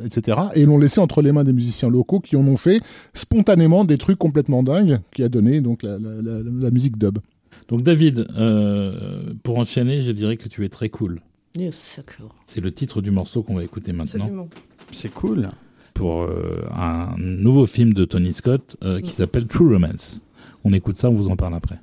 etc. 0.06 0.38
Et 0.56 0.66
l'ont 0.66 0.78
laissé 0.78 1.00
entre 1.02 1.22
les 1.22 1.32
mains 1.32 1.44
des 1.44 1.54
musiciens 1.54 1.90
locaux 1.90 2.20
qui 2.20 2.36
en 2.36 2.48
ont 2.48 2.58
fait 2.58 2.82
spontanément 3.14 3.84
des 3.84 3.98
trucs 3.98 4.18
complètement 4.18 4.64
dingues, 4.64 5.00
qui 5.14 5.24
a 5.24 5.30
donné 5.30 5.62
donc 5.62 5.84
la 5.84 6.72
musique 6.72 6.98
dub. 6.98 7.20
Donc 7.68 7.84
David, 7.84 8.28
euh, 8.38 9.34
pour 9.44 9.58
enchaîner, 9.58 10.02
je 10.02 10.12
dirais 10.12 10.38
que 10.38 10.48
tu 10.48 10.64
es 10.64 10.70
très 10.70 10.90
cool. 10.90 11.20
Yes, 11.58 11.76
so 11.96 12.02
cool. 12.18 12.30
C'est 12.46 12.62
le 12.62 12.72
titre 12.72 13.02
du 13.02 13.12
morceau 13.12 13.44
qu'on 13.44 13.56
va 13.56 13.64
écouter 13.64 13.92
maintenant 13.92 14.26
Absolument. 14.26 14.50
C'est 14.92 15.14
cool. 15.14 15.50
pour 15.94 16.22
euh, 16.24 16.64
un 16.74 17.16
nouveau 17.18 17.66
film 17.66 17.94
de 17.94 18.06
Tony 18.06 18.32
Scott 18.32 18.78
euh, 18.84 19.02
qui 19.02 19.12
s'appelle 19.12 19.48
True 19.48 19.74
Romance. 19.74 20.22
On 20.64 20.72
écoute 20.72 20.98
ça, 20.98 21.10
on 21.10 21.14
vous 21.14 21.28
en 21.28 21.36
parle 21.36 21.56
après. 21.56 21.80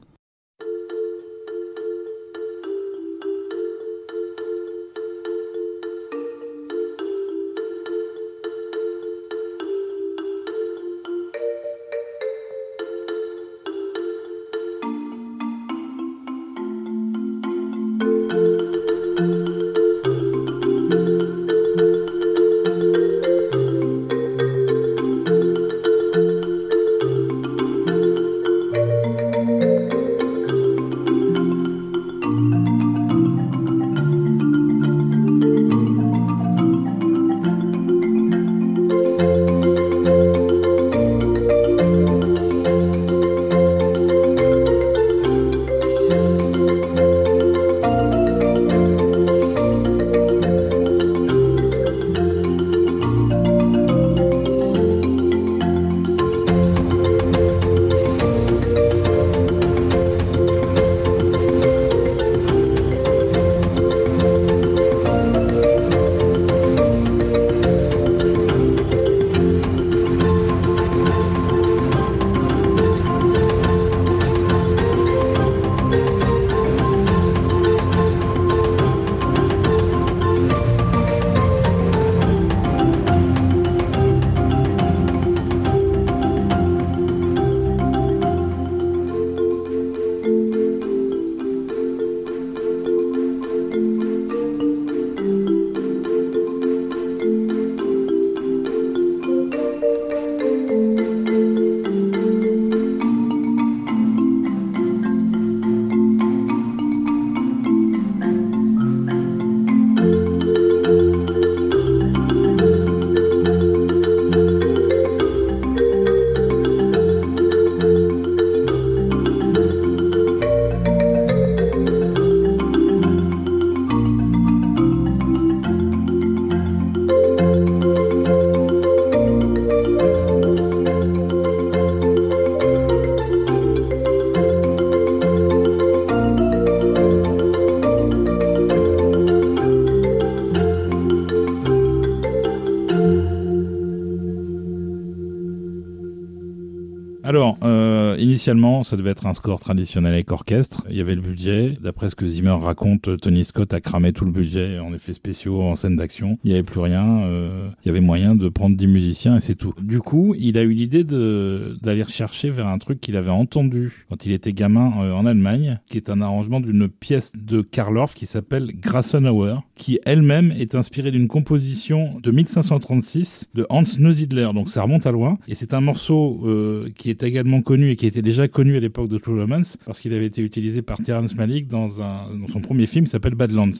Initialement, 148.44 148.82
ça 148.82 148.98
devait 148.98 149.12
être 149.12 149.26
un 149.26 149.32
score 149.32 149.58
traditionnel 149.58 150.12
avec 150.12 150.30
orchestre. 150.30 150.84
Il 150.90 150.96
y 150.96 151.00
avait 151.00 151.14
le 151.14 151.22
budget. 151.22 151.78
D'après 151.80 152.10
ce 152.10 152.14
que 152.14 152.28
Zimmer 152.28 152.50
raconte, 152.60 153.18
Tony 153.18 153.42
Scott 153.42 153.72
a 153.72 153.80
cramé 153.80 154.12
tout 154.12 154.26
le 154.26 154.32
budget 154.32 154.78
en 154.80 154.92
effets 154.92 155.14
spéciaux, 155.14 155.62
en 155.62 155.76
scène 155.76 155.96
d'action. 155.96 156.36
Il 156.44 156.48
n'y 156.48 156.52
avait 156.52 156.62
plus 156.62 156.80
rien. 156.80 157.22
euh, 157.22 157.70
il 157.82 157.88
y 157.88 157.90
avait 157.90 158.02
moyen 158.02 158.34
de 158.34 158.50
prendre 158.50 158.76
10 158.76 158.86
musiciens 158.86 159.36
et 159.36 159.40
c'est 159.40 159.54
tout. 159.54 159.72
Du 159.80 160.00
coup, 160.00 160.34
il 160.38 160.58
a 160.58 160.62
eu 160.62 160.74
l'idée 160.74 161.04
d'aller 161.04 162.02
rechercher 162.02 162.50
vers 162.50 162.66
un 162.66 162.76
truc 162.76 163.00
qu'il 163.00 163.16
avait 163.16 163.30
entendu 163.30 164.04
quand 164.10 164.26
il 164.26 164.32
était 164.32 164.52
gamin 164.52 164.92
euh, 165.00 165.12
en 165.14 165.24
Allemagne, 165.24 165.80
qui 165.88 165.96
est 165.96 166.10
un 166.10 166.20
arrangement 166.20 166.60
d'une 166.60 166.90
pièce 166.90 167.32
de 167.34 167.62
Karl 167.62 167.96
Orff 167.96 168.12
qui 168.12 168.26
s'appelle 168.26 168.72
Grassenauer, 168.78 169.62
qui 169.74 169.98
elle-même 170.04 170.52
est 170.52 170.74
inspirée 170.74 171.10
d'une 171.10 171.28
composition 171.28 172.20
de 172.22 172.30
1536 172.30 173.50
de 173.54 173.66
Hans 173.70 173.82
Neusiedler. 173.98 174.50
Donc 174.54 174.68
ça 174.68 174.82
remonte 174.82 175.06
à 175.06 175.12
loin. 175.12 175.38
Et 175.48 175.54
c'est 175.54 175.74
un 175.74 175.80
morceau 175.80 176.40
euh, 176.44 176.88
qui 176.96 177.10
est 177.10 177.22
également 177.22 177.62
connu 177.62 177.90
et 177.90 177.96
qui 177.96 178.06
était 178.06 178.22
déjà 178.22 178.46
connu 178.48 178.76
à 178.76 178.80
l'époque 178.80 179.08
de 179.08 179.18
True 179.18 179.40
Romance 179.40 179.76
parce 179.84 180.00
qu'il 180.00 180.14
avait 180.14 180.26
été 180.26 180.42
utilisé 180.42 180.82
par 180.82 180.98
Terrence 180.98 181.34
Malick 181.34 181.66
dans, 181.66 182.02
un, 182.02 182.34
dans 182.36 182.48
son 182.48 182.60
premier 182.60 182.86
film 182.86 183.04
qui 183.04 183.10
s'appelle 183.10 183.34
Badlands. 183.34 183.72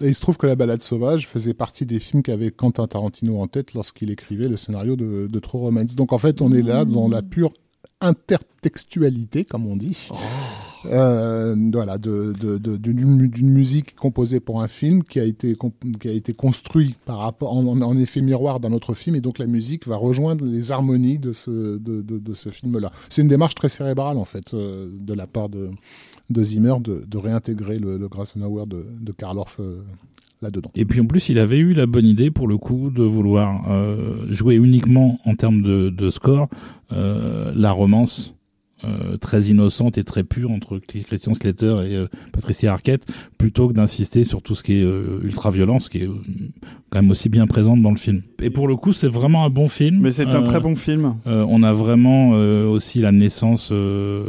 Et 0.00 0.08
il 0.08 0.14
se 0.16 0.20
trouve 0.20 0.36
que 0.36 0.48
La 0.48 0.56
Balade 0.56 0.82
Sauvage 0.82 1.28
faisait 1.28 1.54
partie 1.54 1.86
des 1.86 2.00
films 2.00 2.24
qu'avait 2.24 2.50
Quentin 2.50 2.88
Tarantino 2.88 3.40
en 3.40 3.46
tête 3.46 3.74
lorsqu'il 3.74 4.10
écrivait 4.10 4.48
le 4.48 4.56
scénario 4.56 4.96
de, 4.96 5.28
de 5.30 5.38
True 5.38 5.60
Romance. 5.60 5.94
Donc 5.94 6.12
en 6.12 6.18
fait, 6.18 6.42
on 6.42 6.52
est 6.52 6.62
là 6.62 6.84
dans 6.84 7.08
la 7.08 7.22
pure 7.22 7.52
intertextualité, 8.00 9.44
comme 9.44 9.66
on 9.66 9.76
dit. 9.76 10.08
Euh, 10.86 11.54
voilà, 11.72 11.98
d'une, 11.98 13.42
musique 13.44 13.94
composée 13.94 14.40
pour 14.40 14.62
un 14.62 14.68
film 14.68 15.02
qui 15.04 15.20
a 15.20 15.24
été, 15.24 15.56
qui 16.00 16.08
a 16.08 16.12
été 16.12 16.32
construit 16.32 16.94
par 17.04 17.18
rapport, 17.18 17.52
en, 17.56 17.98
effet 17.98 18.20
miroir 18.20 18.60
d'un 18.60 18.72
autre 18.72 18.94
film, 18.94 19.16
et 19.16 19.20
donc 19.20 19.38
la 19.38 19.46
musique 19.46 19.86
va 19.86 19.96
rejoindre 19.96 20.44
les 20.44 20.72
harmonies 20.72 21.18
de 21.18 21.32
ce, 21.32 21.78
de, 21.78 22.34
ce 22.34 22.48
film-là. 22.48 22.90
C'est 23.08 23.22
une 23.22 23.28
démarche 23.28 23.54
très 23.54 23.68
cérébrale, 23.68 24.18
en 24.18 24.24
fait, 24.24 24.54
euh, 24.54 24.88
de 24.92 25.14
la 25.14 25.26
part 25.26 25.48
de, 25.48 25.70
de 26.30 26.42
Zimmer 26.42 26.74
de, 26.80 27.18
réintégrer 27.18 27.78
le, 27.78 27.98
le 27.98 28.08
Grassenauer 28.08 28.66
de, 28.66 29.12
Karl 29.16 29.38
Orff 29.38 29.58
euh, 29.60 29.82
là-dedans. 30.40 30.70
Et 30.74 30.84
puis 30.84 31.00
en 31.00 31.06
plus, 31.06 31.28
il 31.28 31.38
avait 31.38 31.58
eu 31.58 31.72
la 31.72 31.86
bonne 31.86 32.06
idée 32.06 32.30
pour 32.30 32.48
le 32.48 32.58
coup 32.58 32.90
de 32.90 33.02
vouloir 33.02 33.62
jouer 34.30 34.56
uniquement 34.56 35.20
en 35.24 35.36
termes 35.36 35.62
de, 35.62 36.10
score 36.10 36.48
la 36.90 37.72
romance 37.72 38.34
euh, 38.84 39.16
très 39.16 39.44
innocente 39.44 39.98
et 39.98 40.04
très 40.04 40.24
pure 40.24 40.50
entre 40.50 40.78
Christian 40.78 41.34
Slater 41.34 41.76
et 41.86 41.96
euh, 41.96 42.08
Patricia 42.32 42.72
Arquette, 42.72 43.06
plutôt 43.38 43.68
que 43.68 43.72
d'insister 43.72 44.24
sur 44.24 44.42
tout 44.42 44.54
ce 44.54 44.62
qui 44.62 44.80
est 44.80 44.84
euh, 44.84 45.20
ultra 45.22 45.50
violent, 45.50 45.78
ce 45.80 45.88
qui 45.90 45.98
est 45.98 46.08
euh, 46.08 46.14
quand 46.92 47.00
même 47.00 47.10
aussi 47.10 47.30
bien 47.30 47.46
présente 47.46 47.80
dans 47.80 47.90
le 47.90 47.96
film. 47.96 48.20
Et 48.42 48.50
pour 48.50 48.68
le 48.68 48.76
coup, 48.76 48.92
c'est 48.92 49.08
vraiment 49.08 49.46
un 49.46 49.48
bon 49.50 49.68
film. 49.70 50.00
Mais 50.02 50.12
c'est 50.12 50.26
un 50.26 50.42
Euh, 50.42 50.44
très 50.44 50.60
bon 50.60 50.74
film. 50.74 51.14
euh, 51.26 51.42
on 51.48 51.62
a 51.62 51.72
vraiment 51.72 52.32
euh, 52.34 52.66
aussi 52.68 52.98
la 53.00 53.12
naissance 53.12 53.70
euh, 53.72 54.24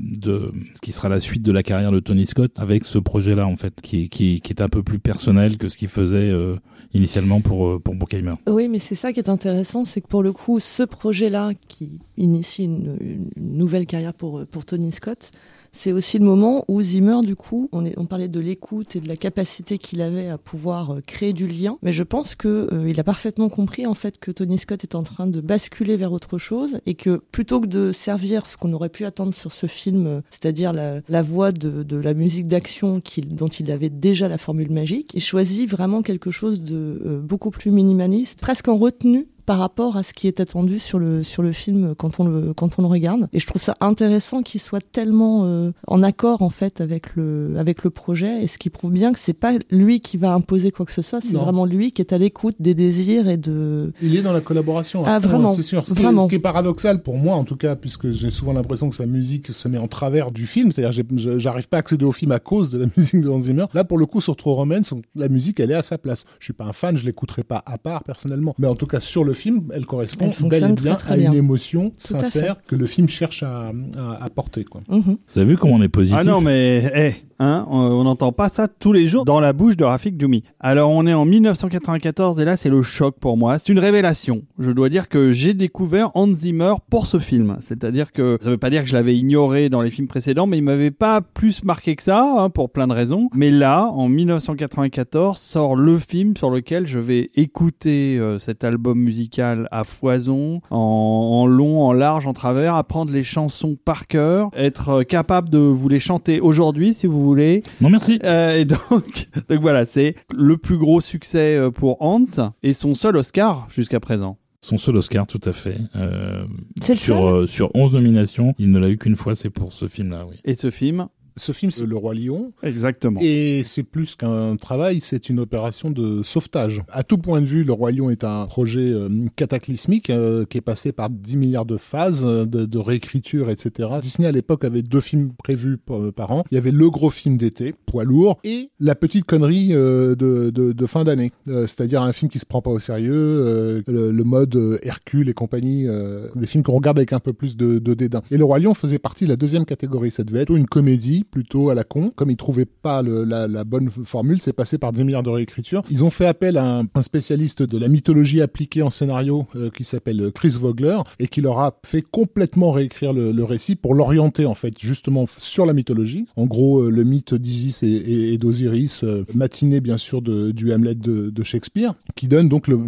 de 0.00 0.50
ce 0.74 0.80
qui 0.80 0.92
sera 0.92 1.10
la 1.10 1.20
suite 1.20 1.42
de 1.42 1.52
la 1.52 1.62
carrière 1.62 1.92
de 1.92 2.00
Tony 2.00 2.24
Scott 2.24 2.50
avec 2.56 2.86
ce 2.86 2.98
projet-là 2.98 3.46
en 3.46 3.56
fait, 3.56 3.74
qui, 3.82 4.04
est- 4.04 4.08
qui, 4.08 4.36
est- 4.36 4.40
qui 4.40 4.54
est 4.54 4.62
un 4.62 4.70
peu 4.70 4.82
plus 4.82 4.98
personnel 4.98 5.58
que 5.58 5.68
ce 5.68 5.76
qu'il 5.76 5.88
faisait 5.88 6.30
euh, 6.30 6.56
initialement 6.94 7.42
pour 7.42 7.78
pour 7.82 7.94
Bruckheimer. 7.94 8.34
Oui, 8.48 8.68
mais 8.68 8.78
c'est 8.78 8.94
ça 8.94 9.12
qui 9.12 9.20
est 9.20 9.28
intéressant, 9.28 9.84
c'est 9.84 10.00
que 10.00 10.08
pour 10.08 10.22
le 10.22 10.32
coup, 10.32 10.60
ce 10.60 10.82
projet-là, 10.84 11.52
qui 11.68 12.00
initie 12.16 12.64
une, 12.64 12.96
une 13.36 13.56
nouvelle 13.58 13.84
carrière 13.84 14.14
pour, 14.14 14.46
pour 14.50 14.64
Tony 14.64 14.92
Scott, 14.92 15.30
c'est 15.72 15.92
aussi 15.92 16.18
le 16.18 16.24
moment 16.24 16.64
où 16.68 16.80
Zimmer, 16.82 17.20
du 17.22 17.36
coup, 17.36 17.68
on, 17.72 17.84
est, 17.84 17.94
on 17.98 18.06
parlait 18.06 18.28
de 18.28 18.40
l'écoute 18.40 18.96
et 18.96 19.00
de 19.00 19.08
la 19.08 19.16
capacité 19.16 19.78
qu'il 19.78 20.00
avait 20.00 20.28
à 20.28 20.38
pouvoir 20.38 20.94
euh, 20.94 21.00
créer 21.00 21.32
du 21.32 21.46
lien, 21.46 21.78
mais 21.82 21.92
je 21.92 22.02
pense 22.02 22.34
que 22.34 22.68
euh, 22.72 22.92
a 22.98 23.04
parfaitement 23.04 23.48
compris 23.48 23.86
en 23.86 23.94
fait 23.94 24.18
que 24.18 24.32
Tony 24.32 24.58
Scott 24.58 24.82
est 24.82 24.96
en 24.96 25.02
train 25.02 25.26
de 25.28 25.40
basculer 25.40 25.96
vers 25.96 26.12
autre 26.12 26.36
chose 26.38 26.80
et 26.84 26.94
que 26.94 27.22
plutôt 27.30 27.60
que 27.60 27.66
de 27.66 27.92
servir 27.92 28.46
ce 28.46 28.56
qu'on 28.56 28.72
aurait 28.72 28.88
pu 28.88 29.04
attendre 29.04 29.32
sur 29.32 29.52
ce 29.52 29.66
film, 29.66 30.06
euh, 30.06 30.20
c'est-à-dire 30.30 30.72
la, 30.72 31.00
la 31.08 31.22
voix 31.22 31.52
de, 31.52 31.82
de 31.82 31.96
la 31.96 32.14
musique 32.14 32.48
d'action 32.48 33.00
dont 33.28 33.48
il 33.48 33.70
avait 33.70 33.90
déjà 33.90 34.28
la 34.28 34.38
formule 34.38 34.70
magique, 34.70 35.12
il 35.14 35.20
choisit 35.20 35.68
vraiment 35.70 36.02
quelque 36.02 36.30
chose 36.30 36.60
de 36.60 37.00
euh, 37.04 37.20
beaucoup 37.20 37.50
plus 37.50 37.70
minimaliste, 37.70 38.40
presque 38.40 38.68
en 38.68 38.76
retenue 38.76 39.28
par 39.48 39.56
rapport 39.56 39.96
à 39.96 40.02
ce 40.02 40.12
qui 40.12 40.28
est 40.28 40.40
attendu 40.40 40.78
sur 40.78 40.98
le 40.98 41.22
sur 41.22 41.42
le 41.42 41.52
film 41.52 41.94
quand 41.94 42.20
on 42.20 42.24
le 42.24 42.52
quand 42.52 42.78
on 42.78 42.82
le 42.82 42.88
regarde 42.88 43.28
et 43.32 43.38
je 43.38 43.46
trouve 43.46 43.62
ça 43.62 43.74
intéressant 43.80 44.42
qu'il 44.42 44.60
soit 44.60 44.84
tellement 44.92 45.46
euh, 45.46 45.72
en 45.86 46.02
accord 46.02 46.42
en 46.42 46.50
fait 46.50 46.82
avec 46.82 47.16
le 47.16 47.54
avec 47.58 47.82
le 47.82 47.88
projet 47.88 48.42
et 48.42 48.46
ce 48.46 48.58
qui 48.58 48.68
prouve 48.68 48.92
bien 48.92 49.10
que 49.10 49.18
c'est 49.18 49.32
pas 49.32 49.54
lui 49.70 50.00
qui 50.00 50.18
va 50.18 50.34
imposer 50.34 50.70
quoi 50.70 50.84
que 50.84 50.92
ce 50.92 51.00
soit 51.00 51.22
c'est 51.22 51.34
vraiment 51.34 51.64
lui 51.64 51.92
qui 51.92 52.02
est 52.02 52.12
à 52.12 52.18
l'écoute 52.18 52.56
des 52.60 52.74
désirs 52.74 53.28
et 53.28 53.36
de 53.36 53.92
Il 54.02 54.16
est 54.16 54.22
dans 54.22 54.32
la 54.32 54.40
collaboration. 54.40 55.02
Ah, 55.06 55.20
fond, 55.20 55.28
vraiment, 55.28 55.54
C'est 55.54 55.62
sûr. 55.62 55.86
Ce 55.86 55.94
qui, 55.94 56.00
est, 56.00 56.02
vraiment. 56.02 56.24
ce 56.24 56.28
qui 56.28 56.34
est 56.34 56.40
paradoxal 56.40 57.02
pour 57.02 57.16
moi, 57.16 57.36
en 57.36 57.44
tout 57.44 57.56
cas, 57.56 57.76
puisque 57.76 58.12
j'ai 58.12 58.30
souvent 58.30 58.52
l'impression 58.52 58.88
que 58.88 58.94
sa 58.94 59.06
musique 59.06 59.48
se 59.48 59.68
met 59.68 59.78
en 59.78 59.88
travers 59.88 60.30
du 60.30 60.46
film. 60.46 60.72
C'est-à-dire, 60.72 61.04
j'arrive 61.38 61.68
pas 61.68 61.78
à 61.78 61.80
accéder 61.80 62.04
au 62.04 62.12
film 62.12 62.32
à 62.32 62.38
cause 62.38 62.70
de 62.70 62.78
la 62.78 62.86
musique 62.96 63.20
de 63.20 63.28
Hans 63.28 63.40
Zimmer. 63.40 63.66
Là, 63.74 63.84
pour 63.84 63.98
le 63.98 64.06
coup, 64.06 64.20
sur 64.20 64.36
True 64.36 64.52
Romance, 64.52 64.92
la 65.14 65.28
musique, 65.28 65.60
elle 65.60 65.70
est 65.70 65.74
à 65.74 65.82
sa 65.82 65.98
place. 65.98 66.24
Je 66.38 66.44
suis 66.44 66.52
pas 66.52 66.64
un 66.64 66.72
fan, 66.72 66.96
je 66.96 67.04
l'écouterai 67.04 67.44
pas 67.44 67.62
à 67.66 67.78
part 67.78 68.04
personnellement. 68.04 68.54
Mais 68.58 68.66
en 68.66 68.74
tout 68.74 68.86
cas, 68.86 69.00
sur 69.00 69.24
le 69.24 69.32
film, 69.38 69.68
elle 69.74 69.86
correspond 69.86 70.26
Elle 70.26 70.30
bel 70.30 70.36
fonctionne 70.60 70.70
et 70.72 70.82
bien 70.82 70.94
très, 70.94 71.04
très 71.04 71.12
à 71.14 71.16
bien. 71.16 71.30
une 71.32 71.38
émotion 71.38 71.92
sincère 71.98 72.56
que 72.66 72.76
le 72.76 72.86
film 72.86 73.08
cherche 73.08 73.42
à, 73.42 73.72
à, 73.98 74.24
à 74.24 74.30
porter. 74.30 74.64
Quoi. 74.64 74.82
Mhm. 74.88 75.02
Vous 75.28 75.38
avez 75.38 75.44
vu 75.50 75.56
comment 75.56 75.74
on 75.74 75.82
est 75.82 75.88
positif 75.88 76.18
Ah 76.20 76.24
non, 76.24 76.40
mais 76.40 76.90
eh, 76.94 77.14
hein, 77.38 77.66
on 77.68 78.04
n'entend 78.04 78.32
pas 78.32 78.48
ça 78.48 78.68
tous 78.68 78.92
les 78.92 79.06
jours 79.06 79.24
dans 79.24 79.40
la 79.40 79.52
bouche 79.52 79.76
de 79.76 79.84
Rafik 79.84 80.18
Djoumi. 80.18 80.42
Alors 80.60 80.90
on 80.90 81.06
est 81.06 81.14
en 81.14 81.24
1994 81.24 82.40
et 82.40 82.44
là 82.44 82.56
c'est 82.56 82.70
le 82.70 82.82
choc 82.82 83.16
pour 83.18 83.36
moi. 83.36 83.58
C'est 83.58 83.72
une 83.72 83.78
révélation. 83.78 84.42
Je 84.58 84.70
dois 84.70 84.88
dire 84.88 85.08
que 85.08 85.32
j'ai 85.32 85.54
découvert 85.54 86.10
Hans 86.14 86.32
Zimmer 86.32 86.74
pour 86.90 87.06
ce 87.06 87.18
film. 87.18 87.56
C'est-à-dire 87.60 88.12
que 88.12 88.38
ça 88.42 88.50
veut 88.50 88.58
pas 88.58 88.70
dire 88.70 88.82
que 88.82 88.88
je 88.88 88.94
l'avais 88.94 89.16
ignoré 89.16 89.68
dans 89.68 89.82
les 89.82 89.90
films 89.90 90.08
précédents, 90.08 90.46
mais 90.46 90.58
il 90.58 90.64
m'avait 90.64 90.90
pas 90.90 91.20
plus 91.20 91.64
marqué 91.64 91.96
que 91.96 92.02
ça 92.02 92.22
hein, 92.22 92.50
pour 92.50 92.70
plein 92.70 92.86
de 92.86 92.92
raisons. 92.92 93.28
Mais 93.34 93.50
là, 93.50 93.90
en 93.92 94.08
1994, 94.08 95.38
sort 95.38 95.76
le 95.76 95.98
film 95.98 96.36
sur 96.36 96.50
lequel 96.50 96.86
je 96.86 96.98
vais 96.98 97.30
écouter 97.36 98.18
euh, 98.18 98.38
cet 98.38 98.64
album 98.64 98.98
musical 98.98 99.68
à 99.70 99.84
foison, 99.84 100.60
en, 100.70 100.76
en 100.76 101.46
long, 101.46 101.82
en 101.82 101.92
large, 101.92 102.26
en 102.26 102.32
travers, 102.32 102.74
apprendre 102.74 103.12
les 103.12 103.24
chansons 103.24 103.76
par 103.84 104.06
cœur, 104.06 104.50
être 104.54 104.88
euh, 104.88 105.02
capable 105.02 105.50
de 105.50 105.58
vous 105.58 105.88
les 105.88 106.00
chanter 106.00 106.40
aujourd'hui 106.40 106.94
si 106.94 107.06
vous 107.06 107.27
voulez. 107.28 107.62
Non 107.80 107.90
merci. 107.90 108.18
Euh, 108.24 108.56
et 108.58 108.64
donc, 108.64 109.28
donc 109.48 109.60
voilà, 109.60 109.86
c'est 109.86 110.14
le 110.36 110.56
plus 110.56 110.78
gros 110.78 111.00
succès 111.00 111.56
euh, 111.56 111.70
pour 111.70 112.00
Hans 112.02 112.22
et 112.62 112.72
son 112.72 112.94
seul 112.94 113.16
Oscar 113.16 113.68
jusqu'à 113.74 114.00
présent. 114.00 114.38
Son 114.60 114.76
seul 114.76 114.96
Oscar, 114.96 115.26
tout 115.28 115.40
à 115.44 115.52
fait. 115.52 115.78
Euh, 115.94 116.44
C'est 116.82 116.94
le 116.94 116.98
sur 116.98 117.16
seul? 117.16 117.24
euh, 117.24 117.46
sur 117.46 117.70
11 117.74 117.92
nominations, 117.92 118.54
il 118.58 118.72
ne 118.72 118.78
l'a 118.80 118.88
eu 118.88 118.98
qu'une 118.98 119.14
fois, 119.14 119.36
c'est 119.36 119.50
pour 119.50 119.72
ce 119.72 119.86
film-là, 119.86 120.26
oui. 120.28 120.36
Et 120.44 120.56
ce 120.56 120.70
film, 120.72 121.06
Ce 121.38 121.52
film, 121.52 121.70
c'est 121.70 121.86
Le 121.86 121.96
Roi 121.96 122.14
Lion. 122.14 122.52
exactement. 122.62 123.20
Et 123.22 123.62
c'est 123.64 123.82
plus 123.82 124.14
qu'un 124.16 124.56
travail, 124.56 125.00
c'est 125.00 125.28
une 125.28 125.40
opération 125.40 125.90
de 125.90 126.22
sauvetage. 126.22 126.82
À 126.88 127.02
tout 127.02 127.18
point 127.18 127.40
de 127.40 127.46
vue, 127.46 127.64
Le 127.64 127.72
Roi 127.72 127.92
Lion 127.92 128.10
est 128.10 128.24
un 128.24 128.46
projet 128.46 128.90
euh, 128.92 129.08
cataclysmique 129.36 130.10
euh, 130.10 130.44
qui 130.44 130.58
est 130.58 130.62
passé 130.62 130.92
par 130.92 131.10
10 131.10 131.36
milliards 131.36 131.64
de 131.66 131.76
phases 131.76 132.24
euh, 132.26 132.44
de, 132.44 132.66
de 132.66 132.78
réécriture, 132.78 133.50
etc. 133.50 133.88
Disney 134.02 134.28
à 134.28 134.32
l'époque 134.32 134.64
avait 134.64 134.82
deux 134.82 135.00
films 135.00 135.32
prévus 135.42 135.76
par, 135.78 136.12
par 136.12 136.30
an. 136.32 136.44
Il 136.50 136.54
y 136.54 136.58
avait 136.58 136.70
le 136.70 136.90
gros 136.90 137.10
film 137.10 137.36
d'été, 137.36 137.74
poids 137.86 138.04
lourd, 138.04 138.38
et 138.44 138.70
la 138.80 138.94
petite 138.94 139.24
connerie 139.24 139.68
euh, 139.72 140.14
de, 140.14 140.50
de, 140.50 140.72
de 140.72 140.86
fin 140.86 141.04
d'année. 141.04 141.32
C'est-à-dire 141.46 142.02
un 142.02 142.12
film 142.12 142.30
qui 142.30 142.38
se 142.38 142.46
prend 142.46 142.60
pas 142.62 142.70
au 142.70 142.78
sérieux, 142.78 143.82
le, 143.86 144.10
le 144.10 144.24
mode 144.24 144.78
Hercule 144.82 145.28
et 145.28 145.32
compagnie, 145.34 145.86
des 146.34 146.46
films 146.46 146.62
qu'on 146.62 146.72
regarde 146.74 146.98
avec 146.98 147.12
un 147.12 147.20
peu 147.20 147.32
plus 147.32 147.56
de, 147.56 147.78
de 147.78 147.94
dédain. 147.94 148.22
Et 148.30 148.36
Le 148.36 148.44
Roi 148.44 148.58
Lion 148.58 148.74
faisait 148.74 148.98
partie 148.98 149.24
de 149.24 149.30
la 149.30 149.36
deuxième 149.36 149.64
catégorie. 149.64 150.10
Ça 150.10 150.24
devait 150.24 150.40
être 150.42 150.54
une 150.54 150.66
comédie 150.66 151.24
plutôt 151.30 151.70
à 151.70 151.74
la 151.74 151.84
con. 151.84 152.12
Comme 152.14 152.30
ils 152.30 152.36
trouvaient 152.36 152.66
pas 152.66 153.02
la, 153.02 153.64
bonne 153.64 153.90
formule, 153.90 154.40
c'est 154.40 154.52
passé 154.52 154.78
par 154.78 154.92
10 154.92 155.04
milliards 155.04 155.22
de 155.22 155.30
réécritures. 155.30 155.82
Ils 155.90 156.04
ont 156.04 156.10
fait 156.10 156.26
appel 156.26 156.56
à 156.56 156.78
un, 156.80 157.02
spécialiste 157.02 157.62
de 157.62 157.78
la 157.78 157.88
mythologie 157.88 158.42
appliquée 158.42 158.82
en 158.82 158.90
scénario 158.90 159.46
euh, 159.54 159.70
qui 159.70 159.84
s'appelle 159.84 160.30
Chris 160.34 160.56
Vogler 160.60 160.98
et 161.18 161.28
qui 161.28 161.40
leur 161.40 161.60
a 161.60 161.78
fait 161.86 162.02
complètement 162.02 162.70
réécrire 162.70 163.12
le, 163.12 163.44
récit 163.44 163.76
pour 163.76 163.94
l'orienter 163.94 164.46
en 164.46 164.54
fait 164.54 164.76
justement 164.78 165.26
sur 165.38 165.64
la 165.64 165.72
mythologie. 165.72 166.26
En 166.36 166.46
gros, 166.46 166.80
euh, 166.80 166.90
le 166.90 167.04
mythe 167.04 167.34
d'Isis 167.34 167.82
et, 167.82 168.36
d'Osiris, 168.36 169.04
euh, 169.04 169.24
matiné 169.34 169.80
bien 169.80 169.96
sûr 169.96 170.22
de, 170.22 170.50
du 170.50 170.72
Hamlet 170.72 170.94
de, 170.94 171.42
Shakespeare, 171.42 171.94
qui 172.14 172.28
donne 172.28 172.48
donc 172.48 172.68
le, 172.68 172.78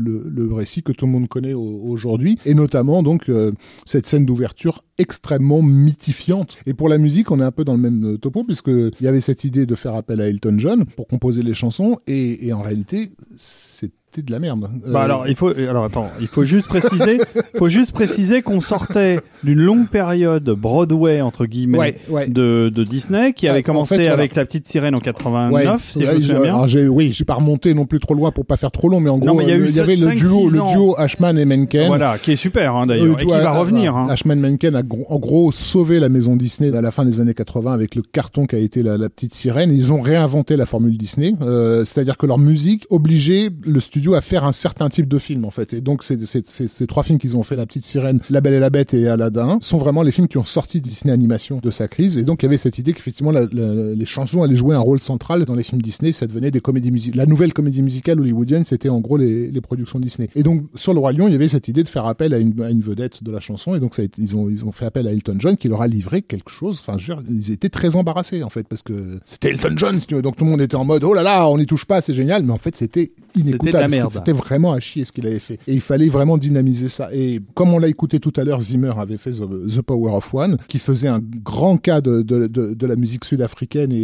récit 0.53 0.83
que 0.83 0.93
tout 0.93 1.07
le 1.07 1.13
monde 1.13 1.29
connaît 1.29 1.55
au- 1.55 1.81
aujourd'hui 1.85 2.37
et 2.45 2.55
notamment 2.55 3.03
donc 3.03 3.29
euh, 3.29 3.53
cette 3.85 4.07
scène 4.07 4.27
d'ouverture 4.27 4.83
extrêmement 4.99 5.63
mythifiante. 5.63 6.59
Et 6.67 6.75
pour 6.75 6.89
la 6.89 6.99
musique, 6.99 7.31
on 7.31 7.41
est 7.41 7.45
un 7.45 7.53
peu 7.53 7.65
dans 7.65 7.73
le 7.73 7.79
même 7.79 8.15
euh, 8.15 8.19
topo, 8.31 8.45
puisqu'il 8.45 8.93
y 9.01 9.07
avait 9.07 9.21
cette 9.21 9.45
idée 9.45 9.67
de 9.67 9.75
faire 9.75 9.95
appel 9.95 10.21
à 10.21 10.29
Elton 10.29 10.57
John 10.59 10.85
pour 10.85 11.07
composer 11.07 11.43
les 11.43 11.55
chansons, 11.55 11.99
et, 12.07 12.47
et 12.47 12.53
en 12.53 12.63
réalité, 12.63 13.11
c'est 13.37 13.93
c'était 14.13 14.27
de 14.27 14.33
la 14.33 14.41
merde. 14.41 14.65
Euh, 14.87 14.93
Bah 14.93 15.03
alors 15.03 15.29
il 15.29 15.37
faut 15.37 15.51
alors 15.57 15.85
attends 15.85 16.11
il 16.21 16.27
faut 16.27 16.45
juste 16.45 16.67
préciser 16.69 17.19
faut 17.57 17.69
juste 17.69 17.93
préciser 17.93 18.43
qu'on 18.43 18.61
sortait 18.61 19.21
d'une 19.45 19.61
longue 19.61 19.89
période 19.89 20.43
Broadway 20.51 21.21
entre 21.21 21.47
guillemets 21.47 21.79
Ouais, 21.79 21.97
ouais. 22.09 22.29
de, 22.29 22.73
de 22.75 22.83
Disney 22.85 23.33
qui 23.33 23.47
Ouais, 23.47 23.51
avait 23.51 23.61
en 23.61 23.63
commencé 23.63 23.97
voilà. 23.97 24.13
avec 24.13 24.35
la 24.35 24.45
petite 24.45 24.67
sirène 24.67 24.95
en 24.95 24.99
89 24.99 25.53
Ouais, 25.53 25.79
si 25.93 26.05
je 26.05 26.11
me 26.11 26.21
souviens 26.21 26.41
bien. 26.43 26.55
alors, 26.55 26.69
j'ai- 26.69 26.89
oui, 26.89 27.13
j'ai 27.13 27.25
pas 27.25 27.35
remonté 27.35 27.73
non 27.75 27.87
plus 27.87 28.01
trop 28.01 28.15
loin 28.15 28.33
pour 28.33 28.45
pas 28.47 28.57
faire 28.57 28.73
trop 28.73 28.89
long, 28.89 28.99
mais 29.01 29.11
en 29.11 29.19
Non, 29.19 29.27
gros, 29.27 29.35
mais 29.37 29.45
il 29.45 29.49
y 29.51 29.53
a 29.53 29.57
eu 29.57 29.63
euh, 29.79 29.83
avait 29.83 29.97
le 29.97 30.15
duo, 30.15 30.49
le 30.51 31.01
Ashman 31.01 31.39
et 31.39 31.45
Menken. 31.45 31.87
Voilà 31.87 32.19
qui 32.19 32.33
est 32.33 32.37
super 32.37 32.75
hein, 32.75 32.83
Euh, 32.85 32.87
d'ailleurs 32.87 33.07
et 33.13 33.17
tu 33.17 33.27
qui 33.27 33.31
va 33.33 33.55
euh, 33.55 33.59
revenir. 33.61 33.95
Hein. 33.97 34.09
Ashman 34.11 34.41
Menken 34.41 34.75
a 34.75 34.83
en 35.09 35.19
gros 35.19 35.53
sauvé 35.53 36.01
la 36.01 36.09
maison 36.09 36.35
Disney 36.37 36.75
à 36.77 36.81
la 36.81 36.91
fin 36.91 37.05
des 37.05 37.21
années 37.21 37.35
80 37.35 37.73
avec 37.73 37.95
le 37.95 38.03
carton 38.03 38.47
qui 38.47 38.57
a 38.57 38.59
été 38.59 38.83
la, 38.83 38.97
la 38.97 39.09
petite 39.09 39.35
sirène. 39.35 39.73
Ils 39.73 39.93
ont 39.93 40.01
réinventé 40.01 40.57
la 40.57 40.67
formule 40.67 40.97
Disney, 40.99 41.35
euh, 41.43 41.85
c'est-à-dire 41.85 42.17
que 42.17 42.27
leur 42.27 42.39
musique 42.39 42.87
obligeait 42.91 43.51
le 43.65 43.79
studio 43.81 44.00
à 44.15 44.21
faire 44.21 44.45
un 44.45 44.53
certain 44.53 44.89
type 44.89 45.09
de 45.09 45.19
film 45.19 45.45
en 45.45 45.51
fait. 45.51 45.75
Et 45.75 45.81
donc 45.81 46.03
ces 46.03 46.87
trois 46.87 47.03
films 47.03 47.19
qu'ils 47.19 47.37
ont 47.37 47.43
fait, 47.43 47.57
La 47.57 47.67
Petite 47.67 47.85
Sirène, 47.85 48.21
La 48.31 48.41
Belle 48.41 48.55
et 48.55 48.59
la 48.61 48.71
Bête 48.71 48.95
et 48.95 49.09
Aladdin, 49.09 49.59
sont 49.61 49.79
vraiment 49.79 50.03
les 50.03 50.13
films 50.13 50.29
qui 50.29 50.39
ont 50.39 50.45
sorti 50.45 50.81
Disney 50.81 51.13
Animation 51.13 51.61
de 51.63 51.71
sa 51.71 51.89
crise. 51.89 52.19
Et 52.19 52.23
donc 52.23 52.43
il 52.43 52.47
y 52.47 52.49
avait 52.49 52.57
cette 52.57 52.79
idée 52.79 52.93
qu'effectivement 52.93 53.31
la- 53.33 53.47
la- 53.53 53.95
les 53.95 54.07
chansons 54.07 54.43
allaient 54.43 54.57
jouer 54.57 54.75
un 54.75 54.81
rôle 54.81 55.01
central 55.01 55.45
dans 55.45 55.55
les 55.55 55.63
films 55.63 55.83
Disney. 55.83 56.13
Ça 56.13 56.27
devenait 56.27 56.51
des 56.51 56.61
comédies 56.61 56.91
musicales. 56.91 57.19
La 57.19 57.27
nouvelle 57.27 57.53
comédie 57.53 57.83
musicale 57.83 58.21
hollywoodienne, 58.21 58.65
c'était 58.65 58.89
en 58.89 59.01
gros 59.01 59.17
les, 59.17 59.51
les 59.51 59.61
productions 59.61 59.99
Disney. 60.01 60.29
Et 60.35 60.43
donc 60.43 60.63
sur 60.75 60.93
le 60.95 60.99
Roi 61.01 61.13
Lion, 61.13 61.29
il 61.29 61.33
y 61.33 61.35
avait 61.35 61.49
cette 61.49 61.69
idée 61.69 61.83
de 61.83 61.89
faire 61.89 62.07
appel 62.07 62.35
à 62.35 62.39
une, 62.39 62.61
à 62.63 62.71
une 62.71 62.81
vedette 62.83 63.23
de 63.23 63.31
la 63.31 63.41
chanson. 63.41 63.75
Et 63.75 63.81
donc 63.81 63.95
ça 63.95 64.03
ils 64.19 64.37
ont 64.37 64.49
ils 64.49 64.65
ont 64.65 64.73
fait 64.73 64.87
appel 64.87 65.07
à 65.07 65.13
Elton 65.13 65.37
John 65.39 65.57
qui 65.57 65.69
leur 65.69 65.83
a 65.83 65.87
livré 65.87 66.23
quelque 66.23 66.51
chose. 66.51 66.79
Enfin, 66.81 66.99
je 66.99 67.13
veux 67.13 67.23
dire, 67.23 67.25
ils 67.31 67.53
étaient 67.53 67.69
très 67.69 67.97
embarrassés 67.97 68.43
en 68.43 68.51
fait 68.51 68.67
parce 68.67 68.83
que 68.83 69.19
c'était 69.25 69.51
Elton 69.51 69.75
John. 69.77 69.99
Donc 70.23 70.37
tout 70.37 70.45
le 70.45 70.51
monde 70.51 70.61
était 70.61 70.77
en 70.77 70.85
mode 70.85 71.05
oh 71.05 71.15
là 71.15 71.23
là, 71.23 71.49
on 71.49 71.59
n'y 71.59 71.67
touche 71.67 71.85
pas, 71.85 72.01
c'est 72.01 72.15
génial. 72.15 72.43
Mais 72.45 72.53
en 72.53 72.59
fait, 72.59 72.77
c'était 72.77 73.13
inécoutable. 73.37 73.90
C'était 73.91 74.33
merde. 74.33 74.45
Vraiment 74.45 74.73
à 74.73 74.81
chier 74.81 75.05
ce 75.05 75.13
qu'il 75.13 75.27
avait 75.27 75.39
fait. 75.39 75.59
Et 75.67 75.75
il 75.75 75.81
fallait 75.81 76.09
vraiment 76.09 76.39
dynamiser 76.39 76.89
ça. 76.89 77.09
Et 77.13 77.41
comme 77.55 77.73
on 77.75 77.79
l'a 77.79 77.89
écouté 77.89 78.21
tout 78.21 78.33
à 78.37 78.45
l'heure, 78.45 78.61
Zimmer 78.61 78.93
avait 78.99 79.19
fait 79.19 79.31
The, 79.33 79.45
The 79.77 79.83
Power 79.83 80.13
of 80.13 80.33
One, 80.35 80.57
qui 80.69 80.79
faisait 80.79 81.09
un 81.09 81.21
grand 81.23 81.77
cas 81.77 82.01
de, 82.01 82.23
de, 82.23 82.47
de, 82.47 82.75
de 82.75 82.87
la 82.87 82.97
musique 82.97 83.25
sud-africaine 83.25 83.93
et, 83.93 83.97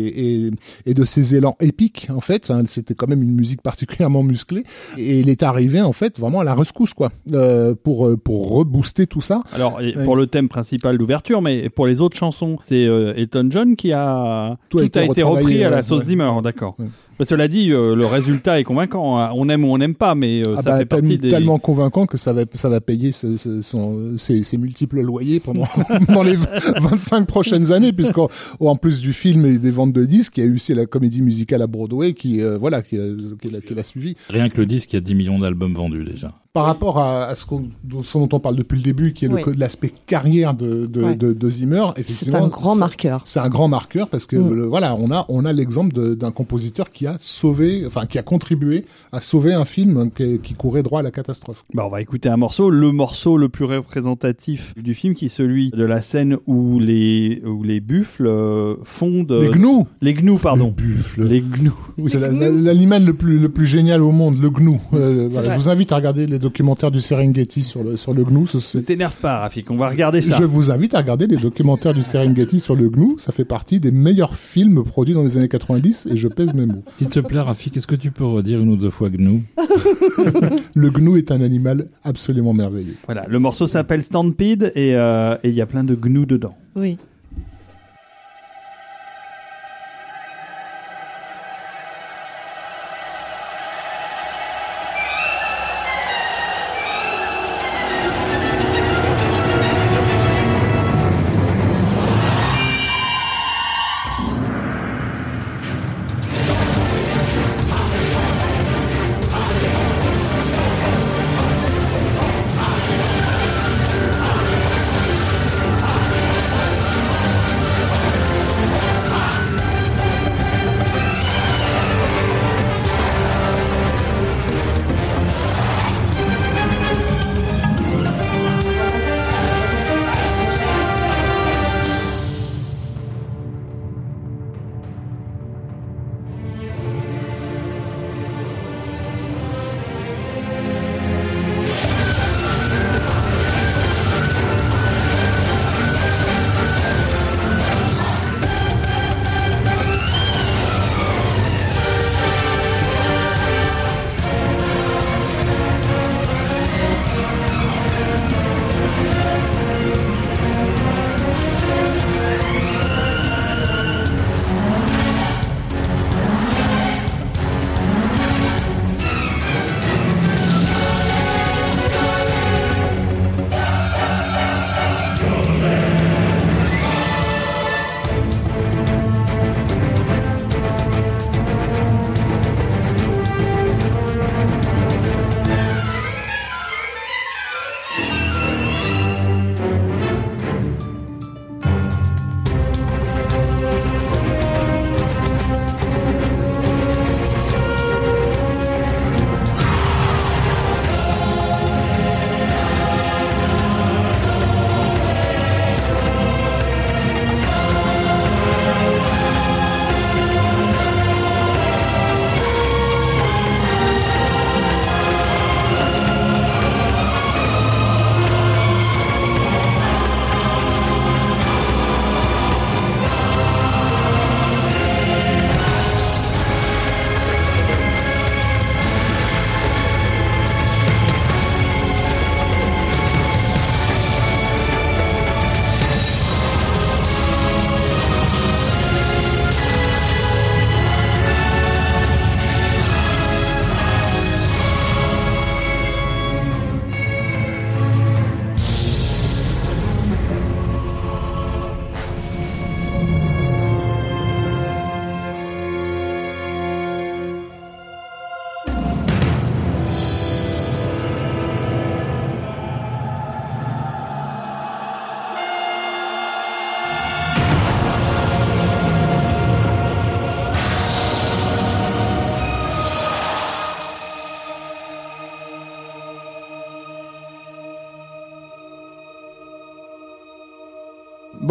et, 0.46 0.50
et 0.86 0.94
de 0.94 1.04
ses 1.04 1.34
élans 1.34 1.56
épiques, 1.60 2.08
en 2.14 2.20
fait. 2.20 2.50
hein. 2.50 2.62
C'était 2.66 2.94
quand 2.94 3.08
même 3.08 3.22
une 3.22 3.34
musique 3.34 3.62
particulièrement 3.62 4.22
musclée. 4.22 4.64
Et 4.98 5.20
il 5.20 5.28
est 5.28 5.42
arrivé, 5.42 5.80
en 5.80 5.92
fait, 5.92 6.18
vraiment 6.18 6.40
à 6.40 6.44
la 6.44 6.54
rescousse, 6.54 6.94
quoi, 6.94 7.12
euh, 7.32 7.74
pour, 7.74 8.06
euh, 8.06 8.16
pour 8.16 8.50
rebooster 8.50 9.06
tout 9.06 9.20
ça. 9.20 9.42
Alors 9.52 9.80
et 9.80 9.92
pour 10.04 10.16
le 10.16 10.26
thème 10.26 10.48
principal 10.48 10.98
d'ouverture 10.98 11.42
mais 11.42 11.68
pour 11.70 11.86
les 11.86 12.00
autres 12.00 12.16
chansons 12.16 12.56
c'est 12.62 12.86
euh, 12.86 13.14
Elton 13.16 13.48
John 13.50 13.76
qui 13.76 13.92
a 13.92 14.56
Tout 14.68 14.78
tout, 14.78 14.82
a 14.82 14.86
été 14.86 15.00
a 15.00 15.04
été 15.04 15.22
retravaillé, 15.22 15.56
repris 15.56 15.64
à 15.64 15.70
la 15.70 15.82
sauce 15.82 16.00
ouais. 16.00 16.06
Zimmer 16.06 16.30
d'accord. 16.42 16.74
Ouais. 16.78 16.86
Bah, 17.18 17.24
cela 17.24 17.48
dit 17.48 17.72
euh, 17.72 17.94
le 17.97 18.05
résultat 18.05 18.60
est 18.60 18.64
convaincant 18.64 19.18
hein. 19.18 19.30
on 19.34 19.48
aime 19.48 19.64
ou 19.64 19.68
on 19.68 19.78
n'aime 19.78 19.94
pas 19.94 20.14
mais 20.14 20.43
euh, 20.47 20.52
Ah 20.56 20.62
ça 20.62 20.70
bah, 20.72 20.78
fait 20.80 20.84
partie 20.84 21.16
des 21.18 21.30
tellement 21.30 21.59
convaincant 21.59 22.05
que 22.06 22.18
ça 22.18 22.32
va, 22.34 22.43
ça 22.52 22.68
va 22.68 22.80
payer 22.82 23.10
ce- 23.12 23.36
ce- 23.38 23.62
son- 23.62 24.16
ses, 24.18 24.43
ses 24.43 24.59
multiples 24.59 25.01
loyers 25.01 25.40
pendant 25.40 25.66
dans 26.12 26.22
les 26.22 26.36
25 26.36 27.26
prochaines 27.26 27.72
années, 27.72 27.93
puisqu'en 27.93 28.28
en 28.60 28.76
plus 28.76 29.01
du 29.01 29.12
film 29.12 29.47
et 29.47 29.59
des 29.59 29.70
ventes 29.70 29.93
de 29.93 30.05
disques, 30.05 30.36
il 30.38 30.44
y 30.44 30.47
a 30.47 30.51
eu 30.51 30.55
aussi 30.55 30.74
la 30.74 30.86
comédie 30.86 31.22
musicale 31.22 31.62
à 31.62 31.66
Broadway 31.66 32.12
qui, 32.12 32.40
euh, 32.40 32.59
voilà, 32.59 32.82
qui, 32.82 32.97
a- 32.98 33.01
qui 33.40 33.51
l'a- 33.51 33.60
qui 33.60 33.74
l'a 33.74 33.82
suivi. 33.84 34.14
Rien 34.28 34.48
que 34.48 34.59
le 34.59 34.66
disque, 34.66 34.93
il 34.93 34.97
y 34.97 34.98
a 34.98 35.01
10 35.01 35.14
millions 35.14 35.38
d'albums 35.38 35.74
vendus 35.74 36.05
déjà. 36.05 36.32
Par 36.56 36.64
rapport 36.66 36.98
à, 36.98 37.24
à 37.26 37.34
ce, 37.34 37.44
qu'on- 37.46 37.64
dont, 37.84 38.02
ce 38.02 38.18
dont 38.18 38.28
on 38.32 38.40
parle 38.40 38.56
depuis 38.56 38.76
le 38.76 38.82
début, 38.82 39.12
qui 39.12 39.26
est 39.26 39.28
Oui. 39.28 39.42
l'aspect 39.58 39.92
carrière 40.06 40.54
de, 40.54 40.86
de, 40.86 41.02
Ouais. 41.02 41.14
de, 41.14 41.32
de 41.32 41.48
Zimmer, 41.48 41.82
C'est 41.96 42.00
effectivement, 42.02 42.44
un 42.44 42.48
grand 42.48 42.74
marqueur. 42.76 43.20
C'est 43.24 43.40
un 43.40 43.48
grand 43.48 43.68
marqueur 43.68 44.08
parce 44.08 44.26
que 44.26 44.36
Mm. 44.36 44.54
le- 44.54 44.66
voilà, 44.66 44.96
on 44.98 45.10
a 45.10 45.24
on 45.28 45.44
a 45.44 45.52
l'exemple 45.52 46.16
d'un 46.16 46.30
compositeur 46.30 46.90
qui 46.90 47.06
a 47.06 47.16
sauvé, 47.20 47.84
enfin 47.86 48.06
qui 48.06 48.18
a 48.18 48.22
contribué 48.22 48.84
à 49.12 49.20
sauver 49.20 49.52
un 49.54 49.64
film 49.64 50.10
qui, 50.10 50.38
qui 50.38 50.54
courait 50.54 50.82
droit 50.82 51.00
à 51.00 51.02
la 51.02 51.10
catastrophe. 51.10 51.64
Bah, 51.74 51.84
on 51.86 51.90
va 51.90 52.00
écouter 52.00 52.28
un 52.28 52.36
morceau, 52.36 52.70
le 52.70 52.90
morceau 52.92 53.36
le 53.36 53.48
plus 53.48 53.64
représentatif 53.64 54.72
du 54.76 54.94
film, 54.94 55.14
qui 55.14 55.26
est 55.26 55.28
celui 55.30 55.70
de 55.70 55.84
la 55.84 56.00
scène 56.02 56.38
où 56.46 56.78
les, 56.78 57.42
où 57.44 57.62
les 57.62 57.80
buffles 57.80 58.26
euh, 58.26 58.74
fondent. 58.84 59.32
Les 59.32 59.50
gnous, 59.50 59.86
Les 60.00 60.14
gnous, 60.14 60.38
pardon. 60.38 60.74
Les 60.76 60.84
buffles. 60.84 61.24
Les 61.24 61.40
gnous. 61.40 61.74
C'est 62.06 62.20
la- 62.20 62.30
la- 62.30 62.50
l'animal 62.50 63.04
le 63.04 63.14
plus, 63.14 63.38
le 63.38 63.48
plus 63.48 63.66
génial 63.66 64.02
au 64.02 64.12
monde, 64.12 64.40
le 64.40 64.50
gnou. 64.50 64.80
Euh, 64.94 65.28
voilà, 65.30 65.50
je 65.54 65.56
vous 65.58 65.68
invite 65.68 65.92
à 65.92 65.96
regarder 65.96 66.26
les 66.26 66.38
documentaires 66.48 66.90
du 66.90 67.01
Serengeti 67.01 67.62
sur 67.62 67.82
le, 67.82 67.97
sur 67.97 68.14
le 68.14 68.24
gnou. 68.24 68.47
ce- 68.47 68.78
Ne 68.78 68.82
t'énerve 68.82 69.16
pas, 69.16 69.39
Rafik, 69.40 69.70
on 69.70 69.77
va 69.77 69.89
regarder 69.89 70.23
ça. 70.23 70.36
Je 70.39 70.44
vous 70.44 70.70
invite 70.70 70.94
à 70.94 70.98
regarder 70.98 71.27
les 71.27 71.36
documentaires 71.36 71.94
du 71.94 72.02
Serengeti 72.02 72.59
sur 72.60 72.74
le 72.77 72.89
gnou. 72.89 73.16
Ça 73.18 73.32
fait 73.32 73.44
partie 73.44 73.81
des 73.81 73.90
meilleurs 73.90 74.35
films 74.35 74.82
produits 74.85 75.14
dans 75.14 75.23
les 75.23 75.36
années 75.36 75.48
90 75.48 76.09
et 76.12 76.16
je 76.16 76.28
pèse 76.28 76.55
mes 76.55 76.66
mots. 76.66 76.82
S'il 76.98 77.09
te 77.09 77.20
plaît, 77.20 77.40
Rafik, 77.40 77.77
est-ce 77.77 77.86
que 77.86 77.97
tu 77.97 78.10
peux 78.10 78.24
redire 78.24 78.60
une 78.60 78.68
ou 78.70 78.77
deux 78.77 78.90
fois 78.90 79.09
GNU 79.10 79.43
Le 80.74 80.90
gnou 80.90 81.16
est 81.16 81.31
un 81.32 81.40
animal 81.40 81.86
absolument 82.05 82.52
merveilleux. 82.55 82.97
Voilà, 83.06 83.23
le 83.28 83.39
morceau 83.39 83.66
s'appelle 83.66 84.02
Stampede 84.02 84.73
et 84.74 84.94
euh, 84.97 85.36
et 85.43 85.48
il 85.51 85.55
y 85.55 85.60
a 85.60 85.66
plein 85.66 85.85
de 85.85 85.94
gnous 85.94 86.27
dedans. 86.27 86.55
Oui. 86.77 86.97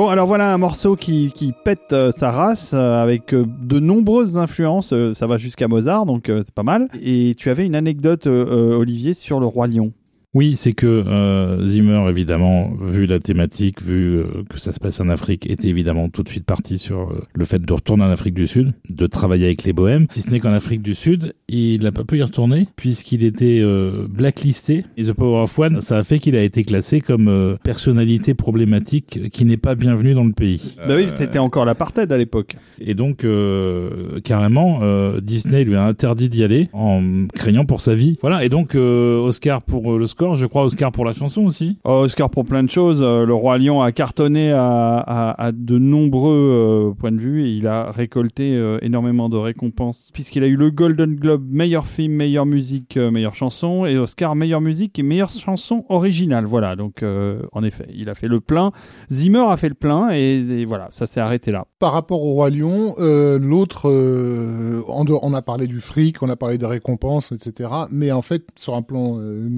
Alors 0.09 0.27
voilà 0.27 0.53
un 0.53 0.57
morceau 0.57 0.95
qui, 0.95 1.53
pète 1.63 1.91
euh, 1.91 2.11
sa 2.11 2.31
race 2.31 2.73
euh, 2.73 3.01
avec 3.01 3.33
euh, 3.33 3.45
de 3.61 3.79
nombreuses 3.79 4.37
influences. 4.37 4.93
ça 5.13 5.27
va 5.27 5.37
jusqu'à 5.37 5.67
Mozart, 5.67 6.05
donc 6.05 6.25
c'est 6.27 6.53
pas 6.53 6.63
mal. 6.63 6.87
Et 7.01 7.33
tu 7.37 7.49
avais 7.49 7.65
une 7.65 7.75
anecdote, 7.75 8.27
Olivier, 8.27 9.13
sur 9.13 9.39
le 9.39 9.45
Roi 9.45 9.67
Lion. 9.67 9.93
Oui, 10.35 10.57
c'est 10.57 10.73
que 10.73 10.85
euh, 10.85 11.65
Zimmer, 11.65 12.09
évidemment, 12.09 12.73
vu 12.81 13.05
la 13.05 13.19
thématique, 13.19 13.81
vu 13.81 14.17
euh, 14.17 14.43
que 14.49 14.59
ça 14.59 14.73
se 14.73 14.81
passe 14.81 14.99
en 14.99 15.07
Afrique, 15.07 15.49
était 15.49 15.69
évidemment 15.69 16.09
tout 16.09 16.23
de 16.23 16.29
suite 16.29 16.45
parti 16.45 16.77
sur 16.77 17.03
euh, 17.09 17.23
le 17.33 17.45
fait 17.45 17.59
de 17.59 17.71
retourner 17.73 18.03
en 18.03 18.09
Afrique 18.09 18.33
du 18.33 18.45
Sud, 18.45 18.73
de 18.89 19.07
travailler 19.07 19.45
avec 19.45 19.63
les 19.63 19.71
bohèmes. 19.71 20.07
Si 20.09 20.21
ce 20.21 20.31
n'est 20.31 20.41
qu'en 20.41 20.51
Afrique 20.51 20.81
du 20.81 20.93
Sud, 20.93 21.33
il 21.47 21.83
n'a 21.83 21.93
pas 21.93 22.03
pu 22.03 22.17
y 22.17 22.23
retourner 22.23 22.67
puisqu'il 22.75 23.23
était 23.23 23.61
euh, 23.61 24.07
blacklisté. 24.09 24.83
Et 24.97 25.05
The 25.05 25.13
Power 25.13 25.43
of 25.43 25.57
One, 25.57 25.81
ça 25.81 25.99
a 25.99 26.03
fait 26.03 26.19
qu'il 26.19 26.35
a 26.35 26.43
été 26.43 26.65
classé 26.65 26.99
comme 26.99 27.27
euh, 27.27 27.55
personnalité 27.63 28.33
problématique 28.33 29.29
qui 29.31 29.45
n'est 29.45 29.55
pas 29.55 29.75
bienvenue 29.75 30.13
dans 30.13 30.25
le 30.25 30.33
pays. 30.33 30.75
Bah 30.85 30.95
oui, 30.97 31.05
c'était 31.07 31.39
encore 31.39 31.63
l'apartheid 31.65 32.11
à 32.11 32.17
l'époque. 32.17 32.57
et 32.81 32.93
donc, 32.93 33.23
euh, 33.23 34.19
carrément, 34.23 34.79
euh, 34.81 35.21
Disney 35.21 35.63
lui 35.63 35.75
a 35.75 35.85
interdit 35.85 36.27
d'y 36.27 36.43
aller 36.43 36.69
en 36.73 37.27
craignant 37.33 37.65
pour 37.65 37.79
sa 37.79 37.95
vie. 37.95 38.17
Voilà. 38.21 38.43
Et 38.43 38.49
donc, 38.49 38.75
euh, 38.75 39.17
Oscar 39.19 39.61
pour 39.63 39.97
le 39.97 40.07
score, 40.07 40.24
je 40.33 40.47
crois 40.47 40.63
Oscar 40.65 40.91
pour 40.91 41.05
la 41.05 41.13
chanson 41.13 41.43
aussi. 41.45 41.77
Oh, 41.83 42.01
Oscar 42.03 42.31
pour 42.31 42.43
plein 42.45 42.63
de 42.63 42.69
choses. 42.71 43.03
Euh, 43.03 43.23
le 43.25 43.33
Roi 43.35 43.59
Lion 43.59 43.81
a 43.83 43.91
cartonné 43.91 44.51
à, 44.51 44.97
à- 44.97 45.45
à 45.47 45.51
de 45.51 45.77
nombreux 45.77 46.89
euh, 46.91 46.93
points 46.97 47.11
de 47.11 47.19
vue 47.19 47.45
et 47.45 47.51
il 47.51 47.67
a 47.67 47.91
récolté 47.91 48.55
euh, 48.55 48.79
énormément 48.81 49.29
de 49.29 49.37
récompenses 49.37 50.09
puisqu'il 50.13 50.43
a 50.43 50.47
eu 50.47 50.55
le 50.55 50.71
Golden 50.71 51.13
Globe 51.15 51.45
meilleur 51.47 51.85
film, 51.85 52.13
meilleure 52.13 52.47
musique, 52.47 52.97
euh, 52.97 53.11
meilleure 53.11 53.35
chanson 53.35 53.85
et 53.85 53.97
Oscar 53.97 54.35
meilleure 54.35 54.61
musique 54.61 54.97
et 54.97 55.03
meilleure 55.03 55.29
chanson 55.31 55.85
originale. 55.89 56.45
Voilà, 56.45 56.75
donc 56.75 57.03
euh, 57.03 57.41
en 57.51 57.63
effet, 57.63 57.85
il 57.93 58.09
a 58.09 58.15
fait 58.15 58.27
le 58.27 58.39
plein. 58.41 58.71
Zimmer 59.11 59.45
a 59.49 59.57
fait 59.57 59.69
le 59.69 59.75
plein 59.75 60.09
et, 60.11 60.37
et 60.39 60.65
voilà, 60.65 60.87
ça 60.89 61.05
s'est 61.05 61.19
arrêté 61.19 61.51
là. 61.51 61.65
Par 61.77 61.91
rapport 61.93 62.23
au 62.23 62.31
Roi 62.33 62.49
Lion, 62.49 62.95
euh, 62.99 63.37
l'autre, 63.37 63.89
euh, 63.89 64.81
on 64.87 65.33
a 65.33 65.41
parlé 65.41 65.67
du 65.67 65.79
fric, 65.81 66.23
on 66.23 66.29
a 66.29 66.35
parlé 66.35 66.57
des 66.57 66.65
récompenses, 66.65 67.31
etc. 67.31 67.69
Mais 67.91 68.11
en 68.11 68.21
fait, 68.21 68.43
sur 68.55 68.75
un 68.75 68.81
plan 68.81 69.17
euh, 69.19 69.49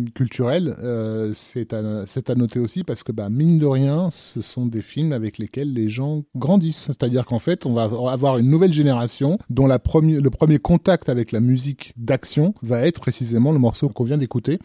euh, 0.48 1.32
c'est 1.34 1.74
à, 1.74 1.80
à 1.80 2.36
noter 2.36 2.60
aussi 2.60 2.84
parce 2.84 3.04
que, 3.04 3.12
bah, 3.12 3.30
mine 3.30 3.60
de 3.60 3.66
rien, 3.66 4.10
ce 4.10 4.42
sont 4.42 4.66
des 4.66 4.82
films 4.82 5.12
avec 5.12 5.38
lesquels 5.38 5.74
les 5.74 5.90
gens 5.90 6.24
grandissent. 6.36 6.86
C'est-à-dire 6.88 7.26
qu'en 7.26 7.40
fait, 7.40 7.66
on 7.66 7.74
va 7.74 7.84
avoir 8.12 8.38
une 8.38 8.50
nouvelle 8.50 8.74
génération 8.74 9.38
dont 9.50 9.68
la 9.68 9.78
le 9.78 10.30
premier 10.30 10.60
contact 10.60 11.10
avec 11.10 11.32
la 11.32 11.40
musique 11.40 11.94
d'action 11.98 12.54
va 12.62 12.86
être 12.86 13.00
précisément 13.00 13.52
le 13.52 13.60
morceau 13.60 13.90
qu'on 13.90 14.04
vient 14.04 14.18
d'écouter. 14.18 14.60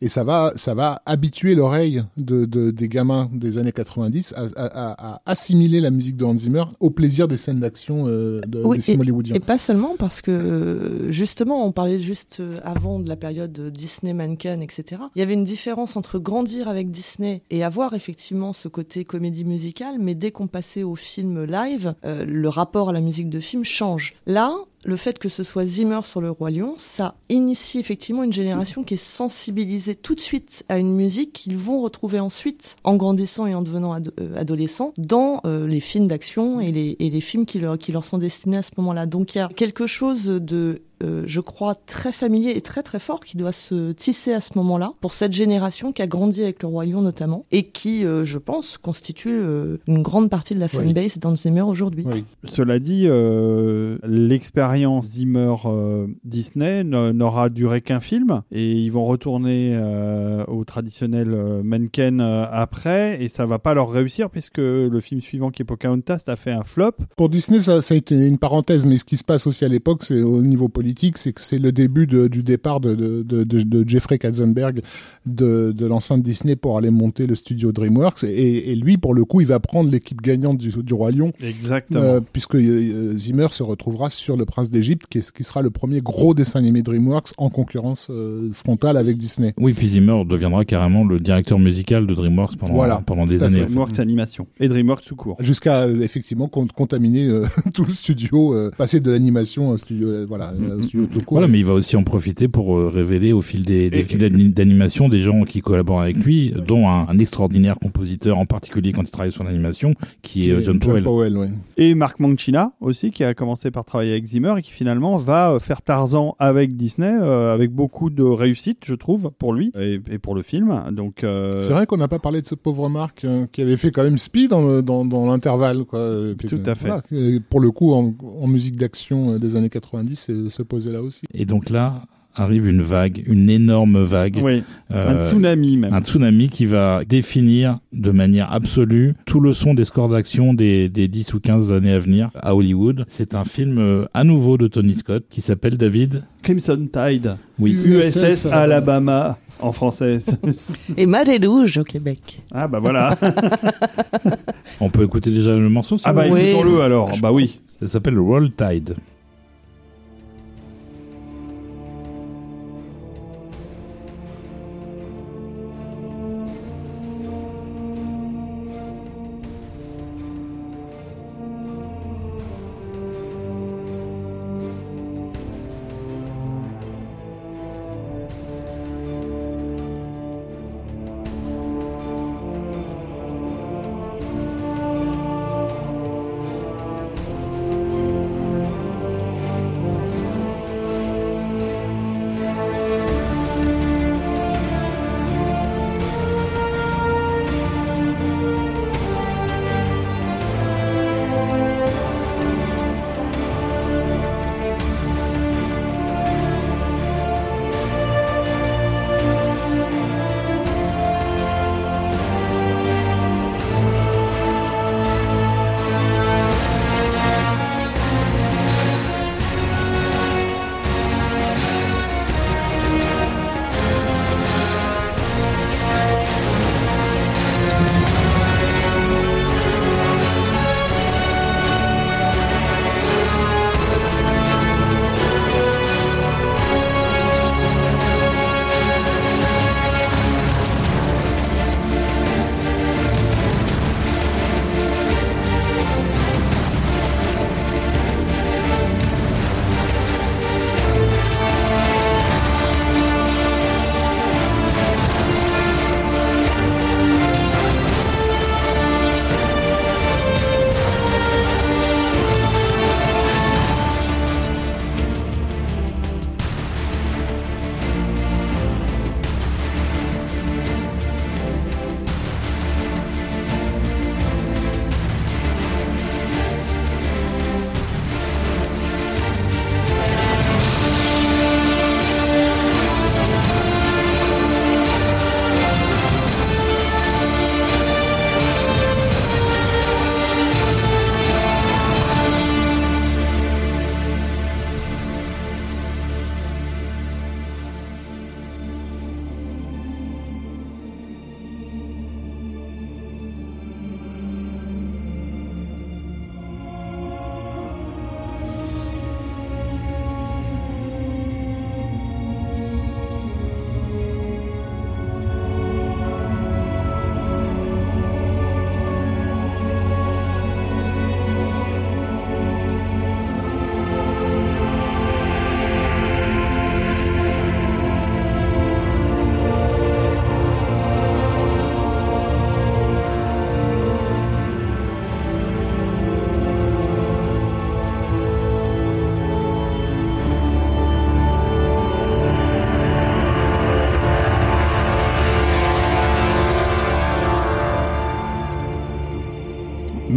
Et 0.00 0.08
ça 0.08 0.22
va, 0.24 0.52
ça 0.54 0.74
va 0.74 1.02
habituer 1.06 1.54
l'oreille 1.54 2.04
de, 2.16 2.44
de- 2.44 2.70
des 2.70 2.88
gamins 2.88 3.28
des 3.32 3.58
années 3.58 3.72
90 3.72 4.34
à, 4.36 4.42
à- 4.56 5.14
à- 5.14 5.22
assimiler 5.26 5.80
la 5.80 5.90
musique 5.90 6.16
de 6.16 6.24
Hans 6.24 6.36
Zimmer 6.36 6.64
au 6.80 6.90
plaisir 6.90 7.26
des 7.28 7.36
scènes 7.36 7.60
d'action 7.60 8.04
euh, 8.06 8.40
de, 8.46 8.62
Oui, 8.64 8.76
des 8.78 8.82
films 8.82 9.00
hollywoodiens. 9.00 9.34
Et 9.34 9.40
pas 9.40 9.58
seulement 9.58 9.96
parce 9.98 10.22
que 10.22 10.30
euh, 10.30 11.10
justement, 11.10 11.66
on 11.66 11.72
parlait 11.72 11.98
juste 11.98 12.38
euh, 12.40 12.58
avant 12.62 12.98
de 13.00 13.08
la 13.08 13.16
période 13.16 13.52
de 13.52 13.70
Disney, 13.70 14.12
Mannequin, 14.14 14.60
etc. 14.60 15.02
Il 15.16 15.18
y 15.18 15.22
avait 15.22 15.34
une 15.34 15.44
différence 15.44 15.96
entre 15.96 16.18
grandir 16.18 16.68
avec 16.68 16.90
Disney 16.90 17.42
et 17.50 17.64
avoir 17.64 17.94
effectivement 17.94 18.52
ce 18.52 18.68
côté 18.68 19.04
comédie 19.04 19.44
musicale, 19.44 19.96
mais 19.98 20.14
dès 20.14 20.30
qu'on 20.30 20.46
passait 20.46 20.82
au 20.84 20.94
film 20.94 21.44
live, 21.44 21.94
euh, 22.04 22.24
le 22.24 22.48
rapport 22.48 22.90
à 22.90 22.92
la 22.92 23.00
musique 23.00 23.30
de 23.30 23.40
film 23.40 23.64
change. 23.64 24.14
Là, 24.26 24.54
le 24.84 24.96
fait 24.96 25.18
que 25.18 25.28
ce 25.28 25.42
soit 25.42 25.66
Zimmer 25.66 26.00
sur 26.04 26.20
le 26.20 26.30
Roi 26.30 26.50
Lion, 26.50 26.74
ça 26.76 27.16
initie 27.28 27.78
effectivement 27.78 28.22
une 28.22 28.32
génération 28.32 28.84
qui 28.84 28.94
est 28.94 28.96
sensibilisée 28.96 29.94
tout 29.94 30.14
de 30.14 30.20
suite 30.20 30.64
à 30.68 30.78
une 30.78 30.94
musique 30.94 31.32
qu'ils 31.32 31.56
vont 31.56 31.80
retrouver 31.80 32.20
ensuite 32.20 32.76
en 32.84 32.96
grandissant 32.96 33.46
et 33.46 33.54
en 33.54 33.62
devenant 33.62 33.96
euh, 33.96 34.36
adolescents 34.36 34.92
dans 34.96 35.40
euh, 35.44 35.66
les 35.66 35.80
films 35.80 36.06
d'action 36.06 36.60
et 36.60 36.72
les, 36.72 36.96
et 37.00 37.10
les 37.10 37.20
films 37.20 37.44
qui 37.44 37.58
leur, 37.58 37.76
qui 37.78 37.92
leur 37.92 38.04
sont 38.04 38.18
destinés 38.18 38.58
à 38.58 38.62
ce 38.62 38.70
moment-là. 38.78 39.06
Donc 39.06 39.34
il 39.34 39.38
y 39.38 39.40
a 39.40 39.48
quelque 39.48 39.86
chose 39.86 40.26
de 40.26 40.82
euh, 41.02 41.22
je 41.26 41.40
crois, 41.40 41.74
très 41.74 42.12
familier 42.12 42.52
et 42.56 42.60
très 42.60 42.82
très 42.82 42.98
fort 42.98 43.20
qui 43.20 43.36
doit 43.36 43.52
se 43.52 43.92
tisser 43.92 44.32
à 44.32 44.40
ce 44.40 44.56
moment-là 44.56 44.92
pour 45.00 45.12
cette 45.12 45.32
génération 45.32 45.92
qui 45.92 46.02
a 46.02 46.06
grandi 46.06 46.42
avec 46.42 46.62
le 46.62 46.68
Roi 46.68 46.86
Lion 46.86 47.02
notamment 47.02 47.44
et 47.52 47.64
qui, 47.64 48.04
euh, 48.04 48.24
je 48.24 48.38
pense, 48.38 48.78
constitue 48.78 49.32
euh, 49.32 49.78
une 49.86 50.02
grande 50.02 50.30
partie 50.30 50.54
de 50.54 50.60
la 50.60 50.66
Oui. 50.66 50.84
fanbase 50.86 51.18
d'Hans 51.18 51.36
Zimmer 51.36 51.62
aujourd'hui. 51.62 52.04
Oui. 52.06 52.24
Cela 52.44 52.78
dit, 52.78 53.04
euh, 53.06 53.98
l'expérience 54.04 55.06
Zimmer 55.06 55.54
euh, 55.64 56.06
Disney 56.24 56.84
n'aura 56.84 57.48
duré 57.50 57.80
qu'un 57.80 58.00
film 58.00 58.42
et 58.52 58.72
ils 58.72 58.90
vont 58.90 59.04
retourner 59.06 59.72
euh, 59.74 60.44
au 60.46 60.64
traditionnel 60.64 61.28
euh, 61.32 61.62
Menken 61.62 62.20
euh, 62.20 62.44
après 62.50 63.22
et 63.22 63.28
ça 63.28 63.46
va 63.46 63.58
pas 63.58 63.74
leur 63.74 63.90
réussir 63.90 64.30
puisque 64.30 64.58
le 64.58 65.00
film 65.00 65.20
suivant 65.20 65.50
qui 65.50 65.62
est 65.62 65.64
Pocahontas 65.64 66.24
a 66.26 66.36
fait 66.36 66.52
un 66.52 66.64
flop. 66.64 66.92
Pour 67.16 67.28
Disney, 67.28 67.60
ça, 67.60 67.82
ça 67.82 67.94
a 67.94 67.96
été 67.96 68.14
une 68.26 68.38
parenthèse, 68.38 68.86
mais 68.86 68.96
ce 68.96 69.04
qui 69.04 69.16
se 69.16 69.24
passe 69.24 69.46
aussi 69.46 69.64
à 69.64 69.68
l'époque, 69.68 70.02
c'est 70.02 70.22
au 70.22 70.40
niveau 70.42 70.68
politique, 70.68 70.87
c'est 71.16 71.32
que 71.32 71.40
c'est 71.40 71.58
le 71.58 71.72
début 71.72 72.06
de- 72.06 72.28
du 72.28 72.42
départ 72.42 72.80
de, 72.80 72.94
de, 72.94 73.22
de, 73.22 73.44
de- 73.44 73.62
de 73.62 73.88
Jeffrey 73.88 74.18
Katzenberg 74.18 74.80
de, 75.26 75.72
de 75.76 75.86
l'enceinte 75.86 76.22
Disney 76.22 76.56
pour 76.56 76.76
aller 76.78 76.90
monter 76.90 77.26
le 77.26 77.34
studio 77.34 77.72
DreamWorks. 77.72 78.24
Et, 78.24 78.70
et 78.72 78.76
lui, 78.76 78.96
pour 78.98 79.14
le 79.14 79.24
coup, 79.24 79.40
il 79.40 79.46
va 79.46 79.60
prendre 79.60 79.90
l'équipe 79.90 80.20
gagnante 80.22 80.58
du, 80.58 80.70
du 80.70 80.94
Roi 80.94 81.10
Lion, 81.10 81.32
Exactement. 81.42 82.02
euh, 82.02 82.20
puisque 82.32 82.54
euh, 82.54 83.14
Zimmer 83.14 83.48
se 83.50 83.62
retrouvera 83.62 84.10
sur 84.10 84.36
Le 84.36 84.44
Prince 84.44 84.70
d'Égypte, 84.70 85.06
qui, 85.08 85.18
est- 85.18 85.32
qui 85.32 85.44
sera 85.44 85.62
le 85.62 85.70
premier 85.70 86.00
gros 86.00 86.34
dessin 86.34 86.58
animé 86.60 86.82
DreamWorks 86.82 87.32
en 87.38 87.50
concurrence 87.50 88.08
euh, 88.10 88.50
frontale 88.52 88.96
avec 88.96 89.16
Disney. 89.18 89.54
Oui, 89.58 89.72
puis 89.74 89.88
Zimmer 89.88 90.22
deviendra 90.28 90.64
carrément 90.64 91.04
le 91.04 91.18
directeur 91.20 91.58
musical 91.58 92.06
de 92.06 92.14
DreamWorks 92.14 92.56
pendant, 92.56 92.74
Voilà, 92.74 93.02
pendant 93.06 93.26
des 93.26 93.42
années. 93.42 93.56
fait. 93.56 93.62
en 93.62 93.66
fait. 93.66 93.72
DreamWorks 93.74 93.98
Animation 93.98 94.46
et 94.60 94.68
DreamWorks 94.68 95.04
tout 95.04 95.16
court. 95.16 95.36
Jusqu'à 95.40 95.88
effectivement 95.88 96.48
con- 96.48 96.66
contaminer 96.74 97.28
euh, 97.28 97.44
tout 97.74 97.84
le 97.84 97.92
studio, 97.92 98.54
euh, 98.54 98.70
passer 98.76 99.00
de 99.00 99.10
l'animation 99.10 99.70
à 99.70 99.74
un 99.74 99.76
studio, 99.76 100.08
euh, 100.08 100.26
voilà, 100.28 100.52
un 100.78 100.82
studio 100.82 101.06
tout 101.12 101.20
court. 101.22 101.38
Voilà, 101.38 101.48
mais 101.48 101.58
il 101.58 101.64
va 101.64 101.72
aussi 101.74 101.96
en 101.96 102.02
profiter 102.02 102.48
pour 102.48 102.76
euh, 102.76 102.88
révéler 102.88 103.32
au 103.32 103.42
fil 103.42 103.64
des, 103.64 103.90
des 103.90 104.04
d'animation 104.50 105.08
des 105.08 105.20
gens 105.20 105.42
qui 105.44 105.60
collaborent 105.60 106.00
avec 106.00 106.16
lui, 106.16 106.52
dont 106.66 106.88
un, 106.88 107.06
un 107.08 107.18
extraordinaire 107.18 107.76
compositeur, 107.78 108.38
en 108.38 108.46
particulier 108.46 108.92
quand 108.92 109.02
il 109.02 109.10
travaille 109.10 109.32
sur 109.32 109.44
l'animation, 109.44 109.94
qui 110.22 110.48
est 110.48 110.52
euh, 110.52 110.62
John, 110.62 110.78
Powell. 111.02 111.36
ouais. 111.38 111.48
Et 111.76 111.94
Mark 111.94 112.20
Mancina 112.20 112.72
aussi 112.80 113.10
qui 113.10 113.24
a 113.24 113.34
commencé 113.34 113.70
par 113.70 113.84
travailler 113.84 114.12
avec 114.12 114.26
Zimmer 114.26 114.54
et 114.58 114.62
qui 114.62 114.70
finalement 114.72 115.16
va 115.18 115.52
euh, 115.52 115.58
faire 115.58 115.82
Tarzan 115.82 116.34
avec 116.38 116.76
Disney 116.76 117.10
euh, 117.20 117.52
avec 117.54 117.70
beaucoup 117.72 118.10
de 118.10 118.22
réussite 118.22 118.78
je 118.84 118.94
trouve 118.94 119.30
pour 119.38 119.52
lui 119.52 119.72
et, 119.78 120.00
et 120.10 120.18
pour 120.18 120.34
le 120.34 120.42
film. 120.42 120.82
Donc 120.92 121.24
euh, 121.24 121.60
C'est 121.60 121.72
vrai 121.72 121.86
qu'on 121.86 121.96
n'a 121.96 122.08
pas 122.08 122.18
parlé 122.18 122.40
de 122.42 122.46
ce 122.46 122.54
pauvre 122.54 122.88
Marc 122.88 123.24
euh, 123.24 123.46
qui 123.52 123.62
avait 123.62 123.76
fait 123.76 123.90
quand 123.90 124.02
même 124.04 124.18
Speed 124.18 124.50
dans, 124.50 124.82
dans, 124.82 125.04
dans 125.04 125.26
l'intervalle. 125.26 125.84
quoi. 125.84 125.98
euh, 126.00 126.34
qui- 126.34 126.46
Tout 126.46 126.60
à 126.66 126.74
fait. 126.74 126.86
voilà, 126.88 127.02
qui, 127.02 127.40
pour 127.48 127.60
le 127.60 127.70
coup, 127.70 127.92
en, 127.92 128.14
en 128.40 128.46
musique 128.46 128.76
d'action 128.76 129.32
euh, 129.34 129.38
des 129.38 129.56
années 129.56 129.68
90, 129.68 130.14
c'est- 130.18 130.50
là 130.72 131.02
aussi. 131.02 131.22
Et 131.34 131.44
donc 131.44 131.70
là 131.70 132.02
arrive 132.34 132.68
une 132.68 132.82
vague, 132.82 133.24
une 133.26 133.50
énorme 133.50 134.00
vague, 134.00 134.38
oui, 134.40 134.62
euh, 134.92 135.16
un 135.16 135.18
tsunami 135.20 135.76
même. 135.76 135.92
un 135.92 136.00
tsunami 136.00 136.48
qui 136.48 136.66
va 136.66 137.04
définir 137.04 137.80
de 137.92 138.12
manière 138.12 138.52
absolue 138.52 139.14
tout 139.26 139.40
le 139.40 139.52
son 139.52 139.74
des 139.74 139.84
scores 139.84 140.08
d'action 140.08 140.54
des, 140.54 140.88
des 140.88 141.08
10 141.08 141.34
ou 141.34 141.40
15 141.40 141.72
années 141.72 141.90
à 141.92 141.98
venir 141.98 142.30
à 142.36 142.54
Hollywood. 142.54 143.04
C'est 143.08 143.34
un 143.34 143.44
film 143.44 143.78
euh, 143.78 144.04
à 144.14 144.22
nouveau 144.22 144.56
de 144.56 144.68
Tony 144.68 144.94
Scott 144.94 145.24
qui 145.28 145.40
s'appelle 145.40 145.76
David. 145.76 146.22
Crimson 146.42 146.86
Tide. 146.92 147.36
Oui. 147.58 147.72
USS 147.72 148.46
Alabama 148.46 149.36
en 149.58 149.72
français. 149.72 150.18
Et 150.96 151.06
Marée 151.06 151.40
Rouge 151.44 151.78
au 151.78 151.82
Québec. 151.84 152.40
ah 152.52 152.68
bah 152.68 152.78
voilà. 152.78 153.18
On 154.80 154.90
peut 154.90 155.02
écouter 155.02 155.30
déjà 155.32 155.56
le 155.56 155.68
morceau 155.68 155.98
ça 155.98 156.10
Ah 156.10 156.12
bah 156.12 156.24
Oui. 156.30 156.40
écoutons-le 156.40 156.80
alors. 156.82 157.10
Bah 157.20 157.32
oui. 157.32 157.58
Ça 157.80 157.88
s'appelle 157.88 158.18
Roll 158.18 158.50
Tide. 158.52 158.94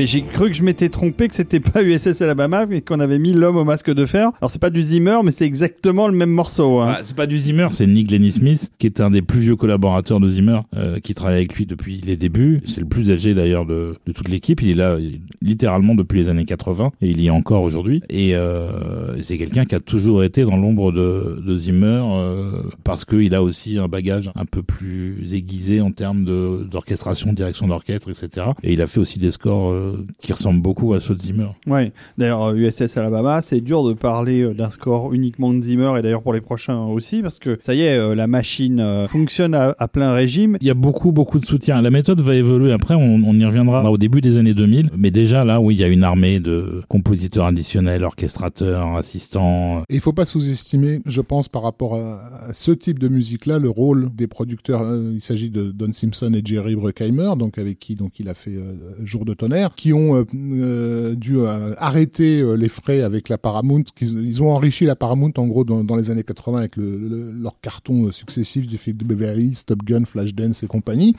Mais 0.02 0.08
j'ai 0.08 0.24
cru 0.24 0.50
que 0.50 0.58
je 0.58 0.64
m'étais 0.64 0.90
trompé, 0.90 1.28
que 1.28 1.36
c'était 1.36 1.60
pas 1.60 1.84
USS 1.84 2.24
Alabama, 2.24 2.66
mais 2.66 2.82
qu'on 2.82 3.00
avait 3.00 3.20
mis 3.20 3.34
l'homme 3.34 3.58
au 3.58 3.64
masque 3.64 3.94
de 3.94 4.08
fer. 4.08 4.32
Alors 4.42 4.50
c'est 4.50 4.60
pas 4.60 4.72
du 4.72 4.82
Zimmer, 4.82 5.20
mais 5.24 5.30
c'est 5.30 5.46
exactement 5.46 6.08
le 6.08 6.16
même 6.16 6.32
morceau. 6.32 6.80
Hein. 6.80 6.96
Ah, 6.98 7.00
c'est 7.04 7.16
pas 7.16 7.28
du 7.28 7.38
Zimmer, 7.38 7.68
c'est 7.70 7.86
Nick 7.86 8.10
Lenny 8.10 8.32
Smith, 8.32 8.72
qui 8.80 8.88
est 8.88 9.00
un 9.00 9.12
des 9.12 9.22
plus 9.22 9.42
vieux 9.42 9.56
collaborateurs 9.56 10.20
de 10.20 10.28
Zimmer, 10.28 10.62
euh, 10.76 11.00
qui 11.00 11.14
travaille 11.14 11.36
avec 11.36 11.54
lui 11.54 11.68
depuis 11.68 12.02
les 12.04 12.16
débuts. 12.16 12.64
C'est 12.66 12.82
le 12.82 12.88
plus 12.88 13.12
âgé 13.12 13.36
d'ailleurs 13.36 13.68
de, 13.68 13.96
de 14.08 14.12
toute 14.12 14.28
l'équipe. 14.28 14.64
Il 14.64 14.72
est 14.72 14.74
là 14.74 14.98
littéralement 15.44 15.94
depuis 15.94 16.18
les 16.18 16.30
années 16.30 16.46
80 16.46 16.94
et 17.04 17.12
il 17.12 17.22
y 17.22 17.28
est 17.28 17.30
encore 17.30 17.62
aujourd'hui. 17.62 18.02
Et 18.10 18.34
euh, 18.34 19.22
c'est 19.22 19.38
quelqu'un 19.38 19.66
qui 19.66 19.76
a 19.76 19.80
toujours 19.80 20.24
été 20.24 20.46
dans 20.46 20.58
l'ombre 20.58 20.92
de, 20.92 21.44
de 21.46 21.56
Zimmer 21.56 22.02
euh, 22.12 22.64
parce 22.84 23.06
qu'il 23.06 23.36
a 23.36 23.44
aussi 23.44 23.78
un 23.78 23.88
bagage 23.88 24.32
un 24.34 24.46
peu 24.46 24.64
plus 24.64 25.36
aiguisé 25.36 25.80
en 25.80 25.92
termes 25.92 26.26
d'orchestration, 26.26 27.34
direction 27.34 27.68
d'orchestre, 27.68 28.10
etc. 28.10 28.48
Et 28.64 28.74
il 28.74 28.82
a 28.82 28.88
fait 28.88 29.00
aussi 29.00 29.20
des 29.20 29.30
scores 29.30 29.91
euh, 29.92 30.06
qui 30.22 30.34
ressemblent 30.34 30.62
beaucoup 30.62 30.94
à 30.94 31.00
ceux 31.00 31.16
de 31.16 31.22
Zimmer. 31.22 31.48
Ouais. 31.68 31.92
D'ailleurs, 32.18 32.44
euh, 32.44 32.56
USS 32.56 32.98
Alabama, 32.98 33.42
c'est 33.42 33.62
dur 33.62 33.84
de 33.84 33.94
parler 33.94 34.42
euh, 34.42 34.54
d'un 34.54 34.70
score 34.70 35.14
uniquement 35.14 35.54
de 35.54 35.62
Zimmer 35.62 35.94
et 35.98 36.02
d'ailleurs 36.02 36.22
pour 36.24 36.34
les 36.34 36.42
prochains 36.42 36.86
aussi 36.86 37.22
parce 37.22 37.40
que 37.40 37.58
ça 37.60 37.74
y 37.76 37.82
est, 37.82 37.98
euh, 37.98 38.16
la 38.16 38.28
machine 38.28 38.80
euh, 38.80 39.08
fonctionne 39.08 39.54
à, 39.54 39.76
à 39.78 39.88
plein 39.88 40.14
régime. 40.14 40.58
Il 40.62 40.68
y 40.68 40.72
a 40.72 40.74
beaucoup, 40.76 41.12
beaucoup 41.12 41.40
de 41.40 41.46
soutien. 41.46 41.82
La 41.82 41.90
méthode 41.92 42.20
va 42.22 42.36
évoluer. 42.36 42.72
Après, 42.72 42.96
on, 42.96 43.16
on 43.26 43.34
y 43.34 43.46
reviendra 43.46 43.90
au 43.92 43.98
début 43.98 44.22
des 44.22 44.38
années 44.38 44.54
2000. 44.54 44.90
Mais 44.98 45.12
déjà, 45.12 45.46
là, 45.46 45.60
oui, 45.62 45.76
il 45.76 45.80
y 45.82 45.84
a 45.84 45.88
une 45.88 46.04
armée 46.04 46.40
de 46.40 46.82
compositeurs 46.88 47.46
additionnels, 47.46 48.04
orchestrateurs, 48.04 48.96
assistants. 48.96 49.84
Il 49.90 50.00
faut 50.00 50.14
pas 50.14 50.26
sous-estimer, 50.26 51.00
je 51.06 51.22
pense, 51.22 51.50
par 51.50 51.64
rapport 51.64 51.96
à, 51.96 52.20
à 52.50 52.54
ce 52.54 52.72
type 52.72 53.00
de 53.00 53.08
musique-là, 53.08 53.60
le 53.60 53.70
rôle 53.70 54.10
des 54.16 54.28
producteurs. 54.28 54.82
Euh, 54.82 55.12
Il 55.14 55.22
s'agit 55.22 55.50
de 55.50 55.72
Don 55.72 55.94
Simpson 55.94 56.32
et 56.34 56.42
Jerry 56.44 56.76
Bruckheimer, 56.76 57.32
donc 57.38 57.58
avec 57.58 57.80
qui 57.80 57.96
donc 57.96 58.20
il 58.20 58.30
a 58.30 58.34
fait 58.34 58.56
euh, 58.56 58.76
Jour 59.04 59.26
de 59.26 59.34
tonnerre, 59.34 59.72
qui 59.82 59.94
ont 59.94 60.16
euh, 60.16 60.24
euh, 60.36 61.16
dû 61.16 61.38
euh, 61.40 61.74
arrêter 61.80 62.44
les 62.56 62.70
frais 62.70 63.02
avec 63.02 63.30
la 63.30 63.40
Paramount. 63.40 63.82
Ils, 64.00 64.44
ont 64.44 64.52
enrichi 64.52 64.86
la 64.86 64.96
Paramount 64.96 65.32
en 65.38 65.48
gros 65.48 65.64
dans, 65.64 65.84
dans 65.84 65.96
les 65.96 66.12
années 66.12 66.22
80 66.22 66.60
avec 66.60 66.76
le, 66.76 66.86
le- 67.00 67.32
leurs 67.32 67.60
cartons 67.62 68.12
successifs 68.12 68.68
du 68.68 68.78
film 68.78 68.98
de 68.98 69.06
Beverly 69.06 69.46
Hills, 69.48 69.64
Top 69.66 69.82
Gun, 69.84 70.04
Flashdance 70.06 70.62
et 70.62 70.68
compagnie. 70.68 71.16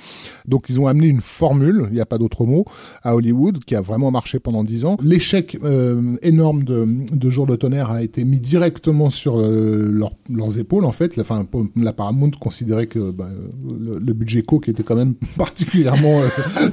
Donc 0.47 0.66
ils 0.68 0.78
ont 0.80 0.86
amené 0.86 1.09
une 1.09 1.20
formule, 1.20 1.86
il 1.90 1.94
n'y 1.94 2.01
a 2.01 2.06
pas 2.06 2.18
d'autre 2.18 2.47
mot, 2.47 2.64
à 3.02 3.16
Hollywood 3.16 3.64
qui 3.64 3.74
a 3.74 3.80
vraiment 3.80 4.12
marché 4.12 4.39
pendant 4.39 4.62
dix 4.62 4.84
ans. 4.84 4.97
L'échec 5.02 5.59
euh, 5.64 6.14
énorme 6.22 6.62
de, 6.62 6.86
de 7.12 7.30
Jour 7.30 7.48
de 7.48 7.56
tonnerre 7.56 7.90
a 7.90 8.01
été 8.05 8.22
mis 8.24 8.39
directement 8.39 9.10
sur 9.10 9.39
leur- 9.39 10.12
leurs 10.30 10.59
épaules 10.60 10.84
en 10.84 10.93
fait. 10.93 11.18
Enfin, 11.18 11.44
la 11.74 11.93
Paramount 11.93 12.30
considérait 12.39 12.86
que 12.86 13.10
bah, 13.10 13.28
le, 13.80 13.98
le 13.98 14.12
budget 14.12 14.43
co 14.43 14.60
qui 14.60 14.70
était 14.70 14.84
quand 14.84 14.94
même 14.97 15.14
particulièrement 15.36 16.20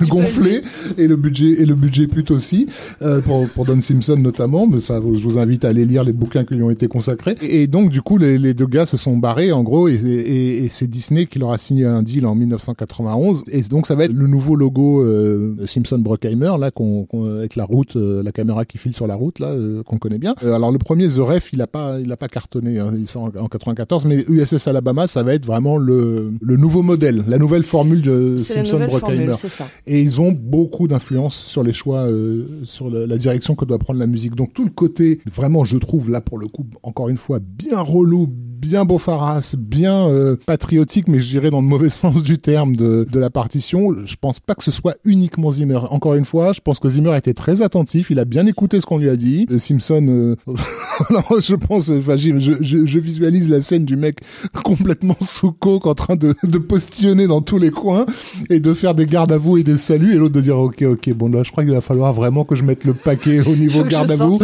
gonflé 0.08 0.62
et 1.00 1.08
le 1.08 1.16
budget 1.16 1.62
et 1.62 1.66
le 1.66 1.79
budget 1.80 2.08
pute 2.08 2.32
aussi 2.32 2.68
euh, 3.02 3.22
pour, 3.22 3.48
pour 3.50 3.66
Don 3.66 3.80
Simpson 3.82 4.18
notamment. 4.18 4.68
Mais 4.68 4.80
ça, 4.80 4.96
je 4.98 5.24
vous 5.24 5.40
invite 5.40 5.66
à 5.66 5.70
aller 5.70 5.86
lire 5.86 6.04
les 6.04 6.14
bouquins 6.14 6.44
qui 6.44 6.54
lui 6.56 6.64
ont 6.64 6.70
été 6.72 6.88
consacrés. 6.88 7.36
Et 7.42 7.68
donc 7.68 7.90
du 7.90 8.02
coup, 8.02 8.18
les, 8.18 8.38
les 8.38 8.54
deux 8.54 8.68
gars 8.68 8.86
se 8.86 8.98
sont 8.98 9.18
barrés 9.18 9.52
en 9.52 9.64
gros 9.64 9.88
et, 9.88 9.96
et, 9.96 10.64
et 10.66 10.70
c'est 10.70 10.88
Disney 10.88 11.26
qui 11.26 11.40
leur 11.40 11.52
a 11.52 11.58
signé 11.58 11.86
un 11.86 12.04
deal 12.04 12.26
en 12.26 12.36
1991. 12.36 13.44
Et 13.52 13.62
donc 13.64 13.88
ça 13.88 13.96
va 13.96 14.06
être 14.06 14.14
le 14.14 14.28
nouveau 14.28 14.56
logo 14.56 15.02
euh, 15.04 15.56
Simpson 15.66 15.98
Bruckheimer 16.00 16.52
là 16.60 16.72
qu'on 16.72 17.06
qu'on- 17.06 17.26
avec 17.40 17.56
la 17.56 17.66
route, 17.66 17.96
euh, 17.96 18.22
la 18.24 18.32
caméra 18.32 18.66
qui 18.66 18.78
file 18.78 18.94
sur 18.94 19.08
la 19.08 19.16
route 19.16 19.40
là 19.40 19.56
qu'on 19.86 19.98
connaît 19.98 20.18
bien. 20.18 20.36
Alors 20.42 20.72
le 20.72 20.78
premier 20.78 21.08
The 21.08 21.20
Ref, 21.20 21.50
il 21.54 21.62
a 21.62 21.68
pas 21.68 22.00
il 22.00 22.12
a 22.12 22.18
pas 22.18 22.28
cartonné, 22.28 22.80
hein, 22.80 22.92
il 22.98 23.08
sort 23.08 23.24
en, 23.40 23.44
en 23.44 23.48
94, 23.48 24.06
mais 24.06 24.24
USS 24.28 24.68
Alabama, 24.68 25.08
ça 25.08 25.24
va 25.24 25.34
être 25.34 25.46
vraiment 25.46 25.78
le 25.78 26.32
le 26.42 26.58
nouveau 26.58 26.82
modèle, 26.82 27.24
la 27.28 27.38
nouvelle 27.38 27.64
formule 27.64 28.02
de 28.02 28.36
C'est 28.38 28.56
la 28.56 28.60
Simpson 28.62 28.74
nouvelle 28.76 28.90
Bruckheimer. 28.90 29.18
formule, 29.18 29.36
c'est 29.38 29.50
ça. 29.50 29.68
Et 29.88 30.00
ils 30.02 30.22
ont 30.22 30.32
beaucoup 30.32 30.88
d'influence 30.88 31.36
sur 31.36 31.64
les 31.64 31.69
choix, 31.74 32.02
euh, 32.10 32.62
sur 32.64 32.90
le- 32.90 33.06
la 33.06 33.18
direction 33.18 33.56
que 33.56 33.66
doit 33.66 33.80
prendre 33.80 34.00
la 34.00 34.08
musique. 34.08 34.36
Donc 34.36 34.54
tout 34.54 34.64
le 34.64 34.70
côté, 34.72 35.20
vraiment, 35.32 35.64
je 35.64 35.78
trouve 35.78 36.10
là 36.10 36.22
pour 36.22 36.38
le 36.38 36.48
coup, 36.48 36.66
encore 36.84 37.10
une 37.10 37.18
fois, 37.18 37.40
bien 37.40 37.80
relou, 37.82 38.28
bien 38.60 38.86
beaufarasse, 38.86 39.56
bien 39.56 40.08
euh, 40.08 40.36
patriotique, 40.46 41.08
mais 41.08 41.22
je 41.22 41.28
dirais 41.30 41.50
dans 41.52 41.62
le 41.62 41.68
mauvais 41.68 41.90
sens 41.90 42.24
du 42.24 42.38
terme 42.38 42.76
de, 42.76 43.08
de 43.10 43.20
la 43.20 43.30
partition. 43.30 43.96
Je 44.06 44.16
pense 44.20 44.40
pas 44.40 44.56
que 44.56 44.64
ce 44.64 44.72
soit 44.72 44.96
uniquement 45.06 45.52
Zimmer. 45.52 45.80
Encore 45.92 46.16
une 46.16 46.26
fois, 46.26 46.54
je 46.54 46.60
pense 46.62 46.80
que 46.80 46.90
Zimmer 46.90 47.16
était 47.18 47.34
très 47.34 47.62
attentif, 47.62 48.10
il 48.10 48.20
a 48.20 48.26
bien 48.26 48.46
écouté 48.46 48.80
ce 48.80 48.86
qu'on 48.86 48.98
lui 48.98 49.10
a 49.10 49.16
dit. 49.16 49.48
Euh, 49.52 49.58
Simpson, 49.58 50.06
euh, 50.10 50.36
alors, 51.10 51.40
je 51.42 51.56
pense, 51.56 51.90
enfin, 51.90 52.16
j'y- 52.16 52.40
je, 52.40 52.54
je, 52.62 52.86
je 52.86 53.00
visualise 53.00 53.50
la 53.50 53.62
scène 53.62 53.86
du 53.86 53.96
mec 53.96 54.20
complètement 54.64 55.16
sous 55.22 55.52
coke 55.52 55.88
en 55.88 55.96
train 55.96 56.16
de, 56.16 56.36
de 56.44 56.58
postillonner 56.58 57.28
dans 57.28 57.42
tous 57.42 57.58
les 57.58 57.72
coins 57.72 58.06
et 58.50 58.60
de 58.60 58.74
faire 58.74 58.96
des 58.96 59.06
gardes 59.06 59.32
à 59.32 59.38
vous 59.38 59.58
et 59.58 59.64
des 59.64 59.78
saluts 59.78 60.14
et 60.14 60.18
l'autre 60.18 60.34
de 60.36 60.42
dire 60.42 60.58
ok 60.58 60.82
ok 60.84 61.14
bon 61.14 61.30
là 61.30 61.44
je 61.44 61.52
crois 61.52 61.64
qu'il 61.64 61.74
va 61.74 61.82
falloir 61.82 62.14
vraiment 62.14 62.44
que 62.44 62.56
je 62.56 62.64
mette 62.64 62.84
le 62.84 62.94
paquet 62.94 63.40
au 63.48 63.56
niveau 63.56 63.84
garde 63.84 64.12
à 64.12 64.16
vous 64.16 64.40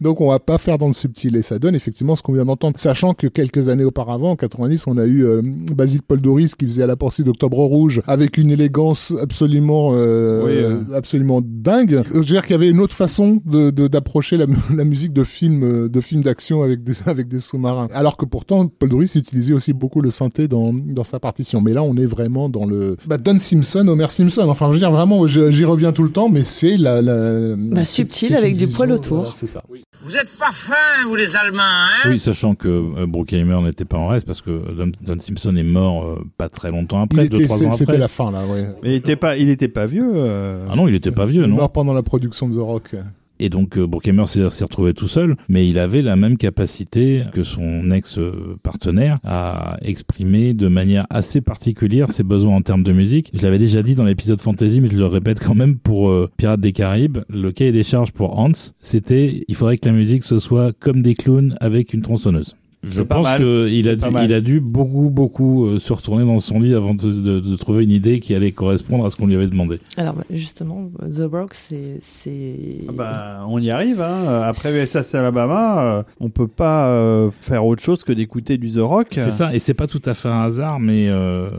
donc 0.00 0.20
on 0.20 0.28
va 0.28 0.38
pas 0.38 0.58
faire 0.58 0.78
dans 0.78 0.86
le 0.86 0.92
subtil 0.92 1.36
et 1.36 1.42
ça 1.42 1.58
donne 1.58 1.74
effectivement 1.74 2.16
ce 2.16 2.22
qu'on 2.22 2.32
vient 2.32 2.44
d'entendre 2.44 2.78
sachant 2.92 3.14
que 3.14 3.26
quelques 3.26 3.70
années 3.70 3.84
auparavant 3.84 4.32
en 4.32 4.36
90 4.36 4.86
on 4.86 4.98
a 4.98 5.06
eu 5.06 5.24
euh, 5.24 5.40
Basile 5.74 6.02
Paul 6.02 6.20
Doris 6.20 6.54
qui 6.54 6.66
faisait 6.66 6.82
à 6.82 6.86
la 6.86 6.94
poursuite 6.96 7.24
d'Octobre 7.26 7.56
Rouge 7.58 8.02
avec 8.06 8.36
une 8.36 8.50
élégance 8.50 9.14
absolument 9.22 9.92
euh, 9.94 10.42
Oui, 10.44 10.50
euh. 10.54 10.94
absolument 10.94 11.40
dingue. 11.42 12.02
Je 12.12 12.18
veux 12.18 12.24
dire 12.24 12.42
qu'il 12.42 12.50
y 12.52 12.54
avait 12.54 12.68
une 12.68 12.80
autre 12.80 12.94
façon 12.94 13.40
de 13.46 13.70
de- 13.70 13.88
d'approcher 13.88 14.36
la, 14.36 14.44
la 14.76 14.84
musique 14.84 15.14
de 15.14 15.24
film 15.24 15.88
de 15.88 16.00
film 16.02 16.20
d'action 16.22 16.62
avec 16.62 16.84
des 16.84 16.92
avec 17.06 17.28
des 17.28 17.40
sous-marins. 17.40 17.88
Alors 17.94 18.18
que 18.18 18.26
pourtant 18.26 18.66
Paul 18.66 18.90
Doris 18.90 19.14
utilisait 19.14 19.54
aussi 19.54 19.72
beaucoup 19.72 20.02
le 20.02 20.10
synthé 20.10 20.46
dans 20.46 20.70
dans 20.72 21.04
sa 21.04 21.18
partition. 21.18 21.62
Mais 21.62 21.72
là 21.72 21.82
on 21.82 21.96
est 21.96 22.04
vraiment 22.06 22.50
dans 22.50 22.66
le 22.66 22.96
bah, 23.06 23.16
Don 23.16 23.38
Simpson 23.38 23.88
Homer 23.88 24.08
Simpson. 24.10 24.44
Enfin 24.48 24.66
je 24.68 24.72
veux 24.74 24.78
dire 24.80 24.92
vraiment 24.92 25.26
j'y 25.26 25.64
reviens 25.64 25.92
tout 25.92 26.02
le 26.02 26.10
temps 26.10 26.28
mais 26.28 26.44
c'est 26.44 26.76
la, 26.76 27.00
la 27.00 27.56
Bah, 27.56 27.84
subtil 27.86 28.34
avec 28.36 28.56
du 28.56 28.66
poil 28.66 28.92
autour. 28.92 29.18
voilà, 29.18 29.32
c'est 29.34 29.46
ça 29.46 29.62
Vous 30.04 30.16
êtes 30.16 30.36
pas 30.36 30.50
fins, 30.52 31.06
vous 31.06 31.14
les 31.14 31.36
Allemands, 31.36 31.62
hein? 31.62 32.08
Oui, 32.08 32.18
sachant 32.18 32.54
que 32.56 32.68
euh, 32.68 33.06
Bruckheimer 33.06 33.60
n'était 33.62 33.84
pas 33.84 33.98
en 33.98 34.08
reste 34.08 34.26
parce 34.26 34.40
que 34.42 34.50
Don, 34.72 34.90
Don 35.00 35.18
Simpson 35.20 35.54
est 35.54 35.62
mort 35.62 36.04
euh, 36.04 36.24
pas 36.36 36.48
très 36.48 36.70
longtemps 36.72 37.02
après, 37.02 37.24
Il 37.24 37.30
deux 37.30 37.36
était- 37.38 37.46
trois 37.46 37.64
ans 37.64 37.72
C'était 37.72 37.92
après. 37.92 37.98
la 37.98 38.08
fin 38.08 38.30
là, 38.32 38.44
ouais. 38.44 38.66
Mais 38.82 38.90
il 38.90 38.94
était 38.96 39.14
pas, 39.16 39.36
il 39.36 39.48
était 39.48 39.68
pas 39.68 39.86
vieux. 39.86 40.10
euh. 40.14 40.66
Ah 40.70 40.74
non, 40.74 40.88
il 40.88 40.94
était 40.96 41.12
pas 41.12 41.24
vieux, 41.26 41.42
Il 41.42 41.44
est 41.44 41.48
non. 41.48 41.56
mort 41.56 41.70
pendant 41.72 41.94
la 41.94 42.02
production 42.02 42.48
de 42.48 42.54
The 42.54 42.58
Rock. 42.60 42.96
Et 43.42 43.48
donc 43.48 43.76
euh, 43.76 43.88
Bruckheimer 43.88 44.26
s'est 44.26 44.64
retrouvé 44.64 44.94
tout 44.94 45.08
seul, 45.08 45.34
mais 45.48 45.66
il 45.66 45.80
avait 45.80 46.00
la 46.00 46.14
même 46.14 46.36
capacité 46.36 47.22
que 47.32 47.42
son 47.42 47.90
ex-partenaire 47.90 49.18
à 49.24 49.78
exprimer 49.82 50.54
de 50.54 50.68
manière 50.68 51.06
assez 51.10 51.40
particulière 51.40 52.12
ses 52.12 52.22
besoins 52.22 52.54
en 52.54 52.62
termes 52.62 52.84
de 52.84 52.92
musique. 52.92 53.32
Je 53.34 53.42
l'avais 53.42 53.58
déjà 53.58 53.82
dit 53.82 53.96
dans 53.96 54.04
l'épisode 54.04 54.40
fantasy, 54.40 54.80
mais 54.80 54.88
je 54.88 54.96
le 54.96 55.06
répète 55.06 55.40
quand 55.40 55.56
même 55.56 55.76
pour 55.76 56.08
euh, 56.08 56.30
Pirates 56.36 56.60
des 56.60 56.70
Caraïbes, 56.70 57.18
le 57.28 57.50
cahier 57.50 57.72
des 57.72 57.82
charges 57.82 58.12
pour 58.12 58.38
Hans, 58.38 58.52
c'était 58.80 59.42
il 59.48 59.54
faudrait 59.56 59.76
que 59.76 59.88
la 59.88 59.94
musique 59.94 60.22
ce 60.22 60.38
soit 60.38 60.72
comme 60.78 61.02
des 61.02 61.16
clowns 61.16 61.56
avec 61.60 61.94
une 61.94 62.02
tronçonneuse. 62.02 62.54
Je 62.82 63.00
pense 63.02 63.26
qu'il 63.36 63.88
a, 63.88 63.94
dû- 63.96 64.04
il 64.24 64.32
a 64.32 64.40
dû 64.40 64.60
beaucoup, 64.60 65.08
beaucoup 65.10 65.66
euh, 65.66 65.78
se 65.78 65.92
retourner 65.92 66.24
dans 66.24 66.40
son 66.40 66.58
lit 66.60 66.74
avant 66.74 66.94
de, 66.94 67.12
de- 67.12 67.40
de 67.40 67.56
trouver 67.56 67.84
une 67.84 67.90
idée 67.90 68.18
qui 68.20 68.34
allait 68.34 68.50
correspondre 68.52 69.06
à 69.06 69.10
ce 69.10 69.16
qu'on 69.16 69.26
lui 69.28 69.36
avait 69.36 69.46
demandé. 69.46 69.78
Alors 69.96 70.14
bah, 70.14 70.24
justement, 70.30 70.90
The 71.14 71.22
Rock, 71.30 71.54
c'est 71.54 71.98
c'est 72.02 72.56
Ah 72.88 72.92
Bah, 72.92 73.46
on 73.48 73.58
y 73.60 73.70
arrive. 73.70 74.00
Hein. 74.00 74.42
Après 74.42 74.72
USS 74.82 75.14
Alabama, 75.14 75.84
euh, 75.98 76.02
on 76.18 76.28
peut 76.30 76.48
pas 76.48 76.88
euh, 76.88 77.30
faire 77.38 77.64
autre 77.66 77.82
chose 77.82 78.02
que 78.02 78.12
d'écouter 78.12 78.58
du 78.58 78.70
The 78.72 78.78
Rock. 78.78 79.08
C'est 79.12 79.30
ça, 79.30 79.54
et 79.54 79.58
c'est 79.60 79.74
pas 79.74 79.86
tout 79.86 80.02
à 80.04 80.14
fait 80.14 80.28
un 80.28 80.42
hasard, 80.42 80.80
mais 80.80 81.06
euh, 81.08 81.50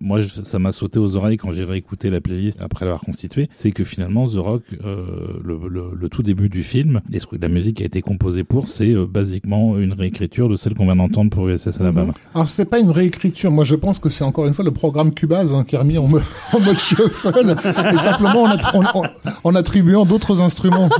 moi 0.00 0.20
je- 0.22 0.28
ça 0.28 0.58
m'a 0.58 0.72
sauté 0.72 0.98
aux 0.98 1.16
oreilles 1.16 1.36
quand 1.36 1.52
j'ai 1.52 1.64
réécouté 1.64 2.08
la 2.10 2.20
playlist 2.20 2.62
après 2.62 2.84
l'avoir 2.86 3.02
constituée. 3.02 3.48
C'est 3.52 3.72
que 3.72 3.84
finalement 3.84 4.26
The 4.26 4.36
Rock, 4.36 4.62
euh, 4.84 5.04
le, 5.44 5.58
le- 5.68 5.90
le 5.94 6.08
tout 6.08 6.22
début 6.22 6.48
du 6.48 6.62
film, 6.62 7.00
et 7.12 7.20
ce 7.20 7.26
que 7.26 7.36
la 7.40 7.48
musique 7.48 7.76
qui 7.76 7.82
a 7.82 7.86
été 7.86 8.00
composée 8.00 8.44
pour, 8.44 8.68
c'est 8.68 8.92
euh, 8.94 9.06
basiquement 9.06 9.78
une 9.78 9.92
réécriture 9.92 10.29
de 10.30 10.56
celle 10.56 10.74
qu'on 10.74 10.84
vient 10.84 10.96
d'entendre 10.96 11.30
pour 11.30 11.48
USS 11.48 11.80
Alabama. 11.80 12.12
Alors 12.34 12.48
c'est 12.48 12.64
pas 12.64 12.78
une 12.78 12.90
réécriture, 12.90 13.50
moi 13.50 13.64
je 13.64 13.74
pense 13.74 13.98
que 13.98 14.08
c'est 14.08 14.22
encore 14.24 14.46
une 14.46 14.54
fois 14.54 14.64
le 14.64 14.70
programme 14.70 15.12
Cubase 15.12 15.54
hein, 15.54 15.64
qui 15.66 15.74
est 15.74 15.78
remis 15.78 15.98
en, 15.98 16.06
mo- 16.06 16.20
en 16.52 16.60
mode 16.60 16.78
shuffle 16.78 17.56
et 17.92 17.96
simplement 17.98 18.44
en, 18.44 18.48
attr- 18.48 18.76
en- 18.76 19.00
en- 19.00 19.06
en 19.44 19.54
attribuant 19.54 20.04
d'autres 20.04 20.40
instruments. 20.42 20.88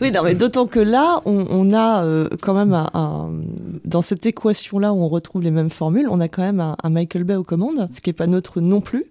Oui, 0.00 0.10
non, 0.10 0.22
mais 0.24 0.34
d'autant 0.34 0.66
que 0.66 0.80
là, 0.80 1.20
on, 1.26 1.46
on 1.50 1.72
a 1.72 2.02
euh, 2.04 2.28
quand 2.40 2.54
même 2.54 2.72
un, 2.72 2.88
un- 2.94 3.30
dans 3.84 4.02
cette 4.02 4.26
équation-là 4.26 4.92
où 4.92 5.00
on 5.02 5.08
retrouve 5.08 5.42
les 5.42 5.50
mêmes 5.50 5.70
formules, 5.70 6.08
on 6.10 6.18
a 6.20 6.28
quand 6.28 6.42
même 6.42 6.60
un, 6.60 6.76
un 6.82 6.90
Michael 6.90 7.24
Bay 7.24 7.36
aux 7.36 7.44
commandes, 7.44 7.88
ce 7.92 8.00
qui 8.00 8.10
est 8.10 8.14
pas 8.14 8.26
neutre 8.26 8.60
non 8.60 8.80
plus. 8.80 9.04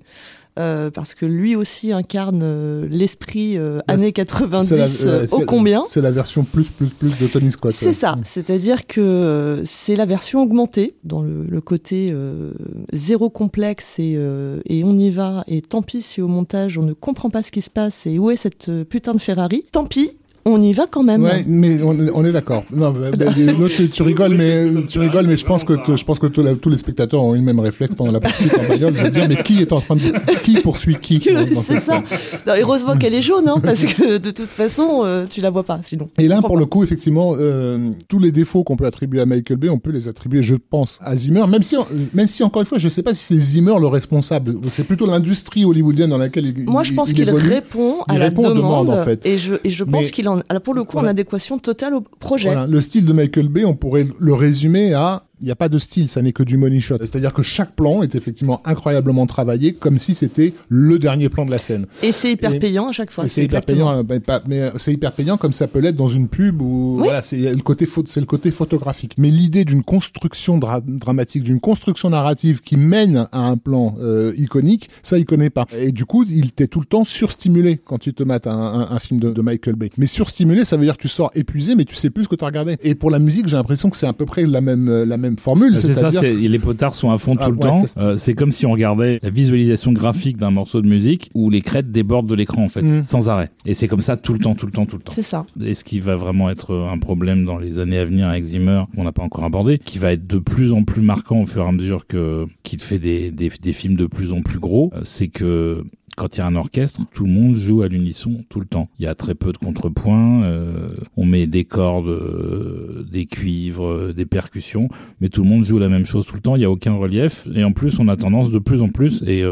Euh, 0.59 0.89
parce 0.91 1.13
que 1.15 1.25
lui 1.25 1.55
aussi 1.55 1.91
incarne 1.93 2.41
euh, 2.43 2.87
l'esprit 2.89 3.57
euh, 3.57 3.77
Bah, 3.87 3.93
années 3.93 4.07
c'est 4.07 4.11
90 4.13 4.71
la- 4.71 4.85
euh, 5.11 5.27
ô 5.31 5.41
combien. 5.45 5.83
C'est 5.85 6.01
la 6.01 6.11
version 6.11 6.43
plus 6.43 6.69
plus 6.69 6.89
plus 6.91 7.17
de 7.19 7.27
Tony 7.27 7.51
Scott. 7.51 7.71
C'est 7.71 7.93
ça, 7.93 8.17
c'est-à-dire 8.23 8.85
que 8.87 8.99
euh, 9.01 9.61
c'est 9.63 9.95
la 9.95 10.05
version 10.05 10.41
augmentée 10.43 10.95
dans 11.03 11.21
le, 11.21 11.45
le 11.45 11.61
côté 11.61 12.09
euh, 12.11 12.51
zéro 12.91 13.29
complexe 13.29 13.97
et, 13.99 14.15
euh, 14.17 14.59
et 14.65 14.83
on 14.83 14.97
y 14.97 15.09
va 15.09 15.43
et 15.47 15.61
tant 15.61 15.81
pis 15.81 16.01
si 16.01 16.21
au 16.21 16.27
montage 16.27 16.77
on 16.77 16.83
ne 16.83 16.93
comprend 16.93 17.29
pas 17.29 17.43
ce 17.43 17.51
qui 17.51 17.61
se 17.61 17.69
passe 17.69 18.05
et 18.07 18.19
où 18.19 18.29
est 18.31 18.35
cette 18.35 18.69
putain 18.89 19.13
de 19.13 19.19
Ferrari. 19.19 19.65
Tant 19.71 19.85
pis, 19.85 20.11
on 20.45 20.61
y 20.61 20.73
va 20.73 20.85
quand 20.89 21.03
même. 21.03 21.23
Ouais, 21.23 21.43
mais 21.47 21.81
on, 21.83 21.95
on 22.13 22.25
est 22.25 22.31
d'accord. 22.31 22.63
Non, 22.73 22.91
bah, 22.91 23.09
bah, 23.17 23.25
tu, 23.75 23.89
tu 23.89 24.03
rigoles, 24.03 24.35
mais 24.35 24.69
tu 24.87 24.99
rigoles, 24.99 25.27
mais 25.27 25.37
je 25.37 25.45
pense 25.45 25.63
que 25.63 25.73
je 25.95 26.03
pense 26.03 26.19
que 26.19 26.27
tous 26.27 26.41
la- 26.43 26.55
tous 26.55 26.69
les 26.69 26.77
spectateurs 26.77 27.23
ont 27.23 27.33
eu 27.35 27.37
le 27.37 27.43
même 27.43 27.59
réflexe 27.59 27.93
pendant 27.95 28.11
la 28.11 28.19
poursuite 28.19 28.53
en 28.57 28.67
bagnole, 28.67 28.93
de 28.93 28.97
se 28.97 29.07
dire 29.07 29.25
mais 29.29 29.41
qui 29.43 29.61
est 29.61 29.71
en 29.71 29.79
train 29.81 29.95
de 29.95 30.01
qui 30.43 30.55
poursuit 30.61 30.95
qui 31.01 31.21
c'est 31.63 31.79
ça. 31.79 32.01
Non, 32.47 32.53
heureusement 32.59 32.97
qu'elle 32.97 33.13
est 33.13 33.21
jaune, 33.21 33.47
hein, 33.47 33.55
parce 33.63 33.85
que 33.85 34.17
de 34.17 34.31
toute 34.31 34.49
façon, 34.51 35.01
euh, 35.05 35.25
tu 35.29 35.41
la 35.41 35.49
vois 35.49 35.63
pas 35.63 35.79
sinon. 35.83 36.05
Et 36.17 36.27
là, 36.27 36.37
Je 36.37 36.41
pour 36.47 36.57
le 36.57 36.65
coup, 36.65 36.83
effectivement, 36.83 37.33
euh, 37.37 37.91
tous 38.07 38.19
les 38.19 38.31
défauts 38.31 38.63
qu'on 38.63 38.75
peut 38.75 38.85
attribuer 38.85 39.21
à 39.21 39.25
Michael 39.25 39.57
Bay, 39.57 39.69
on 39.69 39.79
peut 39.79 39.91
les 39.91 40.07
attribuer, 40.07 40.43
je 40.43 40.55
pense, 40.55 40.99
à 41.03 41.15
Zimmer. 41.15 41.45
Même 41.47 41.63
si, 41.63 41.75
même 42.13 42.27
si 42.27 42.43
encore 42.43 42.61
une 42.61 42.67
fois, 42.67 42.79
je 42.79 42.89
sais 42.89 43.03
pas 43.03 43.13
si 43.13 43.23
c'est 43.23 43.39
Zimmer 43.39 43.75
le 43.79 43.87
responsable. 43.87 44.55
C'est 44.67 44.83
plutôt 44.85 45.05
l'industrie 45.05 45.65
hollywoodienne 45.65 46.09
dans 46.09 46.17
laquelle 46.17 46.45
il. 46.47 46.63
Moi, 46.69 46.83
je 46.83 46.93
pense 46.93 47.11
il 47.11 47.15
qu'il 47.15 47.29
répond 47.29 48.01
à 48.07 48.13
Il 48.13 48.19
la 48.19 48.25
répond 48.25 48.41
demande, 48.53 48.89
en 48.89 49.03
fait. 49.03 49.25
et 49.25 49.37
je 49.37 49.55
et 49.63 49.69
je 49.69 49.83
pense 49.83 50.11
qu'il 50.11 50.27
en, 50.31 50.41
alors 50.49 50.61
pour 50.61 50.73
le 50.73 50.83
coup, 50.83 50.97
en 50.97 51.05
adéquation 51.05 51.59
totale 51.59 51.93
au 51.93 52.01
projet. 52.01 52.49
Voilà, 52.49 52.67
le 52.67 52.81
style 52.81 53.05
de 53.05 53.13
Michael 53.13 53.49
Bay, 53.49 53.65
on 53.65 53.75
pourrait 53.75 54.07
le 54.19 54.33
résumer 54.33 54.93
à 54.93 55.23
il 55.41 55.45
n'y 55.45 55.51
a 55.51 55.55
pas 55.55 55.69
de 55.69 55.79
style, 55.79 56.07
ça 56.07 56.21
n'est 56.21 56.31
que 56.31 56.43
du 56.43 56.57
money 56.57 56.79
shot. 56.79 56.97
C'est-à-dire 56.99 57.33
que 57.33 57.41
chaque 57.43 57.75
plan 57.75 58.01
est 58.03 58.15
effectivement 58.15 58.61
incroyablement 58.65 59.25
travaillé, 59.25 59.73
comme 59.73 59.97
si 59.97 60.13
c'était 60.13 60.53
le 60.69 60.99
dernier 60.99 61.29
plan 61.29 61.45
de 61.45 61.51
la 61.51 61.57
scène. 61.57 61.85
Et 62.03 62.11
c'est 62.11 62.31
hyper 62.31 62.53
Et- 62.53 62.59
payant 62.59 62.87
à 62.87 62.91
chaque 62.91 63.11
fois. 63.11 63.27
C'est 63.27 63.43
hyper 63.43 63.59
exactement. 63.59 64.03
payant, 64.03 64.41
mais 64.47 64.59
euh, 64.61 64.69
c'est 64.77 64.93
hyper 64.93 65.11
payant 65.13 65.37
comme 65.37 65.53
ça 65.53 65.67
peut 65.67 65.79
l'être 65.79 65.95
dans 65.95 66.07
une 66.07 66.27
pub 66.27 66.61
ou 66.61 66.95
Oui. 66.97 67.03
voilà, 67.05 67.21
c'est 67.21 67.37
le 67.37 67.61
côté 67.63 67.87
c'est 68.07 68.19
le 68.19 68.25
côté 68.25 68.51
photographique. 68.51 69.15
Mais 69.17 69.29
l'idée 69.29 69.65
d'une 69.65 69.83
construction 69.83 70.57
dra- 70.57 70.81
dramatique, 70.85 71.43
d'une 71.43 71.59
construction 71.59 72.09
narrative 72.09 72.61
qui 72.61 72.77
mène 72.77 73.27
à 73.31 73.39
un 73.47 73.57
plan 73.57 73.95
euh, 73.99 74.33
iconique, 74.37 74.89
ça 75.03 75.17
il 75.17 75.25
connaît 75.25 75.49
pas. 75.49 75.65
Et 75.77 75.91
du 75.91 76.05
coup, 76.05 76.23
il 76.29 76.51
t'est 76.51 76.67
tout 76.67 76.79
le 76.79 76.85
temps 76.85 77.03
surstimulé 77.03 77.77
quand 77.83 77.97
tu 77.97 78.13
te 78.13 78.23
mates 78.23 78.47
un, 78.47 78.51
un- 78.51 78.91
un 78.91 78.99
film 78.99 79.19
de, 79.19 79.31
de 79.31 79.41
Michael 79.41 79.75
Bay. 79.75 79.91
Mais 79.97 80.05
surstimulé, 80.05 80.65
ça 80.65 80.77
veut 80.77 80.83
dire 80.85 80.97
que 80.97 81.01
tu 81.01 81.07
sors 81.07 81.31
épuisé, 81.35 81.75
mais 81.75 81.85
tu 81.85 81.95
sais 81.95 82.09
plus 82.09 82.25
ce 82.25 82.29
que 82.29 82.35
tu 82.35 82.43
as 82.43 82.47
regardé. 82.47 82.77
Et 82.81 82.95
pour 82.95 83.09
la 83.11 83.19
musique, 83.19 83.47
j'ai 83.47 83.57
l'impression 83.57 83.89
que 83.89 83.97
c'est 83.97 84.07
à 84.07 84.13
peu 84.13 84.25
près 84.25 84.45
la 84.45 84.61
même 84.61 84.89
euh, 84.89 85.05
la 85.05 85.17
même 85.17 85.30
formule. 85.39 85.77
C'est 85.79 85.93
ça, 85.93 86.09
les 86.21 86.59
potards 86.59 86.95
sont 86.95 87.11
à 87.11 87.17
fond 87.17 87.35
Ah, 87.39 87.45
tout 87.45 87.51
le 87.51 87.57
ouais, 87.57 87.63
temps. 87.63 87.83
Euh, 87.97 88.15
C'est 88.17 88.33
comme 88.33 88.51
si 88.51 88.65
on 88.65 88.71
regardait 88.71 89.19
la 89.23 89.29
visualisation 89.29 89.91
graphique 89.91 90.37
d'un 90.37 90.51
morceau 90.51 90.81
de 90.81 90.87
musique 90.87 91.29
où 91.33 91.49
les 91.49 91.61
crêtes 91.61 91.91
débordent 91.91 92.27
de 92.27 92.35
l'écran 92.35 92.63
en 92.63 92.69
fait, 92.69 92.81
Mm. 92.81 93.03
sans 93.03 93.29
arrêt. 93.29 93.49
Et 93.65 93.73
c'est 93.73 93.87
comme 93.87 94.01
ça 94.01 94.17
tout 94.17 94.33
le 94.33 94.39
temps, 94.39 94.55
tout 94.55 94.65
le 94.65 94.71
temps, 94.71 94.85
tout 94.85 94.97
le 94.97 95.01
temps. 95.03 95.13
C'est 95.15 95.21
ça. 95.23 95.45
Et 95.63 95.73
ce 95.73 95.83
qui 95.83 95.99
va 95.99 96.15
vraiment 96.15 96.49
être 96.49 96.73
un 96.75 96.97
problème 96.97 97.45
dans 97.45 97.57
les 97.57 97.79
années 97.79 97.97
à 97.97 98.05
venir 98.05 98.27
avec 98.27 98.43
Zimmer, 98.43 98.83
qu'on 98.95 99.03
n'a 99.03 99.11
pas 99.11 99.23
encore 99.23 99.43
abordé, 99.43 99.77
qui 99.79 99.97
va 99.97 100.11
être 100.13 100.27
de 100.27 100.39
plus 100.39 100.71
en 100.73 100.83
plus 100.83 101.01
marquant 101.01 101.41
au 101.41 101.45
fur 101.45 101.63
et 101.63 101.67
à 101.67 101.71
mesure 101.71 102.05
que 102.07 102.45
qu'il 102.63 102.81
fait 102.81 102.99
des, 102.99 103.31
des, 103.31 103.49
des 103.61 103.73
films 103.73 103.95
de 103.95 104.05
plus 104.05 104.31
en 104.31 104.41
plus 104.41 104.59
gros, 104.59 104.91
euh, 104.95 104.99
c'est 105.03 105.27
que 105.27 105.83
quand 106.15 106.35
il 106.35 106.39
y 106.39 106.41
a 106.41 106.45
un 106.47 106.55
orchestre, 106.55 107.01
tout 107.13 107.25
le 107.25 107.31
monde 107.31 107.55
joue 107.55 107.81
à 107.81 107.87
l'unisson 107.87 108.43
tout 108.49 108.59
le 108.59 108.65
temps. 108.65 108.89
Il 108.99 109.05
y 109.05 109.07
a 109.07 109.15
très 109.15 109.35
peu 109.35 109.51
de 109.51 109.57
contrepoints, 109.57 110.43
euh, 110.43 110.89
on 111.17 111.25
met 111.25 111.47
des 111.47 111.63
cordes, 111.65 112.07
euh, 112.07 113.05
des 113.11 113.25
cuivres, 113.25 113.85
euh, 113.87 114.13
des 114.13 114.25
percussions, 114.25 114.87
mais 115.19 115.29
tout 115.29 115.43
le 115.43 115.49
monde 115.49 115.63
joue 115.65 115.79
la 115.79 115.89
même 115.89 116.05
chose 116.05 116.25
tout 116.25 116.35
le 116.35 116.41
temps, 116.41 116.55
il 116.55 116.59
n'y 116.59 116.65
a 116.65 116.71
aucun 116.71 116.93
relief, 116.95 117.45
et 117.53 117.63
en 117.63 117.71
plus 117.71 117.99
on 117.99 118.07
a 118.07 118.15
tendance 118.17 118.51
de 118.51 118.59
plus 118.59 118.81
en 118.81 118.89
plus, 118.89 119.23
et 119.27 119.43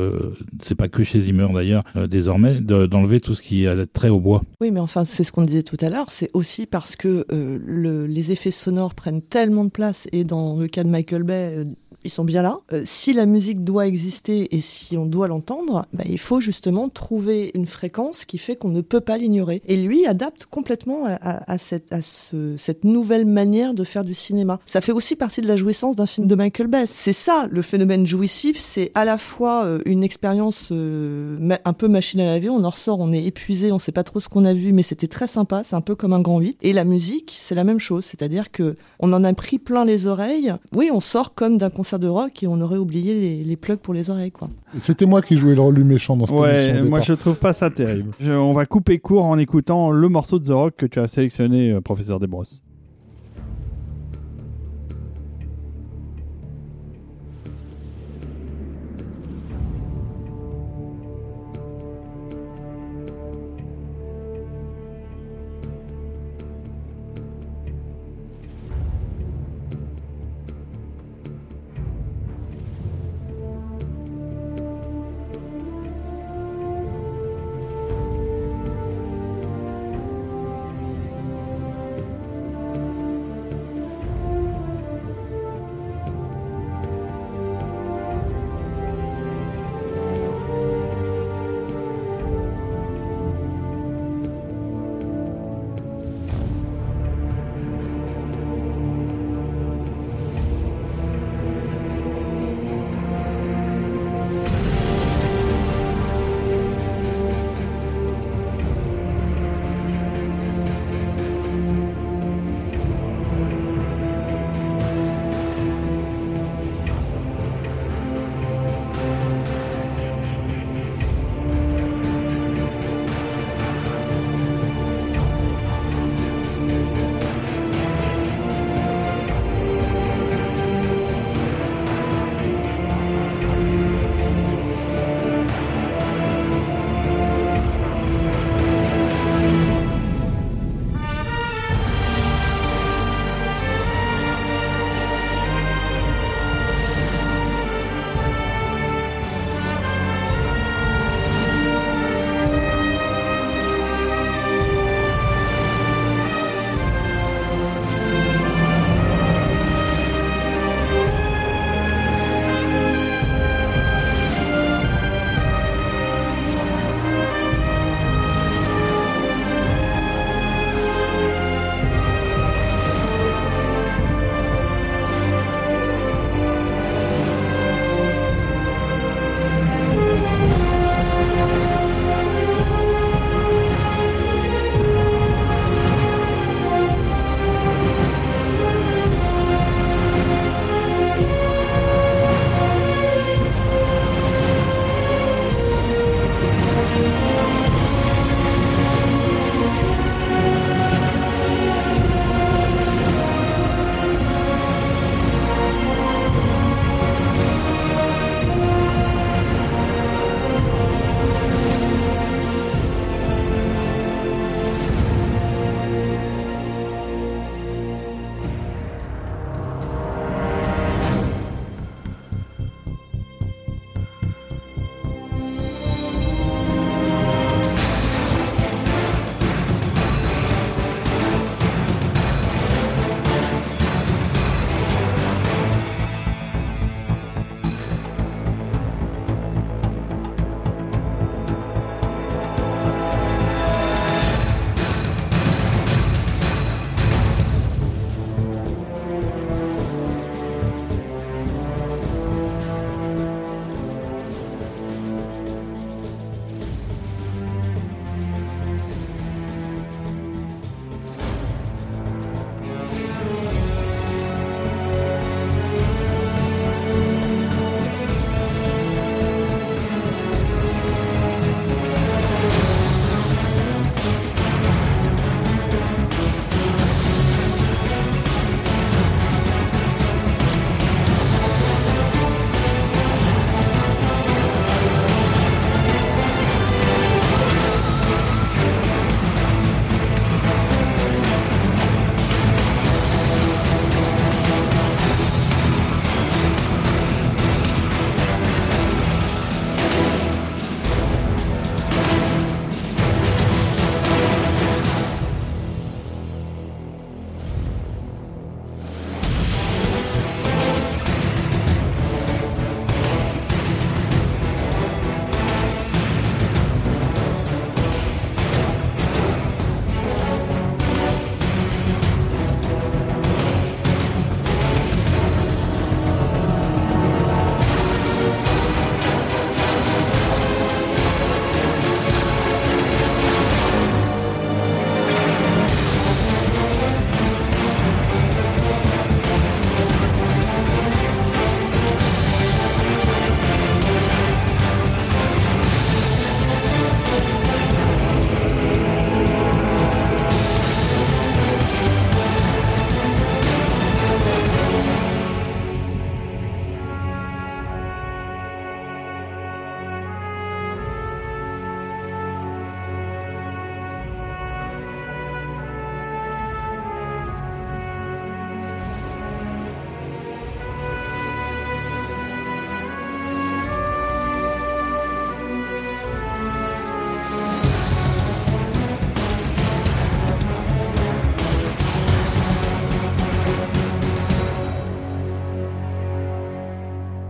c'est 0.61 0.75
pas 0.75 0.87
que 0.87 1.03
chez 1.03 1.21
Zimmer 1.21 1.47
d'ailleurs, 1.53 1.83
désormais, 2.09 2.61
de- 2.61 2.85
d'enlever 2.85 3.19
tout 3.19 3.33
ce 3.35 3.41
qui 3.41 3.67
a 3.67 3.85
trait 3.85 4.09
au 4.09 4.19
bois. 4.19 4.41
Oui, 4.61 4.71
mais 4.71 4.79
enfin, 4.79 5.05
c'est 5.05 5.23
ce 5.23 5.31
qu'on 5.31 5.43
disait 5.43 5.63
tout 5.63 5.77
à 5.81 5.89
l'heure. 5.89 6.11
C'est 6.11 6.29
aussi 6.33 6.65
parce 6.65 6.95
que 6.95 7.25
le- 7.29 8.05
les 8.05 8.31
effets 8.31 8.51
sonores 8.51 8.95
prennent 8.95 9.21
tellement 9.21 9.65
de 9.65 9.69
place, 9.69 10.07
et 10.11 10.23
dans 10.23 10.57
le 10.57 10.67
cas 10.67 10.83
de 10.83 10.89
Michael 10.89 11.23
Bay, 11.23 11.65
ils 12.03 12.09
sont 12.09 12.23
bien 12.23 12.41
là. 12.41 12.59
Euh, 12.73 12.83
si 12.85 13.13
la 13.13 13.25
musique 13.25 13.63
doit 13.63 13.87
exister 13.87 14.55
et 14.55 14.61
si 14.61 14.97
on 14.97 15.05
doit 15.05 15.27
l'entendre, 15.27 15.85
bah, 15.93 16.03
il 16.07 16.19
faut 16.19 16.39
justement 16.39 16.89
trouver 16.89 17.51
une 17.53 17.65
fréquence 17.65 18.25
qui 18.25 18.37
fait 18.37 18.55
qu'on 18.55 18.69
ne 18.69 18.81
peut 18.81 19.01
pas 19.01 19.17
l'ignorer. 19.17 19.61
Et 19.67 19.75
lui 19.75 20.05
adapte 20.05 20.45
complètement 20.45 21.05
à, 21.05 21.57
cette, 21.57 22.83
nouvelle 22.83 23.25
manière 23.25 23.73
de 23.73 23.83
faire 23.83 24.03
du 24.03 24.13
cinéma. 24.13 24.59
Ça 24.65 24.81
fait 24.81 24.91
aussi 24.91 25.15
partie 25.15 25.41
de 25.41 25.47
la 25.47 25.55
jouissance 25.55 25.95
d'un 25.95 26.05
film 26.05 26.27
de 26.27 26.35
Michael 26.35 26.67
Bay. 26.67 26.85
C'est 26.85 27.13
ça, 27.13 27.47
le 27.49 27.61
phénomène 27.61 28.05
jouissif, 28.05 28.57
c'est 28.57 28.91
à 28.95 29.05
la 29.05 29.17
fois 29.17 29.65
euh, 29.65 29.79
une 29.85 30.03
expérience 30.03 30.69
euh, 30.71 31.57
un 31.65 31.73
peu 31.73 31.87
machine 31.87 32.21
à 32.21 32.25
laver, 32.25 32.49
on 32.49 32.63
en 32.63 32.69
ressort, 32.69 32.99
on 32.99 33.11
est 33.11 33.23
épuisé, 33.23 33.71
on 33.71 33.79
sait 33.79 33.91
pas 33.91 34.03
trop 34.03 34.19
ce 34.19 34.29
qu'on 34.29 34.45
a 34.45 34.53
vu, 34.53 34.73
mais 34.73 34.83
c'était 34.83 35.07
très 35.07 35.27
sympa, 35.27 35.61
c'est 35.63 35.75
un 35.75 35.81
peu 35.81 35.95
comme 35.95 36.13
un 36.13 36.21
grand 36.21 36.39
8. 36.39 36.59
Et 36.61 36.73
la 36.73 36.85
musique, 36.85 37.35
c'est 37.37 37.55
la 37.55 37.63
même 37.63 37.79
chose, 37.79 38.05
c'est-à-dire 38.05 38.51
que 38.51 38.75
on 38.99 39.11
en 39.13 39.23
a 39.23 39.33
pris 39.33 39.59
plein 39.59 39.85
les 39.85 40.07
oreilles. 40.07 40.53
Oui, 40.75 40.89
on 40.91 40.99
sort 40.99 41.33
comme 41.33 41.57
d'un 41.57 41.69
concert 41.69 41.88
de 41.97 42.07
rock 42.07 42.43
et 42.43 42.47
on 42.47 42.61
aurait 42.61 42.77
oublié 42.77 43.19
les, 43.19 43.43
les 43.43 43.55
plugs 43.55 43.79
pour 43.79 43.93
les 43.93 44.09
oreilles, 44.09 44.31
quoi. 44.31 44.49
C'était 44.77 45.05
moi 45.05 45.21
qui 45.21 45.37
jouais 45.37 45.55
le 45.55 45.61
rôle 45.61 45.75
du 45.75 45.83
méchant 45.83 46.15
dans 46.15 46.27
cette 46.27 46.37
émission. 46.37 46.73
Ouais, 46.75 46.81
au 46.81 46.89
moi 46.89 46.99
je 46.99 47.13
trouve 47.13 47.37
pas 47.37 47.53
ça 47.53 47.69
terrible. 47.69 48.11
Je- 48.19 48.31
on 48.33 48.51
va 48.51 48.65
couper 48.65 48.99
court 48.99 49.23
en 49.25 49.37
écoutant 49.37 49.89
le 49.91 50.09
morceau 50.09 50.37
de 50.39 50.45
The 50.45 50.49
Rock 50.51 50.73
que 50.77 50.85
tu 50.85 50.99
as 50.99 51.07
sélectionné, 51.07 51.71
euh, 51.71 51.81
professeur 51.81 52.19
Desbrosses. 52.19 52.61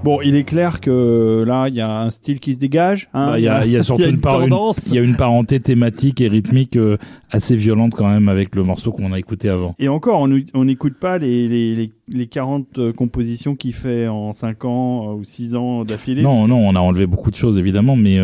Bon, 0.09 0.21
il 0.23 0.33
est 0.35 0.43
clair 0.43 0.81
que 0.81 1.43
là, 1.45 1.67
il 1.67 1.75
y 1.75 1.81
a 1.81 2.01
un 2.01 2.09
style 2.09 2.39
qui 2.39 2.55
se 2.55 2.59
dégage. 2.59 3.09
hein. 3.13 3.27
Bah, 3.31 3.39
Il 3.39 3.43
y, 3.45 3.47
a, 3.47 3.63
il 3.63 3.71
y 3.71 3.77
a 3.77 3.83
surtout 3.83 4.01
il 4.01 4.05
y 4.05 4.07
a 4.07 4.09
une, 4.09 4.15
une 4.15 4.21
par- 4.21 4.41
une- 4.41 4.49
tendance. 4.49 4.87
il 4.87 4.95
y 4.95 4.97
a 4.97 5.03
une 5.03 5.15
parenté 5.15 5.59
thématique 5.59 6.19
et 6.19 6.27
rythmique 6.27 6.77
euh, 6.77 6.97
assez 7.29 7.55
violente 7.55 7.93
quand 7.95 8.07
même 8.09 8.27
avec 8.27 8.55
le 8.55 8.63
morceau 8.63 8.91
qu'on 8.91 9.13
a 9.13 9.19
écouté 9.19 9.49
avant. 9.49 9.75
Et 9.77 9.87
encore, 9.87 10.21
on 10.53 10.65
n'écoute 10.65 10.95
pas 10.99 11.19
les, 11.19 11.47
les, 11.47 11.75
les, 11.75 11.89
les 12.07 12.25
40 12.25 12.79
euh, 12.79 12.91
compositions 12.91 13.55
qu'il 13.55 13.73
fait 13.75 14.07
en 14.07 14.33
5 14.33 14.65
ans 14.65 15.09
euh, 15.11 15.13
ou 15.19 15.23
6 15.23 15.55
ans 15.55 15.83
d'affilée. 15.83 16.23
Non, 16.23 16.47
non, 16.47 16.57
on 16.67 16.75
a 16.75 16.79
enlevé 16.79 17.05
beaucoup 17.05 17.29
de 17.29 17.35
choses 17.35 17.59
évidemment, 17.59 17.95
mais 17.95 18.17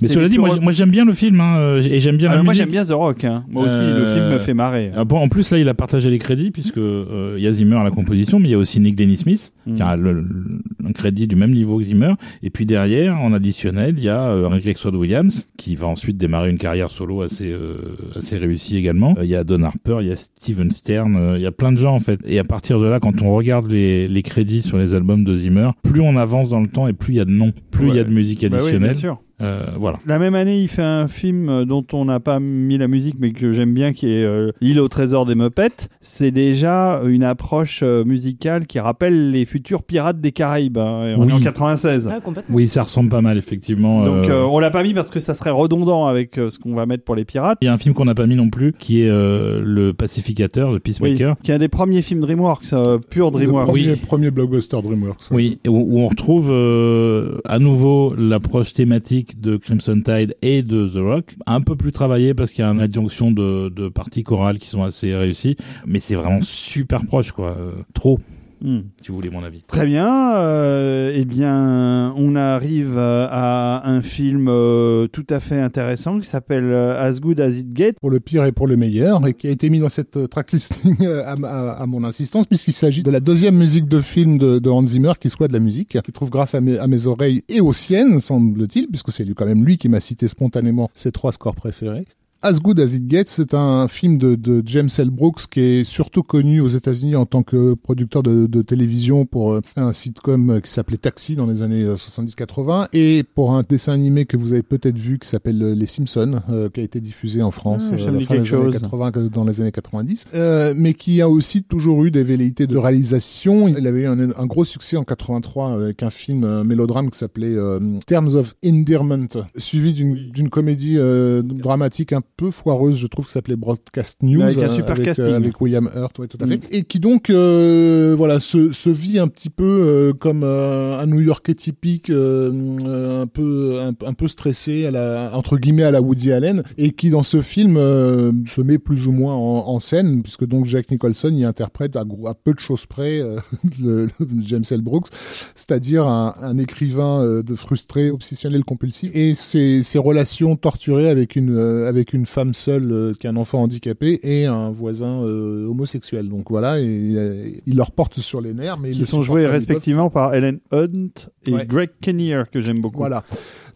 mais 0.00 0.08
cela 0.08 0.28
dit, 0.28 0.38
moi, 0.38 0.56
moi 0.60 0.72
j'aime 0.72 0.90
bien 0.90 1.04
le 1.04 1.12
film 1.14 1.40
hein, 1.40 1.56
euh, 1.58 1.82
et 1.82 2.00
j'aime 2.00 2.16
bien 2.16 2.30
Ah, 2.32 2.36
la 2.36 2.42
moi 2.42 2.52
j'aime 2.54 2.68
bien 2.68 2.84
The 2.84 2.90
Rock. 2.92 3.24
hein. 3.24 3.44
Moi 3.48 3.64
aussi, 3.64 3.76
le 3.76 3.82
Euh, 3.82 4.14
film 4.14 4.28
me 4.32 4.38
fait 4.38 4.54
marrer. 4.54 4.92
Ah 4.96 5.04
bon, 5.04 5.18
en 5.18 5.28
plus, 5.28 5.50
là, 5.50 5.58
il 5.58 5.68
a 5.68 5.74
partagé 5.74 6.10
les 6.10 6.18
crédits 6.18 6.50
puisque 6.50 6.78
euh, 6.78 7.34
il 7.36 7.42
y 7.42 7.46
a 7.46 7.52
Zimmer 7.52 7.76
à 7.76 7.84
la 7.84 7.90
composition, 7.90 8.38
mais 8.38 8.48
il 8.48 8.52
y 8.52 8.54
a 8.54 8.58
aussi 8.58 8.80
Nick 8.80 8.96
Dennis 8.96 9.18
Smith 9.18 9.52
Mm. 9.66 9.74
qui 9.74 9.82
a 9.82 9.96
le- 9.96 10.12
le- 10.12 10.62
un 10.86 10.92
crédit 10.92 11.26
du 11.26 11.36
même 11.36 11.50
niveau 11.52 11.78
que 11.78 11.84
Zimmer. 11.84 12.14
Et 12.42 12.50
puis 12.50 12.66
derrière, 12.66 13.18
en 13.20 13.32
additionnel, 13.32 13.94
il 13.98 14.04
y 14.04 14.08
a 14.08 14.20
euh, 14.30 14.48
Rick 14.48 14.64
Rexford 14.64 14.94
Williams 14.94 15.48
qui 15.56 15.76
va 15.76 15.86
ensuite 15.86 16.16
démarrer 16.16 16.50
une 16.50 16.58
carrière 16.58 16.90
solo 16.90 17.22
assez 17.22 17.50
euh, 17.52 17.76
assez 18.16 18.38
réussie 18.38 18.76
également. 18.76 19.14
Euh, 19.18 19.24
Il 19.24 19.30
y 19.30 19.36
a 19.36 19.44
Don 19.44 19.62
Harper, 19.62 19.98
il 20.00 20.08
y 20.08 20.12
a 20.12 20.16
Steven 20.16 20.70
Stern, 20.70 21.16
euh, 21.16 21.36
il 21.36 21.42
y 21.42 21.46
a 21.46 21.52
plein 21.52 21.72
de 21.72 21.76
gens 21.76 21.94
en 21.94 21.98
fait. 22.00 22.20
Et 22.26 22.38
à 22.38 22.44
partir 22.44 22.80
de 22.80 22.86
là, 22.88 22.98
quand 23.00 23.22
on 23.22 23.34
regarde 23.34 23.70
les, 23.70 24.08
les 24.08 24.22
crédits 24.22 24.62
sur 24.62 24.78
les 24.78 24.94
albums 24.94 25.24
de 25.24 25.36
Zimmer, 25.36 25.70
plus 25.82 26.00
on 26.00 26.16
avance 26.16 26.48
dans 26.48 26.60
le 26.60 26.68
temps 26.68 26.88
et 26.88 26.92
plus 26.92 27.14
il 27.14 27.16
y 27.16 27.20
a 27.20 27.24
de 27.24 27.30
noms, 27.30 27.52
plus 27.70 27.88
il 27.90 27.96
y 27.96 28.00
a 28.00 28.04
de 28.04 28.10
musique 28.12 28.40
Bah 28.40 28.46
oui, 28.46 28.50
bien 28.50 28.58
additionnelle. 28.60 28.96
sûr. 28.96 29.20
Euh, 29.40 29.64
voilà. 29.78 29.98
La 30.06 30.18
même 30.18 30.34
année, 30.34 30.58
il 30.60 30.68
fait 30.68 30.82
un 30.82 31.06
film 31.08 31.48
euh, 31.48 31.64
dont 31.64 31.84
on 31.92 32.04
n'a 32.04 32.20
pas 32.20 32.40
mis 32.40 32.78
la 32.78 32.88
musique, 32.88 33.16
mais 33.18 33.32
que 33.32 33.52
j'aime 33.52 33.72
bien, 33.74 33.92
qui 33.92 34.12
est 34.12 34.24
euh, 34.24 34.52
L'île 34.60 34.80
au 34.80 34.88
trésor 34.88 35.26
des 35.26 35.34
Muppets. 35.34 35.88
C'est 36.00 36.30
déjà 36.30 37.00
une 37.06 37.22
approche 37.24 37.80
euh, 37.82 38.04
musicale 38.04 38.66
qui 38.66 38.78
rappelle 38.80 39.30
les 39.30 39.44
futurs 39.44 39.82
pirates 39.82 40.20
des 40.20 40.32
Caraïbes. 40.32 40.78
hein. 40.78 41.14
On 41.16 41.22
est 41.28 41.32
Oui. 41.32 41.32
en 41.32 41.40
96. 41.40 42.10
Ah, 42.12 42.20
complètement. 42.20 42.54
Oui, 42.54 42.68
ça 42.68 42.82
ressemble 42.82 43.10
pas 43.10 43.20
mal 43.22 43.38
effectivement. 43.38 44.04
Donc 44.04 44.28
euh, 44.28 44.42
euh, 44.42 44.44
on 44.44 44.58
l'a 44.58 44.70
pas 44.70 44.82
mis 44.82 44.94
parce 44.94 45.10
que 45.10 45.20
ça 45.20 45.34
serait 45.34 45.50
redondant 45.50 46.06
avec 46.06 46.38
euh, 46.38 46.50
ce 46.50 46.58
qu'on 46.58 46.74
va 46.74 46.86
mettre 46.86 47.04
pour 47.04 47.14
les 47.14 47.24
pirates. 47.24 47.58
Il 47.62 47.66
y 47.66 47.68
a 47.68 47.72
un 47.72 47.78
film 47.78 47.94
qu'on 47.94 48.04
n'a 48.04 48.14
pas 48.14 48.26
mis 48.26 48.36
non 48.36 48.50
plus, 48.50 48.72
qui 48.78 49.02
est 49.02 49.08
euh, 49.08 49.60
Le 49.64 49.92
Pacificateur, 49.92 50.68
le 50.70 50.74
Oui, 50.74 50.80
Peacemaker. 50.80 51.36
qui 51.42 51.50
est 51.50 51.54
un 51.54 51.58
des 51.58 51.68
premiers 51.68 52.02
films 52.02 52.20
DreamWorks, 52.20 52.72
euh, 52.72 52.98
pur 52.98 53.26
Le 53.26 53.32
DreamWorks. 53.32 53.66
premier, 53.68 53.96
premier 53.96 54.30
blockbuster 54.30 54.76
DreamWorks. 54.82 55.30
Oui, 55.30 55.58
où, 55.66 55.70
où 55.98 56.00
on 56.00 56.08
retrouve 56.08 56.50
euh, 56.52 57.38
à 57.44 57.58
nouveau 57.58 58.14
l'approche 58.16 58.72
thématique 58.72 59.29
de 59.38 59.56
Crimson 59.56 60.00
Tide 60.04 60.34
et 60.42 60.62
de 60.62 60.88
The 60.88 60.98
Rock, 60.98 61.34
un 61.46 61.60
peu 61.60 61.76
plus 61.76 61.92
travaillée 61.92 62.34
parce 62.34 62.50
qu'il 62.50 62.64
y 62.64 62.68
a 62.68 62.70
une 62.70 62.80
adjonction 62.80 63.30
de, 63.30 63.68
de 63.68 63.88
parties 63.88 64.22
chorales 64.22 64.58
qui 64.58 64.68
sont 64.68 64.82
assez 64.82 65.14
réussies, 65.14 65.56
mais 65.86 66.00
c'est 66.00 66.14
vraiment 66.14 66.42
super 66.42 67.04
proche, 67.06 67.32
quoi. 67.32 67.56
Euh, 67.58 67.72
trop, 67.94 68.20
Hmm. 68.62 68.80
si 69.00 69.08
vous 69.08 69.14
voulez 69.14 69.30
mon 69.30 69.42
avis. 69.42 69.62
Très 69.66 69.86
bien. 69.86 70.34
euh, 70.36 71.12
eh 71.14 71.24
bien, 71.24 72.12
on 72.16 72.36
arrive 72.36 72.96
euh, 72.98 73.26
à 73.30 73.88
un 73.90 74.02
film 74.02 74.48
euh, 74.48 75.06
tout 75.08 75.26
à 75.30 75.40
fait 75.40 75.60
intéressant 75.60 76.20
qui 76.20 76.28
s'appelle 76.28 76.72
As 76.74 77.20
Good 77.20 77.40
As 77.40 77.50
It 77.56 77.74
Gets. 77.76 77.94
pour 78.00 78.10
le 78.10 78.20
pire 78.20 78.44
et 78.44 78.52
pour 78.52 78.66
le 78.66 78.76
meilleur, 78.76 79.26
et 79.26 79.34
qui 79.34 79.46
a 79.46 79.50
été 79.50 79.70
mis 79.70 79.78
dans 79.80 79.88
cette 79.88 80.16
euh, 80.16 80.26
tracklisting 80.26 80.96
euh, 81.06 81.24
à, 81.24 81.32
à- 81.46 81.82
à 81.82 81.86
mon 81.86 82.04
insistance, 82.04 82.46
puisqu'il 82.46 82.72
s'agit 82.74 83.02
de 83.02 83.10
la 83.10 83.20
deuxième 83.20 83.56
musique 83.56 83.88
de 83.88 84.00
film 84.00 84.36
de, 84.38 84.58
de 84.58 84.70
Hans 84.70 84.84
Zimmer 84.84 85.12
qui 85.18 85.30
soit 85.30 85.48
de 85.48 85.52
la 85.54 85.58
musique, 85.60 85.98
qui 86.02 86.12
trouve 86.12 86.30
grâce 86.30 86.54
à 86.54 86.60
mes, 86.60 86.78
à 86.78 86.86
mes 86.86 87.06
oreilles 87.06 87.42
et 87.48 87.60
aux 87.60 87.72
siennes, 87.72 88.20
semble-t-il, 88.20 88.88
puisque 88.88 89.10
c'est 89.10 89.24
lui 89.24 89.34
quand 89.34 89.46
même 89.46 89.64
lui 89.64 89.78
qui 89.78 89.88
m'a 89.88 90.00
cité 90.00 90.28
spontanément 90.28 90.90
ses 90.94 91.12
trois 91.12 91.32
scores 91.32 91.54
préférés. 91.54 92.04
As 92.42 92.58
Good 92.58 92.80
As 92.80 92.94
It 92.94 93.10
Gets, 93.10 93.24
c'est 93.26 93.52
un 93.52 93.86
film 93.86 94.16
de, 94.16 94.34
de 94.34 94.62
James 94.64 94.88
L. 94.96 95.10
Brooks 95.10 95.42
qui 95.50 95.60
est 95.60 95.84
surtout 95.84 96.22
connu 96.22 96.60
aux 96.60 96.68
États-Unis 96.68 97.14
en 97.14 97.26
tant 97.26 97.42
que 97.42 97.74
producteur 97.74 98.22
de, 98.22 98.46
de 98.46 98.62
télévision 98.62 99.26
pour 99.26 99.52
euh, 99.52 99.60
un 99.76 99.92
sitcom 99.92 100.48
euh, 100.48 100.60
qui 100.60 100.70
s'appelait 100.70 100.96
Taxi 100.96 101.36
dans 101.36 101.44
les 101.44 101.62
années 101.62 101.82
euh, 101.82 101.96
70-80 101.96 102.88
et 102.94 103.24
pour 103.34 103.52
un 103.52 103.62
dessin 103.68 103.92
animé 103.92 104.24
que 104.24 104.38
vous 104.38 104.54
avez 104.54 104.62
peut-être 104.62 104.96
vu 104.96 105.18
qui 105.18 105.28
s'appelle 105.28 105.62
euh, 105.62 105.74
Les 105.74 105.84
Simpsons, 105.84 106.40
euh, 106.48 106.70
qui 106.70 106.80
a 106.80 106.82
été 106.82 106.98
diffusé 107.02 107.42
en 107.42 107.50
France 107.50 107.90
Ah, 107.92 107.96
euh, 107.96 108.08
à 108.08 108.10
la 108.10 108.20
fin 108.20 108.32
des 108.32 108.38
années 108.38 108.44
chose. 108.46 108.72
80 108.72 109.12
que 109.12 109.28
dans 109.28 109.44
les 109.44 109.60
années 109.60 109.72
90, 109.72 110.24
euh, 110.32 110.72
mais 110.74 110.94
qui 110.94 111.20
a 111.20 111.28
aussi 111.28 111.62
toujours 111.62 112.04
eu 112.04 112.10
des 112.10 112.22
velléités 112.22 112.66
de 112.66 112.78
réalisation. 112.78 113.68
Il 113.68 113.86
avait 113.86 114.00
eu 114.00 114.06
un, 114.06 114.18
un 114.18 114.46
gros 114.46 114.64
succès 114.64 114.96
en 114.96 115.04
83 115.04 115.72
avec 115.74 116.02
un 116.02 116.10
film 116.10 116.44
un 116.44 116.64
mélodrame 116.64 117.10
qui 117.10 117.18
s'appelait 117.18 117.54
euh, 117.54 117.98
Terms 118.06 118.34
of 118.34 118.54
Endearment, 118.64 119.26
suivi 119.58 119.92
d'une 119.92 120.48
comédie 120.48 120.94
euh, 120.96 121.42
dramatique 121.42 122.14
un 122.14 122.22
peu 122.40 122.50
foireuse, 122.50 122.96
je 122.96 123.06
trouve, 123.06 123.26
qui 123.26 123.32
s'appelait 123.32 123.56
Broadcast 123.56 124.22
News, 124.22 124.42
Avec 124.42 124.58
un 124.58 124.62
euh, 124.62 124.68
super 124.70 124.92
avec, 124.92 125.04
casting. 125.04 125.26
euh, 125.26 125.36
avec 125.36 125.60
William 125.60 125.88
Hurt, 125.94 126.18
ouais, 126.18 126.26
tout 126.26 126.38
à 126.40 126.46
fait, 126.46 126.56
Mm. 126.56 126.60
et 126.72 126.82
qui 126.84 126.98
donc 127.00 127.28
euh, 127.30 128.14
voilà 128.16 128.40
se, 128.40 128.72
se 128.72 128.88
vit 128.90 129.18
un 129.18 129.28
petit 129.28 129.50
peu 129.50 129.64
euh, 129.64 130.12
comme 130.14 130.42
euh, 130.42 130.98
un 130.98 131.06
New 131.06 131.20
Yorkais 131.20 131.54
typique, 131.54 132.08
un 132.10 133.26
peu 133.26 133.80
un, 133.80 133.92
un 134.06 134.12
peu 134.14 134.28
stressé 134.28 134.86
à 134.86 134.90
la 134.90 135.30
entre 135.34 135.58
guillemets 135.58 135.82
à 135.84 135.90
la 135.90 136.00
Woody 136.00 136.32
Allen, 136.32 136.62
et 136.78 136.92
qui 136.92 137.10
dans 137.10 137.22
ce 137.22 137.42
film 137.42 137.76
euh, 137.76 138.32
se 138.46 138.60
met 138.62 138.78
plus 138.78 139.06
ou 139.06 139.12
moins 139.12 139.34
en, 139.34 139.68
en 139.68 139.78
scène, 139.78 140.22
puisque 140.22 140.46
donc 140.46 140.64
Jack 140.64 140.90
Nicholson 140.90 141.30
y 141.34 141.44
interprète 141.44 141.96
à, 141.96 142.04
peu 142.44 142.54
de 142.54 142.58
choses 142.60 142.86
près 142.86 143.20
euh, 143.20 143.36
le- 143.82 144.06
le 144.18 144.26
James 144.46 144.64
L. 144.70 144.80
Brooks, 144.82 145.08
c'est-à-dire 145.54 146.06
un, 146.06 146.34
un 146.42 146.58
écrivain 146.58 147.42
de 147.42 147.54
frustré, 147.54 148.10
obsessionnel, 148.10 148.64
compulsif, 148.64 149.10
et 149.14 149.34
ses, 149.34 149.82
ses 149.82 149.98
relations 149.98 150.56
torturées 150.56 151.08
avec 151.10 151.36
une 151.36 151.54
euh, 151.56 151.88
avec 151.88 152.12
une 152.12 152.26
femme 152.30 152.54
seule 152.54 152.92
euh, 152.92 153.12
qui 153.18 153.26
a 153.26 153.30
un 153.30 153.36
enfant 153.36 153.60
handicapé 153.62 154.20
et 154.22 154.46
un 154.46 154.70
voisin 154.70 155.22
euh, 155.24 155.66
homosexuel. 155.66 156.28
Donc 156.28 156.50
voilà, 156.50 156.78
et, 156.80 156.84
euh, 157.16 157.50
il 157.66 157.76
leur 157.76 157.90
porte 157.90 158.18
sur 158.18 158.40
les 158.40 158.54
nerfs, 158.54 158.78
mais 158.78 158.90
ils 158.90 159.06
sont 159.06 159.22
joués 159.22 159.46
respectivement 159.46 160.08
par 160.08 160.34
Ellen 160.34 160.60
Hunt 160.70 161.10
et 161.46 161.52
Ouais. 161.52 161.66
Greg 161.66 161.90
Kinnear, 162.00 162.48
que 162.48 162.60
j'aime 162.60 162.80
beaucoup. 162.80 162.98
Voilà. 162.98 163.24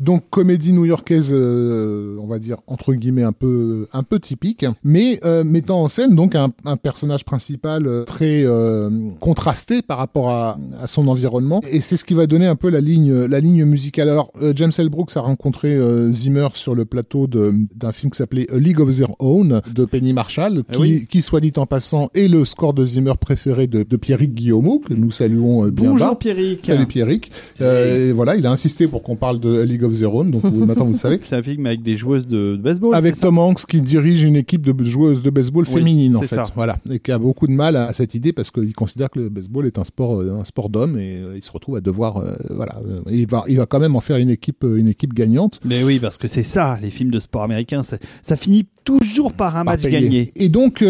Donc 0.01 0.25
comédie 0.31 0.73
new-yorkaise, 0.73 1.31
euh, 1.33 2.17
on 2.21 2.27
va 2.27 2.39
dire 2.39 2.59
entre 2.67 2.93
guillemets 2.95 3.23
un 3.23 3.33
peu 3.33 3.87
un 3.93 4.03
peu 4.03 4.19
typique, 4.19 4.67
mais 4.83 5.21
euh, 5.25 5.45
mettant 5.45 5.83
en 5.83 5.89
scène 5.89 6.15
donc 6.15 6.35
un, 6.35 6.53
un 6.65 6.77
personnage 6.77 7.25
principal 7.25 7.87
euh, 7.87 8.05
très 8.05 8.45
euh, 8.45 8.91
contrasté 9.21 9.83
par 9.83 9.99
rapport 9.99 10.31
à, 10.31 10.59
à 10.81 10.87
son 10.87 11.09
environnement, 11.09 11.61
et 11.71 11.81
c'est 11.81 11.97
ce 11.97 12.05
qui 12.05 12.15
va 12.15 12.27
donner 12.27 12.47
un 12.47 12.57
peu 12.57 12.69
la 12.71 12.81
ligne 12.81 13.13
la 13.25 13.41
ligne 13.41 13.65
musicale. 13.65 14.09
Alors 14.09 14.33
euh, 14.43 14.53
James 14.57 14.73
L. 14.79 14.89
Brooks 14.89 15.17
a 15.17 15.21
rencontré 15.21 15.75
euh, 15.75 16.11
Zimmer 16.11 16.49
sur 16.55 16.75
le 16.75 16.85
plateau 16.85 17.27
de- 17.27 17.53
d'un 17.75 17.93
film 17.93 18.11
qui 18.11 18.19
s'appelait 18.19 18.47
A 18.53 18.57
League 18.59 18.81
of 18.81 18.95
Their 18.97 19.11
Own 19.21 19.61
de 19.75 19.85
Penny 19.85 20.13
Marshall, 20.13 20.63
Ah 20.69 20.73
qui, 20.73 20.81
oui. 20.81 21.07
qui 21.09 21.23
soit 21.23 21.41
dit 21.41 21.53
en 21.57 21.67
passant 21.67 22.09
est 22.15 22.29
le 22.29 22.45
score 22.45 22.75
de 22.75 22.85
Zimmer 22.85 23.13
préféré 23.21 23.67
de, 23.67 23.83
de 23.83 23.97
Pierrick 23.97 24.35
Guillaumeau 24.35 24.81
que 24.81 24.95
nous 24.95 25.11
saluons 25.11 25.65
euh, 25.67 25.71
bien 25.71 25.93
bas. 25.93 25.99
Bonjour 25.99 26.19
Pierrick. 26.19 26.65
Salut 26.65 26.87
Pierrick. 26.87 27.31
Euh, 27.61 28.11
et 28.11 28.13
voilà, 28.13 28.37
il 28.37 28.47
a 28.47 28.51
insisté 28.51 28.87
pour 28.87 29.03
qu'on 29.03 29.17
parle 29.17 29.39
de 29.41 29.61
A 29.61 29.65
League 29.85 29.93
of 29.93 29.99
Their 29.99 30.15
Own, 30.15 30.31
donc 30.31 30.45
vous- 30.45 30.65
maintenant 30.65 30.85
vous 30.87 30.93
le 30.93 30.97
savez. 30.97 31.19
C'est 31.23 31.37
un 31.37 31.43
film 31.43 31.67
avec 31.67 31.83
des 31.83 31.97
joueuses 31.97 32.27
de, 32.27 32.57
baseball. 32.57 32.95
Avec 32.95 33.19
Tom 33.19 33.39
Hanks 33.39 33.67
qui 33.67 33.83
dirige 33.83 34.23
une 34.23 34.37
équipe 34.37 34.63
de 34.63 34.85
joueuses 34.85 35.23
de 35.23 35.31
baseball 35.31 35.65
Oui, 35.69 35.75
féminine 35.75 36.17
en 36.17 36.21
fait, 36.23 36.35
ça. 36.37 36.45
voilà, 36.55 36.79
et 36.91 36.99
qui 36.99 37.13
a 37.13 37.19
beaucoup 37.19 37.47
de 37.47 37.53
mal 37.53 37.77
à, 37.77 37.87
à 37.87 37.93
cette 37.93 38.15
idée 38.15 38.33
parce 38.33 38.51
qu'il 38.51 38.73
considère 38.75 39.11
que 39.11 39.21
le 39.21 39.29
baseball 39.29 39.67
est 39.67 39.79
un 39.79 39.85
sport, 39.85 40.21
euh, 40.21 40.39
un 40.41 40.45
sport 40.45 40.69
d'hommes 40.69 40.99
et 40.99 41.17
euh, 41.17 41.37
il 41.37 41.43
se 41.43 41.51
retrouve 41.51 41.77
à 41.77 41.81
devoir, 41.81 42.19
euh, 42.19 42.35
voilà, 42.51 42.81
il 43.11 43.27
va, 43.27 43.45
il 43.49 43.57
va 43.57 43.67
quand 43.67 43.81
même 43.81 43.97
en 43.97 44.01
faire 44.01 44.17
une 44.17 44.31
équipe, 44.31 44.65
une 44.65 44.89
équipe 44.89 45.15
gagnante. 45.15 45.61
Mais 45.65 45.83
oui, 45.85 45.99
parce 45.99 46.19
que 46.19 46.29
c'est 46.29 46.43
ça, 46.43 46.79
les 46.83 46.91
films 46.91 47.11
de 47.11 47.21
sport 47.21 47.43
américains, 47.43 47.83
ça, 47.83 47.99
ça 48.23 48.37
finit 48.37 48.67
toujours 48.85 49.33
par 49.33 49.57
un 49.57 49.65
par 49.65 49.75
match 49.77 49.83
gagné. 49.83 50.33
Et 50.37 50.49
donc, 50.49 50.85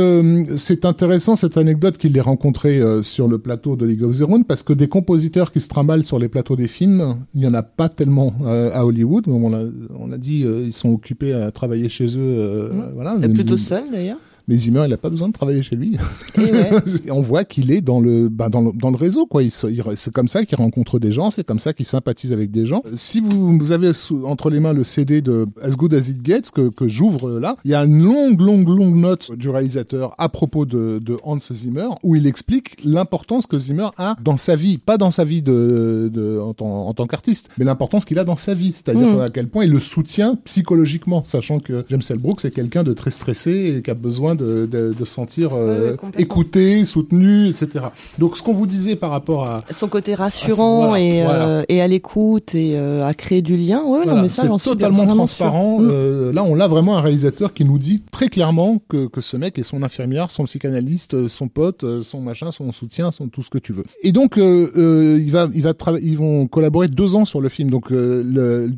c'est 0.57 0.85
intéressant 0.85 1.37
cette 1.37 1.57
anecdote 1.57 1.97
qu'il 1.99 2.17
ait 2.17 2.21
rencontré 2.21 2.81
sur 3.03 3.29
le 3.29 3.39
plateau 3.39 3.77
de 3.77 3.87
League 3.87 4.03
of 4.03 4.17
Their 4.17 4.31
Own, 4.31 4.45
parce 4.45 4.63
que 4.63 4.73
des 4.73 4.89
compositeurs 4.89 5.53
qui 5.53 5.61
se 5.61 5.69
trimballent 5.69 6.05
sur 6.05 6.19
les 6.19 6.29
plateaux 6.29 6.57
des 6.57 6.69
films, 6.69 7.17
il 7.35 7.41
n'y 7.41 7.47
en 7.47 7.55
a 7.55 7.63
pas 7.63 7.89
tellement 7.89 8.35
euh, 8.45 8.71
à 8.85 8.87
Hollywood. 8.87 9.25
Comme 9.25 9.45
On 9.45 9.51
l'a 9.51 9.65
l'a 10.07 10.19
dit, 10.19 10.45
euh, 10.45 10.63
ils 10.65 10.73
sont 10.73 10.91
occupés 10.93 11.33
à 11.33 11.51
travailler 11.51 11.89
chez 11.89 12.07
eux. 12.19 12.21
euh, 12.21 12.69
voilà. 12.95 13.17
Et 13.23 13.29
plutôt 13.29 13.57
seul 13.57 13.91
d'ailleurs. 13.91 14.19
Mais 14.47 14.59
Zimmer, 14.59 14.83
il 14.87 14.91
n'a 14.91 14.97
pas 14.97 15.09
besoin 15.11 15.29
de 15.29 15.33
travailler 15.33 15.63
chez 15.63 15.77
lui. 15.77 15.97
Ouais. 16.37 16.71
On 17.11 17.21
voit 17.23 17.45
qu'il 17.45 17.71
est 17.71 17.81
dans 17.81 18.01
le, 18.01 18.29
bah, 18.29 18.49
dans 18.49 18.61
le, 18.61 18.73
dans 18.73 18.91
le 18.91 18.97
réseau, 18.97 19.25
quoi. 19.27 19.43
Il 19.43 19.51
se- 19.51 19.67
il- 19.67 19.83
c'est 19.97 20.13
comme 20.13 20.29
ça 20.29 20.45
qu'il 20.45 20.59
rencontre 20.59 20.99
des 20.99 21.11
gens, 21.11 21.31
c'est 21.31 21.45
comme 21.45 21.59
ça 21.59 21.73
qu'il 21.73 21.87
sympathise 21.87 22.33
avec 22.33 22.51
des 22.51 22.67
gens. 22.67 22.83
Si 22.95 23.21
vous, 23.21 23.57
vous 23.59 23.73
avez 23.73 23.93
sous- 23.93 24.25
entre 24.27 24.51
les 24.51 24.61
mains 24.61 24.73
le 24.73 24.85
CD 24.85 25.23
de 25.23 25.47
As 25.63 25.77
Good 25.77 25.95
As 25.95 26.09
It 26.11 26.25
Gets, 26.25 26.51
que, 26.53 26.69
que 26.69 26.87
j'ouvre 26.89 27.29
euh, 27.31 27.41
là, 27.41 27.57
il 27.65 27.71
y 27.71 27.75
a 27.75 27.83
une 27.85 28.03
longue, 28.05 28.41
longue, 28.41 28.69
longue 28.69 28.97
note 28.97 29.33
du 29.37 29.49
réalisateur 29.49 30.15
à 30.19 30.29
propos 30.29 30.67
de, 30.67 30.99
de 31.03 31.17
Hans 31.25 31.39
Zimmer, 31.53 31.89
où 32.03 32.15
il 32.17 32.27
explique 32.27 32.77
l'importance 32.85 33.47
que 33.47 33.59
Zimmer 33.59 33.89
a 33.97 34.17
dans 34.23 34.37
sa 34.37 34.57
vie, 34.57 34.77
pas 34.79 34.99
dans 34.99 35.11
sa 35.11 35.25
vie 35.25 35.41
de, 35.43 36.11
de, 36.13 36.39
en, 36.39 36.53
tant- 36.53 36.87
en 36.89 36.93
tant 36.95 37.07
qu'artiste, 37.07 37.49
mais 37.59 37.65
l'importance 37.65 38.05
qu'il 38.05 38.19
a 38.19 38.25
dans 38.25 38.37
sa 38.37 38.55
vie. 38.55 38.73
C'est-à-dire 38.73 39.09
Mhm. 39.09 39.21
à 39.21 39.31
quel 39.31 39.49
point 39.49 39.65
il 39.65 39.71
le 39.71 39.79
soutient 39.81 40.37
psychologiquement, 40.45 41.23
sachant 41.25 41.59
que 41.59 41.85
James 41.89 42.03
L. 42.11 42.19
Brooks 42.19 42.45
est 42.45 42.51
quelqu'un 42.51 42.83
de 42.83 42.93
très 42.93 43.11
stressé 43.11 43.75
et 43.79 43.83
qui 43.83 43.91
a 43.91 43.95
besoin 43.95 44.34
besoin 44.35 44.47
de, 44.47 44.67
de, 44.67 44.95
de 44.99 45.05
sentir 45.05 45.51
euh, 45.55 45.97
écouté, 46.19 46.85
soutenu, 46.85 47.49
etc. 47.49 47.87
Donc 48.19 48.37
ce 48.37 48.43
qu'on 48.43 48.53
vous 48.53 48.67
disait 48.67 48.97
par 48.97 49.11
rapport 49.11 49.45
à 49.47 49.63
Son 49.71 49.89
côté 49.89 50.15
rassurant 50.15 50.89
voilà, 50.89 51.01
et, 51.01 51.23
voilà. 51.23 51.49
euh, 51.49 51.63
et 51.69 51.81
à 51.81 51.89
l'écoute 51.89 52.55
et 52.55 52.73
euh, 52.77 53.07
à 53.07 53.15
créer 53.15 53.43
du 53.43 53.57
lien. 53.57 53.83
Ouais, 53.85 54.05
Voilà, 54.05 54.23
mais 54.23 54.29
ça, 54.29 54.43
c'est 54.59 54.65
totalement 54.71 55.07
transparent. 55.07 55.79
Euh, 55.83 56.33
là, 56.33 56.45
on 56.45 56.59
a 56.61 56.69
vraiment 56.69 56.97
un 56.97 57.01
réalisateur 57.01 57.53
qui 57.53 57.65
nous 57.65 57.79
dit 57.79 58.03
très 58.11 58.29
clairement 58.29 58.81
que, 58.89 59.07
que 59.07 59.21
ce 59.21 59.37
mec 59.37 59.59
est 59.59 59.63
son 59.63 59.83
infirmière, 59.83 60.31
son 60.31 60.45
psychanalyste, 60.45 61.29
son 61.29 61.49
pote, 61.49 61.85
son 62.03 62.21
machin, 62.21 62.51
son 62.51 62.73
soutien, 62.73 63.11
son 63.11 63.29
tout 63.29 63.43
ce 63.43 63.51
que 63.51 63.59
tu 63.59 63.73
veux. 63.73 63.85
Et 64.03 64.13
donc, 64.13 64.37
il 64.37 65.31
va, 65.31 65.49
il 65.55 65.63
va 65.63 65.73
ils 66.03 66.19
vont 66.19 66.47
collaborer 66.47 66.89
deux 66.89 67.17
ans 67.17 67.25
sur 67.25 67.41
le 67.41 67.49
film. 67.49 67.71
Donc, 67.71 67.87
le, 67.91 68.71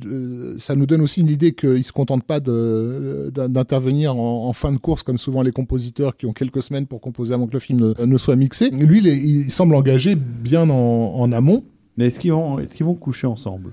ça 0.58 0.74
nous 0.74 0.86
donne 0.86 1.02
aussi 1.02 1.20
une 1.20 1.28
idée 1.28 1.52
qu'il 1.52 1.84
se 1.84 1.92
contente 1.92 2.24
pas 2.24 2.40
d'intervenir 2.40 4.16
en, 4.16 4.48
en 4.48 4.52
fin 4.52 4.72
de 4.72 4.78
course 4.78 5.02
comme 5.02 5.18
souvent 5.18 5.42
les 5.46 5.52
compositeurs 5.52 6.16
qui 6.16 6.26
ont 6.26 6.32
quelques 6.32 6.62
semaines 6.62 6.86
pour 6.86 7.00
composer 7.00 7.32
avant 7.34 7.46
que 7.46 7.52
le 7.54 7.58
film 7.60 7.80
ne, 7.98 8.04
ne 8.04 8.18
soit 8.18 8.36
mixé. 8.36 8.70
Lui, 8.70 8.98
il, 8.98 9.06
est- 9.06 9.16
il 9.18 9.50
semble 9.50 9.74
engagé 9.74 10.14
bien 10.14 10.68
en, 10.68 10.74
en 11.16 11.32
amont. 11.32 11.64
Mais 11.96 12.06
est-ce 12.08 12.20
qu'ils 12.20 12.32
vont, 12.32 12.58
est-ce 12.58 12.74
qu'ils 12.74 12.84
vont 12.86 12.94
coucher 12.94 13.26
ensemble? 13.26 13.72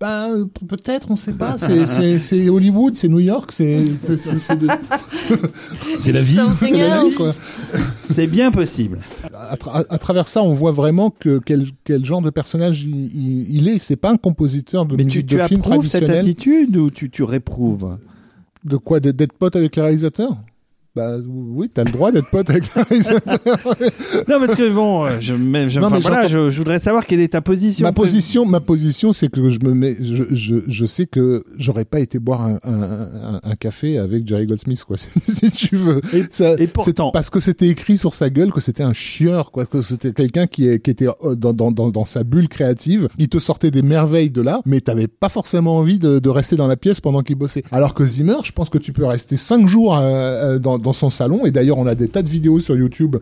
Ben, 0.00 0.48
pe- 0.52 0.64
peut-être, 0.66 1.12
on 1.12 1.16
sait 1.16 1.32
pas. 1.32 1.56
C'est- 1.58 2.48
Hollywood, 2.48 2.96
c'est 2.96 3.06
New 3.08 3.20
York, 3.20 3.52
c'est 3.52 3.76
de- 3.76 4.66
la 4.66 4.76
vie. 4.76 5.96
C'est 5.96 6.12
la 6.12 6.20
vie. 6.20 7.16
C'est 8.08 8.26
bien 8.26 8.50
possible. 8.50 8.98
À, 9.50 9.54
tra- 9.54 9.84
à 9.88 9.98
travers 9.98 10.26
ça, 10.26 10.42
on 10.42 10.54
voit 10.54 10.72
vraiment 10.72 11.10
que 11.10 11.38
quel, 11.44 11.66
quel 11.84 12.04
genre 12.04 12.20
de 12.20 12.30
personnage 12.30 12.82
il, 12.82 12.90
il- 13.14 13.56
il 13.58 13.68
est. 13.68 13.78
C'est 13.78 13.94
pas 13.96 14.10
un 14.10 14.16
compositeur 14.16 14.86
de 14.86 14.96
Mais 14.96 15.04
tu, 15.04 15.18
musique 15.18 15.26
tu 15.28 15.36
de 15.36 15.42
film 15.44 15.60
approuves 15.60 15.86
cette 15.86 16.04
traditionnel. 16.06 16.18
attitude 16.18 16.76
ou 16.76 16.90
tu, 16.90 17.08
tu 17.10 17.22
réprouves? 17.22 17.96
De 18.64 18.76
quoi? 18.76 18.98
D'être 19.00 19.16
d'être 19.16 19.32
pote 19.34 19.54
avec 19.56 19.76
les 19.76 19.82
réalisateurs? 19.82 20.36
Bah 20.94 21.16
oui, 21.26 21.70
t'as 21.72 21.84
le 21.84 21.90
droit 21.90 22.12
d'être 22.12 22.28
pote 22.30 22.50
avec 22.50 22.64
réalisateurs. 22.66 23.38
Non, 24.28 24.38
parce 24.40 24.54
que 24.56 24.70
bon, 24.70 25.06
euh, 25.06 25.10
je, 25.20 25.32
mais, 25.32 25.70
je, 25.70 25.80
Non, 25.80 25.88
mais 25.88 26.00
voilà, 26.00 26.26
je, 26.26 26.50
je 26.50 26.58
voudrais 26.58 26.78
savoir 26.78 27.06
quelle 27.06 27.20
est 27.20 27.28
ta 27.32 27.40
position. 27.40 27.86
ma 27.86 27.92
position, 27.92 28.44
ma 28.44 28.60
position, 28.60 29.10
c'est 29.12 29.28
que 29.28 29.48
je 29.48 29.58
me 29.60 29.72
mets, 29.72 29.96
je, 30.00 30.24
je, 30.30 30.56
je 30.66 30.84
sais 30.86 31.06
que 31.06 31.44
j'aurais 31.56 31.86
pas 31.86 31.98
été 32.00 32.18
boire 32.18 32.42
un, 32.42 32.58
un, 32.62 33.40
un, 33.42 33.54
café 33.54 33.96
avec 33.98 34.26
Jerry 34.28 34.44
Goldsmith, 34.46 34.84
quoi, 34.84 34.96
si 35.26 35.50
tu 35.50 35.76
veux. 35.76 36.00
Et- 36.12 36.24
Ça- 36.30 36.54
et 36.54 36.58
c'est 36.58 36.66
pourtant- 36.66 37.10
parce 37.10 37.30
que 37.30 37.40
c'était 37.40 37.68
écrit 37.68 37.96
sur 37.96 38.14
sa 38.14 38.28
gueule 38.28 38.52
que 38.52 38.60
c'était 38.60 38.82
un 38.82 38.92
chieur, 38.92 39.50
quoi, 39.50 39.64
que 39.64 39.80
c'était 39.80 40.12
quelqu'un 40.12 40.46
qui, 40.46 40.68
est- 40.68 40.78
qui 40.78 40.90
était 40.90 41.08
euh, 41.24 41.34
dans, 41.34 41.54
dans, 41.54 41.72
dans, 41.72 41.88
dans 41.88 42.04
sa 42.04 42.22
bulle 42.22 42.48
créative. 42.48 43.08
Il 43.16 43.28
te 43.30 43.38
sortait 43.38 43.70
des 43.70 43.82
merveilles 43.82 44.30
de 44.30 44.42
là, 44.42 44.60
mais 44.66 44.80
t'avais 44.82 45.08
pas 45.08 45.30
forcément 45.30 45.76
envie 45.78 45.98
de, 45.98 46.18
de 46.18 46.28
rester 46.28 46.56
dans 46.56 46.66
la 46.66 46.76
pièce 46.76 47.00
pendant 47.00 47.22
qu'il 47.22 47.36
bossait. 47.36 47.62
Alors 47.72 47.94
que 47.94 48.04
Zimmer, 48.04 48.36
je 48.44 48.52
pense 48.52 48.68
que 48.68 48.76
tu 48.78 48.92
peux 48.92 49.06
rester 49.06 49.38
cinq 49.38 49.66
jours 49.68 49.96
euh, 49.96 50.02
euh, 50.02 50.58
dans, 50.58 50.78
dans 50.82 50.92
son 50.92 51.08
salon. 51.10 51.46
Et 51.46 51.50
d'ailleurs, 51.50 51.78
on 51.78 51.86
a 51.86 51.94
des 51.94 52.08
tas 52.08 52.22
de 52.22 52.28
vidéos 52.28 52.60
sur 52.60 52.76
YouTube 52.76 53.16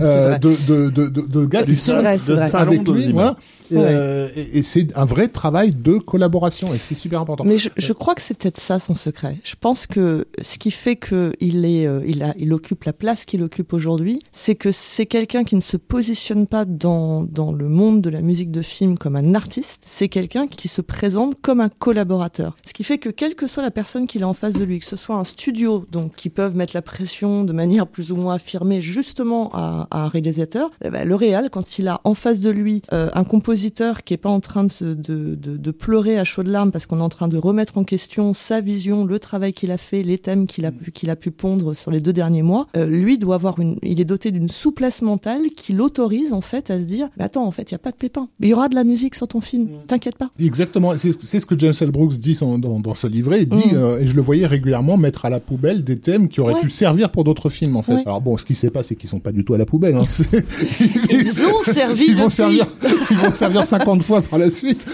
euh, 0.00 0.38
de, 0.38 0.50
de, 0.68 0.90
de, 0.90 1.08
de, 1.08 1.20
de 1.22 1.44
gars 1.46 1.62
Du 1.62 1.72
qui 1.72 1.78
salon- 1.80 2.02
sont 2.50 2.56
avec 2.58 2.80
de 2.82 2.84
lui, 2.92 3.02
voilà. 3.12 3.36
Ouais. 3.70 3.78
euh, 3.84 4.28
et- 4.36 4.58
et 4.58 4.62
c'est 4.62 4.96
un 4.96 5.04
vrai 5.04 5.28
travail 5.28 5.72
de 5.72 5.98
collaboration 5.98 6.72
et 6.74 6.78
c'est 6.78 6.94
super 6.94 7.20
important. 7.20 7.44
Mais 7.44 7.58
je, 7.58 7.68
je 7.76 7.92
crois 7.92 8.14
que 8.14 8.22
c'est 8.22 8.36
peut-être 8.36 8.60
ça 8.60 8.78
son 8.78 8.94
secret. 8.94 9.38
Je 9.42 9.54
pense 9.58 9.86
que 9.86 10.26
ce 10.40 10.58
qui 10.58 10.70
fait 10.70 10.96
que 10.96 11.32
il 11.40 11.64
est, 11.64 11.86
euh, 11.86 12.00
il 12.06 12.22
a, 12.22 12.34
il 12.38 12.52
occupe 12.52 12.84
la 12.84 12.92
place 12.92 13.24
qu'il 13.24 13.42
occupe 13.42 13.72
aujourd'hui, 13.72 14.18
c'est 14.32 14.54
que 14.54 14.70
c'est 14.70 15.06
quelqu'un 15.06 15.44
qui 15.44 15.56
ne 15.56 15.60
se 15.60 15.76
positionne 15.76 16.46
pas 16.46 16.64
dans 16.64 17.22
dans 17.22 17.52
le 17.52 17.68
monde 17.68 18.02
de 18.02 18.10
la 18.10 18.20
musique 18.22 18.50
de 18.50 18.62
film 18.62 18.96
comme 18.98 19.16
un 19.16 19.34
artiste. 19.34 19.82
C'est 19.84 20.08
quelqu'un 20.08 20.46
qui 20.46 20.68
se 20.68 20.80
présente 20.82 21.34
comme 21.42 21.60
un 21.60 21.68
collaborateur. 21.68 22.56
Ce 22.64 22.72
qui 22.72 22.84
fait 22.84 22.98
que 22.98 23.08
quelle 23.10 23.34
que 23.34 23.46
soit 23.46 23.62
la 23.62 23.70
personne 23.70 24.06
qu'il 24.06 24.22
a 24.22 24.28
en 24.28 24.32
face 24.32 24.54
de 24.54 24.64
lui, 24.64 24.78
que 24.78 24.84
ce 24.86 24.96
soit 24.96 25.16
un 25.16 25.24
studio, 25.24 25.84
donc 25.90 26.14
qui 26.16 26.30
peuvent 26.30 26.54
mettre 26.56 26.72
la 26.74 26.82
pression 26.82 27.42
de 27.44 27.52
manière 27.52 27.86
plus 27.86 28.12
ou 28.12 28.16
moins 28.16 28.34
affirmée 28.34 28.80
justement 28.80 29.50
à, 29.54 29.88
à 29.90 30.00
un 30.04 30.08
réalisateur, 30.08 30.70
eh 30.84 30.90
ben, 30.90 31.06
le 31.08 31.14
réal 31.14 31.48
quand 31.50 31.78
il 31.78 31.88
a 31.88 32.00
en 32.04 32.14
face 32.14 32.40
de 32.40 32.50
lui 32.50 32.82
euh, 32.92 33.08
un 33.14 33.24
compositeur 33.24 33.55
qui 34.04 34.14
est 34.14 34.18
pas 34.18 34.28
en 34.30 34.40
train 34.40 34.64
de, 34.64 34.70
se, 34.70 34.84
de, 34.84 35.34
de, 35.34 35.56
de 35.56 35.70
pleurer 35.70 36.18
à 36.18 36.24
chaudes 36.24 36.46
larmes 36.48 36.70
parce 36.70 36.86
qu'on 36.86 36.98
est 36.98 37.02
en 37.02 37.08
train 37.08 37.28
de 37.28 37.36
remettre 37.36 37.78
en 37.78 37.84
question 37.84 38.32
sa 38.34 38.60
vision, 38.60 39.04
le 39.04 39.18
travail 39.18 39.52
qu'il 39.52 39.70
a 39.70 39.78
fait, 39.78 40.02
les 40.02 40.18
thèmes 40.18 40.46
qu'il 40.46 40.66
a 40.66 40.72
pu 40.72 40.92
qu'il 40.92 41.10
a 41.10 41.16
pu 41.16 41.30
pondre 41.30 41.74
sur 41.74 41.90
les 41.90 42.00
deux 42.00 42.12
derniers 42.12 42.42
mois, 42.42 42.66
euh, 42.76 42.84
lui 42.86 43.18
doit 43.18 43.34
avoir 43.36 43.58
une, 43.60 43.76
il 43.82 44.00
est 44.00 44.04
doté 44.04 44.30
d'une 44.30 44.48
souplesse 44.48 45.02
mentale 45.02 45.42
qui 45.56 45.72
l'autorise 45.72 46.32
en 46.32 46.40
fait 46.40 46.70
à 46.70 46.78
se 46.78 46.84
dire, 46.84 47.08
mais 47.18 47.24
attends 47.24 47.46
en 47.46 47.50
fait 47.50 47.70
il 47.70 47.72
y 47.72 47.76
a 47.76 47.78
pas 47.78 47.90
de 47.90 47.96
pépin, 47.96 48.28
il 48.40 48.48
y 48.48 48.52
aura 48.54 48.68
de 48.68 48.74
la 48.74 48.84
musique 48.84 49.14
sur 49.14 49.28
ton 49.28 49.40
film, 49.40 49.68
t'inquiète 49.86 50.16
pas. 50.16 50.30
Exactement, 50.40 50.96
c'est 50.96 51.20
c'est 51.20 51.40
ce 51.40 51.46
que 51.46 51.58
James 51.58 51.74
L. 51.80 51.90
Brooks 51.90 52.14
dit 52.18 52.36
dans, 52.40 52.58
dans, 52.58 52.78
dans 52.80 52.94
ce 52.94 53.06
livret. 53.06 53.42
Il 53.42 53.48
dit, 53.48 53.56
Mm. 53.56 53.76
euh, 53.76 53.98
et 54.00 54.06
je 54.06 54.14
le 54.14 54.22
voyais 54.22 54.46
régulièrement 54.46 54.96
mettre 54.96 55.24
à 55.24 55.30
la 55.30 55.40
poubelle 55.40 55.82
des 55.84 55.98
thèmes 55.98 56.28
qui 56.28 56.40
auraient 56.40 56.54
Ouais. 56.54 56.60
pu 56.60 56.68
servir 56.68 57.10
pour 57.10 57.24
d'autres 57.24 57.48
films 57.48 57.76
en 57.76 57.82
fait. 57.82 57.94
Ouais. 57.94 58.02
Alors 58.06 58.20
bon, 58.20 58.36
ce 58.36 58.44
qui 58.44 58.54
sait 58.54 58.70
pas, 58.70 58.82
c'est 58.82 58.94
qu'ils 58.96 59.08
sont 59.10 59.18
pas 59.20 59.32
du 59.32 59.44
tout 59.44 59.54
à 59.54 59.58
la 59.58 59.66
poubelle. 59.66 59.96
Hein. 59.96 60.04
Ils 61.10 61.42
ont 61.46 61.62
servi 61.72 62.06
ils 62.08 62.16
vont 62.16 62.28
servir, 62.28 62.66
ils 63.10 63.16
vont 63.16 63.30
servir 63.30 63.45
50 63.64 64.02
fois 64.02 64.22
par 64.22 64.38
la 64.38 64.48
suite. 64.48 64.86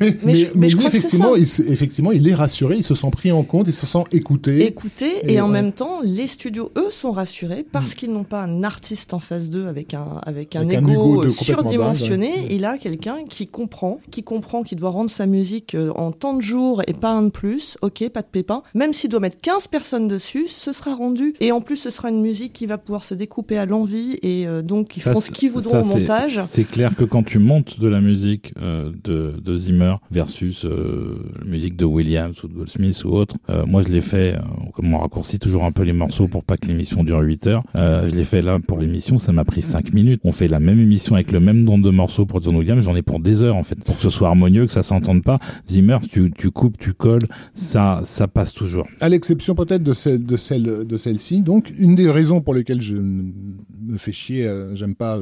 Mais, 0.00 0.16
mais, 0.24 0.34
je- 0.34 0.46
mais 0.54 0.68
je 0.68 0.76
lui, 0.76 0.84
crois 0.84 0.90
que 0.90 0.96
c'est 0.98 1.06
effectivement, 1.06 1.36
il, 1.36 1.46
se- 1.46 1.62
effectivement, 1.62 2.12
il 2.12 2.28
est 2.28 2.34
rassuré, 2.34 2.76
il 2.76 2.84
se 2.84 2.94
sent 2.94 3.10
pris 3.10 3.32
en 3.32 3.42
compte, 3.42 3.66
il 3.68 3.72
se 3.74 3.86
sent 3.86 4.04
écouté. 4.12 4.66
écouter 4.66 5.10
et, 5.24 5.34
Et 5.34 5.40
en 5.40 5.46
ouais. 5.46 5.52
même 5.52 5.72
temps 5.72 6.00
les 6.02 6.26
studios 6.26 6.70
eux 6.76 6.90
sont 6.90 7.12
rassurés 7.12 7.64
parce 7.70 7.94
qu'ils 7.94 8.12
n'ont 8.12 8.24
pas 8.24 8.42
un 8.42 8.62
artiste 8.62 9.14
en 9.14 9.18
face 9.20 9.50
d'eux 9.50 9.66
avec 9.66 9.94
un 9.94 10.20
avec 10.24 10.56
un 10.56 10.62
Avec 10.62 10.78
un 10.78 10.88
ego, 10.88 11.24
euh, 11.24 11.28
surdimensionné 11.28 12.28
dingue, 12.28 12.36
ouais. 12.42 12.46
il 12.50 12.64
a 12.64 12.78
quelqu'un 12.78 13.16
qui 13.28 13.46
comprend 13.46 14.00
qui 14.10 14.22
comprend 14.22 14.62
qu'il 14.62 14.78
doit 14.78 14.90
rendre 14.90 15.10
sa 15.10 15.26
musique 15.26 15.74
euh, 15.74 15.90
en 15.96 16.12
tant 16.12 16.34
de 16.34 16.42
jours 16.42 16.82
et 16.86 16.92
pas 16.92 17.10
un 17.10 17.22
de 17.24 17.30
plus 17.30 17.76
ok 17.82 18.08
pas 18.10 18.22
de 18.22 18.26
pépin 18.30 18.62
même 18.74 18.92
s'il 18.92 19.10
doit 19.10 19.20
mettre 19.20 19.40
15 19.40 19.66
personnes 19.68 20.08
dessus 20.08 20.46
ce 20.48 20.72
sera 20.72 20.94
rendu 20.94 21.34
et 21.40 21.52
en 21.52 21.60
plus 21.60 21.76
ce 21.76 21.90
sera 21.90 22.10
une 22.10 22.20
musique 22.20 22.52
qui 22.52 22.66
va 22.66 22.78
pouvoir 22.78 23.04
se 23.04 23.14
découper 23.14 23.58
à 23.58 23.66
l'envie 23.66 24.18
et 24.22 24.46
euh, 24.46 24.62
donc 24.62 24.96
ils 24.96 25.00
Ça, 25.02 25.10
feront 25.10 25.20
ce 25.20 25.30
qu'ils 25.30 25.50
voudront 25.50 25.70
ça, 25.70 25.80
au 25.82 25.98
montage 25.98 26.40
C'est 26.46 26.64
clair 26.64 26.94
que 26.96 27.04
quand 27.04 27.22
tu 27.22 27.38
montes 27.38 27.78
de 27.80 27.88
la 27.88 27.95
musique 28.00 28.52
euh, 28.60 28.92
de, 29.04 29.56
Zimmer 29.56 29.96
versus 30.10 30.64
euh, 30.64 31.16
la 31.42 31.50
musique 31.50 31.76
de 31.76 31.84
Williams 31.84 32.42
ou 32.42 32.48
de 32.48 32.54
Goldsmith 32.54 33.04
ou 33.04 33.10
autre, 33.10 33.36
euh, 33.50 33.64
moi 33.66 33.82
je 33.82 33.88
l'ai 33.88 34.00
fait, 34.00 34.36
comme 34.74 34.92
on 34.94 34.98
raccourcit 34.98 35.38
toujours 35.38 35.64
un 35.64 35.72
peu 35.72 35.82
les 35.82 35.92
morceaux 35.92 36.28
pour 36.28 36.44
pas 36.44 36.56
que 36.56 36.66
l'émission 36.66 37.04
dure 37.04 37.20
8 37.20 37.46
heures, 37.46 37.62
je 37.74 38.14
l'ai 38.14 38.24
fait 38.24 38.42
là 38.42 38.58
pour 38.58 38.78
l'émission, 38.78 39.18
ça 39.18 39.32
m'a 39.32 39.44
pris 39.44 39.62
5 39.62 39.92
minutes. 39.92 40.20
On 40.24 40.32
fait 40.32 40.48
la 40.48 40.60
même 40.60 40.80
émission 40.80 41.14
avec 41.14 41.32
le 41.32 41.40
même 41.40 41.62
nombre 41.62 41.84
de 41.84 41.90
morceaux 41.90 42.26
pour 42.26 42.42
John 42.42 42.56
Williams, 42.56 42.84
j'en 42.84 42.96
ai 42.96 43.02
pour 43.02 43.20
des 43.20 43.42
heures 43.42 43.56
en 43.56 43.64
fait, 43.64 43.82
pour 43.82 43.96
que 43.96 44.02
ce 44.02 44.10
soit 44.10 44.28
harmonieux, 44.28 44.66
que 44.66 44.72
ça 44.72 44.82
s'entende 44.82 45.22
pas. 45.22 45.38
Zimmer, 45.68 45.98
tu, 46.10 46.30
coupes, 46.50 46.76
tu 46.78 46.92
colles, 46.92 47.26
ça, 47.54 48.00
ça 48.04 48.28
passe 48.28 48.52
toujours. 48.52 48.86
à 49.00 49.08
l'exception 49.08 49.54
peut-être 49.54 49.82
de 49.82 49.92
celle 49.92 50.24
de 50.24 50.36
celle 50.36 50.86
de 50.86 50.96
celle-ci. 50.96 51.42
Donc 51.42 51.72
une 51.78 51.94
des 51.94 52.10
raisons 52.10 52.40
pour 52.40 52.54
lesquelles 52.54 52.82
je 52.82 52.96
me 52.96 53.98
fais 53.98 54.12
chier, 54.12 54.50
j'aime 54.74 54.94
pas 54.94 55.18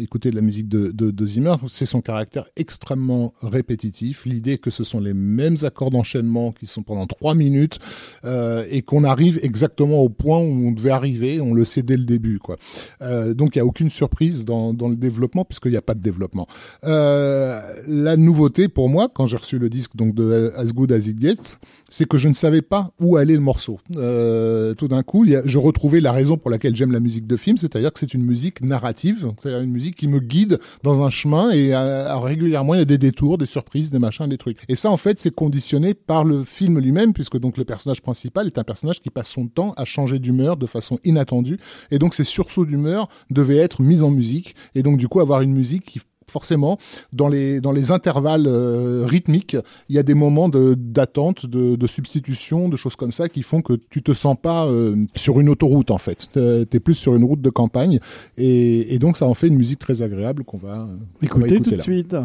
écouter 0.00 0.30
de 0.30 0.36
la 0.36 0.42
musique 0.42 0.68
de 0.68 1.26
Zimmer, 1.26 1.54
c'est 1.68 1.86
son 1.86 2.00
caractère 2.00 2.15
extrêmement 2.56 3.32
répétitif, 3.42 4.24
l'idée 4.26 4.58
que 4.58 4.70
ce 4.70 4.84
sont 4.84 5.00
les 5.00 5.14
mêmes 5.14 5.56
accords 5.62 5.90
d'enchaînement 5.90 6.52
qui 6.52 6.66
sont 6.66 6.82
pendant 6.82 7.06
trois 7.06 7.34
minutes 7.34 7.78
euh, 8.24 8.64
et 8.70 8.82
qu'on 8.82 9.04
arrive 9.04 9.38
exactement 9.42 10.00
au 10.00 10.08
point 10.08 10.38
où 10.38 10.68
on 10.68 10.72
devait 10.72 10.90
arriver, 10.90 11.40
on 11.40 11.54
le 11.54 11.64
sait 11.64 11.82
dès 11.82 11.96
le 11.96 12.04
début 12.04 12.38
quoi. 12.38 12.56
Euh, 13.02 13.34
donc 13.34 13.56
il 13.56 13.58
y 13.58 13.62
a 13.62 13.66
aucune 13.66 13.90
surprise 13.90 14.44
dans, 14.44 14.72
dans 14.74 14.88
le 14.88 14.96
développement 14.96 15.44
puisqu'il 15.44 15.70
n'y 15.72 15.76
a 15.76 15.82
pas 15.82 15.94
de 15.94 16.02
développement. 16.02 16.46
Euh, 16.84 17.58
la 17.88 18.16
nouveauté 18.16 18.68
pour 18.68 18.88
moi 18.88 19.08
quand 19.12 19.26
j'ai 19.26 19.36
reçu 19.36 19.58
le 19.58 19.68
disque 19.68 19.96
donc 19.96 20.14
de 20.14 20.52
As 20.56 20.72
Good 20.72 20.92
As 20.92 21.06
It 21.08 21.20
Gets, 21.20 21.58
c'est 21.88 22.06
que 22.06 22.18
je 22.18 22.28
ne 22.28 22.34
savais 22.34 22.62
pas 22.62 22.90
où 23.00 23.16
allait 23.16 23.34
le 23.34 23.40
morceau. 23.40 23.78
Tout 23.90 24.88
d'un 24.88 25.02
coup, 25.02 25.24
y 25.24 25.36
a- 25.36 25.42
je 25.44 25.58
retrouvais 25.58 26.00
la 26.00 26.12
raison 26.12 26.36
pour 26.36 26.50
laquelle 26.50 26.74
j'aime 26.76 26.92
la 26.92 27.00
musique 27.00 27.26
de 27.26 27.36
film, 27.36 27.56
c'est-à-dire 27.56 27.92
que 27.92 27.98
c'est 27.98 28.14
une 28.14 28.22
musique 28.24 28.60
narrative, 28.60 29.32
c'est-à-dire 29.40 29.60
une 29.62 29.70
musique 29.70 29.96
qui 29.96 30.08
me 30.08 30.20
guide 30.20 30.58
dans 30.82 31.02
un 31.02 31.10
chemin 31.10 31.50
et 31.52 31.72
euh, 32.06 32.18
régulièrement 32.18 32.74
il 32.74 32.78
y 32.78 32.82
a 32.82 32.86
des 32.86 32.98
détours, 32.98 33.38
des 33.38 33.46
surprises, 33.46 33.90
des 33.90 33.98
machins, 33.98 34.28
des 34.28 34.38
trucs. 34.38 34.58
Et 34.68 34.76
ça, 34.76 34.90
en 34.90 34.96
fait, 34.96 35.18
c'est 35.18 35.34
conditionné 35.34 35.94
par 35.94 36.24
le 36.24 36.44
film 36.44 36.78
lui-même, 36.78 37.12
puisque 37.12 37.38
donc 37.38 37.56
le 37.56 37.64
personnage 37.64 38.02
principal 38.02 38.46
est 38.46 38.58
un 38.58 38.64
personnage 38.64 39.00
qui 39.00 39.10
passe 39.10 39.28
son 39.28 39.46
temps 39.46 39.72
à 39.76 39.84
changer 39.84 40.18
d'humeur 40.18 40.56
de 40.56 40.66
façon 40.66 40.98
inattendue, 41.04 41.58
et 41.90 41.98
donc 41.98 42.14
ces 42.14 42.24
sursauts 42.24 42.64
d'humeur 42.64 43.08
devaient 43.30 43.58
être 43.58 43.82
mis 43.82 44.02
en 44.02 44.10
musique, 44.10 44.54
et 44.74 44.82
donc 44.82 44.98
du 44.98 45.08
coup 45.08 45.20
avoir 45.20 45.40
une 45.42 45.52
musique 45.52 45.84
qui 45.84 46.00
forcément, 46.30 46.78
dans 47.12 47.28
les, 47.28 47.60
dans 47.60 47.72
les 47.72 47.92
intervalles 47.92 48.46
euh, 48.46 49.04
rythmiques, 49.06 49.56
il 49.88 49.96
y 49.96 49.98
a 49.98 50.02
des 50.02 50.14
moments 50.14 50.48
d'attente, 50.48 51.46
de, 51.46 51.76
de 51.76 51.86
substitution, 51.86 52.68
de 52.68 52.76
choses 52.76 52.96
comme 52.96 53.12
ça 53.12 53.28
qui 53.28 53.42
font 53.42 53.62
que 53.62 53.74
tu 53.90 54.02
te 54.02 54.12
sens 54.12 54.36
pas 54.40 54.66
euh, 54.66 54.96
sur 55.14 55.40
une 55.40 55.48
autoroute 55.48 55.90
en 55.90 55.98
fait. 55.98 56.28
T'es 56.32 56.66
es 56.72 56.80
plus 56.80 56.94
sur 56.94 57.14
une 57.14 57.24
route 57.24 57.40
de 57.40 57.50
campagne 57.50 58.00
et, 58.36 58.94
et 58.94 58.98
donc 58.98 59.16
ça 59.16 59.26
en 59.26 59.34
fait 59.34 59.48
une 59.48 59.56
musique 59.56 59.78
très 59.78 60.02
agréable 60.02 60.44
qu'on 60.44 60.58
va, 60.58 60.80
euh, 60.80 60.86
va 60.86 60.92
Écoutez 61.22 61.54
écouter 61.54 61.70
tout 61.70 61.76
de 61.76 61.80
suite. 61.80 62.16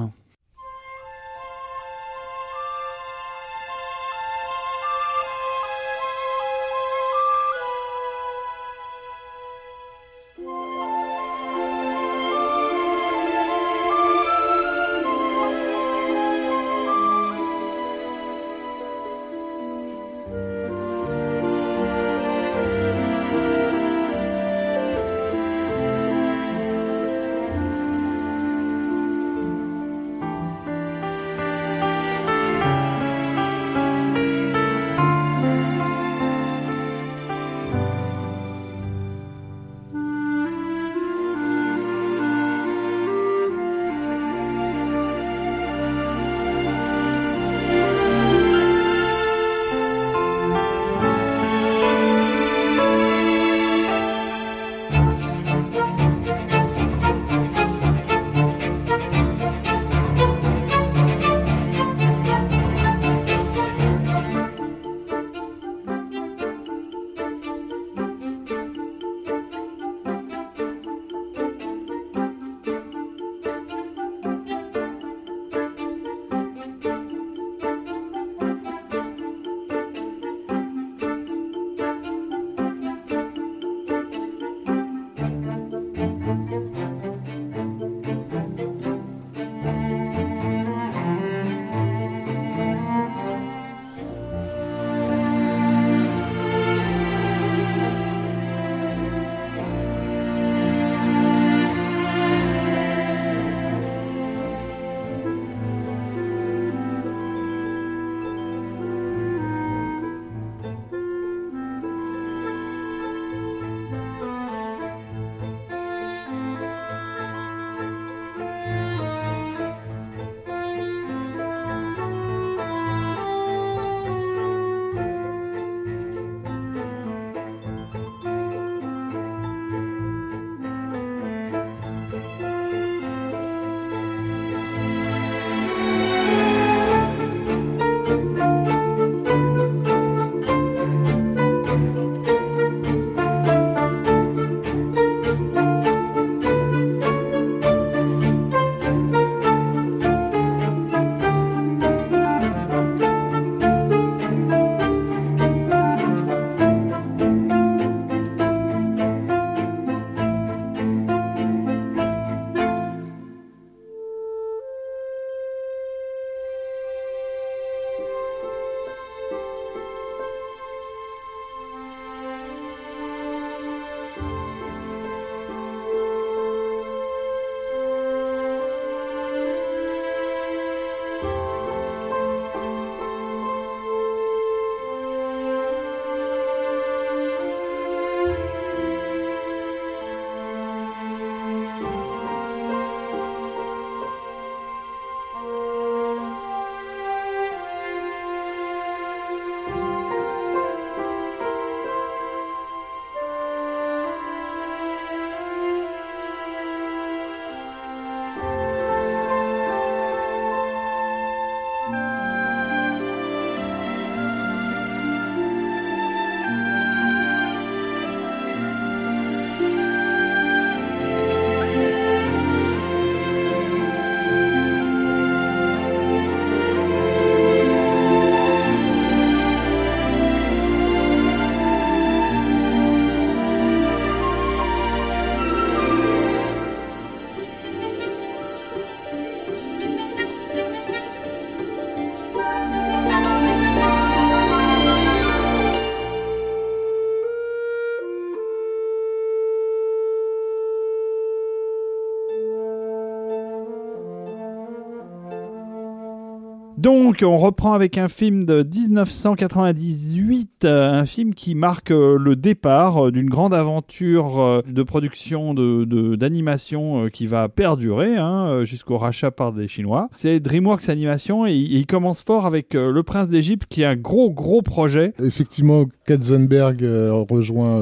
Donc, 257.12 257.24
on 257.24 257.38
reprend 257.38 257.74
avec 257.74 257.98
un 257.98 258.08
film 258.08 258.46
de 258.46 258.64
1998, 258.64 260.20
un 260.63 261.05
film 261.05 261.34
qui 261.34 261.55
marque 261.55 261.91
euh, 261.91 262.18
le 262.19 262.35
départ 262.35 263.07
euh, 263.07 263.11
d'une 263.11 263.30
grande 263.30 263.53
aventure 263.53 264.39
euh, 264.39 264.61
de 264.68 264.84
production 264.84 265.53
de 265.53 265.85
de- 265.85 266.15
d'animation 266.15 267.05
euh, 267.05 267.09
qui 267.09 267.26
va 267.26 267.49
perdurer 267.49 268.18
hein, 268.18 268.63
jusqu'au 268.63 268.97
rachat 268.97 269.31
par 269.31 269.53
des 269.53 269.68
Chinois. 269.68 270.07
C'est 270.11 270.39
DreamWorks 270.39 270.89
Animation 270.89 271.45
et 271.47 271.53
il 271.53 271.72
il 271.81 271.85
commence 271.85 272.22
fort 272.23 272.45
avec 272.45 272.73
Le 272.73 273.01
Prince 273.03 273.27
d'Égypte 273.30 273.63
qui 273.69 273.81
est 273.81 273.85
un 273.85 273.95
gros 273.95 274.30
gros 274.31 274.61
projet. 274.61 275.13
Effectivement, 275.23 275.85
Katzenberg 276.05 276.81
rejoint 277.30 277.81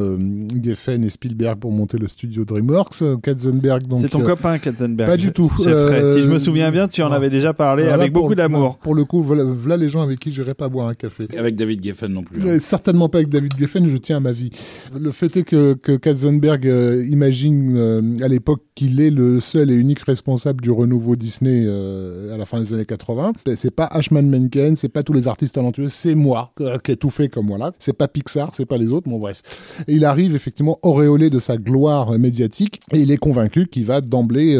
Geffen 0.63 1.03
et 1.03 1.09
Spielberg 1.09 1.59
pour 1.59 1.71
monter 1.71 1.97
le 1.97 2.07
studio 2.07 2.45
DreamWorks. 2.45 3.03
Katzenberg, 3.21 3.87
donc. 3.87 3.99
C'est 4.01 4.09
ton 4.09 4.21
euh, 4.21 4.25
copain 4.25 4.57
Katzenberg. 4.57 5.09
pas 5.09 5.17
du 5.17 5.31
tout. 5.31 5.51
Euh, 5.65 6.15
si 6.15 6.21
je 6.21 6.27
me 6.29 6.39
souviens 6.39 6.71
bien, 6.71 6.87
tu 6.87 7.01
en 7.03 7.11
avais 7.11 7.29
déjà 7.29 7.53
parlé 7.53 7.83
voilà, 7.83 7.95
avec 8.01 8.13
pour- 8.13 8.23
beaucoup 8.23 8.35
d'amour. 8.35 8.77
Pour 8.77 8.95
le 8.95 9.03
coup, 9.05 9.23
voilà, 9.23 9.43
voilà 9.43 9.77
les 9.77 9.89
gens 9.89 10.01
avec 10.01 10.19
qui 10.19 10.31
j'irai 10.31 10.53
pas 10.53 10.69
boire 10.69 10.87
un 10.87 10.93
café. 10.93 11.27
Avec 11.37 11.55
David 11.55 11.83
Geffen 11.83 12.11
non 12.13 12.23
plus. 12.23 12.41
hein. 12.41 12.48
Certainement 12.59 13.09
pas 13.09 13.19
avec 13.19 13.29
David 13.29 13.53
Geffen, 13.59 13.87
je 13.87 13.97
tiens 13.97 14.17
à 14.17 14.19
ma 14.19 14.31
vie. 14.31 14.49
Le 14.97 15.11
fait 15.11 15.37
est 15.37 15.43
que, 15.43 15.73
que 15.73 15.91
Katzenberg 15.95 16.65
euh, 16.65 17.03
imagine 17.09 17.77
euh, 17.77 18.01
à 18.23 18.27
l'époque 18.27 18.61
qu'il 18.75 18.99
est 19.01 19.09
le 19.09 19.39
seul 19.39 19.69
et 19.71 19.75
unique 19.75 19.99
responsable 19.99 20.61
du 20.61 20.71
renouveau 20.71 21.15
Disney 21.15 21.65
euh, 21.65 22.33
à 22.33 22.37
la 22.37 22.45
fin 22.45 22.59
des 22.59 22.73
années 22.73 22.85
80. 22.85 23.33
C'est 23.55 23.71
pas 23.71 23.85
Ashman 23.85 24.27
Menken, 24.27 24.75
c'est 24.75 24.89
pas 24.89 25.03
tous 25.03 25.13
les 25.13 25.27
artistes 25.27 25.55
talentueux, 25.55 25.89
c'est 25.89 26.15
moi 26.15 26.53
qui 26.83 26.91
ai 26.91 26.95
tout 26.95 27.09
fait 27.09 27.29
comme 27.29 27.47
voilà. 27.47 27.71
C'est 27.77 27.93
pas 27.93 28.07
Pixar, 28.07 28.55
c'est 28.55 28.65
pas 28.65 28.77
les 28.77 28.91
autres, 28.91 29.09
bon 29.09 29.19
bref. 29.19 29.83
Et 29.87 29.95
il 29.95 30.05
arrive 30.05 30.35
effectivement 30.35 30.79
auréolé 30.81 31.29
de 31.29 31.39
sa 31.39 31.57
gloire 31.57 32.17
médiatique 32.17 32.79
et 32.93 32.99
il 32.99 33.11
est 33.11 33.17
convaincu 33.17 33.67
qu'il 33.67 33.85
va 33.85 34.01
d'emblée 34.01 34.57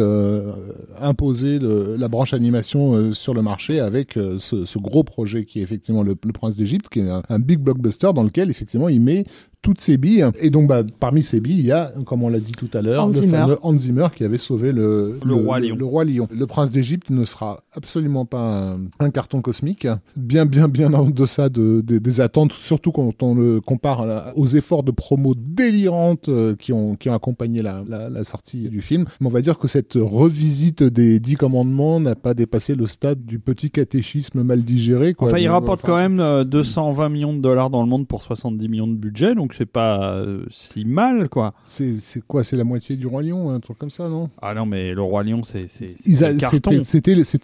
imposer 1.00 1.58
la 1.60 2.08
branche 2.08 2.34
animation 2.34 3.12
sur 3.12 3.34
le 3.34 3.42
marché 3.42 3.80
avec 3.80 4.14
ce, 4.14 4.78
gros 4.78 5.04
projet 5.04 5.44
qui 5.44 5.60
est 5.60 5.62
effectivement 5.62 6.02
le, 6.02 6.14
Prince 6.14 6.56
d'Égypte, 6.56 6.88
qui 6.88 7.00
est 7.00 7.08
un, 7.08 7.22
un 7.28 7.38
big 7.38 7.58
blockbuster 7.58 7.79
dans 8.14 8.22
lequel 8.22 8.50
effectivement 8.50 8.88
il 8.88 9.00
met 9.00 9.24
toutes 9.62 9.80
ses 9.80 9.96
billes. 9.98 10.26
Et 10.40 10.48
donc, 10.50 10.68
bah, 10.68 10.82
parmi 11.00 11.22
ces 11.22 11.40
billes, 11.40 11.58
il 11.58 11.66
y 11.66 11.72
a, 11.72 11.92
comme 12.06 12.22
on 12.22 12.28
l'a 12.28 12.40
dit 12.40 12.52
tout 12.52 12.68
à 12.72 12.80
l'heure, 12.82 13.04
Hans 13.04 13.08
le 13.08 13.12
Zimmer. 13.12 13.38
fameux 13.38 13.56
Hans 13.62 13.76
Zimmer 13.76 14.08
qui 14.16 14.24
avait 14.24 14.38
sauvé 14.38 14.72
le, 14.72 15.18
Le 15.24 15.34
roi 15.34 15.60
lion. 15.60 15.76
Le, 15.76 15.84
roi 15.84 16.04
lion. 16.04 16.28
Le 16.30 16.46
prince 16.46 16.70
d'Égypte 16.70 17.10
ne 17.10 17.24
sera 17.24 17.62
absolument 17.74 18.24
pas 18.24 18.72
un, 18.72 18.80
un 19.00 19.10
carton 19.10 19.42
cosmique. 19.42 19.86
Bien, 20.18 20.46
bien, 20.46 20.68
bien 20.68 20.92
en 20.94 21.04
deçà 21.10 21.48
de, 21.50 21.82
de- 21.82 21.98
des 21.98 22.20
attentes, 22.20 22.52
surtout 22.52 22.90
quand 22.92 23.22
on 23.22 23.34
le 23.34 23.60
compare 23.60 24.32
aux 24.34 24.46
efforts 24.46 24.82
de 24.82 24.90
promo 24.92 25.34
délirantes 25.36 26.28
euh, 26.28 26.56
qui 26.56 26.72
ont, 26.72 26.94
qui 26.96 27.10
ont 27.10 27.14
accompagné 27.14 27.62
la, 27.62 27.82
la, 27.86 28.08
la 28.08 28.24
sortie 28.24 28.68
du 28.70 28.80
film. 28.80 29.04
Mais 29.20 29.26
on 29.26 29.30
va 29.30 29.42
dire 29.42 29.58
que 29.58 29.68
cette 29.68 29.94
revisite 29.94 30.82
des 30.82 31.20
dix 31.20 31.36
commandements 31.36 32.00
n'a 32.00 32.14
pas 32.14 32.34
dépassé 32.34 32.74
le 32.74 32.86
stade 32.86 33.24
du 33.24 33.38
petit 33.38 33.70
catéchisme 33.70 34.42
mal 34.42 34.62
digéré. 34.62 35.14
Quoi. 35.14 35.28
Enfin, 35.28 35.38
il 35.38 35.48
rapporte 35.48 35.80
enfin, 35.84 35.92
quand 35.92 35.98
même 35.98 36.20
euh, 36.20 36.44
220 36.44 37.08
millions 37.10 37.34
de 37.34 37.40
dollars 37.40 37.68
dans 37.70 37.82
le 37.82 37.88
monde 37.88 38.06
pour 38.06 38.22
70 38.22 38.68
millions 38.68 38.86
de 38.88 38.94
budget, 38.94 39.34
donc 39.34 39.49
c'est 39.56 39.66
pas 39.66 40.14
euh, 40.16 40.44
si 40.50 40.84
mal, 40.84 41.28
quoi. 41.28 41.54
C'est 41.64 41.96
quoi 42.26 42.44
C'est 42.44 42.56
la 42.56 42.64
moitié 42.64 42.96
du 42.96 43.06
roi 43.06 43.22
lion, 43.22 43.50
un 43.50 43.60
truc 43.60 43.78
comme 43.78 43.90
ça, 43.90 44.08
non? 44.08 44.30
Ah 44.42 44.54
non, 44.54 44.66
mais 44.66 44.92
le 44.92 45.02
roi 45.02 45.22
lion, 45.24 45.42
c'est. 45.44 45.66
C'était 45.68 45.92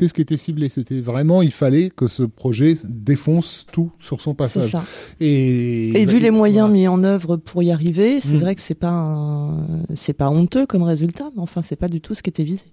ce 0.08 0.12
qui 0.12 0.20
était 0.22 0.36
ciblé. 0.36 0.68
C'était 0.68 1.00
vraiment, 1.00 1.42
il 1.42 1.52
fallait 1.52 1.90
que 1.90 2.08
ce 2.08 2.22
projet 2.22 2.76
défonce 2.84 3.66
tout 3.72 3.90
sur 3.98 4.20
son 4.20 4.34
passage. 4.34 4.70
ça. 4.72 4.84
Et, 5.20 5.88
Et 6.00 6.06
vu 6.06 6.14
les 6.14 6.30
voilà. 6.30 6.32
moyens 6.32 6.70
mis 6.70 6.88
en 6.88 7.02
œuvre 7.04 7.36
pour 7.36 7.62
y 7.62 7.70
arriver, 7.70 8.20
c'est 8.20 8.34
Mm. 8.36 8.40
vrai 8.40 8.54
que 8.54 8.60
c'est 8.60 8.74
pas 8.74 8.90
un- 8.90 9.66
c'est 9.94 10.12
pas 10.12 10.28
honteux 10.30 10.66
comme 10.66 10.82
résultat, 10.82 11.30
mais 11.34 11.42
enfin 11.42 11.62
c'est 11.62 11.76
pas 11.76 11.88
du 11.88 12.00
tout 12.00 12.14
ce 12.14 12.22
qui 12.22 12.30
était 12.30 12.44
visé. 12.44 12.66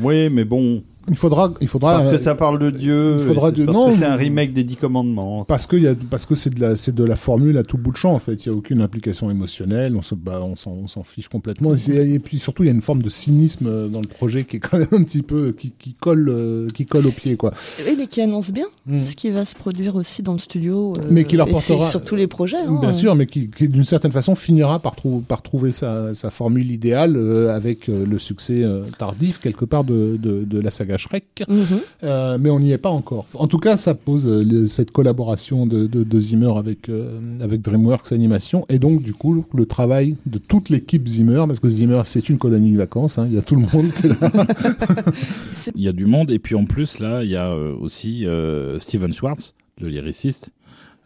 Oui, 0.00 0.28
mais 0.30 0.44
bon, 0.44 0.82
il 1.10 1.16
faudra, 1.16 1.52
il 1.60 1.68
faudra 1.68 1.94
parce 1.94 2.06
euh, 2.08 2.12
que 2.12 2.16
ça 2.16 2.34
parle 2.34 2.58
de 2.58 2.70
Dieu, 2.70 3.16
il 3.20 3.26
faudra 3.26 3.50
parce 3.52 3.62
non, 3.66 3.90
que 3.90 3.96
c'est 3.96 4.04
un 4.04 4.16
remake 4.16 4.52
des 4.52 4.64
Dix 4.64 4.76
Commandements. 4.76 5.44
parce 5.46 5.66
que 5.66 5.76
il 5.76 5.82
y 5.82 5.86
a, 5.88 5.94
parce 6.10 6.24
que 6.26 6.34
c'est 6.34 6.50
de 6.54 6.60
la, 6.60 6.76
c'est 6.76 6.94
de 6.94 7.04
la 7.04 7.16
formule 7.16 7.58
à 7.58 7.62
tout 7.62 7.76
bout 7.78 7.92
de 7.92 7.96
champ 7.96 8.12
en 8.12 8.18
fait. 8.18 8.44
Il 8.44 8.48
y 8.48 8.52
a 8.52 8.54
aucune 8.54 8.80
implication 8.80 9.30
émotionnelle. 9.30 9.96
On 9.96 10.02
se, 10.02 10.14
bah, 10.14 10.40
on 10.42 10.56
s'en, 10.56 10.70
on 10.72 10.86
s'en 10.86 11.02
fiche 11.02 11.28
complètement. 11.28 11.74
Et, 11.74 12.18
puis 12.18 12.38
surtout, 12.38 12.62
il 12.62 12.66
y 12.66 12.70
a 12.70 12.72
une 12.74 12.82
forme 12.82 13.02
de 13.02 13.08
cynisme 13.08 13.66
euh, 13.66 13.88
dans 13.88 14.00
le 14.00 14.08
projet 14.08 14.44
qui 14.44 14.56
est 14.56 14.60
quand 14.60 14.78
même 14.78 14.88
un 14.92 15.02
petit 15.02 15.22
peu, 15.22 15.52
qui, 15.52 15.72
qui 15.78 15.94
colle, 15.94 16.28
euh, 16.28 16.68
qui 16.72 16.86
colle 16.86 17.06
au 17.06 17.10
pied 17.12 17.36
quoi. 17.36 17.52
Oui, 17.86 17.94
mais 17.98 18.06
qui 18.06 18.20
annonce 18.20 18.50
bien 18.50 18.66
Mm. 18.86 18.98
ce 18.98 19.16
qui 19.16 19.30
va 19.30 19.46
se 19.46 19.54
produire 19.54 19.96
aussi 19.96 20.22
dans 20.22 20.32
le 20.34 20.38
studio. 20.38 20.92
euh, 20.98 21.06
Mais 21.10 21.24
qui 21.24 21.38
leur 21.38 21.48
portera- 21.48 21.88
sur 21.88 22.04
tous 22.04 22.16
les 22.16 22.26
projets. 22.26 22.58
hein. 22.58 22.78
Bien 22.82 22.92
sûr, 22.92 23.14
mais 23.14 23.24
qui, 23.24 23.48
qui, 23.48 23.66
d'une 23.66 23.82
certaine 23.84 24.12
façon 24.12 24.34
finira 24.34 24.78
par, 24.78 24.94
trou- 24.94 25.24
par 25.26 25.40
trouver 25.40 25.72
sa, 25.72 26.12
sa 26.12 26.28
formule 26.28 26.70
idéale 26.70 27.16
euh, 27.16 27.54
avec 27.56 27.88
euh, 27.88 28.04
le 28.04 28.18
succès 28.18 28.62
euh, 28.62 28.80
tardif 28.98 29.40
quelque 29.40 29.64
part 29.64 29.84
de, 29.84 30.18
de, 30.18 30.44
de 30.44 30.60
la 30.60 30.70
saga 30.70 30.93
Shrek. 30.98 31.44
Mhm. 31.48 31.64
Euh, 32.02 32.38
mais 32.38 32.50
on 32.50 32.60
n'y 32.60 32.72
est 32.72 32.78
pas 32.78 32.90
encore. 32.90 33.26
En 33.34 33.46
tout 33.46 33.58
cas, 33.58 33.76
ça 33.76 33.94
pose 33.94 34.26
euh, 34.26 34.66
cette 34.66 34.90
collaboration 34.90 35.66
de, 35.66 35.86
de, 35.86 36.04
de 36.04 36.20
Zimmer 36.20 36.52
avec, 36.56 36.88
euh, 36.88 37.18
avec 37.40 37.60
DreamWorks 37.60 38.12
Animation 38.12 38.64
et 38.68 38.78
donc 38.78 39.02
du 39.02 39.12
coup 39.12 39.44
le 39.54 39.66
travail 39.66 40.16
de 40.26 40.38
toute 40.38 40.68
l'équipe 40.68 41.06
Zimmer, 41.06 41.44
parce 41.46 41.60
que 41.60 41.68
Zimmer 41.68 42.02
c'est 42.04 42.28
une 42.28 42.38
colonie 42.38 42.72
de 42.72 42.78
vacances, 42.78 43.18
hein, 43.18 43.26
il 43.28 43.34
y 43.34 43.38
a 43.38 43.42
tout 43.42 43.56
le 43.56 43.62
monde 43.62 43.92
qui 43.92 44.06
est 44.06 44.20
là. 44.20 44.30
Il 45.74 45.82
y 45.82 45.88
a 45.88 45.92
du 45.92 46.04
monde 46.04 46.30
et 46.30 46.38
puis 46.38 46.54
en 46.54 46.66
plus 46.66 46.98
là 46.98 47.24
il 47.24 47.30
y 47.30 47.36
a 47.36 47.54
aussi 47.54 48.26
euh, 48.26 48.78
Steven 48.78 49.12
Schwartz, 49.12 49.54
le 49.80 49.88
lyriciste, 49.88 50.52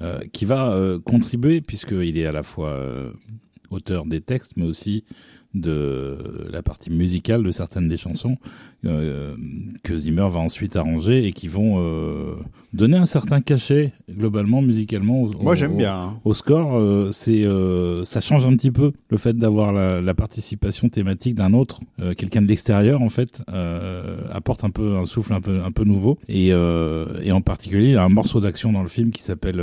euh, 0.00 0.20
qui 0.32 0.44
va 0.44 0.70
euh, 0.70 1.00
contribuer 1.00 1.60
puisqu'il 1.60 2.18
est 2.18 2.26
à 2.26 2.30
la 2.30 2.44
fois 2.44 2.68
euh, 2.68 3.10
auteur 3.68 4.06
des 4.06 4.20
textes 4.20 4.52
mais 4.56 4.64
aussi 4.64 5.02
de 5.54 6.46
la 6.52 6.62
partie 6.62 6.90
musicale 6.90 7.42
de 7.42 7.50
certaines 7.50 7.88
des 7.88 7.96
chansons 7.96 8.36
euh, 8.86 9.34
que 9.82 9.96
Zimmer 9.98 10.26
va 10.30 10.38
ensuite 10.38 10.76
arranger 10.76 11.26
et 11.26 11.32
qui 11.32 11.48
vont 11.48 11.76
euh, 11.78 12.34
donner 12.72 12.96
un 12.96 13.06
certain 13.06 13.40
cachet 13.40 13.92
globalement 14.08 14.62
musicalement. 14.62 15.22
au- 15.22 15.32
Moi, 15.42 15.56
j'aime 15.56 15.76
bien. 15.76 15.94
hein. 15.98 16.14
au 16.24 16.32
score, 16.32 16.76
euh, 16.76 17.10
c'est 17.10 17.44
ça 18.04 18.20
change 18.20 18.44
un 18.46 18.54
petit 18.56 18.70
peu 18.70 18.92
le 19.10 19.16
fait 19.16 19.36
d'avoir 19.36 19.72
la, 19.72 20.00
la 20.00 20.14
participation 20.14 20.88
thématique 20.88 21.34
d'un 21.34 21.52
autre, 21.54 21.80
quelqu'un 22.16 22.42
de 22.42 22.46
l'extérieur 22.46 23.02
en 23.02 23.08
fait, 23.08 23.42
apporte 24.32 24.62
un 24.64 24.70
peu 24.70 24.96
un 24.96 25.04
souffle 25.06 25.32
un 25.32 25.40
peu 25.40 25.60
un 25.62 25.72
peu 25.72 25.84
nouveau 25.84 26.18
et, 26.28 26.48
et 26.48 27.32
en 27.32 27.40
particulier 27.40 27.86
il 27.88 27.92
y 27.92 27.96
a 27.96 28.04
un 28.04 28.08
morceau 28.08 28.40
d'action 28.40 28.72
dans 28.72 28.82
le 28.82 28.88
film 28.88 29.10
qui 29.10 29.22
s'appelle 29.22 29.60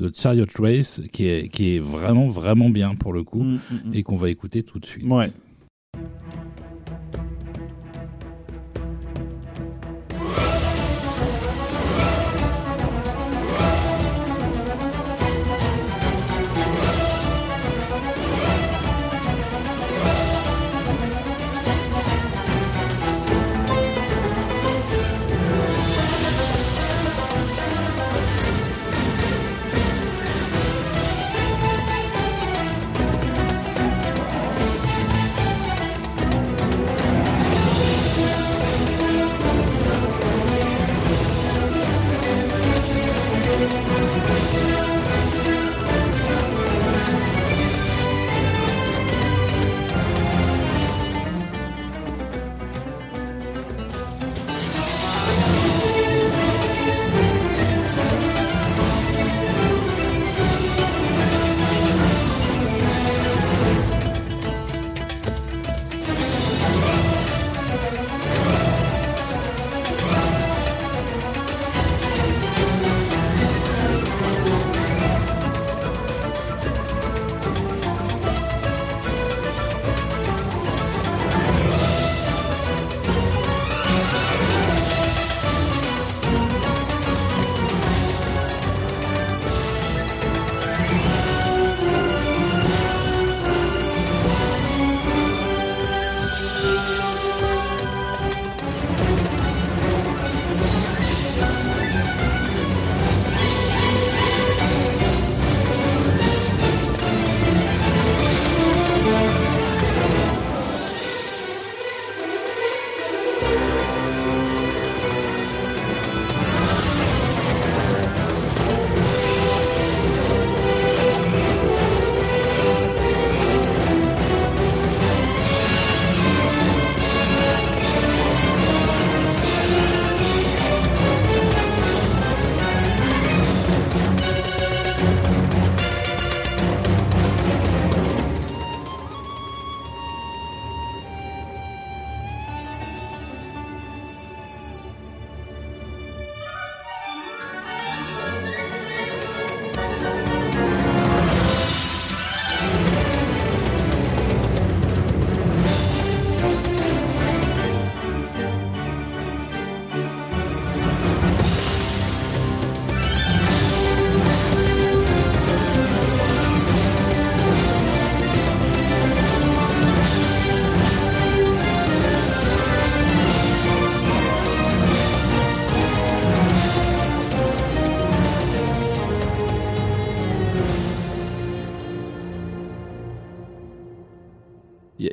The 0.00 0.14
Chariot 0.14 0.46
Race 0.58 1.02
qui 1.12 1.26
est 1.28 1.48
qui 1.48 1.76
est 1.76 1.78
vraiment 1.78 2.28
vraiment 2.28 2.70
bien 2.70 2.94
pour 2.94 3.12
le 3.12 3.22
coup 3.22 3.42
Mm, 3.42 3.54
mm, 3.54 3.58
mm. 3.90 3.94
et 3.94 4.02
qu'on 4.02 4.16
va 4.16 4.28
écouter 4.30 4.62
tout 4.62 4.78
de 4.78 4.86
suite. 4.86 5.08
Ouais. 5.08 5.26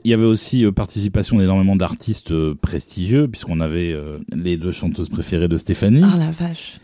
Il 0.09 0.13
y 0.13 0.15
avait 0.15 0.25
aussi 0.25 0.65
euh, 0.65 0.71
participation 0.71 1.37
d'énormément 1.37 1.75
d'artistes 1.75 2.31
euh, 2.31 2.55
prestigieux, 2.59 3.27
puisqu'on 3.27 3.59
avait 3.59 3.91
euh, 3.93 4.17
les 4.33 4.57
deux 4.57 4.71
chanteuses 4.71 5.07
préférées 5.07 5.47
de 5.47 5.55
Stéphanie. 5.55 6.01
Ah 6.03 6.17
la 6.17 6.31
vache. 6.31 6.79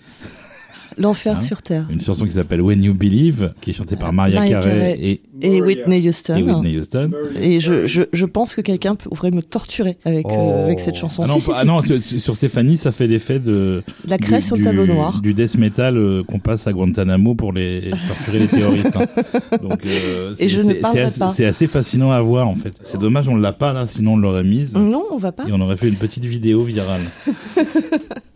L'enfer 0.98 1.38
Hein 1.38 1.42
sur 1.42 1.62
Terre. 1.62 1.86
Une 1.90 2.00
chanson 2.02 2.26
qui 2.26 2.32
s'appelle 2.32 2.62
When 2.62 2.84
You 2.84 2.94
Believe, 2.94 3.54
qui 3.62 3.72
est 3.72 3.74
chantée 3.74 3.96
par 3.96 4.14
Maria, 4.14 4.40
Maria 4.42 4.62
Carey 4.62 4.98
et, 5.00 5.22
Et 5.42 5.62
Whitney 5.62 6.08
Houston. 6.08 6.36
et 6.38 6.44
Whitney 6.44 6.78
Houston. 6.78 7.12
Et 7.42 7.60
je, 7.60 7.86
je, 7.88 8.04
je 8.14 8.26
pense 8.26 8.56
que 8.56 8.62
quelqu'un 8.62 8.96
pourrait 8.96 9.32
me 9.32 9.42
torturer 9.42 9.98
avec, 10.06 10.26
euh, 10.26 10.30
Oh. 10.36 10.64
avec 10.64 10.80
cette 10.80 10.96
chanson. 10.96 11.24
Ah 11.24 11.28
non, 11.28 11.34
Si, 11.36 11.42
si, 11.42 11.48
pas- 11.52 11.58
ah 11.58 11.62
si. 11.62 11.68
non, 11.68 11.82
sur, 11.82 12.02
sur 12.02 12.36
Stéphanie, 12.36 12.78
ça 12.78 12.92
fait 12.92 13.08
l'effet 13.08 13.40
de 13.40 13.84
La 14.08 14.18
craie 14.18 14.42
sur 14.42 14.56
le 14.56 14.64
tableau 14.64 14.86
noir. 14.86 15.22
du 15.22 15.34
death 15.34 15.58
metal 15.58 15.98
euh, 15.98 16.24
qu'on 16.24 16.40
passe 16.40 16.68
à 16.68 16.74
Guantanamo 16.74 17.36
pour 17.36 17.52
les 17.54 17.92
torturer 18.08 18.40
les 18.40 18.48
terroristes. 18.48 18.96
hein. 18.96 19.06
Donc, 19.62 19.86
euh, 19.86 20.34
c'est- 20.34 20.46
Et 20.46 20.48
je 20.50 20.62
ne 20.62 20.74
assez, 20.84 21.20
pas. 21.20 21.30
c'est 21.30 21.46
assez 21.46 21.68
fascinant 21.68 22.12
à 22.12 22.22
voir 22.22 22.48
en 22.48 22.56
fait. 22.56 22.74
C'est 22.82 23.00
dommage, 23.00 23.28
on 23.30 23.36
l'a 23.36 23.54
pas 23.54 23.74
là, 23.74 23.88
sinon 23.88 24.14
on 24.14 24.18
l'aurait 24.18 24.44
mise. 24.44 24.74
Non, 24.76 25.04
on 25.12 25.18
va 25.18 25.32
pas. 25.32 25.44
Et 25.48 25.52
on 25.52 25.60
aurait 25.62 25.78
fait 25.78 25.88
une 25.90 25.96
petite 25.96 26.26
vidéo 26.26 26.64
virale. 26.64 27.02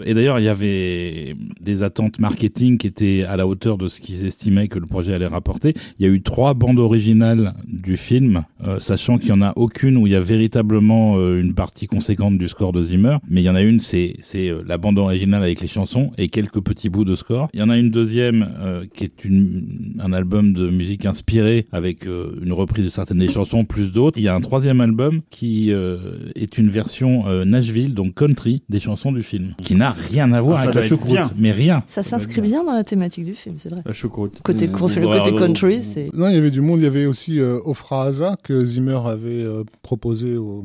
Et 0.06 0.14
d'ailleurs, 0.14 0.40
il 0.40 0.46
y 0.46 0.50
avait 0.50 1.36
des 1.60 1.84
attentes 1.84 2.20
marketing 2.20 2.78
qui 2.78 2.88
étaient 2.88 3.26
à 3.28 3.38
la 3.38 3.48
hauteur 3.48 3.78
de 3.78 3.88
ce 3.88 4.00
qu'ils 4.00 4.26
estimaient 4.26 4.68
que 4.68 4.80
le 4.80 4.86
projet 4.86 5.14
allait 5.14 5.28
rapporter. 5.28 5.74
Il 6.00 6.06
y 6.06 6.10
a 6.10 6.12
eu 6.12 6.22
trois 6.22 6.54
bandes 6.54 6.80
originales 6.80 7.54
du 7.68 7.98
film, 7.98 8.44
euh, 8.66 8.80
sachant 8.80 9.18
qu'il 9.18 9.30
y 9.30 9.34
en 9.34 9.42
a 9.42 9.54
aucune 9.56 9.98
où 9.98 10.08
il 10.08 10.14
y 10.14 10.16
a 10.16 10.22
véritablement 10.22 11.18
euh, 11.18 11.42
une 11.42 11.54
partie 11.54 11.88
conséquente 11.88 12.38
du 12.38 12.48
score 12.48 12.72
de 12.72 12.82
Zimmer. 12.82 13.18
Mais 13.30 13.42
il 13.42 13.46
y 13.46 13.50
en 13.50 13.56
a 13.56 13.62
une, 13.62 13.80
c'est 13.80 14.14
c'est 14.22 14.50
euh, 14.50 14.64
la 14.66 14.78
bande 14.78 14.98
originale 14.98 15.44
avec 15.44 15.62
les 15.62 15.68
chansons 15.68 16.12
et 16.18 16.30
quelques 16.30 16.62
petits 16.62 16.90
bouts 16.90 17.06
de 17.06 17.16
score. 17.16 17.50
Il 17.54 17.60
y 17.60 17.64
en 17.64 17.70
a 17.70 17.78
une 17.78 17.90
deuxième 17.90 18.48
euh, 18.60 18.86
qui 18.94 19.04
est 19.04 19.26
une, 19.26 19.96
un 20.00 20.14
album 20.14 20.54
de 20.54 20.70
musique 20.70 21.06
inspirée 21.06 21.68
avec 21.72 22.06
euh, 22.06 22.40
une 22.44 22.54
reprise 22.54 22.86
de 22.86 22.90
certaines 22.90 23.20
des 23.20 23.32
chansons 23.32 23.66
plus 23.66 23.92
d'autres. 23.92 24.18
Il 24.18 24.24
y 24.24 24.28
a 24.28 24.36
un 24.36 24.42
troisième 24.42 24.82
album 24.82 25.22
qui 25.30 25.72
est 25.72 26.58
une 26.58 26.70
version 26.70 27.24
Nashville, 27.46 27.94
donc 27.94 28.16
country, 28.16 28.62
des 28.70 28.80
chansons 28.80 29.12
du 29.12 29.24
film, 29.24 29.54
rien 29.91 30.32
à 30.34 30.41
voir 30.41 30.57
Ça 30.57 30.64
avec 30.64 30.76
la 30.76 30.84
choucroute, 30.84 31.11
bien. 31.11 31.32
mais 31.38 31.52
rien. 31.52 31.84
Ça 31.88 32.03
s'inscrit 32.03 32.41
bien 32.41 32.64
dans 32.64 32.74
la 32.74 32.84
thématique 32.84 33.26
du 33.26 33.36
film, 33.36 33.56
c'est 33.57 33.70
vrai. 33.70 33.82
La 33.86 33.94
choucroute. 33.94 34.40
Côté, 34.44 34.68
Mmh. 34.68 34.72
le 35.02 35.07
côté 35.20 35.36
country, 35.36 35.84
c'est. 35.84 36.10
Non, 36.14 36.28
il 36.30 36.36
y 36.36 36.38
avait 36.38 36.52
du 36.52 36.61
monde. 36.61 36.80
Il 36.80 36.84
y 36.84 36.88
avait 36.88 37.06
aussi 37.06 37.40
euh, 37.40 37.60
Ofra 37.66 38.06
Haza 38.06 38.36
que 38.44 38.64
Zimmer 38.66 38.99
avait 39.06 39.44
euh, 39.44 39.64
proposé 39.82 40.36
au, 40.38 40.64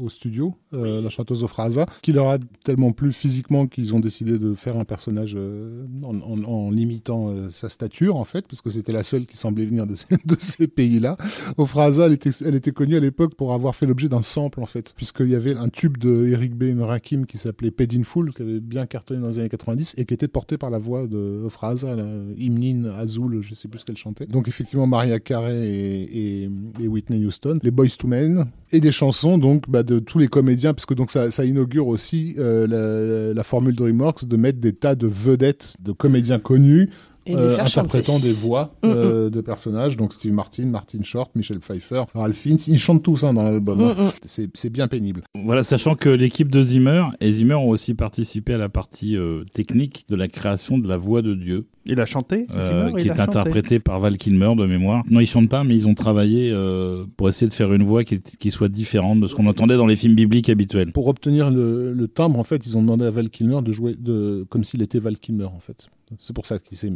au 0.00 0.08
studio, 0.08 0.54
euh, 0.72 1.00
la 1.00 1.08
chanteuse 1.10 1.42
Ofra 1.44 1.64
Haza, 1.64 1.86
qui 2.02 2.12
leur 2.12 2.28
a 2.30 2.38
tellement 2.64 2.92
plu 2.92 3.12
physiquement 3.12 3.66
qu'ils 3.66 3.94
ont 3.94 4.00
décidé 4.00 4.38
de 4.38 4.54
faire 4.54 4.76
un 4.78 4.84
personnage 4.84 5.34
euh, 5.36 5.86
en, 6.02 6.16
en- 6.20 6.44
en 6.44 6.70
limitant 6.70 7.28
euh, 7.28 7.48
sa 7.50 7.68
stature, 7.68 8.16
en 8.16 8.24
fait, 8.24 8.46
parce 8.48 8.60
que 8.62 8.70
c'était 8.70 8.92
la 8.92 9.02
seule 9.02 9.26
qui 9.26 9.36
semblait 9.36 9.66
venir 9.66 9.86
de 9.86 9.94
ces, 9.94 10.06
de 10.24 10.36
ces 10.38 10.66
pays-là. 10.66 11.16
Ofra 11.56 11.84
Haza, 11.84 12.06
elle 12.06 12.12
était, 12.12 12.30
elle 12.44 12.54
était 12.54 12.72
connue 12.72 12.96
à 12.96 13.00
l'époque 13.00 13.34
pour 13.34 13.52
avoir 13.52 13.74
fait 13.74 13.86
l'objet 13.86 14.08
d'un 14.08 14.22
sample, 14.22 14.60
en 14.60 14.66
fait, 14.66 14.92
puisqu'il 14.96 15.28
y 15.28 15.34
avait 15.34 15.54
un 15.56 15.68
tube 15.68 15.96
de 15.98 16.26
Eric 16.28 16.54
B. 16.54 16.78
Rakim 16.80 17.26
qui 17.26 17.38
s'appelait 17.38 17.70
Paid 17.70 17.94
in 17.98 18.02
Full, 18.04 18.32
qui 18.34 18.42
avait 18.42 18.60
bien 18.66 18.86
cartonné 18.86 19.20
dans 19.20 19.28
les 19.28 19.38
années 19.38 19.48
90 19.48 19.94
et 19.96 20.04
qui 20.04 20.14
était 20.14 20.28
porté 20.28 20.58
par 20.58 20.70
la 20.70 20.78
voix 20.78 21.06
de 21.06 21.46
la 21.84 22.04
Hymnine 22.36 22.92
Azul, 22.96 23.40
je 23.40 23.54
sais 23.54 23.68
plus 23.68 23.80
ce 23.80 23.84
qu'elle 23.84 23.96
chantait. 23.96 24.26
Donc 24.26 24.48
effectivement, 24.48 24.86
Maria 24.86 25.18
Carey 25.20 25.68
et, 25.68 26.48
Whitney 26.80 27.24
Houston, 27.24 27.58
les 27.62 27.70
Boys 27.70 27.88
to 27.98 28.08
Men, 28.08 28.46
et 28.72 28.80
des 28.80 28.90
chansons 28.90 29.38
donc 29.38 29.68
bah, 29.68 29.82
de 29.82 29.98
tous 29.98 30.18
les 30.18 30.28
comédiens, 30.28 30.74
puisque 30.74 30.94
donc 30.94 31.10
ça, 31.10 31.44
inaugure 31.44 31.86
aussi 31.86 32.34
euh, 32.38 32.66
la, 32.66 33.34
la 33.34 33.42
formule 33.44 33.74
DreamWorks 33.74 34.26
de 34.26 34.36
mettre 34.36 34.58
des 34.58 34.72
tas 34.72 34.94
de 34.94 35.06
vedettes, 35.06 35.74
de 35.80 35.92
comédiens 35.92 36.38
connus 36.38 36.90
euh, 37.34 37.58
interprétant 37.58 38.14
chanter. 38.14 38.28
des 38.28 38.32
voix 38.32 38.74
euh, 38.84 39.30
de 39.30 39.40
personnages, 39.40 39.96
donc 39.96 40.12
Steve 40.12 40.32
Martin, 40.32 40.66
Martin 40.66 41.02
Short, 41.02 41.30
Michel 41.34 41.60
Pfeiffer, 41.60 42.04
Ralph 42.14 42.36
Fiennes, 42.36 42.58
ils 42.68 42.78
chantent 42.78 43.02
tous 43.02 43.24
hein, 43.24 43.34
dans 43.34 43.42
l'album. 43.42 43.78
Mm, 43.78 44.04
mm. 44.04 44.10
C'est 44.24 44.50
c'est 44.54 44.70
bien 44.70 44.88
pénible. 44.88 45.22
Voilà, 45.44 45.62
sachant 45.62 45.94
que 45.94 46.08
l'équipe 46.08 46.50
de 46.50 46.62
Zimmer 46.62 47.04
et 47.20 47.32
Zimmer 47.32 47.54
ont 47.54 47.68
aussi 47.68 47.94
participé 47.94 48.54
à 48.54 48.58
la 48.58 48.68
partie 48.68 49.16
euh, 49.16 49.44
technique 49.52 50.04
de 50.08 50.16
la 50.16 50.28
création 50.28 50.78
de 50.78 50.88
la 50.88 50.96
voix 50.96 51.22
de 51.22 51.34
Dieu, 51.34 51.66
Il 51.84 52.00
a 52.00 52.06
chanté 52.06 52.46
euh, 52.50 52.88
Zimmer, 52.88 53.00
qui 53.00 53.08
est 53.08 53.16
chanté. 53.16 53.22
interprétée 53.22 53.78
par 53.78 54.00
Val 54.00 54.16
Kilmer 54.16 54.54
de 54.56 54.66
mémoire. 54.66 55.02
Non, 55.10 55.20
ils 55.20 55.26
chantent 55.26 55.48
pas, 55.48 55.64
mais 55.64 55.74
ils 55.74 55.88
ont 55.88 55.94
travaillé 55.94 56.50
euh, 56.52 57.04
pour 57.16 57.28
essayer 57.28 57.48
de 57.48 57.54
faire 57.54 57.72
une 57.72 57.82
voix 57.82 58.04
qui, 58.04 58.50
soit 58.50 58.68
différente 58.68 59.20
de 59.20 59.26
ce 59.26 59.34
qu'on 59.34 59.46
entendait 59.46 59.76
dans 59.76 59.86
les 59.86 59.96
films 59.96 60.14
bibliques 60.14 60.48
habituels. 60.48 60.92
Pour 60.92 61.08
obtenir 61.08 61.50
le, 61.50 61.92
le 61.92 62.08
timbre, 62.08 62.38
en 62.38 62.44
fait, 62.44 62.66
ils 62.66 62.76
ont 62.76 62.82
demandé 62.82 63.04
à 63.04 63.10
Val 63.10 63.30
Kilmer 63.30 63.60
de 63.62 63.72
jouer 63.72 63.94
de, 63.98 64.46
comme 64.48 64.64
s'il 64.64 64.82
était 64.82 64.98
Val 64.98 65.18
Kilmer, 65.18 65.44
en 65.44 65.60
fait. 65.60 65.88
C'est 66.18 66.34
pour 66.34 66.46
ça 66.46 66.58
qu'il 66.58 66.76
s'est 66.76 66.90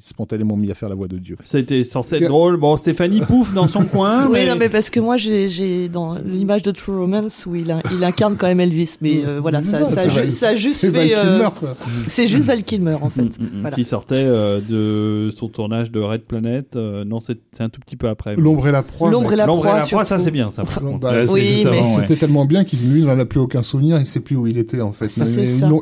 spontanément 0.00 0.56
mis 0.56 0.70
à 0.70 0.74
faire 0.74 0.88
la 0.88 0.94
voix 0.94 1.08
de 1.08 1.18
Dieu. 1.18 1.36
Ça 1.44 1.58
a 1.58 1.60
été 1.60 1.84
censé 1.84 2.16
être 2.16 2.28
drôle. 2.28 2.56
Bon, 2.56 2.76
Stéphanie 2.76 3.20
pouffe 3.20 3.54
dans 3.54 3.68
son 3.68 3.84
coin. 3.84 4.26
Oui, 4.26 4.32
mais... 4.32 4.48
non, 4.48 4.56
mais 4.58 4.68
parce 4.68 4.90
que 4.90 5.00
moi, 5.00 5.16
j'ai, 5.16 5.88
dans 5.88 6.14
l'image 6.24 6.62
de 6.62 6.70
True 6.70 6.96
Romance 6.98 7.44
où 7.46 7.54
il, 7.54 7.70
a- 7.70 7.80
il 7.96 8.02
incarne 8.04 8.36
quand 8.36 8.46
même 8.46 8.60
Elvis, 8.60 8.96
mais 9.00 9.22
euh, 9.26 9.40
voilà, 9.40 9.62
ça, 9.62 9.84
ça, 9.84 10.00
a 10.00 10.04
c'est 10.04 10.10
ju- 10.24 10.30
ça 10.30 10.54
juste 10.54 10.76
c'est 10.76 10.88
Val 10.90 11.06
fait. 11.06 11.14
euh, 11.16 11.22
Kilmer, 11.38 11.48
quoi. 11.58 11.74
c'est 12.08 12.26
juste 12.26 12.46
Val 12.46 12.62
Kilmer 12.64 12.96
en 13.00 13.10
fait. 13.10 13.22
Mm, 13.22 13.24
mm, 13.24 13.44
mm, 13.44 13.60
Voilà. 13.60 13.76
Qui 13.76 13.84
sortait 13.84 14.14
euh, 14.16 14.60
de 14.68 15.30
son 15.36 15.48
tournage 15.48 15.90
de 15.90 16.00
Red 16.00 16.22
Planet. 16.22 16.76
Euh, 16.76 17.04
non, 17.04 17.20
c'est 17.20 17.38
un 17.60 17.68
tout 17.68 17.80
petit 17.80 17.96
peu 17.96 18.08
après. 18.08 18.36
L'ombre 18.36 18.68
et 18.68 18.72
la 18.72 18.82
proie. 18.82 19.10
L'ombre 19.10 19.32
et 19.32 19.36
la 19.36 19.46
L'ombre 19.46 19.64
et 19.66 19.68
proie, 19.68 19.78
la 19.80 19.86
proie, 19.86 20.04
ça 20.04 20.18
c'est 20.18 20.30
bien. 20.30 20.50
Ça, 20.50 20.62
Bah, 20.64 20.70
bah, 21.00 21.12
Oui, 21.30 21.64
ouais. 21.66 21.82
C'était 22.00 22.16
tellement 22.16 22.44
bien 22.44 22.64
qu'il 22.64 23.04
n'en 23.04 23.18
a 23.18 23.24
plus 23.24 23.40
aucun 23.40 23.62
souvenir, 23.62 23.98
il 23.98 24.06
sait 24.06 24.20
plus 24.20 24.36
où 24.36 24.46
il 24.46 24.58
était 24.58 24.80
en 24.80 24.92
fait. 24.92 25.08
Ça. 25.08 25.24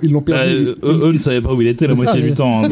ils 0.02 0.12
l'ont- 0.12 0.20
Bah, 0.20 0.32
perdu. 0.44 0.68
euh, 0.82 1.08
eux, 1.08 1.12
ne 1.12 1.18
savaient 1.18 1.40
pas 1.40 1.52
où 1.54 1.62
il 1.62 1.68
était 1.68 1.86
la 1.86 1.94
moitié 1.94 2.20
ça, 2.20 2.26
du 2.26 2.34
temps. 2.34 2.62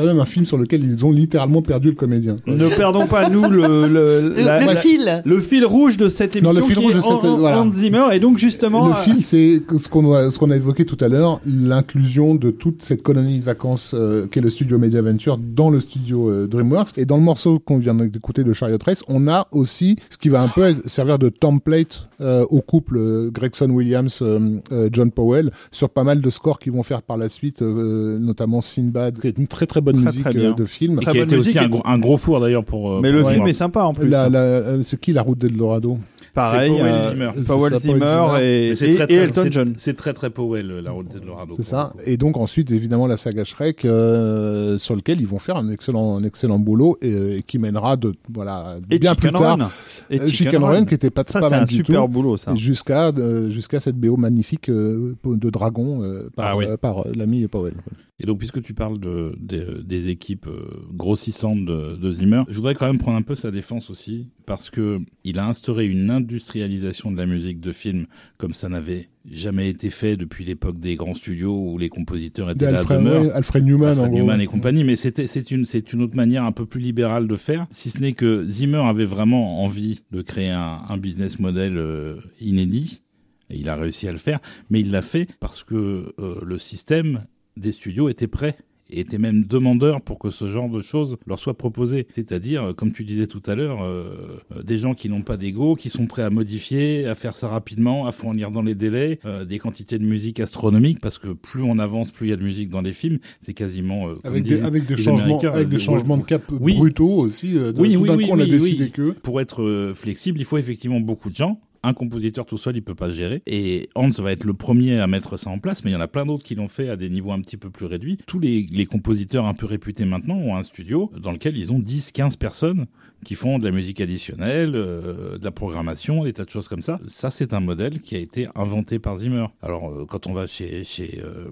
Euh, 0.00 0.06
quand 0.06 0.08
même 0.08 0.20
un 0.20 0.24
film 0.24 0.46
sur 0.46 0.58
lequel 0.58 0.84
ils 0.84 1.04
ont 1.06 1.12
littéralement 1.12 1.62
perdu 1.62 1.88
le 1.88 1.94
comédien. 1.94 2.36
quoi. 2.44 2.54
Ne 2.54 2.68
perdons 2.68 3.06
pas 3.06 3.28
nous 3.28 3.48
le 3.48 3.86
le, 3.86 4.30
Le, 4.36 4.44
la- 4.44 4.60
le 4.60 4.66
la- 4.66 4.74
fil. 4.76 5.22
le 5.24 5.40
fil 5.40 5.64
rouge 5.64 5.96
de 5.96 6.08
cette 6.08 6.34
Non, 6.36 6.50
émission 6.52 6.60
le 6.60 6.66
fil 6.66 6.76
qui 6.76 6.82
rouge 6.84 6.92
est 6.94 6.96
de 6.96 7.02
cette- 7.02 7.12
Hans- 7.12 7.38
voilà. 7.38 7.60
Hans 7.62 7.70
Zimmer 7.70 8.04
et 8.12 8.18
donc 8.20 8.38
justement 8.38 8.86
Le 8.88 8.92
euh, 8.92 8.96
fil, 8.96 9.22
c'est 9.22 9.62
ce 9.76 9.88
qu'on 9.88 10.12
a, 10.12 10.30
ce 10.30 10.38
qu'on 10.38 10.50
a 10.50 10.56
évoqué 10.56 10.84
tout 10.84 10.98
à 11.00 11.08
l'heure, 11.08 11.40
l'inclusion 11.46 12.34
de 12.34 12.50
toute 12.50 12.82
cette 12.82 13.02
colonie 13.02 13.38
de 13.38 13.44
vacances 13.44 13.92
euh, 13.94 14.26
qu'est 14.26 14.40
le 14.40 14.50
studio 14.50 14.78
Media 14.78 15.02
Venture 15.02 15.38
dans 15.38 15.70
le 15.70 15.80
studio 15.80 16.28
euh, 16.30 16.46
DreamWorks. 16.46 16.98
Et 16.98 17.04
dans 17.06 17.16
le 17.16 17.22
morceau 17.22 17.58
qu'on 17.58 17.78
vient 17.78 17.94
d'écouter 17.94 18.44
de 18.44 18.52
Chariot 18.52 18.78
Race, 18.84 19.02
on 19.08 19.28
a 19.28 19.46
aussi 19.52 19.96
ce 20.10 20.18
qui 20.18 20.28
va 20.28 20.42
un 20.42 20.48
peu 20.48 20.62
être- 20.64 20.88
servir 20.88 21.18
de 21.18 21.28
template 21.28 22.08
euh, 22.20 22.44
au 22.50 22.60
couple 22.60 22.96
euh, 22.98 23.30
Gregson 23.32 23.70
Williams, 23.70 24.20
euh, 24.22 24.38
euh, 24.72 24.88
John 24.92 25.10
Powell, 25.10 25.50
sur 25.72 25.88
pas 25.90 26.04
mal 26.04 26.20
de 26.20 26.30
scores 26.30 26.58
qu'ils 26.58 26.72
vont 26.72 26.82
faire 26.82 27.02
par 27.02 27.16
la 27.16 27.28
suite, 27.28 27.62
euh, 27.62 28.18
notamment 28.18 28.60
Sinbad, 28.60 29.18
qui 29.18 29.26
est 29.28 29.38
une 29.38 29.46
très 29.46 29.66
très 29.66 29.80
bonne 29.80 29.89
Très, 29.92 30.04
musique 30.04 30.22
très 30.24 30.34
bien. 30.34 30.50
euh, 30.50 30.54
de 30.54 30.64
film. 30.64 30.94
et 31.00 31.02
Très 31.02 31.12
qui 31.12 31.18
a 31.18 31.20
bonne 31.22 31.28
été 31.30 31.36
aussi 31.38 31.48
musique 31.48 31.62
un, 31.62 31.68
gros- 31.68 31.82
un 31.84 31.98
gros 31.98 32.16
four 32.16 32.40
d'ailleurs 32.40 32.64
pour. 32.64 32.90
euh, 32.92 33.00
mais 33.02 33.10
le 33.12 33.22
film 33.24 33.36
voir. 33.36 33.48
est 33.48 33.52
sympa 33.52 33.82
en 33.82 33.94
plus. 33.94 34.08
La, 34.08 34.24
hein. 34.24 34.28
la- 34.30 34.38
euh, 34.40 34.80
c'est 34.82 34.98
qui 35.00 35.12
la 35.12 35.22
route 35.22 35.38
d'Eldorado 35.38 35.98
Pareil, 36.32 36.70
Powell 36.70 36.94
euh, 36.94 37.08
Zimmer. 37.10 37.30
Powell 37.44 37.76
Zimmer 37.78 38.06
Zimmer. 38.06 38.40
et, 38.40 38.68
et- 38.70 38.74
très, 38.74 38.86
et 38.86 38.94
très- 38.96 39.14
Elton 39.16 39.46
John. 39.50 39.72
C'est 39.76 39.96
très 39.96 40.12
très 40.12 40.30
Powell, 40.30 40.68
la 40.84 40.92
route 40.92 41.08
d'Eldorado. 41.08 41.54
C'est 41.56 41.64
ça. 41.64 41.92
Et 42.06 42.16
donc 42.16 42.36
ensuite, 42.36 42.70
évidemment, 42.70 43.08
la 43.08 43.16
saga 43.16 43.42
Shrek, 43.42 43.84
euh, 43.84 44.78
sur 44.78 44.94
lequel 44.94 45.20
ils 45.20 45.26
vont 45.26 45.40
faire 45.40 45.56
un 45.56 45.68
excellent, 45.70 46.18
un 46.18 46.22
excellent 46.22 46.60
boulot 46.60 46.96
et, 47.02 47.38
et 47.38 47.42
qui 47.42 47.58
mènera 47.58 47.96
de 47.96 48.14
voilà 48.32 48.76
Et 48.92 49.00
bien 49.00 49.10
Chicken 49.14 49.30
plus 49.32 49.38
tard. 49.40 49.58
Run. 49.58 49.70
Et 50.10 50.20
euh, 50.20 50.28
Chicken 50.28 50.62
Run, 50.62 50.84
qui 50.84 50.94
était 50.94 51.10
pas, 51.10 51.24
Ça 51.26 51.40
pas 51.40 51.48
c'est 51.48 51.54
mal 51.54 51.62
un 51.62 51.64
du 51.64 51.74
super 51.74 52.02
tout. 52.02 52.08
boulot 52.08 52.36
ça. 52.36 52.54
Jusqu'à 52.54 53.08
euh, 53.08 53.50
jusqu'à 53.50 53.80
cette 53.80 53.96
BO 53.96 54.16
magnifique 54.16 54.70
de 54.70 55.50
dragon 55.50 56.02
par, 56.36 56.46
Ah 56.46 56.56
oui. 56.56 56.66
par 56.80 57.04
l'ami 57.12 57.48
Powell. 57.48 57.74
Et 58.22 58.26
donc, 58.26 58.38
puisque 58.38 58.60
tu 58.62 58.74
parles 58.74 58.98
de, 59.00 59.34
des- 59.40 59.82
des 59.82 60.08
équipes 60.10 60.46
euh, 60.46 60.68
grossissantes 60.92 61.64
de, 61.64 61.96
de 61.96 62.12
Zimmer, 62.12 62.42
je 62.48 62.54
voudrais 62.56 62.74
quand 62.74 62.86
même 62.86 62.98
prendre 62.98 63.16
un 63.16 63.22
peu 63.22 63.34
sa 63.34 63.50
défense 63.50 63.88
aussi, 63.90 64.28
parce 64.46 64.68
que 64.70 65.00
il 65.24 65.38
a 65.38 65.46
instauré 65.46 65.86
une 65.86 66.10
industrialisation 66.10 67.10
de 67.10 67.16
la 67.16 67.26
musique 67.26 67.60
de 67.60 67.72
film 67.72 68.06
comme 68.36 68.52
ça 68.54 68.68
n'avait 68.68 69.08
jamais 69.30 69.68
été 69.70 69.90
fait 69.90 70.16
depuis 70.16 70.44
l'époque 70.44 70.78
des 70.80 70.96
grands 70.96 71.14
studios 71.14 71.54
où 71.72 71.78
les 71.78 71.88
compositeurs 71.88 72.50
étaient 72.50 72.70
là 72.70 72.78
à 72.78 72.80
Alfred, 72.80 72.98
demeure. 72.98 73.22
ouais, 73.22 73.30
Alfred 73.32 73.64
Newman, 73.64 73.88
Alfred. 73.90 74.12
Newman 74.12 74.40
et 74.40 74.46
compagnie, 74.46 74.84
mais 74.84 74.96
c'était 74.96 75.26
c'est 75.26 75.50
une 75.50 75.64
c'est 75.66 75.92
une 75.92 76.02
autre 76.02 76.16
manière 76.16 76.44
un 76.44 76.52
peu 76.52 76.66
plus 76.66 76.80
libérale 76.80 77.28
de 77.28 77.36
faire. 77.36 77.66
Si 77.70 77.90
ce 77.90 78.00
n'est 78.00 78.12
que 78.12 78.44
Zimmer 78.44 78.82
avait 78.84 79.04
vraiment 79.04 79.62
envie 79.64 80.00
de 80.10 80.22
créer 80.22 80.50
un, 80.50 80.80
un 80.88 80.96
business 80.96 81.38
model 81.38 81.76
euh, 81.78 82.16
inédit, 82.40 83.02
et 83.50 83.58
il 83.58 83.68
a 83.68 83.76
réussi 83.76 84.08
à 84.08 84.12
le 84.12 84.18
faire, 84.18 84.40
mais 84.70 84.80
il 84.80 84.90
l'a 84.90 85.02
fait 85.02 85.26
parce 85.40 85.64
que 85.64 86.12
euh, 86.18 86.38
le 86.44 86.58
système 86.58 87.24
des 87.60 87.72
studios 87.72 88.08
était 88.08 88.26
prêt 88.28 88.56
et 88.92 88.98
était 88.98 89.18
même 89.18 89.44
demandeur 89.44 90.00
pour 90.00 90.18
que 90.18 90.30
ce 90.30 90.48
genre 90.50 90.68
de 90.68 90.82
choses 90.82 91.16
leur 91.24 91.38
soit 91.38 91.56
proposé. 91.56 92.08
C'est-à-dire, 92.10 92.64
euh, 92.64 92.72
comme 92.72 92.90
tu 92.92 93.04
disais 93.04 93.28
tout 93.28 93.42
à 93.46 93.54
l'heure, 93.54 93.84
euh, 93.84 94.40
euh, 94.56 94.64
des 94.64 94.78
gens 94.78 94.94
qui 94.94 95.08
n'ont 95.08 95.22
pas 95.22 95.36
d'ego, 95.36 95.76
qui 95.76 95.90
sont 95.90 96.08
prêts 96.08 96.22
à 96.22 96.30
modifier, 96.30 97.06
à 97.06 97.14
faire 97.14 97.36
ça 97.36 97.46
rapidement, 97.46 98.08
à 98.08 98.10
fournir 98.12 98.50
dans 98.50 98.62
les 98.62 98.74
délais, 98.74 99.20
euh, 99.24 99.44
des 99.44 99.60
quantités 99.60 99.96
de 99.96 100.04
musique 100.04 100.40
astronomiques, 100.40 100.98
parce 101.00 101.18
que 101.18 101.28
plus 101.28 101.62
on 101.62 101.78
avance, 101.78 102.10
plus 102.10 102.26
il 102.26 102.30
y 102.30 102.32
a 102.32 102.36
de 102.36 102.42
musique 102.42 102.68
dans 102.68 102.80
les 102.80 102.92
films. 102.92 103.18
C'est 103.42 103.54
quasiment 103.54 104.08
euh, 104.08 104.14
Avec 104.24 104.42
des, 104.42 104.60
avec 104.62 104.86
des 104.86 104.96
changements, 104.96 105.38
avec 105.38 105.68
des 105.68 105.76
euh, 105.76 105.78
changements 105.78 106.18
de 106.18 106.24
cap 106.24 106.42
Oui. 106.60 106.74
brutaux 106.74 107.12
aussi. 107.14 107.56
euh, 107.56 107.72
Oui, 107.76 107.94
tout 107.94 108.00
oui, 108.02 108.08
d'un 108.08 108.16
oui, 108.16 108.26
coup, 108.26 108.32
on 108.32 108.40
a 108.40 108.44
décidé 108.46 108.90
que. 108.90 109.12
Pour 109.12 109.40
être 109.40 109.92
flexible, 109.94 110.40
il 110.40 110.44
faut 110.44 110.58
effectivement 110.58 110.98
beaucoup 110.98 111.30
de 111.30 111.36
gens. 111.36 111.60
Un 111.82 111.94
compositeur 111.94 112.46
tout 112.46 112.58
seul, 112.58 112.76
il 112.76 112.82
peut 112.82 112.94
pas 112.94 113.08
se 113.08 113.14
gérer. 113.14 113.42
Et 113.46 113.88
Hans 113.94 114.10
va 114.10 114.32
être 114.32 114.44
le 114.44 114.54
premier 114.54 114.98
à 115.00 115.06
mettre 115.06 115.36
ça 115.36 115.50
en 115.50 115.58
place, 115.58 115.84
mais 115.84 115.90
il 115.90 115.94
y 115.94 115.96
en 115.96 116.00
a 116.00 116.08
plein 116.08 116.26
d'autres 116.26 116.44
qui 116.44 116.54
l'ont 116.54 116.68
fait 116.68 116.88
à 116.88 116.96
des 116.96 117.08
niveaux 117.08 117.32
un 117.32 117.40
petit 117.40 117.56
peu 117.56 117.70
plus 117.70 117.86
réduits. 117.86 118.18
Tous 118.26 118.38
les, 118.38 118.66
les 118.70 118.86
compositeurs 118.86 119.46
un 119.46 119.54
peu 119.54 119.66
réputés 119.66 120.04
maintenant 120.04 120.36
ont 120.36 120.56
un 120.56 120.62
studio 120.62 121.10
dans 121.18 121.32
lequel 121.32 121.56
ils 121.56 121.72
ont 121.72 121.78
10, 121.78 122.12
15 122.12 122.36
personnes 122.36 122.86
qui 123.24 123.34
font 123.34 123.58
de 123.58 123.64
la 123.64 123.70
musique 123.70 124.00
additionnelle, 124.00 124.72
euh, 124.74 125.38
de 125.38 125.44
la 125.44 125.50
programmation, 125.50 126.24
des 126.24 126.32
tas 126.32 126.44
de 126.44 126.50
choses 126.50 126.68
comme 126.68 126.82
ça. 126.82 127.00
Ça, 127.06 127.30
c'est 127.30 127.52
un 127.52 127.60
modèle 127.60 128.00
qui 128.00 128.16
a 128.16 128.18
été 128.18 128.48
inventé 128.54 128.98
par 128.98 129.18
Zimmer. 129.18 129.46
Alors, 129.62 129.90
euh, 129.90 130.06
quand 130.06 130.26
on 130.26 130.32
va 130.32 130.46
chez, 130.46 130.84
chez 130.84 131.20
euh, 131.22 131.50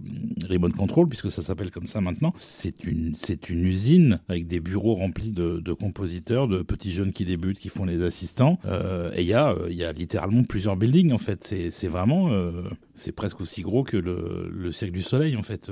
Remote 0.48 0.72
Control, 0.72 1.08
puisque 1.08 1.30
ça 1.30 1.42
s'appelle 1.42 1.70
comme 1.70 1.86
ça 1.86 2.00
maintenant, 2.00 2.32
c'est 2.38 2.84
une, 2.84 3.14
une 3.48 3.64
usine 3.64 4.20
avec 4.28 4.46
des 4.46 4.60
bureaux 4.60 4.94
remplis 4.94 5.32
de, 5.32 5.72
compositeurs, 5.72 6.48
de 6.48 6.62
petits 6.62 6.92
jeunes 6.92 7.12
qui 7.12 7.24
débutent, 7.24 7.58
qui 7.58 7.68
font 7.68 7.84
les 7.84 8.02
assistants. 8.02 8.58
Euh, 8.64 9.12
et 9.14 9.22
il 9.22 9.28
y 9.28 9.34
a, 9.34 9.54
y 9.68 9.84
a 9.84 9.92
littéralement 9.92 10.42
plusieurs 10.44 10.76
buildings 10.76 11.12
en 11.12 11.18
fait. 11.18 11.44
C'est, 11.44 11.70
c'est 11.70 11.88
vraiment, 11.88 12.30
c'est 12.94 13.12
presque 13.12 13.40
aussi 13.40 13.62
gros 13.62 13.84
que 13.84 13.96
le, 13.96 14.50
le 14.50 14.72
Cirque 14.72 14.92
du 14.92 15.02
Soleil 15.02 15.36
en 15.36 15.42
fait. 15.42 15.70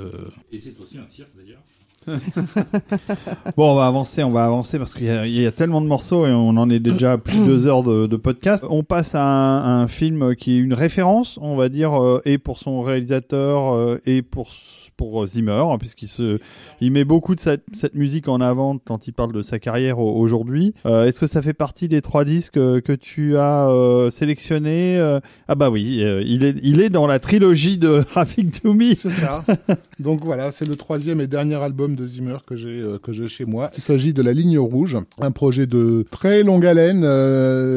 Et 0.52 0.58
c'est 0.58 0.78
aussi 0.78 0.98
un 0.98 1.06
cirque 1.06 1.30
d'ailleurs. 1.36 1.62
Bon, 3.56 3.72
on 3.72 3.74
va 3.74 3.86
avancer, 3.86 4.22
on 4.22 4.30
va 4.30 4.44
avancer 4.44 4.78
parce 4.78 4.94
qu'il 4.94 5.06
y, 5.06 5.10
a- 5.10 5.26
il 5.26 5.32
y 5.40 5.46
a 5.46 5.52
tellement 5.52 5.80
de 5.80 5.86
morceaux 5.86 6.26
et 6.26 6.30
on 6.32 6.50
en 6.50 6.68
est 6.70 6.78
déjà 6.80 7.12
à 7.12 7.18
plus 7.18 7.38
de 7.38 7.44
deux 7.44 7.66
heures 7.66 7.82
de, 7.82 8.06
de 8.06 8.16
podcast. 8.16 8.64
On 8.68 8.82
passe 8.82 9.14
à 9.14 9.22
un, 9.24 9.82
un 9.82 9.88
film 9.88 10.34
qui 10.36 10.54
est 10.56 10.58
une 10.58 10.74
référence, 10.74 11.38
on 11.42 11.56
va 11.56 11.68
dire, 11.68 12.00
euh, 12.02 12.20
et 12.24 12.38
pour 12.38 12.58
son 12.58 12.82
réalisateur 12.82 13.74
euh, 13.74 14.00
et 14.06 14.22
pour 14.22 14.48
pour 14.96 15.26
Zimmer, 15.26 15.52
hein, 15.70 15.76
puisqu'il 15.78 16.08
se, 16.08 16.38
il 16.80 16.90
met 16.90 17.04
beaucoup 17.04 17.34
de 17.34 17.40
cette, 17.40 17.64
cette 17.72 17.94
musique 17.94 18.28
en 18.28 18.40
avant 18.40 18.78
quand 18.84 19.06
il 19.06 19.12
parle 19.12 19.32
de 19.32 19.42
sa 19.42 19.58
carrière 19.58 19.98
au- 19.98 20.14
aujourd'hui. 20.16 20.72
Euh, 20.86 21.04
Est-ce 21.04 21.20
que 21.20 21.26
ça 21.26 21.42
fait 21.42 21.52
partie 21.54 21.88
des 21.88 22.00
trois 22.02 22.24
disques 22.24 22.56
euh, 22.56 22.80
que 22.80 22.92
tu 22.92 23.36
as 23.36 23.68
euh, 23.68 24.10
sélectionnés 24.10 24.96
euh? 24.98 25.20
Ah 25.48 25.54
bah 25.54 25.70
oui, 25.70 26.02
il 26.26 26.44
est 26.44 26.54
il 26.62 26.80
est 26.80 26.88
dans 26.90 27.06
la 27.06 27.18
trilogie 27.18 27.78
de 27.78 28.02
Rafik 28.14 28.62
Dumi. 28.64 28.94
C'est 28.96 29.10
ça. 29.10 29.44
Donc 30.00 30.24
voilà, 30.24 30.50
c'est 30.52 30.66
le 30.66 30.76
troisième 30.76 31.20
et 31.20 31.26
dernier 31.26 31.56
album 31.56 31.94
de 31.94 32.04
Zimmer 32.04 32.36
que 32.46 32.56
j'ai 32.56 32.82
que 33.02 33.12
j'ai 33.12 33.28
chez 33.28 33.44
moi. 33.44 33.70
Il 33.76 33.82
s'agit 33.82 34.12
de 34.12 34.22
La 34.22 34.32
Ligne 34.32 34.58
Rouge, 34.58 34.96
un 35.20 35.30
projet 35.30 35.66
de 35.66 36.04
très 36.10 36.42
longue 36.42 36.64
haleine, 36.66 37.02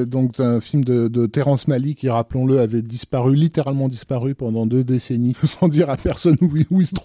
donc 0.05 0.39
un 0.39 0.59
film 0.61 0.83
de, 0.83 1.07
de 1.07 1.25
Terrence 1.25 1.67
Malick 1.67 1.99
qui, 1.99 2.09
rappelons-le, 2.09 2.59
avait 2.59 2.81
disparu, 2.81 3.35
littéralement 3.35 3.87
disparu 3.89 4.35
pendant 4.35 4.65
deux 4.65 4.83
décennies, 4.83 5.35
sans 5.43 5.67
dire 5.67 5.89
à 5.89 5.97
personne 5.97 6.35
où, 6.41 6.55
il- 6.55 6.65
où 6.69 6.81
il 6.81 6.85
se 6.87 6.95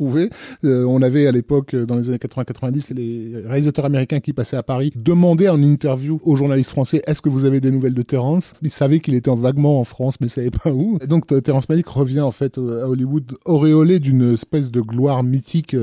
Euh, 0.65 0.85
on 0.85 1.03
avait 1.03 1.27
à 1.27 1.33
l'époque, 1.33 1.75
euh, 1.75 1.87
dans 1.87 1.97
les 1.97 2.09
années 2.09 2.19
80-90, 2.19 2.95
les 2.95 3.43
réalisateurs 3.47 3.85
américains 3.85 4.21
qui 4.21 4.33
passaient 4.33 4.57
à 4.57 4.63
Paris 4.63 4.93
demandaient 4.97 5.49
en 5.49 5.63
interview 5.63 6.21
aux 6.25 6.37
journalistes 6.37 6.71
français 6.71 7.03
est-ce 7.07 7.23
que 7.23 7.29
vous 7.29 7.45
avez 7.45 7.61
des 7.61 7.71
nouvelles 7.71 7.95
de 7.95 8.03
Terrence 8.03 8.55
Ils 8.63 8.71
savaient 8.71 9.01
qu'il 9.01 9.15
était 9.15 9.31
en 9.31 9.37
vaguement 9.37 9.81
en 9.81 9.85
France, 9.85 10.17
mais 10.21 10.27
ils 10.27 10.31
savaient 10.31 10.51
pas 10.51 10.71
où. 10.71 10.99
Et 11.03 11.07
donc 11.07 11.31
euh, 11.33 11.41
Terrence 11.41 11.69
Malick 11.69 11.89
revient 11.89 12.21
en 12.21 12.31
fait 12.31 12.59
à 12.59 12.89
Hollywood 12.89 13.37
auréolé 13.45 14.01
d'une 14.01 14.33
espèce 14.33 14.71
de 14.71 14.81
gloire 14.81 15.23
mythique 15.23 15.77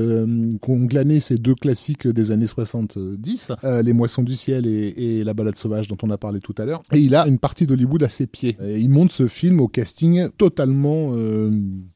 qu'ont 0.60 0.84
glané 0.84 1.20
ces 1.20 1.36
deux 1.36 1.54
classiques 1.54 2.06
des 2.06 2.30
années 2.30 2.46
70, 2.46 3.52
euh, 3.64 3.82
Les 3.82 3.92
Moissons 3.92 4.22
du 4.22 4.34
ciel 4.34 4.66
et, 4.66 5.22
La 5.24 5.34
balade 5.34 5.56
sauvage 5.56 5.88
dont 5.88 5.96
on 6.02 6.10
a 6.10 6.18
parlé 6.18 6.40
tout 6.40 6.54
à 6.58 6.64
l'heure. 6.64 6.82
Et 6.92 6.98
il 6.98 7.14
a 7.14 7.26
une 7.26 7.38
partie 7.38 7.66
d'Hollywood 7.66 8.02
à 8.02 8.08
ses 8.08 8.26
pieds. 8.26 8.56
Et 8.64 8.80
il 8.80 8.88
monte 8.88 9.12
ce 9.12 9.26
film 9.26 9.60
au 9.60 9.68
casting 9.68 10.28
totalement 10.36 11.12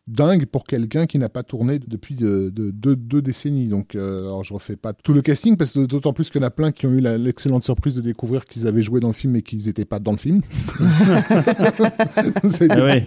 dingue 0.08 0.46
pour 0.46 0.64
quelqu'un 0.64 1.06
qui 1.06 1.18
n'a 1.18 1.28
pas 1.28 1.42
tourné 1.42 1.78
depuis 1.78 2.14
de, 2.14 2.48
de- 2.54 2.70
deux- 2.70 2.94
deux 2.96 3.22
décennies. 3.22 3.68
Donc, 3.68 3.94
euh, 3.94 4.20
alors 4.26 4.44
je 4.44 4.54
refais 4.54 4.76
pas 4.76 4.92
tout 4.92 5.12
le 5.12 5.22
casting 5.22 5.56
parce 5.56 5.72
que 5.72 5.80
d'autant 5.86 6.12
plus 6.12 6.30
qu'il 6.30 6.40
y 6.40 6.44
en 6.44 6.46
a 6.46 6.50
plein 6.50 6.70
qui 6.72 6.86
ont 6.86 6.92
eu 6.92 7.00
l'excellente 7.00 7.64
surprise 7.64 7.94
de 7.94 8.00
découvrir 8.00 8.44
qu'ils 8.44 8.66
avaient 8.66 8.82
joué 8.82 9.00
dans 9.00 9.08
le 9.08 9.14
film 9.14 9.32
mais 9.32 9.42
qu'ils 9.42 9.66
n'étaient 9.66 9.84
pas 9.84 9.98
dans 9.98 10.12
le 10.12 10.18
film. 10.18 10.42
C'est 12.50 12.70
Ah 12.70 12.84
ouais. 12.84 13.06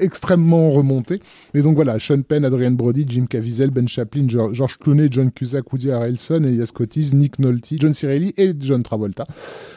extrêmement 0.00 0.70
remonté. 0.70 1.20
Et 1.54 1.62
donc 1.62 1.76
voilà, 1.76 1.98
Sean 1.98 2.22
Penn, 2.22 2.44
Adrian 2.44 2.72
Brody, 2.72 3.04
Jim 3.08 3.26
Caviezel, 3.26 3.70
Ben 3.70 3.86
Chaplin, 3.88 4.26
Geor- 4.26 4.52
George 4.52 4.76
Clooney, 4.78 5.08
John 5.10 5.30
Cusack, 5.30 5.72
Woody 5.72 5.90
Harrelson, 5.90 6.42
Elias 6.44 6.70
Cotis, 6.74 7.10
Nick 7.14 7.38
Nolte, 7.38 7.74
John 7.78 7.94
Cirelli 7.94 8.32
et 8.36 8.52
John 8.58 8.82
Travolta. 8.82 9.26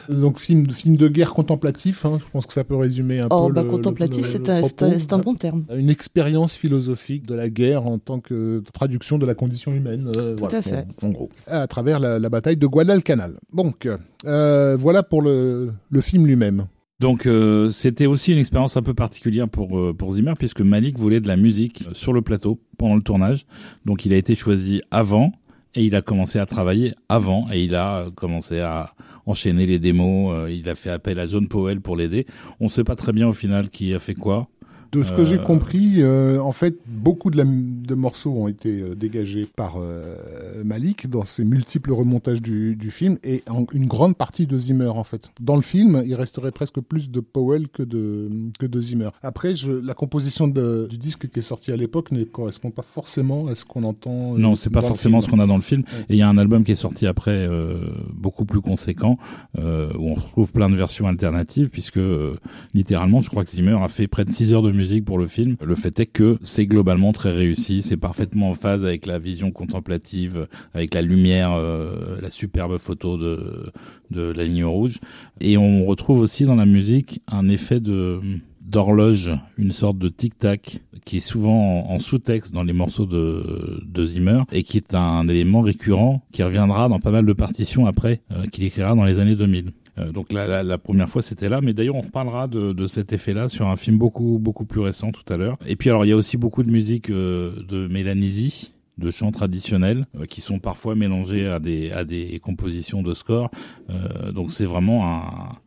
Donc 0.08 0.38
film, 0.40 0.68
film 0.70 0.96
de 0.96 1.08
guerre 1.08 1.32
contemplatif, 1.32 2.04
hein, 2.04 2.18
je 2.20 2.28
pense 2.30 2.46
que 2.46 2.52
ça 2.52 2.64
peut 2.64 2.76
résumer 2.76 3.20
un 3.20 3.28
Oh, 3.30 3.48
peu 3.48 3.54
bah, 3.54 3.62
le- 3.62 3.68
contemplatif, 3.68 4.32
le- 4.34 4.38
le 4.38 4.44
c'est 4.44 4.50
un, 4.50 4.62
c'est 4.62 4.82
un- 4.82 4.86
propos. 4.88 4.98
c'est 4.98 5.12
un 5.12 5.18
bon 5.18 5.34
terme. 5.34 5.64
Une 5.76 5.90
expérience 5.90 6.56
philosophique 6.58 7.26
de 7.26 7.34
la 7.34 7.48
guerre 7.48 7.86
en 7.86 7.98
tant 7.98 8.20
que 8.20 8.62
traduction 8.72 9.16
de 9.18 9.24
la 9.26 9.34
condition 9.34 9.72
humaine. 9.72 10.06
euh, 10.16 10.34
Tout 10.34 10.40
voilà, 10.40 10.58
à 10.58 10.62
fait. 10.62 10.86
En, 11.02 11.06
en 11.06 11.10
gros. 11.10 11.28
À 11.46 11.66
travers 11.66 11.98
la, 12.00 12.18
la 12.18 12.28
bataille 12.28 12.56
de 12.56 12.66
Guadalcanal. 12.66 13.38
Donc, 13.54 13.88
euh, 14.26 14.76
voilà 14.78 15.02
pour 15.02 15.22
le, 15.22 15.72
le 15.90 16.00
film 16.00 16.26
lui-même. 16.26 16.66
Donc 17.00 17.26
euh, 17.26 17.70
c'était 17.70 18.06
aussi 18.06 18.32
une 18.32 18.38
expérience 18.38 18.76
un 18.76 18.82
peu 18.82 18.92
particulière 18.92 19.48
pour 19.48 19.78
euh, 19.78 19.94
pour 19.94 20.10
Zimmer 20.10 20.32
puisque 20.36 20.62
Malik 20.62 20.98
voulait 20.98 21.20
de 21.20 21.28
la 21.28 21.36
musique 21.36 21.84
euh, 21.86 21.90
sur 21.94 22.12
le 22.12 22.22
plateau 22.22 22.60
pendant 22.76 22.96
le 22.96 23.02
tournage. 23.02 23.46
Donc 23.84 24.04
il 24.04 24.12
a 24.12 24.16
été 24.16 24.34
choisi 24.34 24.82
avant 24.90 25.30
et 25.76 25.84
il 25.84 25.94
a 25.94 26.02
commencé 26.02 26.40
à 26.40 26.46
travailler 26.46 26.94
avant 27.08 27.46
et 27.52 27.62
il 27.62 27.76
a 27.76 27.98
euh, 27.98 28.10
commencé 28.10 28.58
à 28.58 28.94
enchaîner 29.26 29.64
les 29.66 29.78
démos. 29.78 30.32
euh, 30.34 30.50
il 30.50 30.68
a 30.68 30.74
fait 30.74 30.90
appel 30.90 31.20
à 31.20 31.28
John 31.28 31.46
Powell 31.46 31.80
pour 31.80 31.96
l'aider. 31.96 32.26
On 32.58 32.64
ne 32.64 32.70
sait 32.70 32.82
pas 32.82 32.96
très 32.96 33.12
bien 33.12 33.28
au 33.28 33.32
final 33.32 33.68
qui 33.68 33.94
a 33.94 34.00
fait 34.00 34.14
quoi. 34.14 34.48
De 34.92 35.02
ce 35.02 35.12
que 35.12 35.20
Euh, 35.20 35.24
j'ai 35.24 35.38
compris, 35.38 35.96
euh, 35.98 36.40
en 36.40 36.52
fait, 36.52 36.76
beaucoup 36.86 37.30
de, 37.30 37.36
la- 37.36 37.44
de 37.44 37.94
morceaux 37.94 38.32
ont 38.32 38.48
été 38.48 38.80
euh, 38.80 38.94
dégagés 38.94 39.46
par 39.56 39.74
euh, 39.78 40.62
Malik 40.64 41.08
dans 41.10 41.24
ses 41.24 41.44
multiples 41.44 41.92
remontages 41.92 42.40
du, 42.40 42.74
du 42.74 42.90
film 42.90 43.18
et 43.22 43.42
en- 43.50 43.66
une 43.72 43.86
grande 43.86 44.16
partie 44.16 44.46
de 44.46 44.56
Zimmer, 44.56 44.88
en 44.88 45.04
fait. 45.04 45.30
Dans 45.40 45.56
le 45.56 45.62
film, 45.62 46.02
il 46.06 46.14
resterait 46.14 46.52
presque 46.52 46.80
plus 46.80 47.10
de 47.10 47.20
Powell 47.20 47.68
que 47.68 47.82
de, 47.82 48.30
que 48.58 48.64
de 48.66 48.80
Zimmer. 48.80 49.10
Après, 49.22 49.54
je, 49.54 49.70
la 49.72 49.94
composition 49.94 50.48
de- 50.48 50.86
du 50.88 50.96
disque 50.96 51.28
qui 51.28 51.38
est 51.40 51.42
sorti 51.42 51.70
à 51.72 51.76
l'époque 51.76 52.10
ne 52.12 52.24
correspond 52.24 52.70
pas 52.70 52.82
forcément 52.82 53.46
à 53.48 53.54
ce 53.54 53.64
qu'on 53.66 53.82
entend. 53.84 54.34
euh, 54.34 54.38
Non, 54.38 54.56
c'est 54.56 54.70
pas 54.70 54.80
forcément 54.82 55.20
ce 55.20 55.28
qu'on 55.28 55.40
a 55.40 55.46
dans 55.46 55.56
le 55.56 55.62
film. 55.62 55.82
Ouais. 55.82 56.00
Et 56.08 56.14
il 56.14 56.18
y 56.18 56.22
a 56.22 56.28
un 56.28 56.38
album 56.38 56.64
qui 56.64 56.72
est 56.72 56.76
sorti 56.76 57.06
après, 57.06 57.46
euh, 57.46 57.90
beaucoup 58.14 58.44
plus 58.46 58.60
conséquent, 58.60 59.18
euh, 59.58 59.92
où 59.98 60.08
on 60.08 60.14
retrouve 60.14 60.52
plein 60.52 60.70
de 60.70 60.76
versions 60.76 61.06
alternatives, 61.06 61.68
puisque 61.68 61.98
euh, 61.98 62.36
littéralement, 62.74 63.20
je 63.20 63.28
crois 63.28 63.44
que 63.44 63.50
Zimmer 63.50 63.76
a 63.82 63.88
fait 63.88 64.06
près 64.08 64.24
de 64.24 64.30
6 64.30 64.52
heures 64.52 64.62
de 64.62 64.77
musique 64.78 65.04
pour 65.04 65.18
le 65.18 65.26
film. 65.26 65.56
Le 65.60 65.74
fait 65.74 65.98
est 65.98 66.06
que 66.06 66.38
c'est 66.40 66.66
globalement 66.66 67.12
très 67.12 67.32
réussi, 67.32 67.82
c'est 67.82 67.96
parfaitement 67.96 68.50
en 68.50 68.54
phase 68.54 68.84
avec 68.84 69.06
la 69.06 69.18
vision 69.18 69.50
contemplative, 69.50 70.46
avec 70.72 70.94
la 70.94 71.02
lumière, 71.02 71.52
euh, 71.52 72.20
la 72.22 72.30
superbe 72.30 72.78
photo 72.78 73.16
de, 73.16 73.72
de 74.10 74.22
la 74.30 74.44
ligne 74.44 74.64
rouge. 74.64 75.00
Et 75.40 75.58
on 75.58 75.84
retrouve 75.84 76.20
aussi 76.20 76.44
dans 76.44 76.54
la 76.54 76.66
musique 76.66 77.20
un 77.26 77.48
effet 77.48 77.80
d'horloge, 77.80 79.30
une 79.56 79.72
sorte 79.72 79.98
de 79.98 80.08
tic-tac 80.08 80.80
qui 81.04 81.16
est 81.16 81.20
souvent 81.20 81.88
en, 81.88 81.94
en 81.94 81.98
sous-texte 81.98 82.52
dans 82.52 82.62
les 82.62 82.72
morceaux 82.72 83.06
de, 83.06 83.82
de 83.84 84.06
Zimmer 84.06 84.42
et 84.52 84.62
qui 84.62 84.76
est 84.76 84.94
un 84.94 85.26
élément 85.26 85.62
récurrent 85.62 86.22
qui 86.32 86.42
reviendra 86.44 86.88
dans 86.88 87.00
pas 87.00 87.10
mal 87.10 87.26
de 87.26 87.32
partitions 87.32 87.86
après 87.86 88.20
euh, 88.30 88.46
qu'il 88.46 88.64
écrira 88.64 88.94
dans 88.94 89.04
les 89.04 89.18
années 89.18 89.36
2000. 89.36 89.72
Euh, 89.98 90.12
donc 90.12 90.32
la, 90.32 90.78
première 90.78 91.08
fois 91.08 91.22
c'était 91.22 91.48
là, 91.48 91.60
mais 91.60 91.74
d'ailleurs 91.74 91.96
on 91.96 92.00
reparlera 92.00 92.46
de, 92.46 92.86
cet 92.86 93.12
effet-là 93.12 93.48
sur 93.48 93.66
un 93.68 93.76
film 93.76 93.98
beaucoup 93.98 94.38
beaucoup 94.38 94.64
plus 94.64 94.80
récent 94.80 95.10
tout 95.10 95.30
à 95.32 95.36
l'heure. 95.36 95.58
Et 95.66 95.76
puis 95.76 95.90
alors 95.90 96.04
il 96.04 96.08
y 96.08 96.12
a 96.12 96.16
aussi 96.16 96.36
beaucoup 96.36 96.62
de 96.62 96.70
musique 96.70 97.10
euh, 97.10 97.62
de 97.68 97.88
Mélanésie 97.88 98.72
de 98.98 99.10
chants 99.10 99.30
traditionnels 99.30 100.06
euh, 100.18 100.26
qui 100.26 100.40
sont 100.40 100.58
parfois 100.58 100.94
mélangés 100.94 101.46
à 101.48 101.58
des 101.58 101.90
à 101.90 102.04
des 102.04 102.38
compositions 102.40 103.02
de 103.02 103.14
score. 103.14 103.50
Euh, 103.90 104.32
donc 104.32 104.50
c'est 104.50 104.64
vraiment 104.64 105.06
un, 105.18 105.22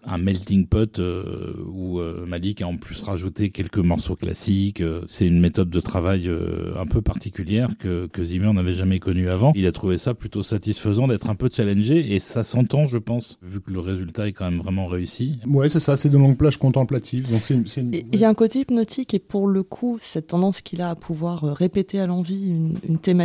un 0.05 0.17
melting 0.17 0.67
pot 0.67 0.99
euh, 0.99 1.53
où 1.67 1.99
euh, 1.99 2.25
Malik 2.25 2.61
a 2.61 2.67
en 2.67 2.77
plus 2.77 3.01
rajouté 3.01 3.49
quelques 3.49 3.77
morceaux 3.77 4.15
classiques. 4.15 4.81
Euh, 4.81 5.01
c'est 5.07 5.25
une 5.25 5.39
méthode 5.39 5.69
de 5.69 5.79
travail 5.79 6.27
euh, 6.27 6.73
un 6.77 6.85
peu 6.85 7.01
particulière 7.01 7.69
que 7.79 8.07
que 8.07 8.23
Zimmer 8.23 8.51
n'avait 8.53 8.73
jamais 8.73 8.99
connue 8.99 9.29
avant. 9.29 9.53
Il 9.55 9.65
a 9.65 9.71
trouvé 9.71 9.97
ça 9.97 10.13
plutôt 10.13 10.43
satisfaisant 10.43 11.07
d'être 11.07 11.29
un 11.29 11.35
peu 11.35 11.49
challengé 11.51 12.13
et 12.13 12.19
ça 12.19 12.43
s'entend, 12.43 12.87
je 12.87 12.97
pense, 12.97 13.37
vu 13.41 13.61
que 13.61 13.71
le 13.71 13.79
résultat 13.79 14.27
est 14.27 14.33
quand 14.33 14.49
même 14.51 14.59
vraiment 14.59 14.87
réussi. 14.87 15.39
Ouais, 15.47 15.69
c'est 15.69 15.79
ça, 15.79 15.95
c'est 15.97 16.09
de 16.09 16.17
longues 16.17 16.37
plages 16.37 16.57
contemplatives. 16.57 17.29
Donc 17.31 17.41
c'est, 17.43 17.57
c'est 17.67 17.81
une- 17.81 17.93
Et 17.93 18.05
Il 18.11 18.19
y 18.19 18.25
a 18.25 18.29
un 18.29 18.33
côté 18.33 18.59
hypnotique 18.59 19.13
et 19.13 19.19
pour 19.19 19.47
le 19.47 19.63
coup, 19.63 19.97
cette 20.01 20.27
tendance 20.27 20.61
qu'il 20.61 20.81
a 20.81 20.89
à 20.89 20.95
pouvoir 20.95 21.43
répéter 21.55 21.99
à 21.99 22.07
l'envie 22.07 22.49
une, 22.49 22.77
une 22.87 22.97
thématique 22.97 23.20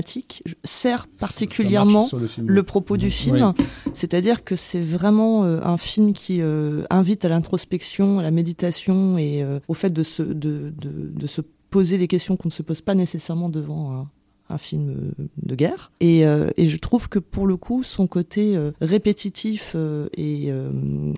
sert 0.65 1.07
particulièrement 1.21 2.09
le 2.39 2.63
propos 2.63 2.97
du 2.97 3.11
film. 3.11 3.55
Oui. 3.57 3.65
C'est-à-dire 3.93 4.45
que 4.45 4.57
c'est 4.57 4.81
vraiment 4.81 5.45
euh, 5.45 5.61
un 5.63 5.79
film 5.79 6.13
qui 6.13 6.41
euh, 6.41 6.85
invite 6.91 7.25
à 7.25 7.29
l'introspection, 7.29 8.19
à 8.19 8.23
la 8.23 8.31
méditation 8.31 9.19
et 9.19 9.43
euh, 9.43 9.61
au 9.69 9.75
fait 9.75 9.91
de 9.91 10.03
se, 10.03 10.23
de, 10.23 10.73
de, 10.77 11.13
de 11.15 11.27
se 11.27 11.41
poser 11.71 11.99
des 11.99 12.09
questions 12.09 12.37
qu'on 12.37 12.49
ne 12.49 12.53
se 12.53 12.63
pose 12.63 12.81
pas 12.81 12.95
nécessairement 12.95 13.49
devant 13.49 14.07
un, 14.49 14.59
film 14.59 14.91
euh, 14.91 15.25
de 15.43 15.55
guerre. 15.55 15.93
Et, 16.01 16.27
euh, 16.27 16.51
et 16.57 16.67
je 16.67 16.79
trouve 16.79 17.09
que 17.09 17.19
pour 17.19 17.47
le 17.47 17.57
coup, 17.57 17.83
son 17.83 18.07
côté 18.07 18.57
euh, 18.57 18.73
répétitif 18.81 19.73
euh, 19.75 20.09
et 20.17 20.47
euh, 20.51 20.71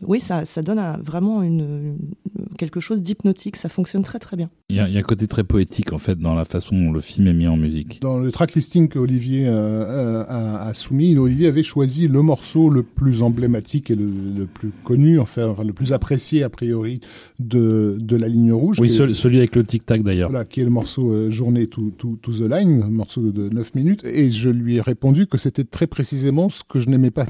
oui, 0.07 0.21
ça, 0.21 0.45
ça 0.45 0.63
donne 0.63 0.79
un- 0.79 0.99
vraiment 0.99 1.43
une, 1.43 1.61
une- 1.61 1.99
quelque 2.59 2.81
chose 2.81 3.03
d'hypnotique. 3.03 3.57
Ça 3.57 3.69
fonctionne 3.69 4.03
très 4.03 4.19
très 4.19 4.37
bien. 4.37 4.51
Il 4.71 4.77
y, 4.77 4.81
a, 4.81 4.89
il 4.89 4.95
y 4.95 4.97
a 4.97 5.01
un 5.01 5.03
côté 5.03 5.27
très 5.27 5.45
poétique 5.45 5.93
en 5.93 5.99
fait 5.99 6.19
dans 6.19 6.35
la 6.35 6.45
façon 6.45 6.77
dont 6.77 6.93
le 6.93 7.01
film 7.01 7.27
est 7.29 7.33
mis 7.33 7.47
en 7.47 7.57
musique. 7.57 8.01
Dans 8.03 8.19
le 8.19 8.31
track 8.33 8.55
listing 8.55 8.89
qu'Olivier 8.89 9.47
euh, 9.49 9.85
euh, 9.85 10.25
a, 10.29 10.67
a 10.69 10.75
soumis, 10.75 11.17
Olivier 11.17 11.47
avait 11.49 11.63
choisi 11.63 12.09
le 12.09 12.21
morceau 12.23 12.69
le 12.71 12.83
plus 12.83 13.23
emblématique 13.23 13.91
et 13.91 13.95
le, 13.95 14.07
le 14.37 14.47
plus 14.47 14.71
connu, 14.85 15.19
enfin, 15.19 15.47
enfin, 15.49 15.65
le 15.65 15.73
plus 15.73 15.93
apprécié 15.93 16.43
a 16.43 16.49
priori 16.51 17.01
de, 17.39 17.97
de 18.01 18.17
la 18.17 18.29
ligne 18.29 18.53
rouge. 18.53 18.79
Oui, 18.81 18.89
est- 18.89 19.15
celui, 19.15 19.39
avec 19.39 19.55
le 19.57 19.65
tic-tac 19.65 20.03
d'ailleurs. 20.03 20.31
Voilà, 20.31 20.45
qui 20.45 20.61
est 20.61 20.65
le 20.65 20.71
morceau 20.71 21.13
euh, 21.13 21.31
Journée 21.31 21.67
to, 21.67 21.91
to, 21.97 22.17
to 22.21 22.33
the 22.33 22.49
Line, 22.51 22.83
un 22.83 22.91
de 23.19 23.49
9 23.49 23.75
minutes, 23.75 24.05
et 24.05 24.31
je 24.31 24.49
lui 24.49 24.77
ai 24.77 24.81
répondu 24.81 25.27
que 25.27 25.39
c'était 25.39 25.65
très 25.65 25.87
précisément 25.87 26.49
ce 26.49 26.63
que 26.65 26.81
je 26.81 26.89
n'aimais 26.89 27.11
pas 27.11 27.27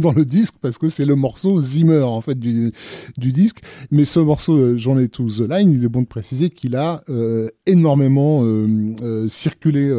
dans, 0.10 0.12
le 0.12 0.24
disque, 0.24 0.56
parce 0.60 0.78
que 0.78 0.88
c'est 0.88 1.04
le 1.04 1.14
morceau 1.14 1.60
Zimmer, 1.60 2.02
en 2.02 2.20
fait, 2.20 2.38
du, 2.38 2.72
du 3.18 3.32
disque. 3.32 3.58
Mais 3.90 4.04
ce 4.04 4.20
morceau 4.20 4.56
euh, 4.56 4.76
Journée 4.76 5.08
to 5.08 5.26
the 5.28 5.48
Line, 5.48 5.72
il 5.72 5.84
est 5.84 5.88
bon 5.88 6.02
de 6.02 6.06
préciser 6.06 6.50
qu'il 6.50 6.76
a 6.76 7.02
euh, 7.08 7.48
énormément 7.66 8.42
euh, 8.42 9.28
circulé 9.28 9.90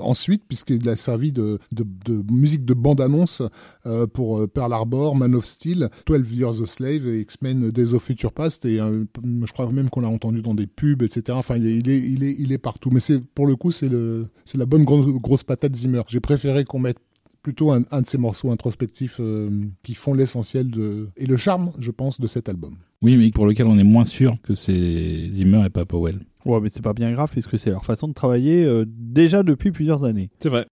ensuite, 0.00 0.42
puisqu'il 0.46 0.88
a 0.88 0.96
servi 0.96 1.32
de, 1.32 1.58
de, 1.72 1.84
musique 2.30 2.64
de 2.64 2.74
bande-annonce 2.74 3.42
pour 4.12 4.48
Pearl 4.48 4.72
Harbor, 4.72 5.14
Man 5.14 5.34
of 5.34 5.44
Steel, 5.44 5.88
12 6.06 6.32
Years 6.32 6.62
a 6.62 6.66
Slave, 6.66 7.06
et 7.06 7.20
X-Men 7.20 7.70
Days 7.70 7.94
of 7.94 8.02
Future 8.02 8.32
Past, 8.32 8.64
et 8.64 8.76
je 8.76 9.52
crois 9.52 9.70
même 9.70 9.90
qu'on 9.90 10.00
l'a 10.00 10.08
entendu 10.08 10.42
dans 10.42 10.54
des 10.54 10.66
pubs, 10.66 11.02
etc. 11.02 11.22
Enfin, 11.30 11.56
il 11.56 11.66
est, 11.66 11.76
il 11.76 12.22
est, 12.22 12.36
il 12.38 12.52
est, 12.52 12.58
partout. 12.58 12.90
Mais 12.90 13.00
c'est 13.00 13.22
pour 13.22 13.46
le 13.46 13.56
coup, 13.56 13.70
c'est 13.70 13.90
la 13.90 14.66
bonne 14.66 14.84
grosse, 14.84 15.06
grosse 15.06 15.44
patate 15.44 15.74
Zimmer. 15.76 16.02
J'ai 16.08 16.20
préféré 16.20 16.64
qu'on 16.64 16.78
mette 16.78 16.98
plutôt 17.46 17.70
un, 17.70 17.84
un 17.92 18.00
de 18.00 18.06
ces 18.08 18.18
morceaux 18.18 18.50
introspectifs 18.50 19.18
euh, 19.20 19.48
qui 19.84 19.94
font 19.94 20.14
l'essentiel 20.14 20.68
de 20.68 21.10
et 21.16 21.26
le 21.26 21.36
charme, 21.36 21.70
je 21.78 21.92
pense, 21.92 22.20
de 22.20 22.26
cet 22.26 22.48
album. 22.48 22.74
Oui, 23.02 23.16
mais 23.16 23.30
pour 23.30 23.46
lequel 23.46 23.66
on 23.68 23.78
est 23.78 23.84
moins 23.84 24.04
sûr 24.04 24.36
que 24.42 24.54
c'est 24.54 25.28
Zimmer 25.30 25.64
et 25.64 25.70
pas 25.70 25.84
Powell. 25.84 26.18
Ouais, 26.44 26.58
mais 26.60 26.68
c'est 26.70 26.82
pas 26.82 26.92
bien 26.92 27.12
grave 27.12 27.30
puisque 27.30 27.56
c'est 27.56 27.70
leur 27.70 27.84
façon 27.84 28.08
de 28.08 28.14
travailler 28.14 28.64
euh, 28.64 28.84
déjà 28.88 29.44
depuis 29.44 29.70
plusieurs 29.70 30.02
années. 30.02 30.28
C'est 30.40 30.48
vrai. 30.48 30.66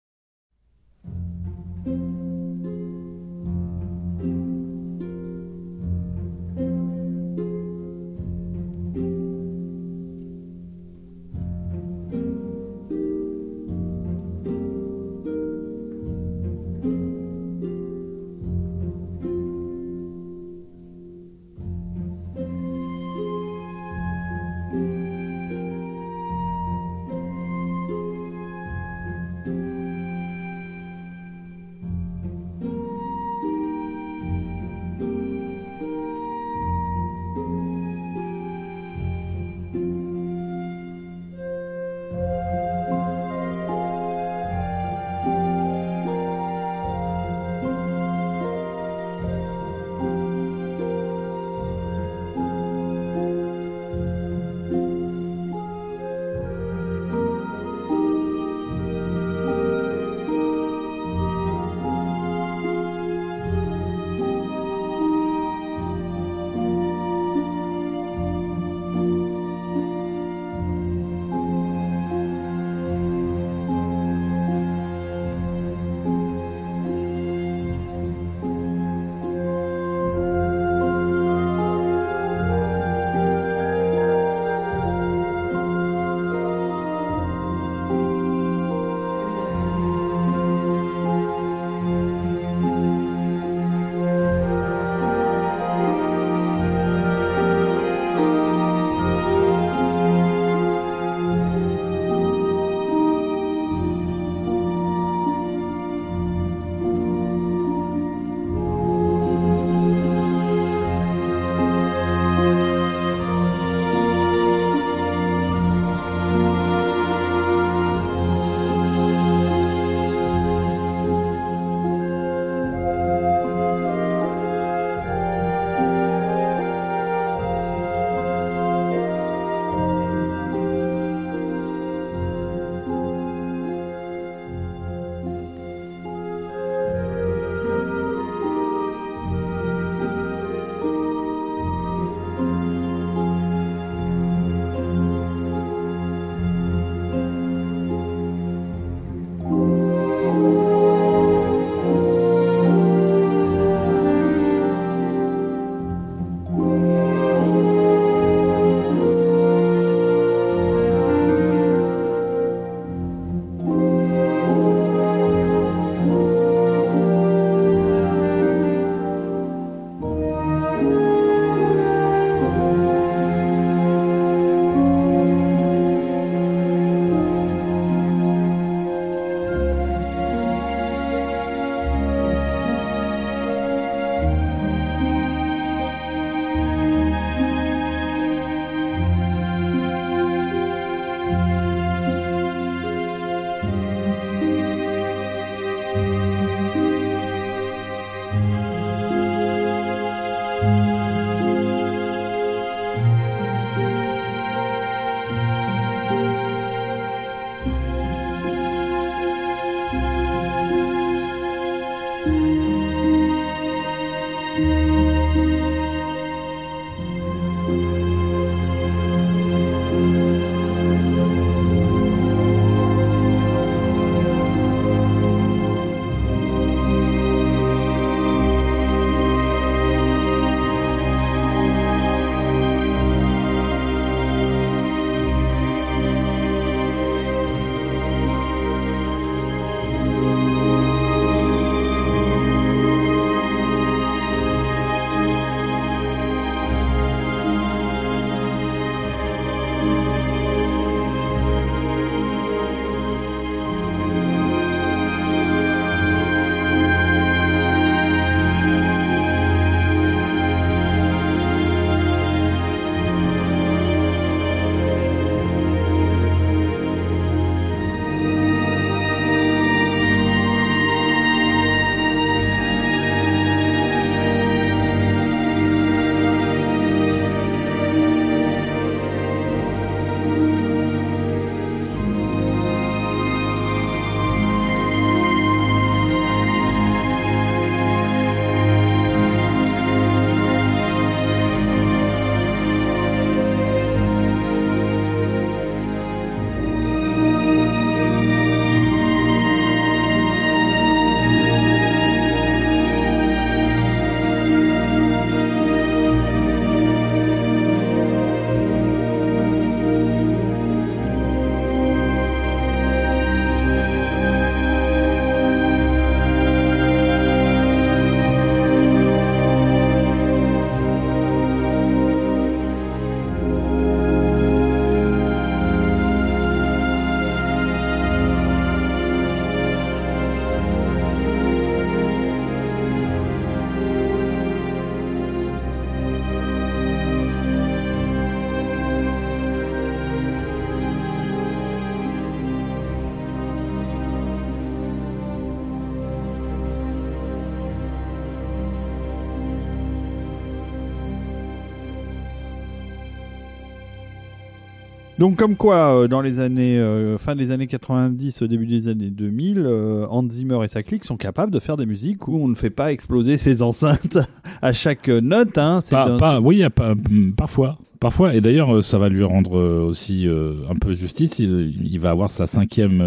Donc 355.24 355.36
comme 355.36 355.56
quoi, 355.56 356.02
euh, 356.02 356.06
dans 356.06 356.20
les 356.20 356.38
années 356.38 356.78
euh, 356.78 357.16
fin 357.16 357.34
des 357.34 357.50
années 357.50 357.66
90, 357.66 358.42
au 358.42 358.46
début 358.46 358.66
des 358.66 358.88
années 358.88 359.08
2000, 359.08 359.56
euh, 359.64 360.06
Hans 360.10 360.28
Zimmer 360.28 360.58
et 360.62 360.68
sa 360.68 360.82
clique 360.82 361.06
sont 361.06 361.16
capables 361.16 361.50
de 361.50 361.60
faire 361.60 361.78
des 361.78 361.86
musiques 361.86 362.28
où 362.28 362.36
on 362.36 362.46
ne 362.46 362.54
fait 362.54 362.68
pas 362.68 362.92
exploser 362.92 363.38
ses 363.38 363.62
enceintes 363.62 364.18
à 364.60 364.74
chaque 364.74 365.08
note. 365.08 365.56
Hein. 365.56 365.80
C'est 365.80 365.94
Pas, 365.94 366.18
pas- 366.18 366.40
oui, 366.42 366.62
pas, 366.68 366.90
hum, 366.90 367.32
parfois. 367.34 367.78
Parfois, 368.04 368.34
et 368.34 368.42
d'ailleurs, 368.42 368.70
euh, 368.76 368.82
ça 368.82 368.98
va 368.98 369.08
lui 369.08 369.24
rendre 369.24 369.58
euh, 369.58 369.80
aussi 369.80 370.28
euh, 370.28 370.56
un 370.68 370.74
peu 370.74 370.92
justice. 370.94 371.38
Il, 371.38 371.98
va 371.98 372.10
avoir 372.10 372.30
sa 372.30 372.46
cinquième 372.46 373.02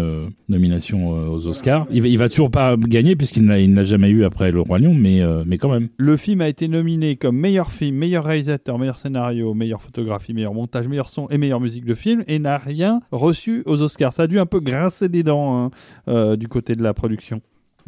nomination 0.48 1.10
aux 1.10 1.46
Oscars. 1.46 1.86
Il 1.92 2.02
va, 2.02 2.24
va 2.24 2.28
toujours 2.28 2.50
pas 2.50 2.76
gagner 2.76 3.14
puisqu'il 3.14 3.44
n'a 3.44 3.60
il 3.60 3.72
n'a 3.72 3.84
jamais 3.84 4.08
eu 4.08 4.24
après 4.24 4.50
Le 4.50 4.60
Roi 4.60 4.80
Lion, 4.80 4.94
mais, 4.94 5.22
mais 5.46 5.56
quand 5.56 5.70
même. 5.70 5.88
Le 5.98 6.16
film 6.16 6.40
a 6.40 6.48
été 6.48 6.66
nominé 6.66 7.14
comme 7.14 7.36
meilleur 7.36 7.70
film, 7.70 7.94
meilleur 7.94 8.24
réalisateur, 8.24 8.76
meilleur 8.76 8.98
scénario, 8.98 9.54
meilleure 9.54 9.80
photographie, 9.80 10.34
meilleur 10.34 10.52
montage, 10.52 10.88
meilleur 10.88 11.10
son 11.10 11.28
et 11.28 11.38
meilleure 11.38 11.60
musique 11.60 11.84
de 11.84 11.94
film 11.94 12.24
et 12.26 12.40
n'a 12.40 12.58
rien 12.58 13.00
reçu 13.12 13.62
aux 13.66 13.82
Oscars. 13.82 14.12
Ça 14.12 14.24
a 14.24 14.26
dû 14.26 14.40
un 14.40 14.46
peu 14.46 14.58
grincer 14.58 15.08
des 15.08 15.22
dents 15.22 15.70
hein, 16.08 16.36
du 16.36 16.48
côté 16.48 16.74
de 16.74 16.82
la 16.82 16.92
production. 16.92 17.40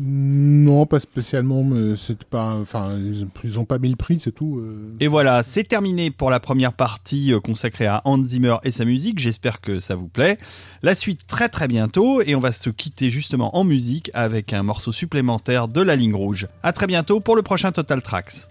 Non, 0.02 0.86
pas 0.86 0.98
spécialement, 0.98 1.62
mais 1.62 1.94
pas, 2.30 2.54
enfin, 2.54 2.96
ils, 2.96 3.28
ils 3.44 3.60
ont 3.60 3.66
pas 3.66 3.78
mis 3.78 3.90
le 3.90 3.96
prix, 3.96 4.18
c'est 4.18 4.32
tout. 4.32 4.58
euh. 4.58 4.96
Et 4.98 5.08
voilà, 5.08 5.42
c'est 5.42 5.64
terminé 5.64 6.10
pour 6.10 6.30
la 6.30 6.40
première 6.40 6.72
partie 6.72 7.34
euh, 7.34 7.40
consacrée 7.40 7.86
à 7.86 8.00
Hans 8.06 8.22
Zimmer 8.22 8.56
et 8.64 8.70
sa 8.70 8.86
musique. 8.86 9.18
J'espère 9.18 9.60
que 9.60 9.78
ça 9.78 9.96
vous 9.96 10.08
plaît. 10.08 10.38
La 10.82 10.94
suite 10.94 11.26
très 11.26 11.50
très 11.50 11.68
bientôt 11.68 12.22
et 12.22 12.34
on 12.34 12.40
va 12.40 12.52
se 12.52 12.70
quitter 12.70 13.10
justement 13.10 13.54
en 13.58 13.64
musique 13.64 14.10
avec 14.14 14.54
un 14.54 14.62
morceau 14.62 14.90
supplémentaire 14.90 15.68
de 15.68 15.82
la 15.82 15.96
ligne 15.96 16.14
rouge. 16.14 16.48
À 16.62 16.72
très 16.72 16.86
bientôt 16.86 17.20
pour 17.20 17.36
le 17.36 17.42
prochain 17.42 17.70
Total 17.70 18.00
Tracks. 18.00 18.46